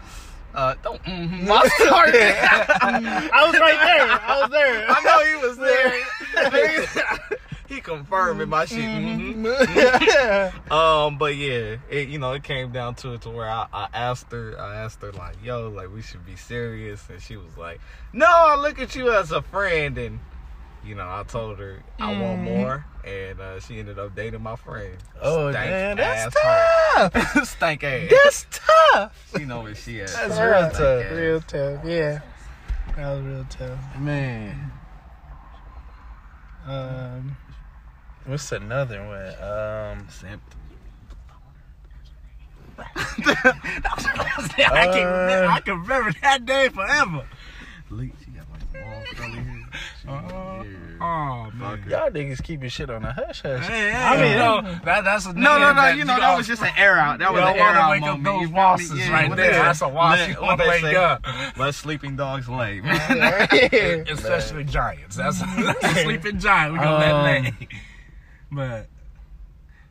uh, 0.54 0.74
don't, 0.82 1.02
mm-hmm, 1.02 1.50
I. 1.50 1.56
I 3.32 3.46
was 3.46 3.58
right 3.58 3.80
there. 3.80 4.20
I 4.22 4.40
was 4.40 4.50
there. 4.50 4.86
I 4.88 5.00
know 5.02 5.18
he 5.24 5.36
was 5.46 5.56
there. 5.58 7.38
he 7.68 7.80
confirming 7.80 8.48
my 8.48 8.64
shit. 8.64 8.78
mhm. 8.78 10.52
Um, 10.70 11.18
but 11.18 11.36
yeah, 11.36 11.76
it 11.90 12.08
you 12.08 12.18
know 12.18 12.32
it 12.32 12.42
came 12.42 12.72
down 12.72 12.94
to 12.96 13.14
it 13.14 13.22
to 13.22 13.30
where 13.30 13.48
I, 13.48 13.66
I 13.72 13.88
asked 13.92 14.30
her, 14.32 14.58
I 14.58 14.76
asked 14.76 15.02
her 15.02 15.12
like, 15.12 15.36
yo, 15.42 15.68
like 15.68 15.92
we 15.92 16.02
should 16.02 16.24
be 16.24 16.36
serious, 16.36 17.02
and 17.10 17.20
she 17.20 17.36
was 17.36 17.56
like, 17.56 17.80
no, 18.12 18.26
I 18.26 18.56
look 18.56 18.78
at 18.80 18.94
you 18.94 19.12
as 19.12 19.32
a 19.32 19.42
friend, 19.42 19.98
and 19.98 20.20
you 20.84 20.94
know 20.94 21.08
I 21.08 21.24
told 21.26 21.58
her 21.58 21.82
I 21.98 22.12
want 22.20 22.42
more, 22.42 22.84
and 23.04 23.40
uh, 23.40 23.60
she 23.60 23.78
ended 23.78 23.98
up 23.98 24.14
dating 24.14 24.42
my 24.42 24.56
friend. 24.56 24.96
Oh, 25.20 25.50
Stank 25.50 25.70
damn, 25.70 25.96
that's 25.96 26.36
asshole. 26.36 27.10
tough. 27.10 27.44
Stank 27.48 27.84
ass. 27.84 28.10
That's 28.10 28.46
tough. 28.92 29.32
She 29.36 29.44
know 29.44 29.62
where 29.62 29.74
she 29.74 30.00
at. 30.00 30.08
That's 30.08 30.34
Stank 30.34 30.40
real 30.40 30.64
ass. 30.64 30.78
tough. 30.78 31.10
Real 31.12 31.40
tough. 31.40 31.84
Yeah. 31.84 32.20
That 32.96 33.12
was 33.14 33.22
real 33.24 33.46
tough. 33.50 33.78
Man, 33.98 34.70
Um, 36.66 37.36
what's 38.26 38.52
another 38.52 39.02
one? 39.04 39.34
Um, 39.98 40.06
Simp. 40.08 40.40
I 42.78 42.82
can 44.92 45.06
remember, 45.06 45.46
I 45.50 45.60
can 45.64 45.80
remember 45.80 46.12
that 46.22 46.44
day 46.44 46.68
forever. 46.68 47.24
Leak. 47.90 48.12
She 48.24 48.30
got 48.32 48.46
like 48.50 48.84
long 48.84 49.04
curly 49.14 49.38
hair. 49.38 49.68
She 50.94 51.00
yeah. 51.00 51.04
Oh 51.04 51.50
man. 51.56 51.84
y'all 51.88 52.10
niggas 52.10 52.42
keeping 52.42 52.68
shit 52.68 52.90
on 52.90 53.02
the 53.02 53.12
hush 53.12 53.42
hush. 53.42 53.66
Hey, 53.66 53.90
hey, 53.90 53.94
I 53.94 54.16
mean, 54.20 54.32
you 54.32 54.38
know, 54.38 54.78
that, 54.84 55.04
that's 55.04 55.26
a 55.26 55.32
No, 55.32 55.58
no, 55.58 55.72
no. 55.72 55.74
that 55.74 55.96
You 55.96 56.04
know 56.04 56.18
that 56.18 56.36
was 56.36 56.46
just 56.46 56.62
an 56.62 56.72
air 56.76 56.96
out. 56.98 57.18
That 57.18 57.32
was 57.32 57.42
an 57.42 57.56
air 57.56 57.62
out 57.62 57.90
wake 57.90 58.02
up 58.02 58.18
moment. 58.20 58.40
You 58.50 58.54
those 58.54 58.86
feel 58.88 58.96
me? 58.96 59.02
Yeah, 59.02 59.12
right 59.12 59.36
there. 59.36 59.50
That's 59.52 59.80
a 59.82 59.88
wash 59.88 60.18
let- 60.20 60.28
you 60.30 60.42
want 60.42 60.60
to 60.60 60.68
wake 60.68 60.80
say? 60.82 60.94
up. 60.94 61.26
Let 61.56 61.74
sleeping 61.74 62.16
dogs 62.16 62.48
lay. 62.48 62.78
Especially 64.08 64.64
giants. 64.64 65.16
That's, 65.16 65.40
that's 65.40 65.84
a 65.84 65.94
sleeping 66.04 66.38
giant. 66.38 66.72
We 66.74 66.78
gonna 66.78 66.96
Um, 66.96 67.24
let 67.24 67.42
lay. 67.44 67.68
But 68.52 68.86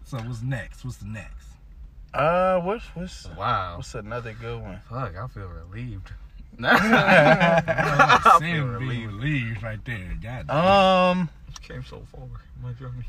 so 0.06 0.18
what's 0.20 0.42
next? 0.42 0.84
What's 0.86 0.98
the 0.98 1.06
next? 1.08 1.48
Uh, 2.14 2.60
what's 2.62 2.86
what's 2.94 3.28
wow. 3.38 3.78
what's 3.78 3.96
another 3.96 4.34
good 4.40 4.62
one? 4.62 4.80
Fuck, 4.90 5.16
I 5.18 5.28
feel 5.28 5.48
relieved. 5.48 6.12
I 6.62 8.20
I 8.26 8.38
see 8.40 8.46
feel 8.54 8.66
relieved. 8.66 9.14
relieved 9.14 9.64
right 9.64 9.84
there. 9.86 10.18
God 10.22 10.48
damn. 10.48 10.56
Um, 10.58 11.30
Came 11.62 11.84
so 11.84 12.04
far, 12.12 12.24
my 12.62 12.74
journey. 12.74 13.06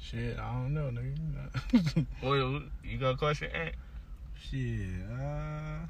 shit, 0.00 0.38
I 0.38 0.52
don't 0.52 0.74
know, 0.74 0.90
nigga. 0.90 2.06
Well, 2.22 2.62
you 2.84 2.98
got 2.98 3.10
a 3.10 3.16
question, 3.16 3.48
Ant? 3.54 3.74
Shit. 4.50 4.88
Uh, 5.12 5.86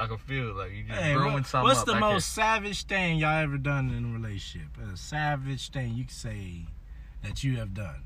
I 0.00 0.06
can 0.06 0.18
feel 0.18 0.54
like 0.54 0.70
you 0.72 0.84
just 0.84 1.00
hey, 1.00 1.14
brewing 1.14 1.32
what- 1.34 1.46
something 1.46 1.64
what's 1.68 1.80
up 1.80 1.86
the 1.86 1.92
back 1.92 2.00
most 2.00 2.32
savage 2.32 2.84
thing 2.84 3.18
y'all 3.18 3.42
ever 3.42 3.58
done 3.58 3.90
in 3.90 4.04
a 4.04 4.12
relationship? 4.12 4.68
A 4.92 4.96
savage 4.96 5.70
thing 5.70 5.94
you 5.94 6.04
can 6.04 6.12
say 6.14 6.66
that 7.24 7.42
you 7.42 7.56
have 7.56 7.74
done 7.74 8.02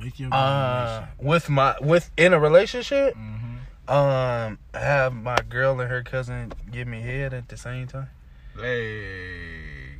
with 0.00 0.18
your 0.18 0.30
uh, 0.32 1.06
with 1.20 1.48
my 1.48 1.76
with 1.80 2.10
in 2.16 2.32
a 2.32 2.40
relationship, 2.40 3.14
Mm-hmm. 3.14 3.56
Um, 3.90 4.58
have 4.74 5.12
my 5.14 5.38
girl 5.48 5.80
and 5.80 5.90
her 5.90 6.02
cousin 6.02 6.52
give 6.70 6.86
me 6.88 7.00
head 7.00 7.34
at 7.34 7.48
the 7.48 7.56
same 7.56 7.86
time. 7.86 8.08
Hey. 8.56 9.96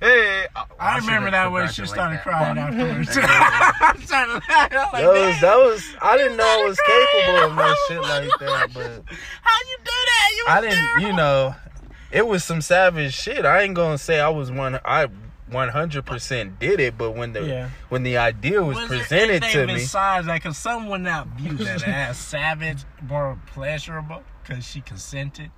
Hey. 0.00 0.46
I 0.78 0.98
remember 0.98 1.28
should've 1.28 1.32
that 1.32 1.52
when 1.52 1.68
she 1.68 1.86
started 1.86 2.20
congratulate 2.22 2.22
crying 2.22 2.56
that. 2.56 2.74
afterwards. 2.74 3.18
I'm 3.80 4.06
trying 4.06 4.28
to 4.28 4.46
laugh. 4.48 4.92
Like, 4.92 5.02
That 5.02 5.12
was 5.12 5.40
that 5.40 5.56
was 5.56 5.96
I 6.02 6.16
didn't 6.16 6.36
know 6.36 6.44
I 6.44 6.64
was 6.64 6.78
started 6.78 7.06
capable 7.12 7.44
of 7.44 7.56
that 7.56 7.56
crying. 7.56 7.76
shit 7.88 8.02
like 8.02 8.40
that, 8.40 8.74
but 8.74 9.16
How 9.42 9.58
you 9.60 9.76
do 9.78 9.84
that? 9.84 10.30
You 10.36 10.44
I 10.48 10.60
didn't, 10.60 10.74
terrible. 10.76 11.06
you 11.06 11.12
know, 11.14 11.54
it 12.12 12.26
was 12.26 12.44
some 12.44 12.60
savage 12.60 13.14
shit. 13.14 13.44
I 13.44 13.62
ain't 13.62 13.74
gonna 13.74 13.98
say 13.98 14.20
I 14.20 14.28
was 14.28 14.50
one. 14.52 14.78
I 14.84 15.08
100% 15.54 16.58
did 16.58 16.80
it, 16.80 16.98
but 16.98 17.12
when 17.12 17.32
the 17.32 17.42
Yeah. 17.46 17.70
when 17.88 18.02
the 18.02 18.18
idea 18.18 18.62
was, 18.62 18.76
Was 18.76 18.88
presented 18.88 19.08
there 19.08 19.40
to 19.40 19.46
anything 19.46 19.66
me, 19.68 19.74
Besides 19.74 20.26
that, 20.26 20.34
because 20.42 20.58
someone 20.58 20.88
would 20.90 21.00
not 21.02 21.28
view 21.28 21.52
that 21.64 21.82
as 21.86 22.18
savage 22.18 22.84
more 23.08 23.38
pleasurable 23.46 24.22
because 24.42 24.66
she 24.66 24.80
consented. 24.80 25.50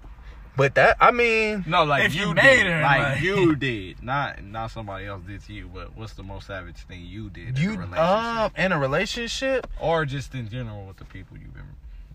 but 0.57 0.75
that 0.75 0.97
I 1.01 1.11
mean, 1.11 1.65
No, 1.67 1.85
like 1.85 2.15
you 2.15 2.29
you, 2.29 2.35
made 2.35 2.63
did. 2.63 2.67
her, 2.67 2.81
like, 2.83 3.03
like- 3.03 3.21
you 3.23 3.57
did, 3.69 4.03
not 4.03 4.43
not 4.45 4.71
somebody 4.71 5.07
else 5.07 5.23
did 5.27 5.43
to 5.45 5.53
you. 5.53 5.69
But 5.73 5.97
what's 5.97 6.15
the 6.15 6.23
most 6.23 6.47
savage 6.47 6.77
thing 6.89 7.05
you 7.05 7.29
did 7.31 7.59
in 7.59 7.63
you 7.63 7.75
a 7.75 7.79
relationship, 7.79 7.99
um 7.99 8.53
in 8.57 8.73
a 8.73 8.79
relationship, 8.79 9.67
or 9.81 10.05
just 10.07 10.35
in 10.35 10.49
general 10.49 10.87
with 10.87 10.97
the 10.99 11.05
people 11.05 11.37
you've 11.37 11.53
been? 11.55 11.63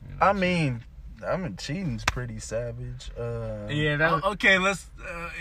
You 0.09 0.15
know, 0.19 0.25
I 0.25 0.33
mean, 0.33 0.83
I 1.27 1.37
mean 1.37 1.55
cheating's 1.55 2.03
pretty 2.05 2.39
savage. 2.39 3.11
Uh, 3.19 3.67
yeah, 3.69 3.95
that. 3.97 4.11
Oh, 4.23 4.31
okay, 4.31 4.57
let's. 4.57 4.89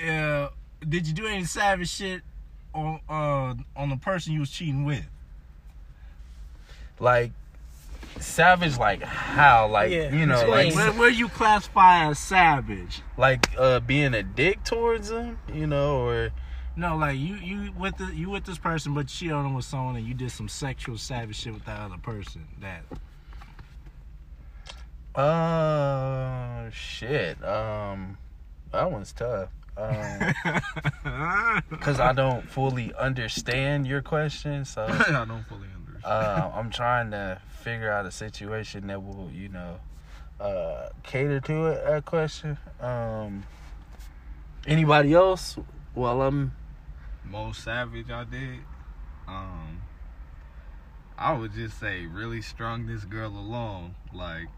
Uh, 0.07 0.11
uh, 0.11 0.49
did 0.87 1.07
you 1.07 1.13
do 1.15 1.27
any 1.27 1.45
savage 1.45 1.91
shit 1.91 2.23
on 2.75 3.01
uh, 3.09 3.55
on 3.81 3.89
the 3.91 3.97
person 3.97 4.33
you 4.33 4.41
was 4.41 4.51
cheating 4.51 4.85
with? 4.85 5.07
like 6.99 7.33
savage, 8.19 8.77
like 8.77 9.03
how, 9.03 9.67
like 9.69 9.91
Yeah, 9.91 10.15
you 10.15 10.27
know, 10.27 10.47
like 10.49 10.75
Where, 10.75 10.93
where 10.93 11.09
you 11.09 11.29
classify 11.29 12.05
as 12.11 12.19
savage? 12.19 13.01
like 13.17 13.49
uh 13.57 13.81
being 13.81 14.13
a 14.15 14.23
dick 14.23 14.63
towards 14.65 15.09
them, 15.09 15.39
you 15.53 15.67
know, 15.67 16.01
or 16.01 16.31
No, 16.77 16.97
like 16.97 17.19
you 17.19 17.37
you 17.37 17.73
with 17.73 17.97
the 17.97 18.07
you 18.15 18.29
with 18.31 18.45
this 18.45 18.59
person, 18.59 18.93
but 18.93 19.09
she 19.09 19.31
on 19.31 19.55
with 19.55 19.65
someone, 19.65 19.97
and 19.97 20.07
you 20.07 20.13
did 20.15 20.31
some 20.31 20.49
sexual 20.49 20.99
savage 20.99 21.37
shit 21.37 21.55
with 21.55 21.65
that 21.65 21.81
other 21.81 21.97
person. 21.99 22.47
That 22.61 22.85
uh 25.19 26.71
shit. 26.71 27.43
Um, 27.43 28.19
that 28.73 28.91
one's 28.93 29.13
tough. 29.13 29.49
Um, 29.81 31.63
because 31.71 32.01
I 32.01 32.13
don't 32.13 32.49
fully 32.51 32.93
understand 32.95 33.87
your 33.87 34.03
question, 34.03 34.65
so 34.65 34.83
I 34.89 35.25
don't 35.25 35.45
fully 35.45 35.69
understand. 35.75 36.05
uh, 36.05 36.51
I'm 36.55 36.71
trying 36.71 37.11
to 37.13 37.41
figure 37.63 37.91
out 37.91 38.05
a 38.05 38.11
situation 38.11 38.89
that 38.89 39.03
will, 39.03 39.31
you 39.33 39.49
know, 39.49 39.81
uh, 40.39 40.91
cater 41.03 41.41
to 41.41 41.67
it. 41.69 41.85
That 41.87 42.05
question. 42.05 42.59
Um, 42.81 43.45
anybody 44.67 45.15
else? 45.15 45.57
Well, 45.95 46.23
I'm. 46.23 46.53
most 47.25 47.65
savage 47.65 48.11
I 48.11 48.25
did, 48.25 48.61
um, 49.27 49.81
I 51.17 51.33
would 51.33 51.53
just 51.55 51.81
say 51.81 52.07
really 52.07 52.43
strung 52.43 52.87
this 52.87 53.05
girl 53.05 53.31
along. 53.31 53.95
Like 54.13 54.49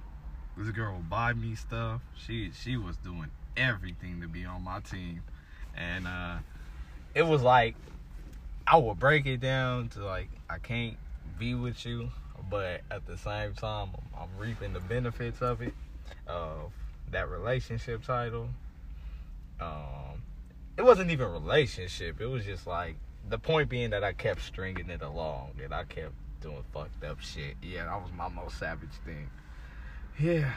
this 0.56 0.70
girl 0.70 0.96
would 0.96 1.08
buy 1.10 1.32
me 1.32 1.54
stuff. 1.54 2.00
She 2.16 2.50
she 2.52 2.76
was 2.76 2.96
doing 2.96 3.30
everything 3.56 4.20
to 4.20 4.28
be 4.28 4.44
on 4.44 4.62
my 4.62 4.80
team, 4.80 5.22
and 5.76 6.06
uh, 6.06 6.36
it 7.14 7.22
was 7.22 7.42
like 7.42 7.74
I 8.66 8.76
would 8.76 8.98
break 8.98 9.26
it 9.26 9.40
down 9.40 9.88
to 9.90 10.04
like 10.04 10.28
I 10.48 10.58
can't 10.58 10.96
be 11.38 11.54
with 11.54 11.84
you, 11.84 12.10
but 12.50 12.82
at 12.90 13.06
the 13.06 13.16
same 13.16 13.54
time 13.54 13.90
I'm, 13.94 14.22
I'm 14.22 14.28
reaping 14.38 14.72
the 14.72 14.80
benefits 14.80 15.42
of 15.42 15.62
it, 15.62 15.74
of 16.26 16.72
that 17.10 17.28
relationship 17.28 18.04
title. 18.04 18.48
Um, 19.60 20.22
it 20.76 20.82
wasn't 20.82 21.10
even 21.10 21.30
relationship. 21.30 22.20
It 22.20 22.26
was 22.26 22.44
just 22.44 22.66
like 22.66 22.96
the 23.28 23.38
point 23.38 23.68
being 23.68 23.90
that 23.90 24.04
I 24.04 24.12
kept 24.12 24.42
stringing 24.42 24.90
it 24.90 25.02
along 25.02 25.52
and 25.62 25.72
I 25.72 25.84
kept 25.84 26.14
doing 26.40 26.64
fucked 26.72 27.04
up 27.04 27.20
shit. 27.20 27.54
Yeah, 27.62 27.86
that 27.86 28.02
was 28.02 28.10
my 28.16 28.28
most 28.28 28.58
savage 28.58 28.90
thing. 29.04 29.28
Yeah. 30.18 30.52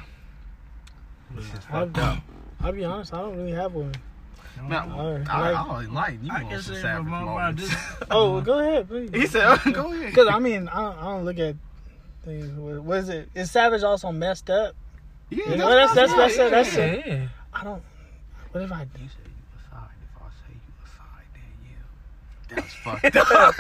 This 1.32 1.46
is 1.46 1.52
I'll, 1.72 1.86
fucked 1.86 1.98
up. 1.98 2.20
I'll 2.62 2.72
be 2.72 2.84
honest, 2.86 3.14
I 3.14 3.22
don't 3.22 3.38
really 3.38 3.52
have 3.54 3.74
one. 3.74 3.94
Man, 4.62 4.92
Alright, 4.92 5.30
I, 5.30 5.40
like- 5.42 5.56
I, 5.58 5.68
always 5.70 5.90
like 5.90 6.24
you 6.24 6.32
I 6.32 6.44
on 6.44 6.50
can 6.50 6.62
some 6.62 6.76
say 6.76 6.82
savage 6.82 7.08
moments. 7.08 7.62
this- 7.64 7.76
Oh, 8.12 8.32
well, 8.34 8.42
go 8.42 8.60
ahead, 8.60 8.88
please. 8.88 9.10
he 9.14 9.28
said, 9.28 9.44
oh, 9.46 9.72
"Go 9.72 9.92
ahead." 9.92 10.08
Because 10.08 10.28
I 10.30 10.40
mean, 10.40 10.70
I 10.70 10.76
don't, 10.82 10.98
I 10.98 11.04
don't 11.04 11.26
look 11.26 11.40
at 11.40 11.56
things. 12.24 12.52
what 12.58 12.98
is 13.00 13.10
it? 13.10 13.30
Is 13.36 13.52
Savage 13.52 13.84
also 13.84 14.12
messed 14.14 14.50
up? 14.50 14.74
Yeah, 15.30 15.50
You 15.50 15.58
know, 15.58 15.70
that's 15.70 15.94
that's 15.94 16.14
that's 16.16 16.38
yeah, 16.38 16.50
that's, 16.50 16.76
yeah. 16.78 16.84
it. 16.86 17.06
Yeah. 17.08 17.28
I 17.54 17.64
don't. 17.66 17.84
What 18.52 18.64
if 18.64 18.72
I? 18.72 18.82
You 18.82 18.88
say 19.10 19.26
you 19.26 19.60
aside. 19.60 19.90
If 20.02 20.22
I 20.22 20.28
say 20.30 20.54
you 20.54 20.74
aside, 20.86 21.28
then 21.34 21.42
you. 22.50 22.56
That's 22.56 22.74
fucked 22.76 23.06
up. 23.16 23.56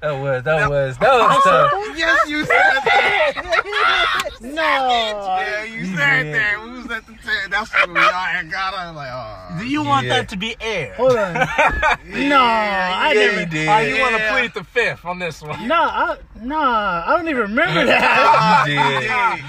That 0.00 0.12
was 0.12 0.42
that 0.44 0.68
was 0.70 0.98
that 0.98 1.12
was 1.14 1.42
tough. 1.44 1.72
Yes, 1.96 2.28
you 2.28 2.44
said 2.44 2.80
that. 2.84 4.30
No. 4.40 4.52
Yeah, 4.62 5.64
you 5.64 5.84
said 5.96 6.26
Yeah. 6.26 6.32
that. 6.32 6.62
We 6.64 6.70
was 6.70 6.90
at 6.90 7.06
the 7.06 7.12
tent. 7.12 7.50
That's 7.50 7.72
when 7.74 7.94
we 7.94 8.00
all 8.00 8.10
had 8.10 8.50
got 8.50 8.74
on. 8.74 8.94
Like, 8.94 9.08
oh. 9.10 9.58
Do 9.58 9.66
you 9.66 9.82
want 9.82 10.06
Yeah. 10.06 10.16
that 10.18 10.28
to 10.30 10.36
be 10.36 10.56
air? 10.60 10.94
Hold 10.94 11.16
on. 11.16 11.34
no, 12.06 12.40
I 12.40 13.12
yeah, 13.14 13.20
never. 13.32 13.44
did. 13.46 13.68
Oh, 13.68 13.78
you 13.78 14.00
want 14.00 14.16
to 14.16 14.22
Yeah. 14.22 14.32
plead 14.32 14.54
the 14.54 14.64
fifth 14.64 15.04
on 15.04 15.18
this 15.18 15.42
one? 15.42 15.66
No, 15.66 15.74
I, 15.82 16.16
no, 16.42 16.58
I 16.60 17.04
don't 17.16 17.28
even 17.28 17.42
remember 17.42 17.84
that. 17.86 18.66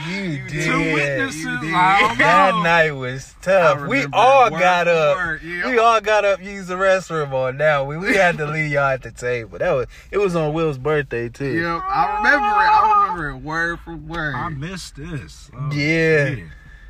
You 0.09 0.37
did. 0.37 0.41
You 0.43 0.49
did. 0.49 0.65
Two 0.65 0.93
witnesses. 0.93 1.43
you 1.43 1.59
did. 1.61 1.73
I 1.73 1.99
don't 2.01 2.17
That 2.17 2.63
night 2.63 2.91
was 2.91 3.35
tough. 3.41 3.87
We 3.87 4.05
all 4.13 4.51
word 4.51 4.59
got 4.59 4.87
up. 4.87 5.17
word, 5.17 5.41
yeah. 5.43 5.69
We 5.69 5.77
all 5.77 6.01
got 6.01 6.25
up, 6.25 6.41
used 6.43 6.67
the 6.69 6.75
restroom 6.75 7.31
on 7.33 7.57
now. 7.57 7.83
We, 7.83 7.97
we 7.97 8.15
had 8.15 8.37
to 8.37 8.45
leave 8.51 8.71
y'all 8.71 8.83
at 8.85 9.03
the 9.03 9.11
table. 9.11 9.57
That 9.59 9.71
was 9.71 9.87
it 10.11 10.17
was 10.17 10.35
on 10.35 10.53
Will's 10.53 10.77
birthday 10.77 11.29
too. 11.29 11.53
Yep, 11.53 11.81
I 11.87 12.17
remember 12.17 12.47
it. 12.47 12.69
I 12.69 13.01
remember 13.03 13.29
it 13.29 13.37
word 13.43 13.79
for 13.81 13.95
word. 13.95 14.35
I 14.35 14.49
missed 14.49 14.95
this. 14.95 15.49
Oh, 15.55 15.71
Yeah. 15.71 16.35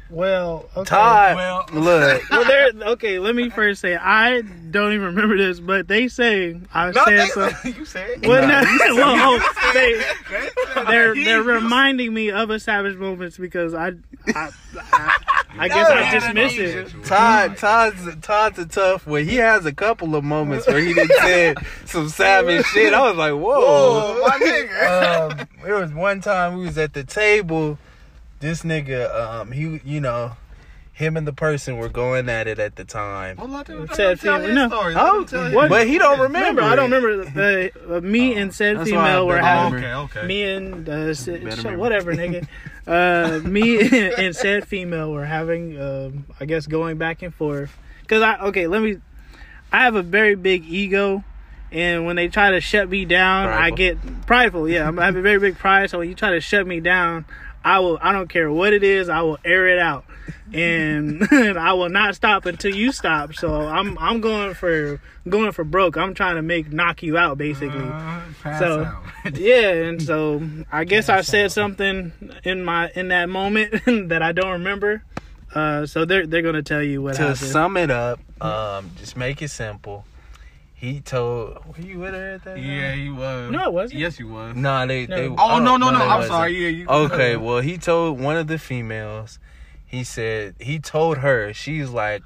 Well, 0.09 0.69
okay. 0.75 0.89
Todd, 0.89 1.35
Well- 1.35 1.65
look. 1.73 2.29
Well, 2.29 2.45
there. 2.45 2.71
Okay, 2.93 3.19
let 3.19 3.35
me 3.35 3.49
first 3.49 3.81
say 3.81 3.95
I 3.95 4.41
don't 4.41 4.93
even 4.93 5.07
remember 5.07 5.38
this, 5.38 5.59
but 5.59 5.88
they 5.88 6.07
say 6.07 6.59
I 6.73 6.91
No, 6.91 7.03
said 7.05 7.27
something. 7.29 7.75
you 7.77 7.85
said 7.85 8.25
Well, 8.25 8.47
No. 8.47 8.61
no, 8.61 8.95
well, 8.95 9.39
oh, 9.41 9.71
they, 9.73 10.84
they're 10.85 11.13
they're 11.15 11.43
reminding 11.43 12.13
me 12.13 12.31
of 12.31 12.49
a 12.49 12.59
savage 12.59 12.95
moments 12.97 13.38
because 13.38 13.73
I 13.73 13.91
I, 14.34 14.49
I, 14.93 15.17
I 15.59 15.67
guess 15.67 15.89
I 15.89 16.11
just 16.11 16.34
miss 16.34 16.57
it. 16.57 17.03
Todd, 17.05 17.57
Todd's, 17.57 18.15
Todd's 18.21 18.59
a 18.59 18.65
tough 18.65 19.07
one. 19.07 19.25
He 19.25 19.35
has 19.38 19.65
a 19.65 19.73
couple 19.73 20.15
of 20.15 20.23
moments 20.23 20.67
where 20.67 20.79
he 20.79 20.93
did 20.93 21.09
say 21.11 21.55
some 21.85 22.09
savage 22.09 22.65
shit. 22.67 22.93
I 22.93 23.07
was 23.09 23.17
like, 23.17 23.34
whoa. 23.34 24.19
Whoa, 24.19 24.21
my 24.27 24.38
nigga. 24.38 25.31
um, 25.41 25.47
there 25.63 25.75
was 25.75 25.91
one 25.93 26.21
time 26.21 26.57
we 26.59 26.65
was 26.65 26.77
at 26.77 26.93
the 26.93 27.03
table. 27.03 27.77
This 28.39 28.64
nigga, 28.64 29.14
um, 29.15 29.51
he, 29.51 29.81
you 29.84 29.99
know, 29.99 30.34
him 30.93 31.18
and 31.18 31.27
the 31.27 31.34
person 31.34 31.77
were 31.77 31.89
going 31.89 32.27
at 32.30 32.47
it 32.47 32.59
at 32.59 32.76
the 32.76 32.84
time. 32.85 33.38
Well, 33.38 33.47
let 33.47 33.68
him, 33.68 33.81
let 33.81 33.89
him 33.89 33.95
tell 33.95 34.15
female- 34.15 34.39
his 34.41 34.55
no. 34.55 34.68
story. 34.68 34.93
Oh, 34.97 35.19
him 35.19 35.26
tell 35.26 35.43
his- 35.45 35.53
what? 35.53 35.69
but 35.69 35.88
he 35.88 35.97
don't 35.97 36.19
remember. 36.19 36.61
Remember, 36.61 36.61
I 36.64 36.76
don't 36.76 36.91
remember 36.91 37.26
the 37.26 37.97
uh, 37.97 38.01
me 38.01 38.35
and 38.35 38.53
said 38.53 38.77
That's 38.80 38.91
why 38.91 38.97
I 38.97 39.05
female 39.07 39.27
were 39.27 39.38
having 39.39 39.73
remember. 39.73 39.97
Okay, 40.05 40.19
okay. 40.19 40.27
me 40.27 40.43
and 40.43 40.89
uh, 40.89 41.14
said, 41.14 41.43
Better 41.43 41.55
shut- 41.55 41.65
remember. 41.65 41.80
whatever 41.81 42.14
nigga. 42.15 42.47
Uh, 42.88 43.41
me 43.43 43.81
and 44.18 44.34
said 44.34 44.65
female 44.65 45.11
were 45.11 45.26
having, 45.26 45.77
um, 45.77 46.26
I 46.39 46.45
guess, 46.45 46.68
going 46.68 46.97
back 46.97 47.22
and 47.22 47.35
forth. 47.35 47.77
Cause 48.07 48.22
I 48.22 48.39
okay, 48.45 48.68
let 48.68 48.81
me. 48.81 48.99
I 49.73 49.80
have 49.84 49.95
a 49.95 50.01
very 50.01 50.35
big 50.35 50.64
ego, 50.64 51.22
and 51.69 52.05
when 52.05 52.15
they 52.15 52.30
try 52.30 52.51
to 52.51 52.61
shut 52.61 52.89
me 52.89 53.03
down, 53.03 53.49
I 53.49 53.72
get 53.72 53.97
prideful. 54.26 54.69
Yeah, 54.69 54.85
I'm- 54.85 54.99
I 54.99 55.05
have 55.07 55.18
a 55.18 55.22
very 55.22 55.38
big 55.38 55.57
pride. 55.57 55.89
So 55.89 55.97
when 55.99 56.07
you 56.07 56.15
try 56.15 56.30
to 56.31 56.39
shut 56.39 56.65
me 56.65 56.80
down, 56.80 57.26
I 57.76 57.80
will. 57.80 57.98
I 58.02 58.11
don't 58.14 58.30
care 58.30 58.52
what 58.52 58.73
it 58.73 58.84
is. 58.84 59.10
I 59.10 59.22
will 59.22 59.38
air 59.44 59.68
it 59.68 59.80
out, 59.80 60.06
and 60.53 61.27
I 61.31 61.73
will 61.73 61.89
not 61.89 62.15
stop 62.15 62.45
until 62.45 62.73
you 62.73 62.91
stop. 62.91 63.34
So 63.34 63.53
I'm 63.68 63.98
I'm 63.98 64.22
going 64.22 64.53
for 64.53 65.02
going 65.27 65.52
for 65.52 65.64
broke. 65.64 65.98
I'm 65.98 66.14
trying 66.14 66.35
to 66.38 66.41
make 66.41 66.72
knock 66.72 67.03
you 67.03 67.18
out 67.18 67.38
basically. 67.38 67.84
Uh, 67.84 68.22
pass 68.44 68.60
So- 68.60 68.84
out. 68.85 69.03
Yeah, 69.38 69.72
and 69.73 70.02
so 70.02 70.41
I 70.72 70.85
guess 70.85 71.10
I 71.10 71.19
said 71.19 71.52
something 71.52 72.14
in 72.45 72.64
my 72.64 72.89
in 72.95 73.10
that 73.10 73.27
moment 73.27 73.73
that 74.10 74.22
I 74.22 74.31
don't 74.31 74.52
remember. 74.53 75.03
Uh, 75.53 75.85
so 75.85 76.06
they're 76.06 76.26
they're 76.26 76.41
gonna 76.44 76.64
tell 76.64 76.81
you 76.84 77.02
what 77.02 77.15
I 77.15 77.18
To 77.18 77.22
happened. 77.23 77.38
sum 77.52 77.76
it 77.77 77.91
up, 77.91 78.19
um, 78.41 78.91
just 78.98 79.18
make 79.18 79.41
it 79.41 79.49
simple. 79.49 80.06
He 80.79 81.01
told. 81.01 81.57
Were 81.65 81.83
you 81.83 81.97
with 81.97 82.13
her 82.13 82.35
at 82.35 82.43
that? 82.43 82.59
Yeah, 82.61 82.91
time? 82.91 82.99
he 82.99 83.09
was. 83.09 83.51
No, 83.51 83.63
it 83.63 83.73
wasn't. 83.73 83.99
Yes, 83.99 84.15
he 84.15 84.23
was. 84.23 84.55
No, 84.55 84.85
they. 84.85 85.07
No. 85.07 85.15
they 85.15 85.27
Oh 85.29 85.57
no, 85.57 85.75
no, 85.75 85.89
no! 85.89 85.97
they 85.97 86.05
I'm 86.05 86.17
wasn't. 86.19 86.31
sorry. 86.33 86.53
Yeah, 86.55 86.69
you. 86.69 86.87
Okay, 86.87 87.35
well, 87.35 87.61
he 87.61 87.79
told 87.79 88.19
one 88.19 88.37
of 88.37 88.45
the 88.45 88.59
females. 88.59 89.39
He 89.87 90.03
said 90.03 90.53
he 90.59 90.77
told 90.77 91.17
her. 91.17 91.51
She's 91.51 91.89
like, 91.89 92.21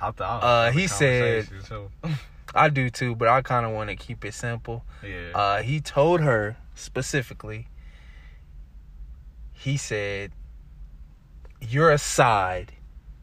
I 0.00 0.12
thought. 0.12 0.44
Uh, 0.44 0.70
he 0.70 0.86
said- 0.86 1.48
I 2.54 2.68
do 2.68 2.88
too, 2.88 3.16
but 3.16 3.26
I 3.26 3.42
kind 3.42 3.66
of 3.66 3.72
want 3.72 3.90
to 3.90 3.96
keep 3.96 4.24
it 4.24 4.32
simple. 4.32 4.84
Yeah. 5.04 5.32
Uh, 5.34 5.62
he 5.62 5.80
told 5.80 6.20
her 6.20 6.56
specifically. 6.76 7.66
He 9.52 9.76
said, 9.76 10.30
"You're 11.60 11.90
a 11.90 11.98
side 11.98 12.74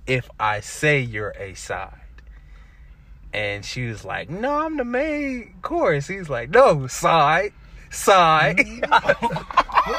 if 0.05 0.29
I 0.37 0.59
say 0.59 0.99
you're 0.99 1.33
a 1.39 1.53
side." 1.53 2.01
And 3.35 3.65
she 3.65 3.87
was 3.87 4.05
like, 4.05 4.29
"No, 4.29 4.59
I'm 4.59 4.77
the 4.77 4.85
main 4.85 5.55
course." 5.61 6.07
He's 6.07 6.29
like, 6.29 6.49
"No, 6.51 6.87
side, 6.87 7.51
side." 7.91 8.57
Mm-hmm. 8.57 9.91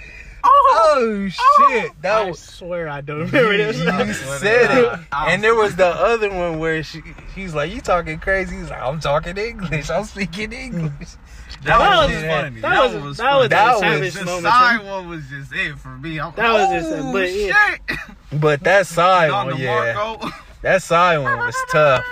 Oh, 0.44 0.94
oh, 0.96 0.96
oh 0.96 1.28
shit! 1.28 1.92
That 2.00 2.18
I 2.26 2.30
was 2.30 2.38
swear 2.38 2.88
I 2.88 3.00
don't 3.00 3.26
remember 3.30 3.54
you 3.56 3.72
said 4.14 4.70
it. 4.78 5.00
And 5.12 5.42
there 5.42 5.54
was 5.56 5.74
the 5.74 5.86
other 5.88 6.30
one 6.30 6.60
where 6.60 6.82
she 6.84 7.02
she's 7.34 7.54
like, 7.54 7.72
You 7.74 7.80
talking 7.80 8.20
crazy? 8.20 8.56
He's 8.56 8.70
like, 8.70 8.80
I'm 8.80 9.00
talking 9.00 9.36
English. 9.36 9.90
I'm 9.90 10.04
speaking 10.04 10.52
English. 10.52 10.92
that, 11.64 11.78
That 11.78 11.96
was 12.06 12.10
was- 12.12 12.24
funny. 12.24 12.60
that 12.60 12.84
was- 12.84 12.92
that 12.92 13.02
was 13.02 13.16
funny. 13.18 13.48
That 13.48 13.82
a 13.82 14.00
was 14.00 14.14
the 14.14 14.24
moment. 14.24 14.44
side 14.44 14.84
one 14.86 15.08
was 15.08 15.28
just 15.28 15.52
it 15.52 15.78
for 15.78 15.88
me. 15.98 16.20
I'm, 16.20 16.32
That 16.36 16.52
was 16.52 16.82
just- 16.82 16.92
oh, 17.02 17.12
but 17.12 17.32
yeah. 17.32 17.74
shit. 17.88 18.40
But 18.40 18.60
that 18.64 18.86
side 18.86 19.32
one, 19.32 19.58
yeah. 19.58 20.30
That 20.62 20.82
side 20.82 21.18
one 21.18 21.36
was 21.38 21.56
tough. 21.72 22.04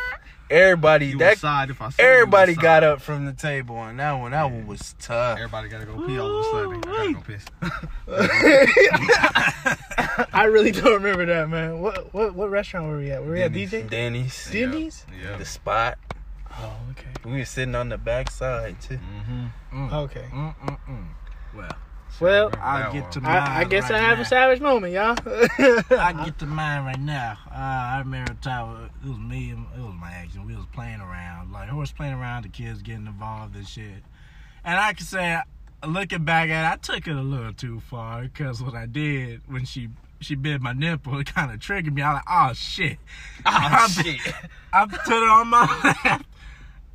Everybody 0.48 1.06
you 1.06 1.18
that 1.18 1.38
side 1.38 1.70
if 1.70 1.82
I 1.82 1.90
said 1.90 2.04
everybody 2.04 2.52
was 2.52 2.58
got 2.58 2.84
up 2.84 3.00
from 3.00 3.24
the 3.24 3.32
table 3.32 3.76
on 3.76 3.96
that 3.96 4.12
one. 4.12 4.30
That 4.30 4.44
one 4.44 4.66
was 4.66 4.94
tough. 5.00 5.38
Everybody 5.38 5.68
gotta 5.68 5.86
go 5.86 6.06
pee 6.06 6.18
all 6.18 6.38
of 6.38 6.46
a 6.46 6.50
sudden. 6.50 6.84
I 6.86 6.96
gotta 6.96 7.12
go 7.14 7.20
piss. 7.20 7.44
I 10.32 10.44
really 10.44 10.70
don't 10.70 10.94
remember 10.94 11.26
that, 11.26 11.48
man. 11.48 11.80
What 11.80 12.14
what 12.14 12.34
what 12.34 12.50
restaurant 12.50 12.86
were 12.86 12.98
we 12.98 13.10
at? 13.10 13.24
Were 13.24 13.32
we 13.32 13.42
at 13.42 13.52
Denny's. 13.52 13.72
DJ? 13.72 13.90
Denny's. 13.90 14.50
Denny's? 14.52 15.06
Yeah. 15.20 15.36
The 15.36 15.44
spot. 15.44 15.98
Oh, 16.58 16.72
okay. 16.92 17.08
We 17.24 17.38
were 17.38 17.44
sitting 17.44 17.74
on 17.74 17.88
the 17.88 17.98
back 17.98 18.30
side 18.30 18.80
too. 18.80 18.98
Mm-hmm. 18.98 19.94
Okay. 19.94 20.24
Mm-mm-mm. 20.32 21.06
Well, 21.54 21.76
Well, 22.20 22.50
I'll 22.60 22.92
get 22.92 23.12
to 23.12 23.20
I, 23.24 23.58
I 23.60 23.64
guess 23.64 23.90
I 23.90 23.98
have 23.98 24.18
right 24.18 24.26
a 24.26 24.28
savage 24.28 24.60
moment, 24.60 24.94
y'all. 24.94 25.16
I 25.26 26.22
get 26.24 26.38
to 26.38 26.46
mine 26.46 26.84
right 26.84 27.00
now. 27.00 27.36
Uh, 27.50 27.54
I 27.54 27.98
remember 27.98 28.32
a 28.32 28.36
time 28.36 28.90
it 29.04 29.08
was 29.08 29.18
me 29.18 29.50
and 29.50 29.66
it 29.76 29.80
was 29.80 29.94
my 30.00 30.10
action. 30.10 30.46
We 30.46 30.56
was 30.56 30.64
playing 30.72 31.00
around, 31.00 31.52
like 31.52 31.68
horse 31.68 31.92
playing 31.92 32.14
around, 32.14 32.44
the 32.44 32.48
kids 32.48 32.80
getting 32.80 33.06
involved 33.06 33.54
and 33.54 33.68
shit. 33.68 34.02
And 34.64 34.78
I 34.78 34.94
can 34.94 35.04
say, 35.04 35.38
looking 35.86 36.24
back 36.24 36.48
at 36.48 36.64
it, 36.64 36.72
I 36.72 36.76
took 36.76 37.06
it 37.06 37.14
a 37.14 37.20
little 37.20 37.52
too 37.52 37.80
far 37.80 38.22
because 38.22 38.62
what 38.62 38.74
I 38.74 38.86
did 38.86 39.42
when 39.46 39.64
she 39.66 39.88
she 40.20 40.34
bit 40.34 40.62
my 40.62 40.72
nipple, 40.72 41.18
it 41.18 41.34
kind 41.34 41.52
of 41.52 41.60
triggered 41.60 41.94
me. 41.94 42.00
I 42.00 42.14
was 42.14 42.22
like, 42.26 42.50
oh 42.50 42.52
shit, 42.54 42.98
Oh 43.44 43.86
shit. 44.02 44.20
I 44.72 44.86
put 44.86 45.22
it 45.22 45.28
on 45.28 45.48
my 45.48 45.94
lap 46.04 46.26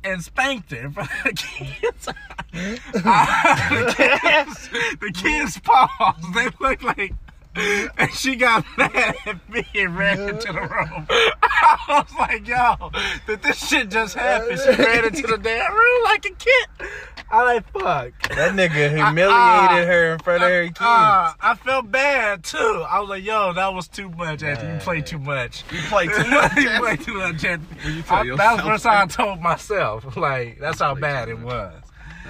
and 0.04 0.22
spanked 0.22 0.72
front 0.92 1.10
of 1.10 1.24
the 1.24 1.32
kids. 1.32 2.08
The 2.52 3.94
kids, 3.96 4.68
the 5.00 5.10
kids' 5.12 5.58
paws, 5.60 6.22
they 6.34 6.48
look 6.60 6.82
like. 6.82 7.14
And 7.98 8.10
she 8.14 8.36
got 8.36 8.64
mad 8.78 9.14
at 9.26 9.50
me 9.50 9.64
and 9.74 9.96
ran 9.96 10.20
into 10.20 10.52
the 10.52 10.60
room. 10.60 11.06
I 11.10 11.78
was 12.08 12.14
like, 12.18 12.46
yo, 12.48 12.90
did 13.26 13.42
this 13.42 13.68
shit 13.68 13.90
just 13.90 14.14
happen? 14.14 14.56
She 14.58 14.82
ran 14.82 15.04
into 15.04 15.22
the 15.26 15.36
damn 15.38 15.72
room 15.72 16.04
like 16.04 16.24
a 16.24 16.30
kid. 16.30 16.88
I 17.30 17.42
like, 17.44 17.70
fuck. 17.72 18.28
That 18.34 18.52
nigga 18.54 18.94
humiliated 18.94 19.30
uh, 19.30 19.86
her 19.86 20.12
in 20.14 20.18
front 20.20 20.42
of 20.42 20.48
her 20.50 20.64
kids. 20.64 20.78
Uh, 20.80 21.32
I 21.40 21.54
felt 21.64 21.90
bad 21.90 22.44
too. 22.44 22.84
I 22.88 23.00
was 23.00 23.08
like, 23.08 23.24
yo, 23.24 23.52
that 23.54 23.72
was 23.72 23.88
too 23.88 24.08
much, 24.10 24.42
Anthony. 24.42 24.74
You 24.74 24.80
played 24.80 25.06
too 25.06 25.18
much. 25.18 25.64
You 25.72 25.78
played 25.82 26.10
too 26.10 26.28
much. 26.30 26.56
you 26.56 26.70
played 26.78 27.00
too 27.00 27.14
much, 27.14 27.44
Anthony. 27.44 28.04
I- 28.10 28.24
that 28.36 28.52
was 28.52 28.56
the 28.56 28.62
first 28.64 28.84
time 28.84 29.02
I 29.02 29.06
told 29.06 29.40
myself. 29.40 30.16
Like, 30.16 30.58
that's 30.58 30.80
how 30.80 30.94
bad 30.94 31.28
it 31.28 31.38
was. 31.38 31.81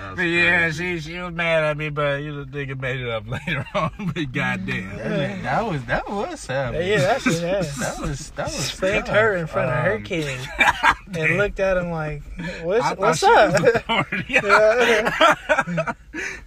That's 0.02 0.16
But 0.16 0.22
yeah, 0.22 0.58
crazy. 0.62 0.98
she 1.00 1.12
she 1.12 1.18
was 1.18 1.32
mad 1.32 1.62
at 1.64 1.76
me, 1.76 1.88
but 1.90 2.22
you 2.22 2.32
know, 2.34 2.44
the 2.44 2.50
nigga 2.66 2.80
made 2.80 3.00
it 3.00 3.08
up 3.08 3.26
later 3.46 3.64
on. 3.74 3.90
But 4.14 4.32
goddamn. 4.32 4.96
That, 4.98 5.42
that 5.42 5.66
was 5.66 5.84
that 5.84 6.08
was 6.10 6.40
savage. 6.40 6.86
yeah, 6.86 6.98
that's 6.98 7.26
it. 7.26 7.42
Yeah. 7.42 7.62
That 7.62 7.98
was 8.00 8.30
that 8.30 8.46
was 8.46 8.54
Spanked 8.54 9.06
tough. 9.06 9.16
her 9.16 9.36
in 9.36 9.46
front 9.46 9.70
of 9.70 9.76
her 9.84 9.94
Um, 9.96 10.02
kid 10.02 10.48
and 11.16 11.36
looked 11.38 11.60
at 11.60 11.76
him 11.76 11.90
like, 11.90 12.22
"What's 12.62 12.84
I 12.84 12.94
what's 12.94 13.18
she 13.20 13.26
up?" 13.26 13.54
authority. 13.54 14.38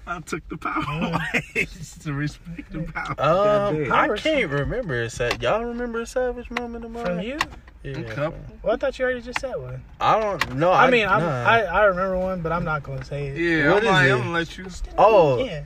I 0.08 0.20
took 0.26 0.48
the 0.50 0.58
power 0.58 0.84
away 0.88 1.68
to 2.02 2.14
respect 2.14 2.72
the 2.72 2.82
power. 2.84 3.16
Um, 3.20 3.92
I 3.92 4.16
can't 4.18 4.52
remember 4.52 5.02
a 5.02 5.10
sa- 5.10 5.32
Y'all 5.42 5.64
remember 5.64 6.02
a 6.02 6.06
savage 6.06 6.50
moment 6.52 6.86
of 6.86 6.92
mine? 6.92 7.06
From 7.06 7.20
you? 7.22 7.38
Yeah. 7.86 8.28
A. 8.28 8.34
Well, 8.64 8.74
I 8.74 8.78
thought 8.78 8.98
you 8.98 9.06
already 9.06 9.22
just 9.22 9.40
said 9.40 9.56
one. 9.56 9.82
I 10.00 10.20
don't 10.20 10.56
know. 10.56 10.72
I, 10.72 10.90
mean, 10.90 11.08
I'm, 11.08 11.20
nah. 11.22 11.44
I 11.44 11.62
I 11.62 11.84
remember 11.86 12.18
one, 12.18 12.42
but 12.42 12.52
I'm 12.52 12.64
not 12.64 12.84
gonna 12.84 13.04
say 13.06 13.28
it. 13.28 13.38
Yeah, 13.38 13.72
What 13.74 13.84
I'm, 13.84 13.90
like, 13.90 14.06
is 14.08 14.12
I'm 14.12 14.18
it? 14.20 14.22
gonna 14.24 14.34
let 14.34 14.58
you. 14.58 14.66
oh, 14.98 15.38
Yeah. 15.46 15.62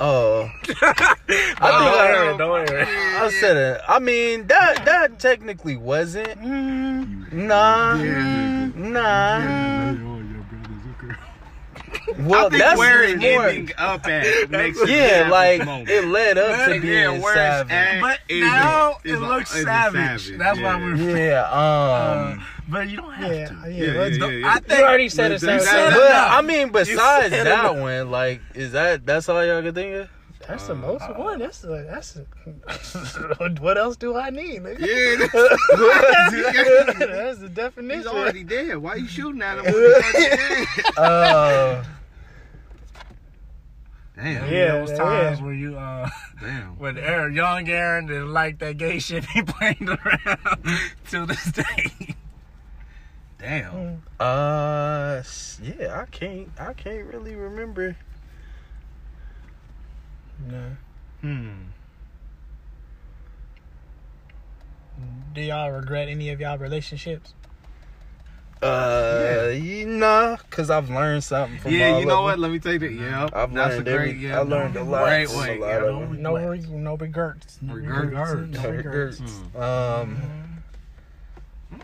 Oh, 0.00 0.48
I 0.52 0.66
think 1.26 1.62
I, 1.62 2.34
don't 2.38 2.68
air 2.70 2.80
it. 2.82 2.88
I 2.88 3.30
said 3.40 3.56
it. 3.56 3.80
I 3.88 3.98
mean 3.98 4.46
that 4.46 4.84
that 4.84 5.18
technically 5.18 5.76
wasn't. 5.76 6.40
Mm, 6.40 7.32
Nah, 7.32 7.94
Yeah. 7.94 8.70
nah. 8.76 10.17
Well, 12.18 12.46
I 12.46 12.48
think 12.50 12.62
that's 12.62 12.78
where 12.78 13.02
it 13.04 13.18
more. 13.18 13.48
ending 13.48 13.72
up 13.76 14.06
at 14.06 14.50
makes 14.50 14.80
it 14.80 14.88
Yeah, 14.88 15.08
savage 15.08 15.30
like 15.30 15.64
moment. 15.66 15.90
it 15.90 16.04
led 16.06 16.38
up 16.38 16.66
to 16.66 16.74
Yeah, 16.74 16.80
being 16.80 17.20
where 17.22 17.32
it's 17.32 17.68
savage. 17.68 17.72
at 17.72 18.00
But 18.00 18.18
is 18.28 18.40
now 18.42 18.92
a- 19.04 19.08
it 19.08 19.10
is 19.12 19.18
a- 19.20 19.20
looks 19.26 19.54
is 19.54 19.60
a 19.62 19.64
savage. 19.64 20.32
That's 20.38 20.60
why 20.60 20.76
we're- 20.82 21.26
Yeah, 21.26 21.42
um, 22.32 22.44
But 22.70 22.88
you 22.88 22.96
don't 22.98 23.12
have 23.12 23.32
yeah, 23.32 23.46
to. 23.48 23.54
yeah. 23.54 23.66
Yeah, 23.66 23.92
yeah, 23.92 24.04
yeah, 24.08 24.26
yeah. 24.26 24.58
I 24.70 24.76
You 24.76 24.82
already 24.84 25.08
said 25.08 25.32
it. 25.32 25.40
That- 25.40 25.62
so- 25.62 25.66
that- 25.70 25.94
but. 25.94 26.38
I 26.38 26.42
mean, 26.42 26.68
besides 26.70 27.30
that 27.30 27.46
enough. 27.46 27.76
one, 27.76 28.10
like, 28.10 28.40
is 28.54 28.72
that 28.72 29.06
that's 29.06 29.28
all 29.28 29.44
y'all 29.44 29.62
can 29.62 29.74
think 29.74 29.94
of? 29.96 30.08
That's 30.48 30.66
the 30.66 30.74
most 30.74 31.06
one. 31.14 31.38
That's 31.40 31.60
the, 31.60 31.86
that's 31.86 32.14
the, 32.14 33.56
what 33.60 33.76
else 33.76 33.96
do 33.96 34.16
I 34.16 34.30
need? 34.30 34.62
nigga? 34.62 34.78
Yeah, 34.80 35.26
that's, 35.26 35.32
that's 37.06 37.38
the 37.40 37.50
definition. 37.52 38.00
he's 38.00 38.06
already 38.06 38.44
dead. 38.44 38.78
Why 38.78 38.94
you 38.94 39.06
shooting 39.08 39.42
at 39.42 39.58
him? 39.58 39.64
when 39.64 39.74
he's 39.74 39.92
already 39.92 40.36
dead? 40.36 40.66
Uh, 40.96 41.84
Damn. 44.16 44.52
Yeah, 44.52 44.72
those 44.78 44.90
yeah. 44.90 44.96
times 44.96 45.42
where 45.42 45.52
you 45.52 45.76
uh 45.78 46.08
Damn. 46.40 46.78
when 46.78 46.96
Aaron, 46.96 47.34
young 47.34 47.68
Aaron 47.68 48.06
didn't 48.06 48.32
like 48.32 48.58
that 48.58 48.78
gay 48.78 48.98
shit 48.98 49.26
he 49.26 49.42
played 49.42 49.86
around 49.86 50.64
to 51.10 51.26
this 51.26 51.52
day. 51.52 52.16
Damn. 53.38 54.02
uh, 54.18 55.22
yeah, 55.62 56.00
I 56.00 56.06
can't, 56.10 56.48
I 56.58 56.72
can't 56.72 57.04
really 57.06 57.36
remember. 57.36 57.96
No. 60.46 60.76
Hmm. 61.20 61.48
Do 65.34 65.40
y'all 65.40 65.70
regret 65.70 66.08
any 66.08 66.30
of 66.30 66.40
y'all 66.40 66.58
relationships? 66.58 67.34
Uh, 68.60 69.50
you 69.54 69.86
know, 69.86 70.36
cause 70.50 70.68
I've 70.68 70.90
learned 70.90 71.22
something 71.22 71.58
from 71.60 71.72
Yeah, 71.72 71.86
all 71.86 71.92
Yeah, 71.92 71.98
you 72.00 72.06
know 72.06 72.18
of 72.18 72.24
what? 72.24 72.30
them. 72.32 72.40
Let 72.40 72.50
me 72.50 72.58
take 72.58 72.82
it. 72.82 72.92
Yeah, 72.92 73.28
I've 73.32 73.52
that's 73.54 73.76
learned 73.76 73.88
a 73.88 73.96
great. 73.96 74.08
every- 74.10 74.26
Yeah, 74.26 74.38
I 74.38 74.42
learned 74.42 74.76
a 74.76 74.82
lot 74.82 75.04
Great 75.04 75.28
from 75.28 75.38
way. 75.40 75.56
a 75.58 75.60
lot 75.60 75.68
yeah. 75.68 75.76
of 75.76 75.84
them. 76.10 76.22
No, 76.22 76.34
Regrets. 76.36 76.66
re- 76.66 76.76
no 76.78 76.96
regrets. 76.96 77.58
No 77.62 77.74
Regrets. 77.74 78.00
regrets. 78.32 78.62
No 78.62 78.70
regrets. 78.70 79.20
Um, 79.54 80.34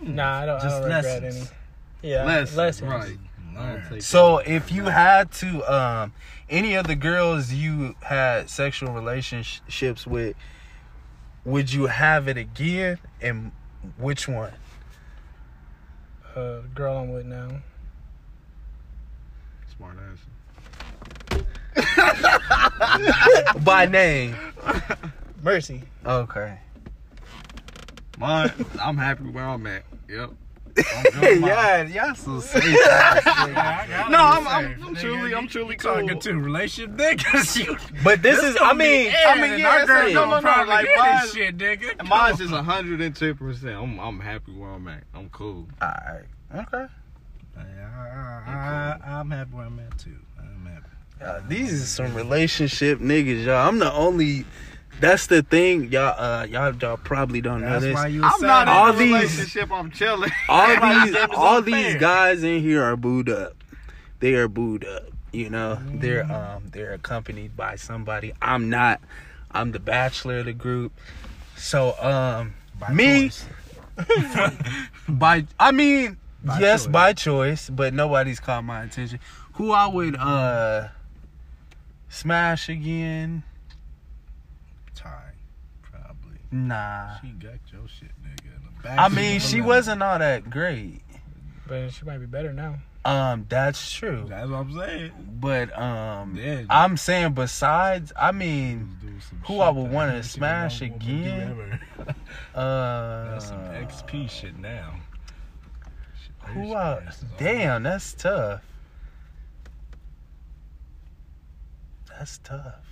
Nah, 0.03 0.41
I 0.41 0.47
don't, 0.47 0.61
Just 0.61 0.67
I 0.67 0.81
don't 0.81 0.83
regret 0.83 1.23
lessons. 1.23 1.53
any. 2.03 2.11
Yeah, 2.11 2.25
Lessons, 2.25 2.57
lessons. 2.57 2.91
right. 2.91 3.19
Learn. 3.55 4.01
So 4.01 4.39
if 4.39 4.73
you 4.73 4.85
had 4.85 5.31
to, 5.33 5.73
um, 5.73 6.13
any 6.49 6.75
of 6.75 6.87
the 6.87 6.97
girls 6.97 7.53
you 7.53 7.95
had 8.03 8.51
sexual 8.51 8.93
relationships 8.93 10.07
with, 10.07 10.37
would 11.45 11.73
you 11.73 11.87
have 11.87 12.29
it 12.29 12.37
again, 12.37 12.99
and 13.21 13.53
which 13.99 14.27
one? 14.29 14.53
Uh, 16.35 16.61
the 16.63 16.69
girl 16.75 16.97
I'm 16.99 17.13
with 17.13 17.27
now. 17.27 17.61
Smart 19.77 19.97
ass. 20.01 20.19
By 23.65 23.87
name. 23.87 24.37
Mercy. 25.43 25.83
Okay. 26.05 26.59
Mine, 28.19 28.53
I'm 28.81 28.97
happy 28.97 29.25
where 29.25 29.45
I'm 29.45 29.67
at. 29.67 29.85
Yep. 30.09 30.31
yeah, 31.23 31.83
y'all 31.85 32.15
so 32.15 32.41
safe. 32.41 32.65
No, 32.65 34.19
I'm, 34.19 34.49
I'm, 34.49 34.85
I'm 34.85 34.95
truly, 34.97 35.35
I'm 35.35 35.47
truly 35.47 35.77
cool. 35.77 35.95
talking 35.95 36.19
to 36.19 36.35
relationship 36.35 36.97
niggas. 36.97 37.81
But 38.05 38.23
this, 38.23 38.43
is, 38.43 38.57
I 38.61 38.73
mean, 38.73 39.13
I 39.27 39.41
mean, 39.41 39.61
yeah, 39.61 39.69
our 39.69 39.87
girl. 39.87 40.13
No, 40.13 40.25
no, 40.31 40.41
no, 40.41 40.65
like, 40.65 40.87
mine- 40.97 41.21
this 41.23 41.35
shit, 41.35 41.57
nigga. 41.57 42.07
Mine's 42.07 42.39
just 42.39 42.53
110. 42.53 43.35
percent 43.37 43.77
I'm, 43.77 43.99
I'm 44.01 44.21
happy 44.21 44.53
where 44.53 44.71
I'm 44.71 44.89
at. 44.89 45.05
I'm 45.15 45.29
cool. 45.31 45.69
alright, 45.81 46.25
okay. 46.55 46.87
I, 47.57 47.61
I, 47.61 48.99
I, 49.05 49.11
I'm 49.21 49.31
happy 49.31 49.51
where 49.53 49.67
I'm 49.67 49.79
at 49.79 49.97
too. 49.99 50.17
I'm 50.39 50.67
happy. 50.67 50.87
Uh, 51.23 51.41
these 51.49 51.73
are 51.83 51.87
some 51.87 52.15
relationship 52.15 52.99
niggas, 52.99 53.45
y'all. 53.45 53.69
I'm 53.69 53.79
the 53.79 53.93
only. 53.93 54.45
That's 55.01 55.27
the 55.27 55.43
thing, 55.43 55.91
y'all. 55.93 56.15
Uh, 56.19 56.45
y'all, 56.47 56.75
y'all 56.77 56.97
probably 56.97 57.41
don't 57.41 57.61
know 57.61 57.81
this. 57.81 57.95
why 57.95 58.07
you. 58.07 58.23
I'm 58.25 58.41
not 58.41 58.69
All 58.69 58.89
in 58.91 58.95
a 58.95 58.99
these- 58.99 59.13
relationship. 59.13 59.71
I'm 59.73 59.91
chilling. 59.91 60.31
all 60.49 60.67
these, 61.05 61.17
all 61.35 61.57
unfair. 61.59 61.63
these 61.93 62.01
guys 62.01 62.43
in 62.43 62.61
here 62.61 62.83
are 62.83 62.97
booed 62.97 63.29
up. 63.29 63.55
They 64.21 64.35
are 64.35 64.49
booed 64.49 64.85
up. 64.87 65.05
You 65.33 65.51
know, 65.51 65.81
they're 65.95 66.31
um, 66.33 66.69
they're 66.71 66.93
accompanied 66.93 67.57
by 67.57 67.75
somebody. 67.77 68.33
I'm 68.41 68.71
not. 68.71 69.01
I'm 69.51 69.73
the 69.73 69.81
bachelor 69.81 70.39
of 70.39 70.47
the 70.47 70.53
group. 70.53 70.93
So, 71.57 71.95
um, 72.01 72.55
By 72.79 72.93
me 72.93 73.31
by 75.09 75.47
I 75.59 75.71
mean, 75.73 76.17
By 76.45 76.61
yes, 76.61 76.85
choice. 76.85 76.93
by 76.93 77.13
choice, 77.13 77.71
but 77.71 77.95
nobody's 77.95 78.41
caught 78.41 78.65
my 78.65 78.83
attention. 78.85 79.19
Who 79.55 79.71
I 79.73 79.87
would 79.87 80.17
uh 80.17 80.89
smash 82.09 82.69
again? 82.69 83.43
Ty, 84.95 85.33
probably. 85.83 86.39
Nah. 86.55 87.19
She 87.21 87.29
got 87.31 87.55
your 87.73 87.89
shit, 87.89 88.11
nigga. 88.23 88.83
Back 88.83 88.99
I 88.99 89.09
mean, 89.09 89.41
she 89.41 89.57
limo. 89.57 89.69
wasn't 89.69 90.03
all 90.05 90.19
that 90.21 90.49
great. 90.51 91.01
But 91.67 91.91
she 91.91 92.05
might 92.05 92.19
be 92.19 92.27
better 92.27 92.53
now. 92.53 92.77
Um, 93.05 93.45
that's 93.49 93.91
true. 93.91 94.25
That's 94.29 94.49
what 94.49 94.59
I'm 94.61 94.73
saying. 94.79 95.11
But 95.41 95.77
um, 95.79 96.37
Yeah. 96.37 96.63
I'm 96.71 96.97
saying 96.97 97.33
besides, 97.35 98.13
I 98.17 98.31
mean, 98.33 98.97
Who 99.47 99.61
I 99.61 99.69
would 99.71 99.91
wanna 99.91 100.23
smash 100.23 100.81
I 100.81 100.87
won't 100.91 100.99
do 101.01 101.07
again? 101.09 101.81
uh, 102.55 103.31
That's 103.33 103.47
some 103.49 103.59
XP 103.59 104.31
shit 104.31 104.57
now. 104.59 104.95
Shit, 106.23 106.51
who 106.55 106.73
her 106.73 106.77
I? 107.03 107.07
ass 107.07 107.19
is 107.19 107.25
all- 107.25 107.29
Damn, 107.39 107.83
that's 107.83 108.15
tough. 108.15 108.63
That's 112.09 112.39
tough. 112.39 112.87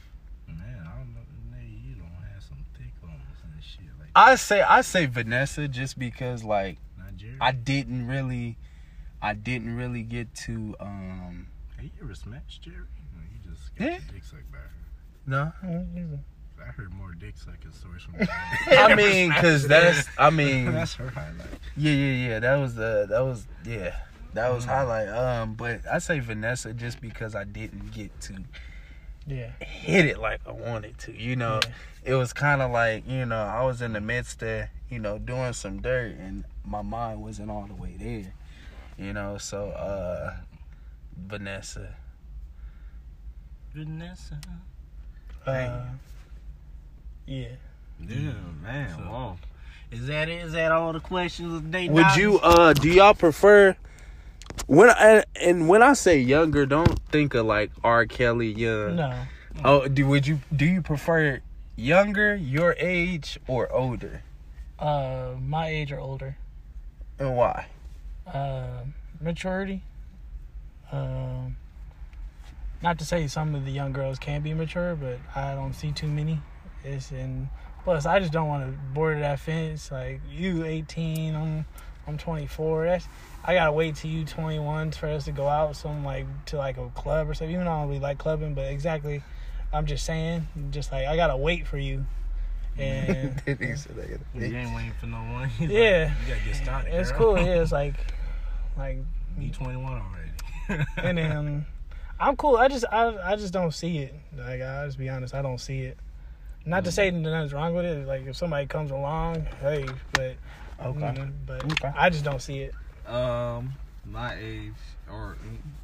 Man, 0.49 0.59
I 0.87 0.99
don't 0.99 1.15
know. 1.15 1.21
Nigga, 1.57 1.87
you 1.89 1.95
don't 1.95 2.11
have 2.35 2.43
some 2.43 2.65
thick 2.77 2.93
ones 3.03 3.23
and 3.45 3.63
shit 3.65 3.87
like 3.99 4.02
I 4.15 4.35
say 4.37 4.61
I 4.63 4.83
say 4.83 5.07
Vanessa 5.07 5.69
just 5.69 5.99
because 5.99 6.45
like 6.45 6.79
Nigeria. 6.99 7.37
I 7.41 7.53
didn't 7.53 8.07
really, 8.07 8.59
I 9.21 9.35
didn't 9.35 9.77
really 9.77 10.03
get 10.03 10.35
to 10.47 10.75
um. 10.81 11.47
Have 11.77 11.85
you 11.85 11.91
ever 12.03 12.15
smashed 12.15 12.63
Jerry? 12.63 12.77
No, 12.77 13.23
you 13.33 13.51
just 13.55 13.75
got 13.75 13.85
Yeah. 13.85 13.91
your 13.93 14.01
dick 14.13 14.25
sucked 14.25 14.53
by 14.53 14.59
her. 14.59 14.71
No, 15.27 15.53
I 16.61 16.65
heard 16.73 16.93
more 16.93 17.13
dick 17.15 17.35
sucking 17.37 17.73
stories 17.73 18.03
from 18.03 18.15
I 18.77 18.95
mean, 18.95 19.33
cause 19.33 19.67
that's 19.67 20.07
I 20.19 20.31
mean, 20.31 20.67
That's 20.73 20.95
her 20.95 21.09
highlight. 21.11 21.47
yeah, 21.77 21.93
yeah, 21.93 22.29
yeah. 22.29 22.39
That 22.41 22.57
was 22.57 22.75
the 22.75 23.07
that 23.09 23.21
was 23.21 23.47
yeah, 23.65 23.97
that 24.35 24.53
was 24.53 24.65
highlight. 24.65 25.09
Um, 25.09 25.55
but 25.55 25.81
I 25.91 25.99
say 25.99 26.19
Vanessa 26.21 26.73
just 26.75 27.01
because 27.01 27.35
I 27.35 27.45
didn't 27.45 27.93
get 27.93 28.19
to 28.23 28.35
Yeah. 29.27 29.51
hit 29.61 30.07
it 30.07 30.19
like 30.19 30.40
I 30.47 30.53
wanted 30.53 30.99
to. 31.01 31.12
You 31.16 31.36
know, 31.36 31.61
it 32.05 32.15
was 32.15 32.32
kind 32.32 32.61
of 32.62 32.70
like 32.70 33.09
you 33.09 33.24
know 33.27 33.36
I 33.43 33.62
was 33.65 33.81
in 33.82 33.93
the 33.93 34.01
midst 34.01 34.43
of 34.43 34.66
you 34.90 34.99
know 34.99 35.19
doing 35.19 35.53
some 35.53 35.81
dirt 35.81 36.16
and 36.19 36.44
my 36.65 36.82
mind 36.82 37.23
wasn't 37.23 37.51
all 37.51 37.66
the 37.66 37.74
way 37.74 37.94
there. 37.99 38.32
You 38.99 39.12
know, 39.12 39.39
so 39.39 39.69
uh, 39.70 40.35
Vanessa. 41.16 41.94
Vanessa. 43.74 44.39
Uh, 45.47 45.81
yeah. 47.27 47.47
Yeah, 48.01 48.32
man. 48.62 48.90
So- 48.97 49.05
Wow. 49.05 49.39
Is 49.90 50.07
that 50.07 50.31
it? 50.31 50.40
Is 50.47 50.53
that 50.53 50.73
all 50.73 50.93
the 50.94 51.01
questions 51.01 51.53
of 51.53 51.70
day? 51.70 51.89
Would 51.90 52.16
you 52.16 52.39
uh 52.40 52.73
do 52.73 52.89
y'all 52.89 53.12
prefer 53.12 53.77
when 54.67 54.91
I, 54.91 55.25
and 55.41 55.69
when 55.69 55.83
I 55.83 55.93
say 55.95 56.19
younger, 56.19 56.67
don't 56.67 56.99
think 57.11 57.35
of 57.35 57.47
like 57.47 57.71
R. 57.85 58.07
Kelly 58.07 58.53
young. 58.53 58.97
No. 58.97 59.15
Oh, 59.65 59.87
do 59.89 60.07
would 60.07 60.27
you 60.27 60.41
do 60.55 60.65
you 60.65 60.81
prefer 60.83 61.41
younger, 61.77 62.35
your 62.35 62.75
age, 62.79 63.39
or 63.47 63.71
older, 63.73 64.23
Uh, 64.79 65.33
my 65.41 65.69
age 65.69 65.93
or 65.93 65.99
older. 66.01 66.37
and 67.19 67.37
why? 67.37 67.67
Uh, 68.27 68.85
maturity. 69.21 69.83
Um, 70.91 71.57
not 72.83 72.99
to 72.99 73.05
say 73.05 73.27
some 73.29 73.55
of 73.55 73.65
the 73.65 73.71
young 73.71 73.93
girls 73.93 74.19
can 74.19 74.43
be 74.43 74.53
mature, 74.55 74.95
but 74.97 75.19
I 75.35 75.55
don't 75.55 75.73
see 75.75 75.93
too 75.93 76.09
many. 76.09 76.41
It's 76.85 77.13
in 77.13 77.49
plus 77.85 78.07
I 78.07 78.19
just 78.21 78.33
don't 78.33 78.49
want 78.49 78.65
to 78.67 78.79
border 78.95 79.21
that 79.21 79.39
fence. 79.39 79.91
Like 79.93 80.21
you, 80.31 80.65
eighteen, 80.65 81.35
I'm 81.37 81.65
I'm 82.07 82.19
24. 82.19 82.87
That's 82.87 83.07
I 83.44 83.55
gotta 83.55 83.73
wait 83.73 83.97
till 83.97 84.10
you 84.10 84.24
21 84.24 84.93
for 84.93 85.09
us 85.09 85.24
to 85.24 85.32
go 85.32 85.48
out 85.48 85.74
some 85.77 86.05
like 86.05 86.27
to 86.47 86.56
like 86.56 86.77
a 86.78 86.89
club 86.90 87.28
or 87.28 87.35
something. 87.35 87.52
Even 87.52 87.66
though 87.66 87.73
I 87.73 87.81
don't 87.81 87.89
really 87.89 88.01
like 88.01 88.19
clubbing, 88.19 88.55
but 88.55 88.66
exactly, 88.70 89.23
I'm 89.73 89.86
just 89.86 90.05
saying, 90.05 90.47
just 90.70 90.93
like 90.93 91.06
I 91.06 91.16
gotta 91.16 91.36
wait 91.36 91.66
for 91.66 91.78
you. 91.78 92.06
And 92.78 93.43
You 94.35 94.56
ain't 94.56 94.74
waiting 94.74 94.93
for 94.98 95.06
no 95.06 95.19
one. 95.19 95.48
He's 95.59 95.69
like, 95.69 95.70
Yeah. 95.70 96.14
you 96.23 96.28
gotta 96.35 96.44
get 96.47 96.56
started. 96.56 96.94
it's 96.94 97.10
girl. 97.12 97.19
cool. 97.36 97.39
Yeah, 97.39 97.44
it's 97.62 97.73
like 97.73 97.94
like 98.78 98.98
You 99.39 99.51
21 99.51 99.93
already. 100.69 100.85
and 100.97 101.19
then 101.19 101.66
I'm 102.19 102.36
cool. 102.36 102.56
I 102.56 102.69
just 102.69 102.85
I 102.90 103.32
I 103.32 103.36
just 103.36 103.52
don't 103.52 103.73
see 103.74 103.98
it. 103.98 104.14
Like 104.36 104.62
I'll 104.62 104.86
just 104.86 104.98
be 104.98 105.09
honest, 105.10 105.35
I 105.35 105.43
don't 105.43 105.59
see 105.59 105.81
it. 105.82 105.98
Not 106.64 106.85
to 106.85 106.90
Mm. 106.90 106.94
say 106.94 107.10
that 107.10 107.19
nothing's 107.19 107.52
wrong 107.52 107.74
with 107.74 107.85
it. 107.85 108.06
Like 108.06 108.24
if 108.27 108.36
somebody 108.36 108.66
comes 108.66 108.90
along, 108.90 109.47
hey, 109.60 109.85
but 110.12 110.36
Okay. 110.82 110.98
mm, 111.01 111.32
but 111.44 111.64
Okay. 111.73 111.93
I 111.94 112.09
just 112.09 112.24
don't 112.24 112.40
see 112.40 112.60
it. 112.60 112.74
Um, 113.07 113.74
my 114.05 114.35
age 114.35 114.73
or 115.11 115.37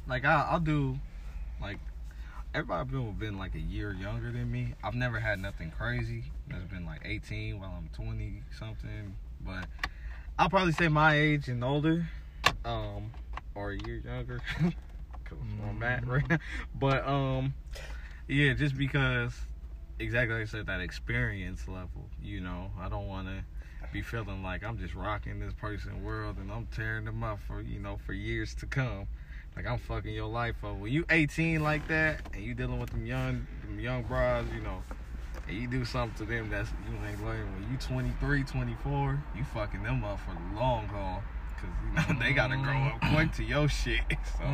like 0.07 0.25
I, 0.25 0.47
I'll 0.49 0.59
do 0.59 0.97
like 1.61 1.79
everybody 2.53 2.89
been 2.89 3.13
been 3.13 3.37
like 3.37 3.55
a 3.55 3.59
year 3.59 3.93
younger 3.93 4.31
than 4.31 4.51
me. 4.51 4.73
I've 4.83 4.95
never 4.95 5.19
had 5.19 5.39
nothing 5.39 5.71
crazy. 5.71 6.23
That's 6.47 6.65
been 6.65 6.85
like 6.85 7.01
18 7.05 7.59
while 7.59 7.73
I'm 7.77 7.89
20 7.93 8.43
something. 8.57 9.15
But 9.45 9.65
I'll 10.37 10.49
probably 10.49 10.73
say 10.73 10.87
my 10.87 11.15
age 11.15 11.47
and 11.47 11.63
older, 11.63 12.09
um, 12.65 13.11
or 13.55 13.71
a 13.71 13.77
year 13.85 14.01
younger. 14.05 14.41
I'm 15.31 15.83
at 15.83 16.07
right 16.07 16.27
now. 16.29 16.39
But 16.73 17.07
um, 17.07 17.53
yeah, 18.27 18.53
just 18.53 18.77
because 18.77 19.33
exactly 19.99 20.35
like 20.35 20.43
I 20.43 20.45
said 20.45 20.67
that 20.67 20.81
experience 20.81 21.67
level. 21.67 22.09
You 22.21 22.41
know, 22.41 22.71
I 22.79 22.89
don't 22.89 23.07
want 23.07 23.27
to 23.27 23.43
be 23.91 24.01
feeling 24.01 24.43
like 24.43 24.63
I'm 24.63 24.77
just 24.77 24.95
rocking 24.95 25.39
this 25.39 25.53
person 25.53 26.03
world 26.03 26.37
and 26.37 26.51
I'm 26.51 26.67
tearing 26.67 27.05
them 27.05 27.23
up 27.23 27.39
for 27.47 27.61
you 27.61 27.79
know 27.79 27.97
for 28.05 28.13
years 28.13 28.53
to 28.55 28.65
come. 28.65 29.07
Like 29.55 29.65
I'm 29.65 29.79
fucking 29.79 30.13
your 30.13 30.27
life 30.27 30.55
over. 30.63 30.75
When 30.75 30.91
you 30.91 31.05
18 31.09 31.61
like 31.61 31.87
that 31.87 32.21
and 32.33 32.43
you 32.43 32.53
dealing 32.53 32.79
with 32.79 32.91
them 32.91 33.05
young 33.05 33.47
them 33.65 33.79
young 33.79 34.03
bras, 34.03 34.45
you 34.53 34.61
know, 34.61 34.83
and 35.47 35.57
you 35.57 35.67
do 35.67 35.83
something 35.85 36.25
to 36.25 36.31
them 36.31 36.49
that's 36.49 36.69
you 36.87 36.95
ain't 37.07 37.23
learning. 37.25 37.51
When 37.53 37.71
you 37.71 37.77
23, 37.77 38.43
24, 38.43 39.23
you 39.35 39.43
fucking 39.43 39.83
them 39.83 40.03
up 40.03 40.19
for 40.19 40.31
the 40.33 40.59
long 40.59 40.87
haul. 40.87 41.23
Cause 41.59 41.69
you 41.83 42.13
know 42.13 42.19
they 42.21 42.31
gotta 42.31 42.55
grow 42.55 42.71
up 42.71 43.01
mm-hmm. 43.01 43.15
quick 43.15 43.33
to 43.33 43.43
your 43.43 43.67
shit. 43.67 44.01
So 44.37 44.45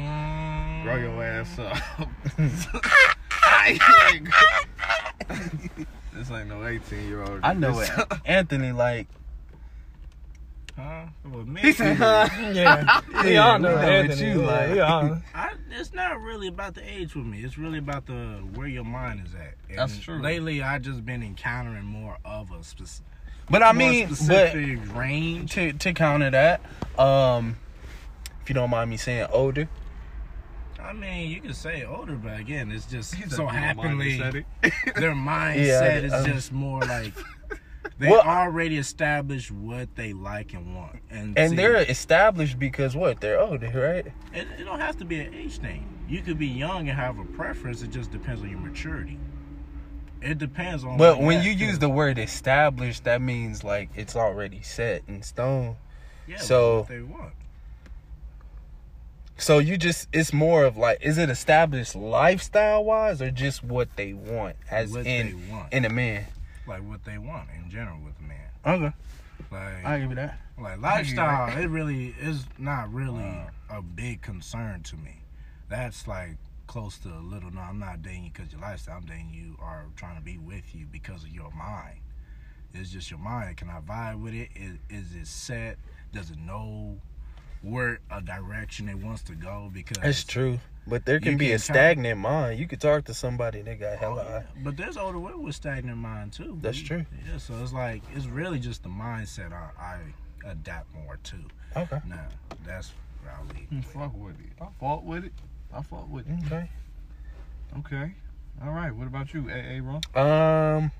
grow 0.83 0.95
your 0.95 1.23
ass 1.23 1.55
mm-hmm. 1.55 2.01
up. 2.01 2.09
this 6.13 6.31
ain't 6.31 6.47
no 6.47 6.65
18 6.65 7.07
year 7.07 7.23
old. 7.23 7.41
I 7.43 7.53
know 7.53 7.79
it. 7.79 7.89
Anthony, 8.25 8.71
like, 8.71 9.07
Huh? 10.75 11.05
With 11.31 11.47
me? 11.47 11.61
he 11.61 11.71
said, 11.71 11.95
huh? 11.95 12.27
Yeah, 12.53 13.01
we 13.23 13.31
Yeah, 13.33 13.51
all 13.53 13.59
know 13.59 13.75
we 13.75 13.81
know 13.81 14.07
what 14.07 14.17
you 14.19 14.27
yeah, 14.27 14.35
like. 14.45 14.71
we 14.73 14.79
all- 14.81 15.21
I, 15.33 15.53
it's 15.71 15.93
not 15.93 16.19
really 16.21 16.47
about 16.49 16.75
the 16.75 16.83
age 16.87 17.15
with 17.15 17.25
me. 17.25 17.39
It's 17.43 17.57
really 17.57 17.79
about 17.79 18.05
the 18.07 18.41
where 18.55 18.67
your 18.67 18.83
mind 18.83 19.21
is 19.25 19.33
at. 19.35 19.53
And 19.69 19.77
That's 19.77 19.97
true. 19.99 20.19
Lately, 20.21 20.61
I 20.61 20.79
just 20.79 21.05
been 21.05 21.23
encountering 21.23 21.85
more 21.85 22.17
of 22.25 22.51
a 22.51 22.61
spec- 22.63 23.05
But 23.49 23.63
I 23.63 23.71
mean, 23.71 24.09
but 24.09 24.17
specific 24.17 24.79
range. 24.93 25.53
to 25.53 25.71
to 25.73 25.93
counter 25.93 26.29
that, 26.31 26.61
um, 26.99 27.55
if 28.41 28.49
you 28.49 28.53
don't 28.55 28.69
mind 28.69 28.89
me 28.89 28.97
saying 28.97 29.27
older, 29.31 29.69
I 30.79 30.91
mean, 30.93 31.31
you 31.31 31.39
can 31.41 31.53
say 31.53 31.83
older, 31.85 32.15
but 32.15 32.37
again, 32.39 32.69
it's 32.71 32.85
just 32.85 33.15
He 33.15 33.21
said 33.23 33.31
so 33.31 33.43
you 33.43 33.47
happily 33.49 33.93
me 33.95 34.17
their 34.19 35.13
mindset 35.13 35.55
Yeah, 35.65 35.97
is 35.99 36.13
um, 36.13 36.25
just 36.25 36.51
more 36.51 36.81
like 36.81 37.13
they 37.97 38.09
Well- 38.09 38.21
already 38.21 38.77
established 38.77 39.51
what 39.51 39.95
they 39.95 40.11
like 40.13 40.53
and 40.53 40.75
want, 40.75 40.99
and 41.09 41.37
and 41.37 41.51
see, 41.51 41.55
they're 41.55 41.77
established 41.77 42.59
because 42.59 42.95
what? 42.95 43.21
They're 43.21 43.39
older, 43.39 43.67
right? 43.73 44.07
It, 44.33 44.47
it 44.59 44.63
don't 44.65 44.79
have 44.79 44.97
to 44.97 45.05
be 45.05 45.19
an 45.21 45.33
age 45.33 45.57
thing. 45.59 45.87
You 46.07 46.21
could 46.21 46.37
be 46.37 46.47
young 46.47 46.89
and 46.89 46.97
have 46.97 47.17
a 47.19 47.25
preference. 47.25 47.81
It 47.81 47.91
just 47.91 48.11
depends 48.11 48.41
on 48.41 48.49
your 48.49 48.59
maturity. 48.59 49.17
It 50.21 50.37
depends 50.39 50.83
on. 50.83 50.97
But 50.97 51.19
when 51.19 51.41
you 51.43 51.51
use 51.51 51.79
the 51.79 51.89
word 51.89 52.17
established, 52.19 53.03
that 53.05 53.21
means 53.21 53.63
like 53.63 53.89
it's 53.95 54.15
already 54.15 54.61
set 54.61 55.03
in 55.07 55.21
stone. 55.23 55.75
yeah, 56.27 56.37
so- 56.37 56.85
they 56.89 57.01
want. 57.01 57.33
So 59.37 59.59
you 59.59 59.77
just 59.77 60.07
it's 60.13 60.31
more 60.31 60.63
of 60.63 60.77
like 60.77 60.99
is 61.01 61.17
it 61.17 61.29
established 61.29 61.93
lifestyle 61.95 62.85
wise 62.85 63.21
or 63.21 63.31
just 63.31 63.63
what 63.63 63.89
they 63.97 64.13
want 64.13 64.55
as 64.71 64.91
What 64.91 65.05
in 65.05 65.49
want. 65.51 65.73
in 65.73 65.83
a 65.85 65.89
man? 65.89 66.25
Like 66.67 66.87
what 66.87 67.03
they 67.03 67.17
want 67.17 67.49
in 67.55 67.69
general 67.69 67.97
with 68.03 68.13
a 68.19 68.23
man. 68.23 68.49
Okay. 68.65 68.95
Like 69.51 69.85
I 69.85 69.99
give 69.99 70.09
you 70.09 70.15
that. 70.15 70.39
like 70.59 70.79
lifestyle, 70.79 71.55
it 71.57 71.67
really 71.67 72.15
is 72.21 72.45
not 72.57 72.93
really 72.93 73.33
a 73.69 73.81
big 73.81 74.21
concern 74.21 74.81
to 74.83 74.95
me. 74.95 75.23
That's 75.69 76.07
like 76.07 76.37
close 76.67 76.97
to 76.99 77.09
a 77.09 77.19
little. 77.19 77.51
No, 77.51 77.61
I'm 77.61 77.79
not 77.79 78.01
dating 78.01 78.25
you 78.25 78.31
because 78.33 78.51
your 78.51 78.61
lifestyle. 78.61 78.97
I'm 78.97 79.05
dating 79.05 79.31
you 79.33 79.55
or 79.59 79.85
trying 79.95 80.17
to 80.17 80.23
be 80.23 80.37
with 80.37 80.73
you 80.73 80.85
because 80.91 81.23
of 81.23 81.29
your 81.29 81.51
mind. 81.51 81.99
It's 82.73 82.89
just 82.89 83.09
your 83.09 83.19
mind. 83.19 83.57
Can 83.57 83.69
I 83.69 83.79
vibe 83.79 84.21
with 84.21 84.33
it? 84.33 84.49
Is, 84.55 84.77
is 84.89 85.15
it 85.15 85.27
set? 85.27 85.77
Does 86.13 86.29
it 86.29 86.37
know 86.37 86.97
where 87.61 87.99
a 88.11 88.21
direction 88.21 88.89
it 88.89 88.97
wants 88.97 89.21
to 89.23 89.33
go? 89.33 89.69
Because 89.73 89.97
That's 90.01 90.23
true. 90.23 90.59
But 90.87 91.05
there 91.05 91.19
can 91.19 91.33
You 91.33 91.37
be 91.37 91.45
can 91.47 91.55
a 91.55 91.57
count- 91.57 91.61
stagnant 91.63 92.19
mind. 92.19 92.59
You 92.59 92.67
could 92.67 92.79
talk 92.79 93.05
to 93.05 93.13
somebody 93.13 93.61
that 93.63 93.79
got 93.79 93.93
Oh, 93.93 93.97
hella 93.97 94.25
yeah. 94.55 94.63
But 94.63 94.77
there's 94.77 94.97
older 94.97 95.17
women 95.19 95.41
with 95.41 95.55
stagnant 95.55 95.97
mind 95.97 96.31
too. 96.33 96.59
That's 96.61 96.79
We- 96.79 96.87
true. 96.87 97.05
Yeah, 97.27 97.37
so 97.37 97.55
it's 97.63 97.73
like 97.73 98.03
it's 98.15 98.27
really 98.27 98.59
just 98.59 98.83
the 98.83 98.89
mindset 98.89 99.51
I, 99.51 99.69
I 100.45 100.49
adapt 100.49 100.93
more 100.93 101.17
to. 101.23 101.35
Okay. 101.75 101.99
Now 102.07 102.27
that's 102.63 102.91
where 103.23 103.33
I. 103.33 103.81
Fuck 103.81 104.13
with 104.15 104.39
it. 104.39 104.51
I 104.61 104.67
fought 104.79 105.03
with 105.03 105.25
it. 105.25 105.33
I 105.73 105.81
fought 105.81 106.07
with 106.09 106.27
it. 106.29 106.37
Okay. 106.45 106.69
Okay. 107.79 108.13
All 108.63 108.71
right. 108.71 108.91
What 108.95 109.07
about 109.07 109.33
you, 109.33 109.49
AA 109.49 109.79
Ron? 109.81 110.01
Um 110.15 110.91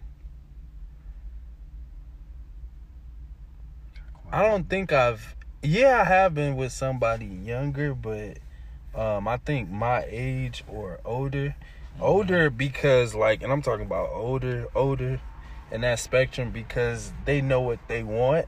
I 4.31 4.41
don't 4.47 4.67
think 4.69 4.91
I've 4.91 5.35
yeah, 5.61 6.01
I 6.01 6.03
have 6.03 6.33
been 6.35 6.55
with 6.55 6.71
somebody 6.71 7.25
younger, 7.25 7.93
but 7.95 8.37
um 8.95 9.27
I 9.27 9.37
think 9.37 9.69
my 9.69 10.05
age 10.07 10.63
or 10.67 10.99
older. 11.05 11.55
Older 11.99 12.49
because 12.49 13.15
like 13.15 13.41
and 13.41 13.51
I'm 13.51 13.61
talking 13.61 13.85
about 13.85 14.09
older, 14.11 14.67
older 14.75 15.21
in 15.71 15.81
that 15.81 15.99
spectrum 15.99 16.51
because 16.51 17.13
they 17.25 17.41
know 17.41 17.61
what 17.61 17.79
they 17.87 18.03
want. 18.03 18.47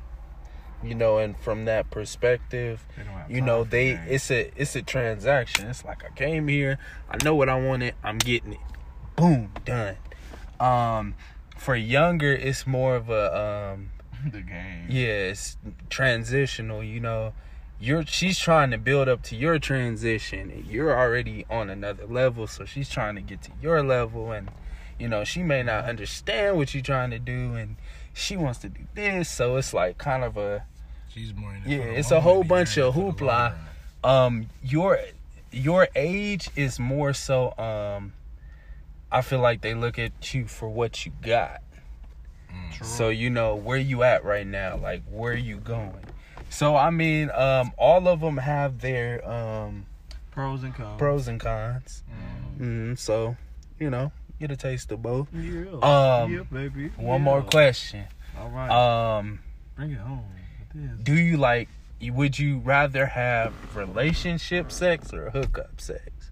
You 0.83 0.93
know, 0.93 1.17
and 1.17 1.35
from 1.39 1.65
that 1.65 1.89
perspective, 1.89 2.85
They 2.95 3.03
don't 3.03 3.13
have 3.13 3.31
you 3.31 3.41
know, 3.41 3.63
they 3.63 3.99
it's 4.07 4.29
a 4.29 4.51
it's 4.55 4.75
a 4.75 4.81
transaction. 4.81 5.67
It's 5.67 5.83
like 5.83 6.03
I 6.05 6.09
came 6.09 6.47
here, 6.47 6.77
I 7.09 7.23
know 7.23 7.35
what 7.35 7.49
I 7.49 7.59
wanted, 7.59 7.95
I'm 8.03 8.19
getting 8.19 8.53
it. 8.53 8.59
Boom, 9.15 9.51
done. 9.65 9.95
Um 10.59 11.15
for 11.57 11.75
younger 11.75 12.31
it's 12.31 12.67
more 12.67 12.95
of 12.95 13.09
a 13.09 13.75
um 13.75 13.89
the 14.31 14.41
game. 14.41 14.87
yeah, 14.89 15.31
it's 15.31 15.57
transitional, 15.89 16.83
you 16.83 16.99
know. 16.99 17.33
You're 17.79 18.05
she's 18.05 18.39
trying 18.39 18.71
to 18.71 18.77
build 18.77 19.07
up 19.07 19.21
to 19.23 19.35
your 19.35 19.59
transition 19.59 20.49
and 20.49 20.65
you're 20.65 20.97
already 20.97 21.45
on 21.49 21.69
another 21.69 22.05
level, 22.07 22.47
so 22.47 22.65
she's 22.65 22.89
trying 22.89 23.15
to 23.15 23.21
get 23.21 23.41
to 23.43 23.51
your 23.61 23.83
level 23.83 24.31
and 24.31 24.49
you 24.99 25.07
know, 25.07 25.23
she 25.23 25.43
may 25.43 25.61
not 25.61 25.85
understand 25.85 26.57
what 26.57 26.73
you're 26.73 26.81
trying 26.81 27.11
to 27.11 27.19
do 27.19 27.53
and 27.53 27.75
she 28.13 28.35
wants 28.35 28.57
to 28.59 28.69
do 28.69 28.81
this, 28.95 29.29
so 29.29 29.57
it's 29.57 29.73
like 29.73 29.99
kind 29.99 30.23
of 30.23 30.37
a 30.37 30.65
She's 31.09 31.33
more 31.33 31.53
in 31.53 31.61
Yeah, 31.69 31.77
it's 31.77 32.11
a 32.11 32.21
whole 32.21 32.43
bunch 32.43 32.77
of 32.77 32.95
hoopla. 32.95 33.55
um 34.03 34.47
your 34.63 34.99
your 35.51 35.87
age 35.95 36.49
is 36.55 36.79
more 36.79 37.13
so 37.13 37.53
um 37.57 38.13
I 39.11 39.21
feel 39.21 39.39
like 39.39 39.61
they 39.61 39.73
look 39.73 39.97
at 39.99 40.33
you 40.33 40.47
for 40.47 40.67
what 40.67 41.05
you 41.05 41.13
got. 41.21 41.61
Mm. 42.51 42.83
So 42.83 43.09
you 43.09 43.29
know 43.29 43.55
where 43.55 43.77
you 43.77 44.03
at 44.03 44.25
right 44.25 44.45
now, 44.45 44.77
like 44.77 45.03
where 45.09 45.33
you 45.35 45.57
going. 45.57 46.03
So 46.49 46.75
I 46.75 46.89
mean, 46.89 47.29
um 47.31 47.71
all 47.77 48.07
of 48.07 48.19
them 48.21 48.37
have 48.37 48.79
their 48.79 49.27
um 49.29 49.85
Pros 50.31 50.63
and 50.63 50.73
cons. 50.75 50.97
pros 50.99 51.27
and 51.27 51.39
cons. 51.39 52.03
Mm, 52.59 52.97
so, 52.97 53.35
you 53.79 53.89
know, 53.89 54.11
get 54.39 54.51
a 54.51 54.55
taste 54.55 54.91
of 54.91 55.01
both. 55.01 55.27
Yeah. 55.33 55.71
Um 55.81 56.33
yeah, 56.33 56.43
baby. 56.51 56.89
one 56.97 57.19
Yeah. 57.21 57.25
more 57.25 57.41
question. 57.41 58.05
All 58.39 58.49
right. 58.49 58.69
Um 59.19 59.39
Bring 59.75 59.91
it 59.91 59.99
home. 59.99 60.23
do 61.03 61.13
you 61.13 61.37
like 61.37 61.69
would 62.01 62.37
you 62.37 62.59
rather 62.59 63.07
have 63.07 63.53
relationship 63.75 64.71
sex 64.71 65.11
or 65.13 65.31
hookup 65.31 65.81
sex? 65.81 66.31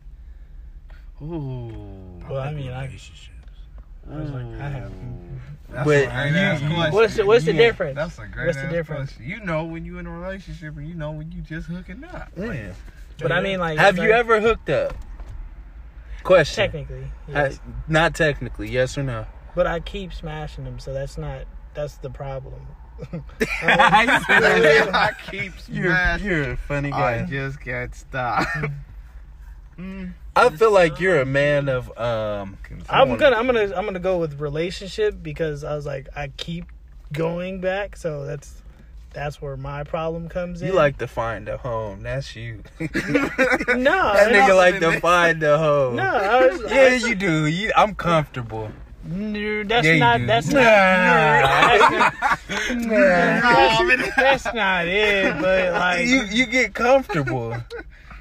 Ooh. 1.22 1.72
Well, 2.30 2.40
I 2.42 2.48
like 2.48 2.56
mean, 2.56 2.72
I, 2.72 2.86
relationships. 2.86 3.30
I 4.12 4.18
was 4.18 4.32
like, 4.32 4.46
I 4.62 4.70
have. 4.70 4.92
Mm. 4.92 5.22
That's 5.70 5.86
But 5.86 6.62
you- 6.62 6.70
you- 6.70 6.94
What's 6.94 7.16
the- 7.16 7.26
what's 7.26 7.46
the 7.46 7.54
difference? 7.54 7.96
That's 7.96 8.18
a 8.20 8.28
great 8.28 8.48
What's 8.48 8.58
the 8.60 8.66
ass 8.66 8.72
difference? 8.72 9.12
question. 9.14 9.30
You 9.30 9.40
know 9.44 9.64
when 9.66 9.84
you 9.84 9.98
in 9.98 10.06
a 10.08 10.12
relationship 10.12 10.78
and 10.78 10.88
you 10.88 10.94
know 10.96 11.12
when 11.12 11.32
you 11.32 11.42
just 11.42 11.68
hooking 11.68 12.04
up. 12.04 12.30
Yeah. 12.38 12.74
But 13.20 13.32
I 13.32 13.42
mean, 13.42 13.60
like, 13.60 13.78
Have 13.80 13.98
you 13.98 14.04
like- 14.04 14.12
ever 14.12 14.42
hooked 14.42 14.70
up? 14.70 14.94
Question. 16.24 16.64
Technically, 16.66 17.08
yes. 17.28 17.58
Ha- 17.58 17.72
not 17.88 18.16
technically, 18.16 18.70
yes 18.70 18.98
or 18.98 19.04
no? 19.04 19.26
but 19.54 19.68
I 19.68 19.80
keep 19.80 20.12
smashing 20.14 20.64
them, 20.66 20.80
so 20.80 20.92
that's 20.94 21.18
not 21.18 21.44
that's 21.74 21.98
the 21.98 22.10
problem. 22.10 22.66
I 23.62 25.12
keep 25.30 25.54
you're, 25.68 25.86
smashing. 25.92 26.28
you're 26.28 26.52
a 26.52 26.58
funny 26.58 26.92
guy. 26.92 27.16
I 27.16 27.20
guy. 27.22 27.26
just 27.30 27.60
can't 27.60 27.94
stop. 29.78 30.08
I 30.36 30.50
feel 30.50 30.72
like 30.72 31.00
you're 31.00 31.22
a 31.22 31.26
man 31.26 31.70
of 31.70 31.90
um. 31.98 32.58
I'm 32.90 33.16
gonna 33.18 33.36
I'm 33.36 33.46
gonna 33.46 33.74
I'm 33.76 33.86
gonna 33.86 34.00
go 34.00 34.18
with 34.18 34.40
relationship 34.40 35.16
because 35.22 35.64
I 35.64 35.76
was 35.76 35.86
like 35.86 36.08
I 36.16 36.30
keep 36.38 36.66
going 37.14 37.62
back, 37.62 37.96
so 37.96 38.26
that's 38.26 38.62
that's 39.14 39.42
where 39.42 39.56
my 39.56 39.84
problem 39.86 40.28
comes 40.28 40.62
in. 40.62 40.68
You 40.68 40.74
like 40.74 40.98
to 40.98 41.08
find 41.08 41.48
a 41.48 41.56
home. 41.58 42.04
That's 42.04 42.36
you. 42.36 42.64
no, 42.80 42.88
that 42.90 44.30
it's- 44.32 44.50
nigga 44.50 44.56
like 44.58 44.80
to 44.82 45.00
find 45.00 45.42
a 45.44 45.58
home. 45.58 45.96
no, 45.96 46.04
I 46.16 46.48
was, 46.48 46.62
Yeah, 46.70 46.96
you 46.96 47.16
do. 47.16 47.46
You, 47.46 47.72
I'm 47.78 47.96
comfortable. 47.96 48.70
No, 49.08 49.64
that's 49.64 49.86
Yeah, 49.88 49.94
you 49.94 50.00
not. 50.00 50.18
do. 50.20 50.26
That's 50.26 50.48
Nah. 50.52 50.60
not. 50.62 52.40
That's, 52.50 54.16
that's 54.16 54.46
not 54.54 54.88
it. 54.88 55.40
But 55.42 55.74
like, 55.74 56.08
you 56.08 56.24
you 56.26 56.46
get 56.46 56.74
comfortable. 56.74 57.56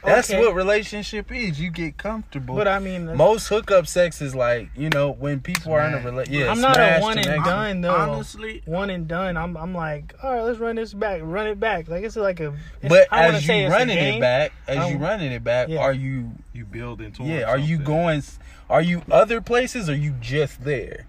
That's 0.05 0.31
Okay. 0.31 0.39
what 0.41 0.55
relationship 0.55 1.33
is. 1.33 1.59
You 1.59 1.71
get 1.71 1.97
comfortable. 1.97 2.55
but 2.57 2.69
I 2.69 2.79
mean, 2.79 3.17
Most 3.17 3.49
hookup 3.49 3.87
sex 3.87 4.21
is 4.21 4.35
like 4.35 4.69
you 4.77 4.91
know 4.91 5.11
when 5.11 5.41
people 5.41 5.73
are 5.73 5.81
in 5.87 5.95
a 5.95 6.01
relationship. 6.01 6.45
Yeah, 6.47 6.51
I'm 6.53 6.61
not 6.61 6.77
a 6.79 6.99
one 7.01 7.19
and 7.19 7.27
next- 7.27 7.45
done 7.45 7.81
though. 7.81 7.95
Honestly, 7.95 8.63
one 8.67 8.91
and 8.91 9.09
done. 9.09 9.37
I'm 9.37 9.57
I'm 9.57 9.75
like, 9.75 10.15
all 10.23 10.33
right, 10.35 10.43
let's 10.43 10.59
run 10.59 10.77
this 10.77 10.93
back, 10.93 11.21
run 11.25 11.47
it 11.47 11.59
back. 11.59 11.89
Like 11.89 12.05
it's 12.05 12.17
like 12.17 12.41
a. 12.41 12.53
It's, 12.83 12.89
But 12.89 13.09
I 13.11 13.29
as 13.29 13.47
you 13.49 13.55
it's 13.55 13.73
running 13.73 13.97
it 13.99 14.21
back, 14.21 14.53
as 14.69 14.79
I 14.79 14.89
you 14.91 14.97
um, 14.97 15.03
running 15.03 15.33
it 15.33 15.43
back, 15.43 15.69
Yeah. 15.69 15.81
are 15.81 15.93
you? 15.93 16.33
You 16.53 16.65
build 16.67 17.01
into 17.01 17.23
Yeah, 17.25 17.45
are 17.45 17.59
you 17.59 17.79
going? 17.79 18.23
Are 18.71 18.83
you 18.83 19.03
other 19.11 19.41
places? 19.41 19.89
Or 19.89 19.93
are 19.93 19.97
you 19.97 20.15
just 20.21 20.65
there? 20.65 21.07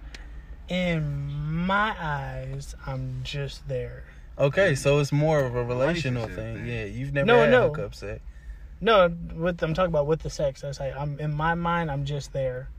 In 0.68 1.28
my 1.68 1.96
eyes, 2.02 2.76
I'm 2.88 3.22
just 3.24 3.68
there. 3.68 4.04
Okay, 4.38 4.74
so 4.76 5.00
it's 5.00 5.12
more 5.12 5.40
of 5.46 5.56
a 5.56 5.64
relational 5.64 6.24
Relationship 6.28 6.36
thing. 6.36 6.56
thing. 6.58 6.66
Yeah, 6.68 6.86
you've 6.86 7.14
never 7.14 7.26
No, 7.28 7.40
had 7.42 7.52
no. 7.52 7.68
hookup 7.70 7.94
sex. 7.96 8.20
No, 8.82 9.12
with 9.36 9.64
I'm 9.64 9.74
talking 9.74 9.90
about 9.90 10.08
with 10.08 10.22
the 10.22 10.30
sex. 10.30 10.62
That's 10.62 10.80
like 10.80 10.96
I'm 10.96 11.20
in 11.20 11.34
my 11.34 11.56
mind. 11.56 11.90
I'm 11.90 12.06
just 12.06 12.34
there. 12.34 12.70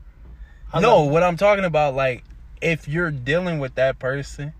I'm 0.73 0.81
no, 0.81 1.01
like- 1.03 1.11
what 1.11 1.23
I'm 1.23 1.37
talking 1.37 1.65
about, 1.65 1.95
like, 1.95 2.23
if 2.61 2.87
you're 2.87 3.11
dealing 3.11 3.59
with 3.59 3.75
that 3.75 3.99
person, 3.99 4.53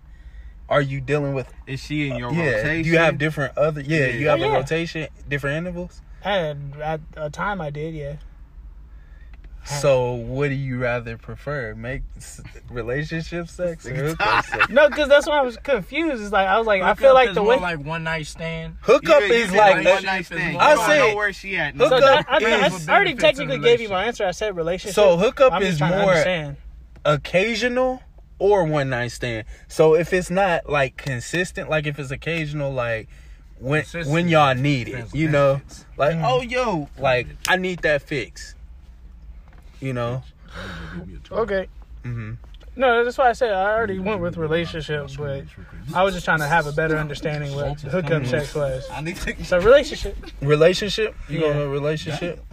are 0.68 0.80
you 0.80 1.00
dealing 1.00 1.34
with? 1.34 1.52
Is 1.66 1.80
she 1.80 2.08
in 2.10 2.16
your 2.16 2.32
yeah, 2.32 2.56
rotation? 2.56 2.82
do 2.84 2.90
you 2.90 2.98
have 2.98 3.18
different 3.18 3.56
other? 3.58 3.80
Yeah, 3.80 3.98
Yeah. 3.98 4.06
you 4.06 4.28
have 4.28 4.40
Oh, 4.40 4.44
a 4.44 4.46
yeah. 4.48 4.54
rotation, 4.54 5.08
different 5.28 5.56
intervals. 5.58 6.00
at, 6.24 6.56
at 6.82 7.00
a 7.16 7.30
time 7.30 7.60
I 7.60 7.70
did, 7.70 7.94
yeah. 7.94 8.16
So, 9.68 10.12
what 10.12 10.48
do 10.48 10.54
you 10.54 10.78
rather 10.78 11.16
prefer? 11.18 11.74
Make 11.74 12.02
s- 12.16 12.40
relationship 12.70 13.48
sex 13.48 13.86
or 13.86 13.94
hookup 13.94 14.44
sex? 14.46 14.68
No, 14.70 14.88
because 14.88 15.08
that's 15.08 15.26
why 15.26 15.38
I 15.38 15.42
was 15.42 15.56
confused. 15.58 16.22
It's 16.22 16.32
like 16.32 16.48
I 16.48 16.58
was 16.58 16.66
like, 16.66 16.82
I 16.82 16.94
feel 16.94 17.12
like 17.14 17.28
is 17.30 17.34
the 17.34 17.42
more 17.42 17.50
way. 17.56 17.60
like 17.60 17.84
one 17.84 18.04
night 18.04 18.26
stand. 18.26 18.76
Hookup 18.80 19.20
You- 19.22 19.26
you 19.28 19.32
is 19.34 19.50
did 19.50 19.56
like 19.58 19.84
one 19.84 19.98
a- 19.98 20.06
night 20.06 20.26
stand. 20.26 20.54
You 20.54 20.58
I 20.58 20.74
don't 20.74 20.86
say- 20.86 21.10
know 21.10 21.16
where 21.16 21.32
she 21.32 21.56
at. 21.56 21.74
Hook 21.76 21.88
so 21.90 22.00
that, 22.00 22.26
I, 22.28 22.38
mean, 22.38 22.48
I, 22.48 22.66
is- 22.66 22.88
I 22.88 22.94
already 22.94 23.12
benefits 23.14 23.22
technically 23.38 23.56
in 23.56 23.62
gave 23.62 23.80
you 23.80 23.88
my 23.90 24.04
answer. 24.04 24.24
I 24.26 24.30
said 24.30 24.56
relationship. 24.56 24.94
So 24.94 25.16
hookup 25.16 25.52
I'm 25.52 25.60
just 25.60 25.72
is 25.72 25.78
trying 25.78 25.92
to 25.92 25.98
more 25.98 26.10
understand. 26.10 26.56
occasional 27.04 28.02
or 28.38 28.64
one 28.64 28.90
night 28.90 29.08
stand. 29.12 29.44
So 29.66 29.94
if 29.94 30.12
it's 30.12 30.30
not 30.30 30.68
like 30.68 30.96
consistent, 30.96 31.68
like 31.68 31.86
if 31.86 31.98
it's 31.98 32.10
occasional, 32.10 32.72
like 32.72 33.08
when 33.58 33.82
Consistent 33.82 34.12
when 34.14 34.28
y'all 34.28 34.54
need 34.54 34.88
it, 34.88 34.92
depends 34.92 35.14
you 35.14 35.28
know, 35.28 35.54
benefits. 35.54 35.84
like 35.96 36.16
oh 36.22 36.40
yo, 36.42 36.88
like 36.98 37.26
I 37.48 37.56
need 37.56 37.80
that 37.80 38.02
fix. 38.02 38.54
You 39.80 39.92
know, 39.92 40.22
Okay. 41.30 41.68
hmm 42.02 42.32
No, 42.74 43.04
that's 43.04 43.18
why 43.18 43.28
I 43.28 43.32
said 43.32 43.52
I 43.52 43.72
already 43.74 43.98
went 43.98 44.20
with 44.20 44.36
relationships, 44.36 45.16
but 45.16 45.44
I 45.94 46.02
was 46.02 46.14
just 46.14 46.24
trying 46.24 46.40
to 46.40 46.46
have 46.48 46.66
a 46.66 46.72
better 46.72 46.96
understanding 46.96 47.54
what 47.54 47.80
hookup 47.80 48.24
sex 48.26 48.54
was. 48.54 48.88
I 48.90 49.00
need 49.00 49.16
to. 49.16 49.44
So 49.44 49.58
relationship. 49.58 50.16
relationship. 50.40 51.14
You 51.28 51.40
Yeah. 51.40 51.46
going 51.46 51.58
to 51.58 51.62
a 51.64 51.68
relationship? 51.68 52.44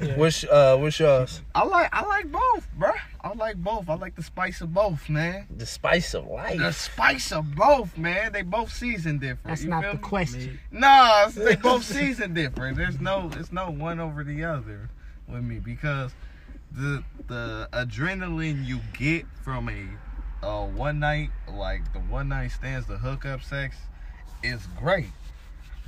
Yeah. 0.00 0.16
What's 0.16 0.44
uh 0.44 0.76
what's 0.76 0.98
yours? 0.98 1.40
I 1.54 1.64
like. 1.64 1.88
I 1.92 2.04
like 2.06 2.30
both, 2.30 2.66
bruh. 2.78 2.92
I 3.20 3.32
like 3.34 3.56
both. 3.56 3.88
I 3.88 3.94
like 3.94 4.14
the 4.16 4.22
spice 4.22 4.60
of 4.60 4.72
both, 4.74 5.08
man. 5.08 5.46
The 5.56 5.66
spice 5.66 6.14
of 6.14 6.26
life. 6.26 6.58
The 6.58 6.72
spice 6.72 7.32
of 7.32 7.54
both, 7.54 7.96
man. 7.96 8.32
They 8.32 8.42
both 8.42 8.72
season 8.72 9.18
different. 9.18 9.44
That's 9.44 9.62
you 9.62 9.68
not 9.70 9.84
the 9.90 9.94
me? 9.94 10.02
question. 10.02 10.58
No, 10.70 11.28
they 11.34 11.56
both 11.56 11.84
season 11.84 12.34
different. 12.34 12.76
There's 12.76 13.00
no, 13.00 13.30
it's 13.34 13.52
no 13.52 13.70
one 13.70 14.00
over 14.00 14.24
the 14.24 14.42
other 14.44 14.90
with 15.28 15.42
me 15.44 15.58
because 15.60 16.12
the 16.74 17.04
the 17.26 17.68
adrenaline 17.72 18.64
you 18.64 18.80
get 18.98 19.26
from 19.42 19.68
a 19.68 20.46
uh, 20.46 20.66
one 20.66 20.98
night, 20.98 21.30
like 21.48 21.92
the 21.92 22.00
one 22.00 22.28
night 22.28 22.50
stands, 22.50 22.86
the 22.86 22.98
hookup 22.98 23.42
sex, 23.42 23.76
is 24.42 24.66
great. 24.78 25.10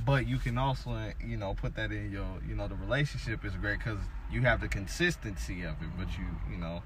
But 0.05 0.27
you 0.27 0.37
can 0.37 0.57
also, 0.57 1.11
you 1.25 1.37
know, 1.37 1.53
put 1.55 1.75
that 1.75 1.91
in 1.91 2.11
your, 2.11 2.27
you 2.47 2.55
know, 2.55 2.67
the 2.67 2.75
relationship 2.75 3.43
is 3.43 3.53
great 3.53 3.79
because 3.79 3.99
you 4.31 4.41
have 4.41 4.61
the 4.61 4.67
consistency 4.67 5.63
of 5.63 5.73
it. 5.81 5.89
But 5.97 6.07
you, 6.17 6.25
you 6.49 6.57
know, 6.57 6.83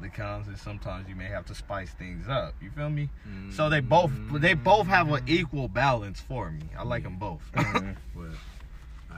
the 0.00 0.08
cons 0.08 0.48
is 0.48 0.60
sometimes 0.60 1.08
you 1.08 1.16
may 1.16 1.26
have 1.26 1.46
to 1.46 1.54
spice 1.54 1.90
things 1.90 2.28
up. 2.28 2.54
You 2.60 2.70
feel 2.70 2.90
me? 2.90 3.08
So 3.52 3.68
they 3.68 3.80
both, 3.80 4.10
they 4.32 4.54
both 4.54 4.86
have 4.86 5.10
an 5.10 5.24
equal 5.26 5.68
balance 5.68 6.20
for 6.20 6.50
me. 6.50 6.62
I 6.76 6.82
like 6.84 7.04
them 7.04 7.16
both. 7.16 7.42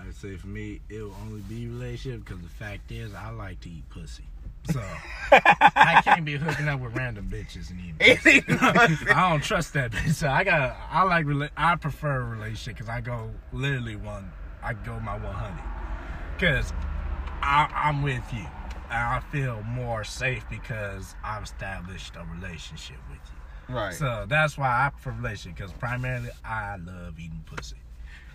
I'd 0.00 0.14
say 0.14 0.36
for 0.36 0.46
me, 0.46 0.80
it'll 0.88 1.14
only 1.22 1.40
be 1.42 1.66
relationship 1.66 2.24
because 2.24 2.42
the 2.42 2.48
fact 2.48 2.90
is, 2.90 3.14
I 3.14 3.30
like 3.30 3.60
to 3.60 3.70
eat 3.70 3.88
pussy. 3.90 4.24
So 4.70 4.82
I 5.32 6.00
can't 6.04 6.24
be 6.24 6.36
hooking 6.36 6.68
up 6.68 6.80
with 6.80 6.94
random 6.94 7.28
bitches 7.30 7.70
and 7.70 7.80
eating. 7.80 8.44
I 8.60 9.30
don't 9.30 9.42
trust 9.42 9.72
that 9.74 9.90
bitch. 9.92 10.14
So 10.14 10.28
I 10.28 10.44
got. 10.44 10.76
I 10.90 11.02
like. 11.02 11.26
I 11.56 11.76
prefer 11.76 12.20
a 12.20 12.24
relationship 12.24 12.76
because 12.76 12.88
I 12.88 13.00
go 13.00 13.30
literally 13.52 13.96
one. 13.96 14.30
I 14.62 14.74
go 14.74 15.00
my 15.00 15.16
100 15.18 15.80
because 16.36 16.72
I'm 17.42 18.02
with 18.02 18.24
you. 18.32 18.46
And 18.90 18.98
I 18.98 19.20
feel 19.30 19.62
more 19.62 20.02
safe 20.02 20.44
because 20.50 21.14
I've 21.22 21.44
established 21.44 22.16
a 22.16 22.26
relationship 22.34 22.96
with 23.08 23.20
you. 23.68 23.74
right. 23.74 23.94
So 23.94 24.26
that's 24.28 24.58
why 24.58 24.86
I 24.86 24.90
prefer 24.90 25.12
relationship 25.12 25.56
because 25.56 25.72
primarily 25.72 26.30
I 26.44 26.76
love 26.76 27.18
eating 27.18 27.44
pussy. 27.46 27.76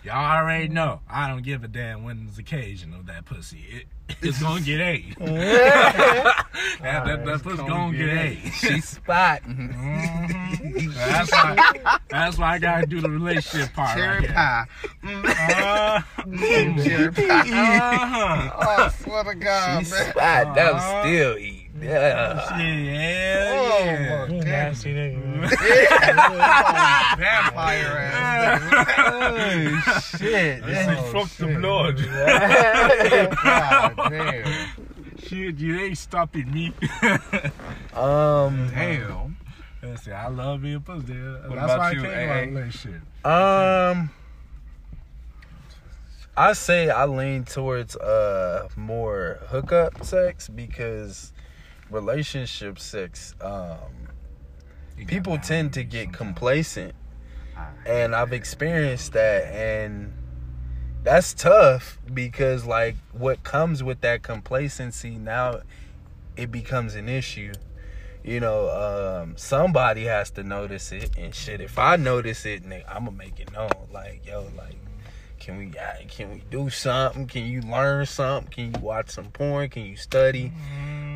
Y'all 0.06 0.14
already 0.38 0.68
know 0.68 1.00
I 1.10 1.26
don't 1.28 1.42
give 1.42 1.64
a 1.64 1.68
damn 1.68 2.04
when 2.04 2.26
it's 2.28 2.38
occasional 2.38 3.02
that 3.06 3.24
pussy. 3.24 3.64
It, 3.68 3.86
it's 4.22 4.40
gonna 4.40 4.60
get 4.60 4.80
ate. 4.92 5.18
that, 5.18 6.46
that, 6.80 7.24
that 7.24 7.42
pussy 7.42 7.56
gonna 7.56 7.96
get 7.96 8.08
ate. 8.16 8.38
She's 8.54 8.88
spotting. 8.88 9.74
Mhm. 9.74 10.94
That's 10.94 11.32
why. 11.32 11.98
That's 12.08 12.38
why 12.38 12.52
I 12.54 12.58
gotta 12.60 12.86
do 12.86 13.00
the 13.00 13.10
relationship 13.10 13.72
part. 13.74 13.98
Cherry 13.98 14.20
right 14.20 14.34
pie. 14.34 14.66
Uh, 15.04 16.00
Mm, 16.22 16.84
cherry 16.84 17.12
pie. 17.12 17.40
uh-huh. 17.40 18.50
Oh, 18.54 18.84
I 18.84 18.88
swear 18.90 19.24
to 19.24 19.34
God, 19.34 19.78
She's 19.80 19.90
man. 19.90 20.10
spot. 20.10 20.54
That 20.54 20.72
was 20.74 20.82
Uh-huh. 20.84 21.02
still 21.02 21.38
eat. 21.38 21.65
Yeah. 21.80 22.58
Yeah, 22.58 23.52
Oh, 23.52 23.84
yeah. 23.84 24.26
my 24.28 24.34
You 24.34 24.40
nasty 24.42 24.94
nigga. 24.94 25.50
Vampire 27.18 28.10
ass. 28.12 28.62
oh 28.98 30.18
shit. 30.18 30.64
This 30.64 30.88
is 30.88 31.12
fuck 31.12 31.28
the 31.36 31.46
blood. 31.58 31.96
God 33.42 33.94
damn. 34.10 34.68
Shit, 35.18 35.56
you 35.58 35.78
ain't 35.80 35.98
stopping 35.98 36.50
me. 36.52 36.72
Um. 37.94 38.70
Damn. 38.74 39.36
Listen, 39.82 40.12
I 40.12 40.28
love 40.28 40.60
being 40.62 40.80
pussy. 40.80 41.14
That's 41.14 41.46
about 41.46 41.78
why 41.78 41.90
you, 41.92 42.00
I 42.00 42.02
came 42.02 42.12
AA? 42.12 42.24
about 42.24 42.46
relationship. 42.48 43.00
Um, 43.24 44.10
I 46.36 46.52
say 46.52 46.90
I 46.90 47.06
lean 47.06 47.44
towards 47.44 47.96
uh 47.96 48.68
more 48.76 49.38
hookup 49.48 50.04
sex 50.04 50.48
because 50.48 51.32
relationship 51.90 52.78
sex, 52.78 53.34
um, 53.40 54.08
people 55.06 55.38
tend 55.38 55.72
to 55.74 55.84
get 55.84 56.12
complacent, 56.12 56.94
and 57.84 58.14
I've 58.14 58.32
experienced 58.32 59.12
that, 59.12 59.44
and 59.44 60.12
that's 61.02 61.34
tough 61.34 61.98
because 62.12 62.66
like 62.66 62.96
what 63.12 63.44
comes 63.44 63.82
with 63.82 64.00
that 64.00 64.22
complacency 64.22 65.16
now, 65.16 65.60
it 66.36 66.50
becomes 66.50 66.94
an 66.94 67.08
issue 67.08 67.52
you 68.26 68.40
know, 68.40 69.22
um, 69.22 69.36
somebody 69.36 70.04
has 70.04 70.30
to 70.32 70.42
notice 70.42 70.90
it 70.90 71.10
and 71.16 71.32
shit. 71.32 71.60
If 71.60 71.78
I 71.78 71.94
notice 71.94 72.44
it, 72.44 72.64
I'm 72.88 73.04
gonna 73.04 73.12
make 73.12 73.38
it 73.38 73.52
known. 73.52 73.70
Like, 73.92 74.26
yo, 74.26 74.48
like, 74.56 74.74
can 75.38 75.58
we, 75.58 75.68
uh, 75.78 76.04
can 76.08 76.32
we 76.32 76.42
do 76.50 76.68
something? 76.68 77.28
Can 77.28 77.44
you 77.44 77.62
learn 77.62 78.04
something? 78.04 78.50
Can 78.50 78.74
you 78.74 78.80
watch 78.84 79.10
some 79.10 79.26
porn? 79.26 79.68
Can 79.68 79.84
you 79.84 79.96
study? 79.96 80.52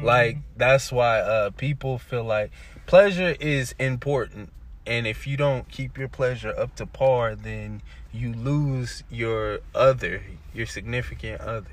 Like, 0.03 0.39
that's 0.57 0.91
why 0.91 1.21
uh, 1.21 1.51
people 1.51 1.99
feel 1.99 2.25
like 2.25 2.51
pleasure 2.87 3.37
is 3.39 3.75
important, 3.79 4.53
and 4.87 5.07
if 5.07 5.27
you 5.27 5.37
don't 5.37 5.69
keep 5.69 5.99
your 5.99 6.09
pleasure 6.09 6.55
up 6.57 6.75
to 6.77 6.87
par, 6.87 7.35
then 7.35 7.83
you 8.13 8.33
lose 8.33 9.05
your 9.11 9.61
other, 9.75 10.23
your 10.55 10.67
significant 10.67 11.41
other. 11.41 11.71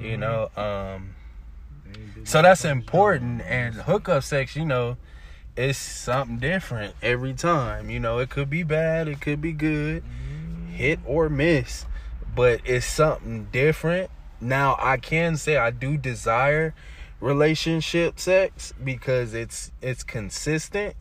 You 0.00 0.16
know, 0.16 0.50
um, 0.56 1.14
so 2.24 2.42
that's 2.42 2.64
important. 2.64 3.42
And 3.42 3.74
hookup 3.74 4.22
sex, 4.22 4.56
you 4.56 4.64
know, 4.64 4.96
it's 5.56 5.78
something 5.78 6.38
different 6.38 6.94
every 7.02 7.34
time. 7.34 7.90
You 7.90 8.00
know, 8.00 8.18
it 8.18 8.30
could 8.30 8.48
be 8.48 8.62
bad, 8.62 9.08
it 9.08 9.20
could 9.20 9.40
be 9.40 9.52
good, 9.52 10.04
hit 10.72 11.00
or 11.04 11.28
miss, 11.28 11.84
but 12.34 12.60
it's 12.64 12.86
something 12.86 13.48
different. 13.50 14.10
Now, 14.40 14.76
I 14.78 14.98
can 14.98 15.36
say 15.36 15.56
I 15.56 15.70
do 15.70 15.96
desire 15.96 16.74
relationship 17.20 18.18
sex 18.20 18.72
because 18.82 19.34
it's 19.34 19.72
it's 19.82 20.02
consistent 20.04 20.94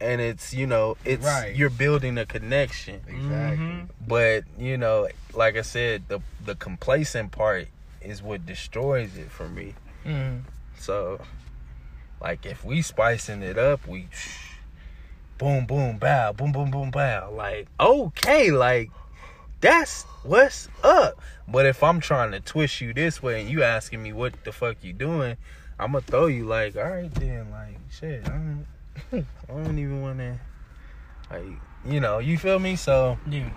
and 0.00 0.20
it's 0.20 0.52
you 0.52 0.66
know 0.66 0.96
it's 1.04 1.24
Right. 1.24 1.54
you're 1.54 1.70
building 1.70 2.18
a 2.18 2.26
connection. 2.26 3.00
Exactly. 3.08 3.86
But 4.06 4.44
you 4.58 4.76
know, 4.76 5.08
like 5.32 5.56
I 5.56 5.62
said, 5.62 6.04
the 6.08 6.20
the 6.44 6.54
complacent 6.54 7.32
part 7.32 7.68
is 8.02 8.22
what 8.22 8.44
destroys 8.44 9.16
it 9.16 9.30
for 9.30 9.48
me. 9.48 9.74
Mm. 10.04 10.42
So, 10.78 11.20
like 12.20 12.44
if 12.44 12.64
we 12.64 12.82
spicing 12.82 13.42
it 13.42 13.56
up, 13.56 13.86
we 13.86 14.08
boom 15.38 15.66
boom 15.66 15.96
bow, 15.98 16.32
boom 16.32 16.52
boom 16.52 16.70
boom 16.70 16.90
bow. 16.90 17.32
Like 17.34 17.68
okay, 17.80 18.50
like 18.50 18.90
that's 19.64 20.02
what's 20.22 20.68
up. 20.82 21.18
But 21.48 21.64
if 21.64 21.82
I'm 21.82 21.98
trying 21.98 22.32
to 22.32 22.40
twist 22.40 22.82
you 22.82 22.92
this 22.92 23.22
way 23.22 23.40
and 23.40 23.48
you 23.50 23.62
asking 23.62 24.02
me 24.02 24.12
what 24.12 24.44
the 24.44 24.52
fuck 24.52 24.76
you 24.82 24.92
doing, 24.92 25.36
I'm 25.78 25.92
gonna 25.92 26.02
throw 26.02 26.26
you 26.26 26.44
like, 26.44 26.76
all 26.76 26.82
right 26.84 27.12
then, 27.14 27.50
like 27.50 27.78
shit. 27.90 28.26
I 28.26 28.28
don't, 28.28 28.66
I 29.48 29.52
don't 29.52 29.78
even 29.78 30.02
want 30.02 30.18
to, 30.18 30.38
like 31.30 31.44
you 31.86 32.00
know, 32.00 32.18
you 32.18 32.36
feel 32.36 32.58
me? 32.58 32.76
So 32.76 33.18
Yeah. 33.28 33.48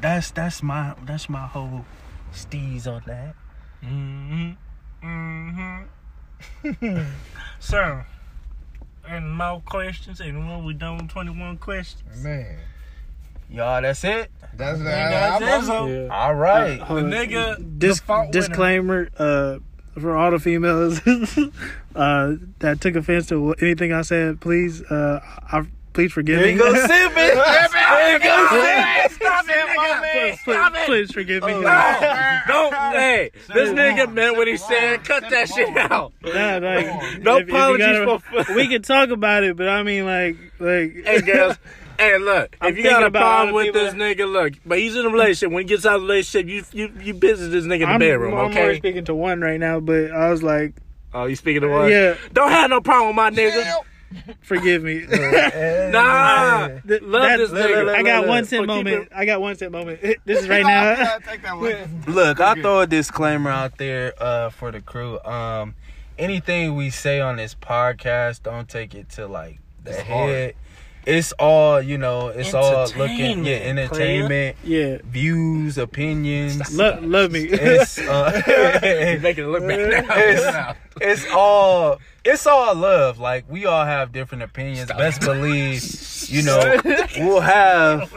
that's 0.00 0.30
that's 0.30 0.62
my 0.62 0.94
that's 1.04 1.28
my 1.28 1.46
whole 1.46 1.84
steez 2.32 2.86
on 2.86 3.02
that. 3.06 3.34
Mm-hmm. 3.84 4.52
Mm-hmm. 5.04 7.02
so, 7.58 8.02
and 9.08 9.36
more 9.36 9.60
questions, 9.66 10.20
and 10.20 10.48
when 10.48 10.64
we 10.64 10.72
done 10.74 10.98
with 10.98 11.08
21 11.08 11.58
questions. 11.58 12.22
Man, 12.22 12.58
Y'all, 13.52 13.82
that's 13.82 14.02
it. 14.04 14.30
that's 14.54 14.78
Nigga, 14.78 14.84
that. 14.84 15.40
that's 15.40 15.68
I'm, 15.68 15.88
it. 15.88 16.06
Yeah. 16.06 16.08
All 16.26 16.34
right. 16.34 16.78
The 16.78 16.84
nigga, 16.94 17.78
Dis- 17.78 17.98
default 18.00 18.20
winner. 18.28 18.32
disclaimer 18.32 19.08
uh, 19.18 19.58
for 20.00 20.16
all 20.16 20.30
the 20.30 20.38
females 20.38 21.00
uh, 21.94 22.34
that 22.60 22.80
took 22.80 22.96
offense 22.96 23.26
to 23.28 23.54
anything 23.60 23.92
I 23.92 24.02
said. 24.02 24.40
Please, 24.40 24.82
uh, 24.82 25.20
I, 25.52 25.66
please 25.92 26.12
forgive 26.12 26.38
There 26.38 26.46
me. 26.46 26.52
you 26.54 26.58
go, 26.58 26.72
sipping. 26.74 27.14
There 27.14 28.12
you 28.12 28.18
go, 28.18 28.48
sipping. 28.50 29.16
Stop 29.16 29.44
it, 29.48 29.52
nigga. 29.52 30.38
Stop 30.38 30.72
please, 30.72 30.80
it. 30.82 30.86
please 30.86 31.12
forgive 31.12 31.42
me. 31.44 31.52
Oh, 31.52 32.40
Don't, 32.48 32.74
hey, 32.74 33.30
this 33.52 33.68
nigga 33.70 34.12
meant 34.12 34.36
what 34.36 34.48
he 34.48 34.56
said. 34.56 35.04
Cut 35.04 35.28
that 35.30 35.48
shit 35.48 35.76
out. 35.76 36.12
Nah, 36.24 36.56
like, 36.58 37.20
No 37.22 37.36
if- 37.36 37.42
if 37.42 37.48
apologies 37.50 37.86
gotta- 37.86 38.18
for- 38.46 38.54
We 38.54 38.68
can 38.68 38.80
talk 38.82 39.10
about 39.10 39.44
it, 39.44 39.56
but 39.56 39.68
I 39.68 39.82
mean, 39.82 40.06
like, 40.06 40.36
like. 40.58 40.94
Hey, 41.04 41.20
girls. 41.20 41.56
Hey, 42.02 42.18
look. 42.18 42.56
I'm 42.60 42.72
if 42.72 42.76
you 42.78 42.82
got 42.84 43.02
a 43.04 43.10
problem 43.10 43.54
with 43.54 43.66
people 43.66 43.80
this 43.82 43.92
that- 43.94 43.98
nigga, 44.18 44.30
look. 44.30 44.54
But 44.66 44.78
he's 44.78 44.96
in 44.96 45.06
a 45.06 45.08
relationship. 45.10 45.52
When 45.52 45.62
he 45.62 45.68
gets 45.68 45.86
out 45.86 45.96
of 45.96 46.00
the 46.02 46.06
relationship, 46.08 46.48
you 46.48 46.64
you 46.72 46.92
you 47.00 47.14
business 47.14 47.50
this 47.50 47.64
nigga 47.64 47.74
in 47.74 47.80
the 47.80 47.86
I'm, 47.86 47.98
bedroom, 48.00 48.34
I'm 48.34 48.52
more 48.52 48.64
okay? 48.64 48.78
speaking 48.78 49.04
to 49.06 49.14
one 49.14 49.40
right 49.40 49.58
now, 49.60 49.80
but 49.80 50.10
I 50.10 50.30
was 50.30 50.42
like, 50.42 50.74
Oh, 51.14 51.26
you 51.26 51.36
speaking 51.36 51.60
to 51.62 51.68
what? 51.68 51.90
yeah, 51.90 52.14
Don't 52.32 52.50
have 52.50 52.70
no 52.70 52.80
problem 52.80 53.08
with 53.08 53.16
my 53.16 53.30
nigga. 53.30 53.80
forgive 54.42 54.82
me. 54.82 55.04
Nah. 55.92 56.68
Love 56.68 56.82
that- 56.86 57.36
this 57.38 57.50
nigga. 57.50 57.88
I 57.94 58.02
got 58.02 58.20
Look, 58.22 58.28
one 58.28 58.40
look, 58.40 58.48
cent 58.48 58.66
look. 58.66 58.76
Keep 58.78 58.84
moment. 58.86 59.08
I 59.14 59.24
got 59.24 59.40
one 59.40 59.56
cent 59.56 59.72
moment. 59.72 60.00
This 60.24 60.42
is 60.42 60.48
right 60.48 60.64
now. 60.64 61.18
Take 61.26 61.42
that 61.42 61.56
one. 61.58 62.04
Look, 62.14 62.40
I'll 62.40 62.54
throw 62.56 62.80
a 62.80 62.86
disclaimer 62.86 63.50
out 63.50 63.78
there 63.78 64.14
uh, 64.18 64.50
for 64.50 64.70
the 64.70 64.80
crew. 64.80 65.20
Um, 65.24 65.74
anything 66.18 66.74
we 66.76 66.90
say 66.90 67.20
on 67.20 67.36
this 67.36 67.54
podcast, 67.54 68.42
don't 68.42 68.68
take 68.68 68.94
it 68.94 69.08
to 69.10 69.26
like 69.26 69.58
the 69.84 69.90
It's 69.92 70.00
hard. 70.02 70.54
Head. 71.06 71.14
It's 71.14 71.32
all 71.32 71.80
you 71.82 71.98
know. 71.98 72.28
It's 72.28 72.54
all 72.54 72.86
looking, 72.96 73.44
yeah, 73.44 73.56
Entertainment, 73.56 73.78
entertainment, 73.78 74.56
Yeah, 74.64 74.98
views, 75.04 75.78
opinions. 75.78 76.76
Lo- 76.76 76.98
love 77.02 77.32
me. 77.32 77.44
It's 77.44 77.98
uh, 77.98 78.40
Making 79.22 79.44
it 79.44 79.48
look 79.48 79.66
bad 79.66 80.06
now. 80.06 80.14
it's, 80.16 80.78
it's 81.00 81.26
all 81.32 81.98
it's 82.24 82.46
all 82.46 82.74
love. 82.74 83.18
Like 83.18 83.44
we 83.48 83.66
all 83.66 83.84
have 83.84 84.12
different 84.12 84.42
opinions. 84.44 84.90
Best 84.90 85.20
believe, 85.20 85.82
you 86.28 86.42
know, 86.46 86.80
we'll 87.18 87.40
have 87.40 88.12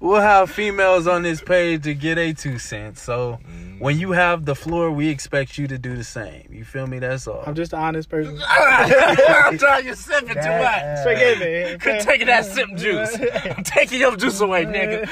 we'll 0.00 0.20
have 0.20 0.50
females 0.50 1.06
on 1.06 1.22
this 1.22 1.40
page 1.40 1.84
to 1.84 1.94
get 1.94 2.18
a 2.18 2.32
two 2.32 2.58
cents. 2.58 3.02
So 3.02 3.38
when 3.78 3.98
you 3.98 4.12
have 4.12 4.44
the 4.44 4.54
floor, 4.54 4.90
we 4.90 5.08
expect 5.08 5.58
you 5.58 5.66
to 5.68 5.78
do 5.78 5.96
the 5.96 6.04
same. 6.04 6.48
You 6.50 6.64
feel 6.64 6.86
me? 6.86 6.98
That's 6.98 7.26
all. 7.26 7.44
I'm 7.46 7.54
just 7.54 7.72
an 7.72 7.78
honest 7.80 8.08
person. 8.08 8.40
I'm 8.48 9.58
trying 9.58 9.86
you 9.86 9.94
sipping 9.94 10.28
too 10.28 10.34
much. 10.34 11.04
Forgive 11.04 11.38
me. 11.38 11.78
Quit 11.82 12.02
taking 12.02 12.26
that 12.26 12.44
sip 12.46 12.68
juice. 12.76 13.16
I'm 13.56 13.62
taking 13.62 14.00
your 14.00 14.16
juice 14.16 14.40
away, 14.40 14.64
nigga. 14.64 15.08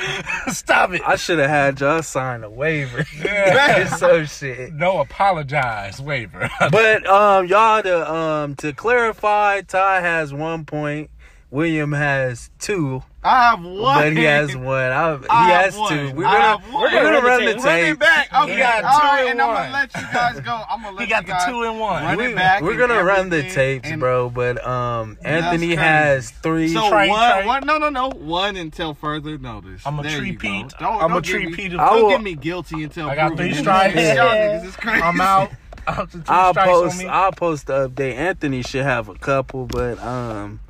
Stop 0.53 0.93
it. 0.93 1.03
I 1.07 1.17
should 1.17 1.39
have 1.39 1.51
had 1.51 1.81
y'all 1.81 2.03
sign 2.03 2.43
a 2.43 2.51
waiver. 2.51 3.05
It's 3.13 3.99
so 3.99 4.25
shit. 4.25 4.73
No 4.73 5.01
apologize 5.01 6.01
waiver. 6.01 6.51
But 6.71 7.07
um, 7.07 7.47
y'all 7.47 7.83
to 7.83 8.13
um 8.13 8.55
to 8.57 8.73
clarify, 8.73 9.63
Ty 9.63 10.01
has 10.01 10.33
one 10.33 10.65
point. 10.65 11.11
William 11.51 11.93
has 11.93 12.51
two, 12.59 13.03
I 13.25 13.51
have 13.51 13.63
one. 13.65 13.81
but 13.81 14.13
he 14.13 14.25
has 14.25 14.55
one. 14.57 14.75
I, 14.93 15.17
he 15.17 15.27
I 15.31 15.49
have 15.51 15.65
has 15.65 15.77
one. 15.77 15.89
two. 15.91 16.15
We're 16.15 16.23
gonna 16.25 16.39
have 16.41 16.73
one. 16.73 16.83
we're 16.83 16.91
gonna 16.91 17.21
run 17.27 17.45
the 17.45 17.55
Run 17.55 17.65
Run 17.65 17.79
it 17.81 17.99
back. 17.99 18.29
Okay. 18.35 18.53
He 18.53 18.59
got 18.59 18.81
two 18.81 18.87
right, 19.07 19.21
and 19.21 19.29
and 19.31 19.41
I'm 19.43 19.55
gonna 19.55 19.73
let 19.73 19.95
you 19.95 20.03
guys 20.13 20.41
go. 20.41 20.63
I'm 20.69 20.83
gonna 20.83 20.97
let 20.97 21.05
he 21.05 21.11
got 21.11 21.27
you 21.27 21.33
the 21.33 21.39
two 21.47 21.63
and 21.63 21.81
one. 21.81 22.05
Run 22.05 22.17
we, 22.19 22.35
back. 22.35 22.63
We're 22.63 22.77
gonna 22.77 23.03
run 23.03 23.31
the 23.31 23.43
tapes, 23.49 23.91
bro. 23.97 24.29
But 24.31 24.65
um, 24.67 25.17
Anthony 25.25 25.75
has 25.75 26.31
three. 26.31 26.69
So 26.69 26.91
Train, 26.91 27.09
one, 27.11 27.33
train. 27.33 27.47
one, 27.47 27.67
no, 27.67 27.79
no, 27.79 27.89
no, 27.89 28.11
one 28.11 28.57
until 28.57 28.93
further 28.95 29.39
notice. 29.39 29.87
I'm 29.87 29.99
a 29.99 30.03
There 30.03 30.19
tree 30.19 30.33
you 30.33 30.39
Don't, 30.39 30.75
I'm 31.03 31.09
don't 31.11 31.13
a 31.13 31.21
get 31.23 31.31
tree 31.31 31.47
me- 31.47 31.69
Don't 31.69 32.03
will- 32.03 32.11
get 32.11 32.23
me 32.23 32.35
guilty 32.35 32.83
until 32.85 33.09
I 33.09 33.15
got 33.15 33.29
proven 33.37 33.53
three 33.53 33.55
strikes. 33.63 33.95
Y'all 33.97 34.65
is 34.67 34.77
crazy. 34.77 35.03
I'm 35.03 35.21
out. 35.21 35.51
Out 35.89 36.11
to 36.13 36.19
two 36.19 36.25
I'll 36.29 36.53
post. 36.53 37.03
I'll 37.05 37.33
post 37.33 37.67
the 37.69 37.89
update. 37.89 38.15
Anthony 38.15 38.61
should 38.63 38.83
have 38.85 39.09
a 39.09 39.15
couple, 39.15 39.65
but 39.65 39.99
um, 40.01 40.61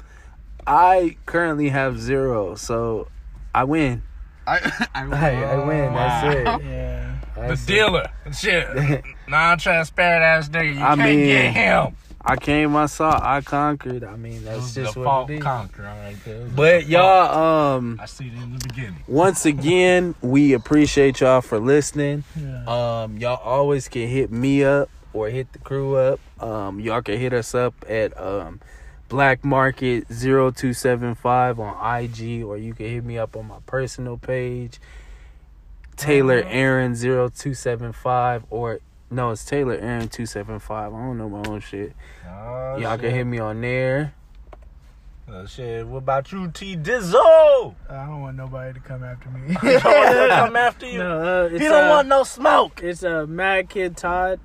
I 0.68 1.16
currently 1.26 1.70
have 1.70 1.98
zero, 1.98 2.54
so 2.54 3.08
I 3.54 3.64
win. 3.64 4.02
I, 4.46 4.86
I, 4.94 5.02
I, 5.04 5.30
I 5.54 5.66
win. 5.66 5.94
That's 5.94 6.24
Yeah. 6.24 6.56
it. 6.56 7.24
The 7.34 7.40
That's 7.40 7.62
it. 7.62 7.66
dealer. 7.66 8.10
Shit. 8.32 9.04
Non-transparent 9.28 10.22
ass 10.24 10.48
nigga. 10.48 10.74
You 10.74 10.80
I 10.82 10.96
can't 10.96 10.98
mean, 11.00 11.26
get 11.26 11.52
him. 11.54 11.96
I 12.24 12.36
came. 12.36 12.74
I 12.76 12.86
saw. 12.86 13.18
I 13.22 13.40
conquered. 13.40 14.04
I 14.04 14.16
mean, 14.16 14.44
that's 14.44 14.74
just 14.74 14.96
what 14.96 15.04
default 15.04 15.30
it 15.30 15.34
is. 15.36 15.42
conquer 15.42 15.82
right 15.84 16.16
there. 16.24 16.44
But 16.54 16.86
y'all, 16.86 17.76
um, 17.76 17.98
I 18.02 18.06
see 18.06 18.26
it 18.26 18.34
in 18.34 18.52
the 18.52 18.58
beginning. 18.68 19.02
once 19.06 19.46
again, 19.46 20.14
we 20.20 20.52
appreciate 20.52 21.20
y'all 21.20 21.40
for 21.40 21.58
listening. 21.58 22.24
Yeah. 22.36 23.02
Um, 23.04 23.16
y'all 23.18 23.36
always 23.42 23.88
can 23.88 24.08
hit 24.08 24.30
me 24.32 24.64
up 24.64 24.90
or 25.12 25.28
hit 25.30 25.52
the 25.52 25.58
crew 25.60 25.94
up. 25.94 26.20
Um, 26.42 26.80
y'all 26.80 27.00
can 27.02 27.18
hit 27.18 27.32
us 27.32 27.54
up 27.54 27.72
at 27.88 28.18
um 28.20 28.60
Black 29.08 29.44
Market 29.44 30.06
0275 30.08 31.58
on 31.60 32.02
IG 32.02 32.44
or 32.44 32.56
you 32.58 32.74
can 32.74 32.86
hit 32.86 33.04
me 33.04 33.18
up 33.18 33.36
on 33.36 33.48
my 33.48 33.58
personal 33.66 34.18
page. 34.18 34.78
Taylor 35.96 36.42
Aaron 36.46 36.94
0275 36.94 38.44
or 38.50 38.80
no, 39.10 39.30
it's 39.30 39.44
Taylor 39.44 39.72
Aaron 39.74 40.08
275. 40.08 40.92
I 40.94 40.96
don't 40.96 41.16
know 41.16 41.28
my 41.30 41.42
own 41.48 41.60
shit. 41.60 41.94
Oh, 42.28 42.76
Y'all 42.76 42.92
shit. 42.92 43.00
can 43.00 43.10
hit 43.14 43.24
me 43.24 43.38
on 43.38 43.60
there. 43.62 44.12
Oh, 45.30 45.46
shit. 45.46 45.86
What 45.86 45.98
about 45.98 46.30
you, 46.30 46.50
T 46.50 46.76
Dizzle? 46.76 47.74
I 47.88 48.06
don't 48.06 48.20
want 48.20 48.36
nobody 48.36 48.74
to 48.74 48.80
come 48.80 49.02
after 49.04 49.28
me. 49.30 49.56
You 49.62 49.78
don't 49.80 49.84
want 49.84 50.08
him 50.16 50.28
to 50.28 50.36
come 50.36 50.56
after 50.56 50.86
you? 50.86 50.98
no, 51.00 51.20
uh, 51.20 51.48
he 51.48 51.58
don't 51.58 51.86
uh, 51.86 51.90
want 51.90 52.08
no 52.08 52.22
smoke. 52.24 52.80
It's 52.82 53.02
a 53.02 53.22
uh, 53.22 53.26
Mad 53.26 53.68
Kid 53.70 53.96
Todd 53.96 54.40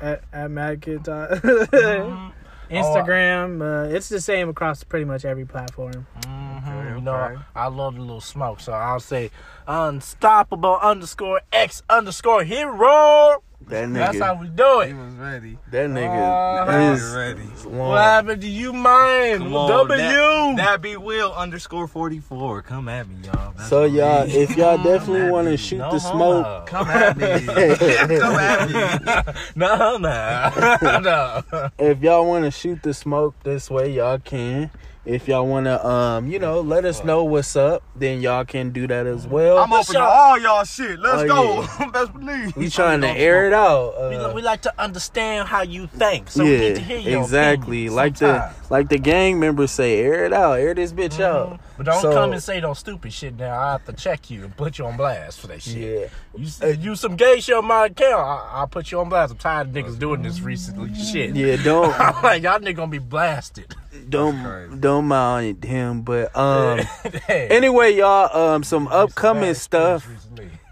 at, 0.00 0.22
at 0.32 0.50
Mad 0.50 0.80
Kid 0.80 1.04
Todd. 1.04 1.30
Mhm. 1.42 2.32
Instagram. 2.70 3.60
Uh, 3.62 3.94
it's 3.94 4.08
the 4.08 4.20
same 4.20 4.48
across 4.48 4.82
pretty 4.84 5.04
much 5.04 5.24
every 5.24 5.44
platform. 5.44 6.06
Mhm. 6.20 6.96
You 6.96 7.00
know, 7.00 7.38
I 7.54 7.66
love 7.68 7.94
the 7.94 8.00
little 8.00 8.20
smoke, 8.20 8.60
so 8.60 8.72
I'll 8.72 9.00
say 9.00 9.30
unstoppable 9.66 10.78
underscore 10.82 11.40
X 11.52 11.82
underscore 11.88 12.44
hero. 12.44 13.42
That 13.68 13.88
nigga. 13.88 13.94
That's 13.94 14.20
how 14.20 14.34
we 14.40 14.46
do 14.48 14.80
He 14.84 14.90
it. 14.90 14.94
was 14.96 15.14
ready. 15.14 15.58
That 15.72 15.86
Uh, 15.86 15.88
nigga 15.88 16.94
is 16.94 17.14
ready. 17.14 17.42
long. 17.64 17.88
What 17.88 18.00
happened 18.02 18.40
to 18.42 18.48
you, 18.48 18.72
mine? 18.72 19.38
Come 19.38 19.56
on, 19.56 19.68
W. 19.70 19.96
That, 19.98 20.54
that 20.56 20.82
be 20.82 20.96
Will 20.96 21.32
underscore 21.32 21.88
44. 21.88 22.62
Come 22.62 22.88
at 22.88 23.08
me, 23.08 23.16
y'all. 23.24 23.52
That's 23.56 23.68
So 23.68 23.84
y'all, 23.84 24.22
it 24.22 24.28
is. 24.28 24.50
if 24.50 24.56
y'all 24.56 24.76
Come 24.76 24.84
definitely 24.84 25.30
want 25.30 25.48
to 25.48 25.56
shoot 25.56 25.78
No 25.78 25.90
the 25.90 25.98
homo. 25.98 26.42
smoke, 26.42 26.66
Come 26.66 26.88
at 26.88 27.16
me. 27.16 27.26
Come 28.20 28.34
at 28.36 28.70
me. 28.70 29.32
No, 29.56 29.96
no, 29.96 30.50
no. 31.02 31.70
if 31.78 32.00
y'all 32.02 32.26
want 32.26 32.44
to 32.44 32.50
shoot 32.52 32.82
the 32.82 32.94
smoke 32.94 33.34
this 33.42 33.68
way, 33.70 33.90
y'all 33.92 34.18
can. 34.18 34.70
If 35.06 35.28
y'all 35.28 35.46
want 35.46 35.66
to, 35.66 35.86
um, 35.86 36.26
you 36.26 36.40
know, 36.40 36.60
let 36.60 36.84
us 36.84 37.04
know 37.04 37.22
what's 37.22 37.54
up, 37.54 37.84
then 37.94 38.20
y'all 38.20 38.44
can 38.44 38.70
do 38.70 38.88
that 38.88 39.06
as 39.06 39.24
well. 39.24 39.58
I'm 39.58 39.72
open 39.72 39.94
to 39.94 40.00
all 40.02 40.36
y'all 40.36 40.64
shit. 40.64 40.98
Let's 40.98 41.30
Oh, 41.30 41.64
go. 41.78 41.90
Best 41.92 42.12
believe. 42.18 42.56
we 42.56 42.68
trying 42.68 43.02
to 43.02 43.08
air 43.08 43.46
it 43.46 43.52
out. 43.52 43.94
We, 44.10 44.16
Uh, 44.16 44.32
we 44.34 44.42
like 44.42 44.62
to 44.62 44.74
understand 44.82 45.46
how 45.48 45.62
you 45.62 45.86
think, 45.86 46.28
so 46.28 46.42
we 46.42 46.52
yeah, 46.54 46.58
need 46.58 46.74
to 46.74 46.80
hear 46.80 46.98
your 46.98 47.20
exactly. 47.22 47.86
opinions 47.86 47.94
Like 47.94 48.18
the 48.18 48.18
sometimes. 48.40 48.70
like 48.70 48.88
the 48.88 48.98
gang 48.98 49.38
members 49.38 49.70
say, 49.70 50.00
air 50.00 50.24
it 50.24 50.32
out, 50.32 50.54
air 50.58 50.74
this 50.74 50.92
bitch 50.92 51.20
out. 51.20 51.60
But 51.76 51.86
don't 51.86 52.02
So- 52.02 52.12
come 52.12 52.32
and 52.32 52.42
say 52.42 52.60
no 52.60 52.74
stupid 52.74 53.12
shit 53.12 53.36
now. 53.38 53.60
I 53.60 53.72
have 53.72 53.84
to 53.84 53.92
check 53.92 54.28
you 54.28 54.42
and 54.42 54.56
put 54.56 54.76
you 54.78 54.86
on 54.86 54.96
blast 54.96 55.38
for 55.38 55.46
that 55.48 55.62
shit. 55.62 55.76
Yeah. 56.00 56.06
You 56.36 56.46
s- 56.46 56.78
use 56.80 57.00
some 57.00 57.14
gay 57.14 57.38
shit 57.38 57.54
on 57.54 57.64
my 57.66 57.86
account. 57.86 58.22
I, 58.26 58.48
I'll 58.54 58.66
put 58.66 58.90
you 58.90 58.98
on 58.98 59.08
blast. 59.08 59.30
I'm 59.32 59.38
tired 59.38 59.68
of 59.68 59.72
niggas 59.74 59.98
doing 60.00 60.22
this 60.22 60.40
recently. 60.40 60.92
Shit. 61.00 61.36
Yeah, 61.36 61.62
don't 61.62 61.94
I'm 62.00 62.20
like, 62.24 62.42
y'all 62.42 62.58
niggas 62.58 62.74
gonna 62.76 62.90
be 62.90 62.98
blasted. 62.98 63.72
don't 64.08 64.80
don't 64.80 64.95
mind 65.02 65.64
him, 65.64 66.02
but 66.02 66.36
um 66.36 66.80
anyway, 67.28 67.94
y'all, 67.94 68.54
um 68.54 68.62
some 68.62 68.88
upcoming 68.88 69.54
stuff. 69.54 70.08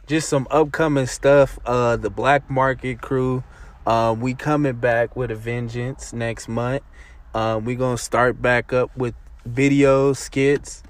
just 0.06 0.28
some 0.28 0.46
upcoming 0.51 1.06
stuff. 1.06 1.59
Uh, 1.64 1.96
the 1.96 2.10
Black 2.10 2.51
Market 2.51 3.01
Crew. 3.01 3.42
Um, 3.86 4.20
we 4.20 4.34
coming 4.34 4.74
back 4.74 5.14
with 5.14 5.30
a 5.30 5.34
vengeance 5.34 6.12
next 6.12 6.48
month. 6.48 6.82
Um, 7.34 7.64
we 7.64 7.74
gonna 7.74 7.98
start 7.98 8.40
back 8.40 8.72
up 8.72 8.96
with 8.96 9.14
videos, 9.48 10.16
skits. 10.16 10.82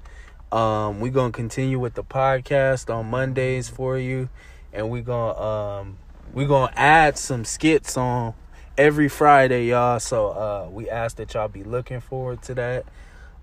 Um, 0.51 0.99
we 1.01 1.09
gonna 1.09 1.31
continue 1.31 1.79
with 1.79 1.95
the 1.95 2.03
podcast 2.03 2.93
on 2.93 3.07
Mondays 3.09 3.67
for 3.67 3.97
you, 3.97 4.29
and 4.71 4.89
we 4.89 5.01
gonna 5.01 5.39
um, 5.39 5.97
we 6.33 6.45
gonna 6.45 6.71
add 6.75 7.17
some 7.17 7.43
skits 7.43 7.97
on 7.97 8.33
every 8.77 9.09
Friday, 9.09 9.67
y'all. 9.67 9.99
So 9.99 10.29
uh, 10.29 10.69
we 10.71 10.89
ask 10.89 11.17
that 11.17 11.33
y'all 11.33 11.47
be 11.47 11.63
looking 11.63 11.99
forward 11.99 12.41
to 12.43 12.53
that. 12.55 12.85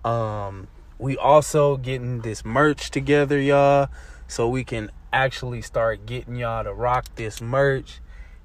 Um, 0.05 0.69
we 0.99 1.16
also 1.16 1.77
getting 1.77 2.20
this 2.20 2.45
merch 2.45 2.91
together, 2.91 3.41
y'all, 3.41 3.89
so 4.27 4.49
we 4.49 4.65
can 4.65 4.91
actually 5.12 5.62
start 5.62 6.07
getting 6.07 6.37
y'all 6.37 6.65
to 6.65 6.73
rock 6.73 7.07
this 7.16 7.41
merch. 7.41 8.01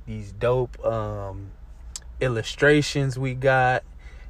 These 0.06 0.32
dope 0.32 0.84
um 0.86 1.52
illustrations 2.20 3.18
we 3.18 3.34
got. 3.34 3.84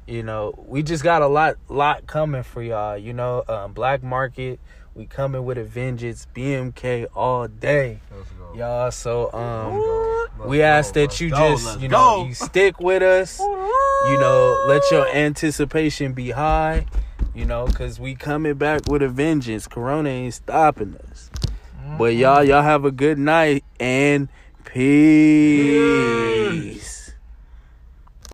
You 0.06 0.22
know, 0.22 0.54
we 0.66 0.82
just 0.82 1.04
got 1.04 1.20
a 1.20 1.26
lot 1.26 1.56
lot 1.68 2.06
coming 2.06 2.42
for 2.42 2.62
y'all. 2.62 2.96
You 2.96 3.12
know, 3.12 3.44
um, 3.46 3.72
Black 3.74 4.02
Market, 4.02 4.58
we 4.94 5.04
coming 5.04 5.44
with 5.44 5.58
a 5.58 5.64
vengeance, 5.64 6.26
BMK 6.34 7.06
all 7.14 7.46
day, 7.46 8.00
y'all. 8.54 8.90
So 8.90 9.30
um, 9.32 10.48
we 10.48 10.62
ask 10.62 10.94
that 10.94 11.20
you 11.20 11.30
just 11.30 11.80
you 11.80 11.88
know 11.88 12.20
go. 12.20 12.26
you 12.26 12.34
stick 12.34 12.80
with 12.80 13.02
us. 13.02 13.38
You 13.38 14.18
know, 14.18 14.64
let 14.66 14.90
your 14.90 15.06
anticipation 15.08 16.14
be 16.14 16.30
high. 16.30 16.86
You 17.38 17.44
know, 17.44 17.66
cause 17.68 18.00
we 18.00 18.16
coming 18.16 18.54
back 18.54 18.88
with 18.88 19.00
a 19.00 19.08
vengeance. 19.08 19.68
Corona 19.68 20.08
ain't 20.08 20.34
stopping 20.34 20.96
us. 21.08 21.30
But 21.96 22.10
mm-hmm. 22.10 22.18
y'all, 22.18 22.42
y'all 22.42 22.62
have 22.62 22.84
a 22.84 22.90
good 22.90 23.16
night 23.16 23.62
and 23.78 24.28
peace. 24.64 25.38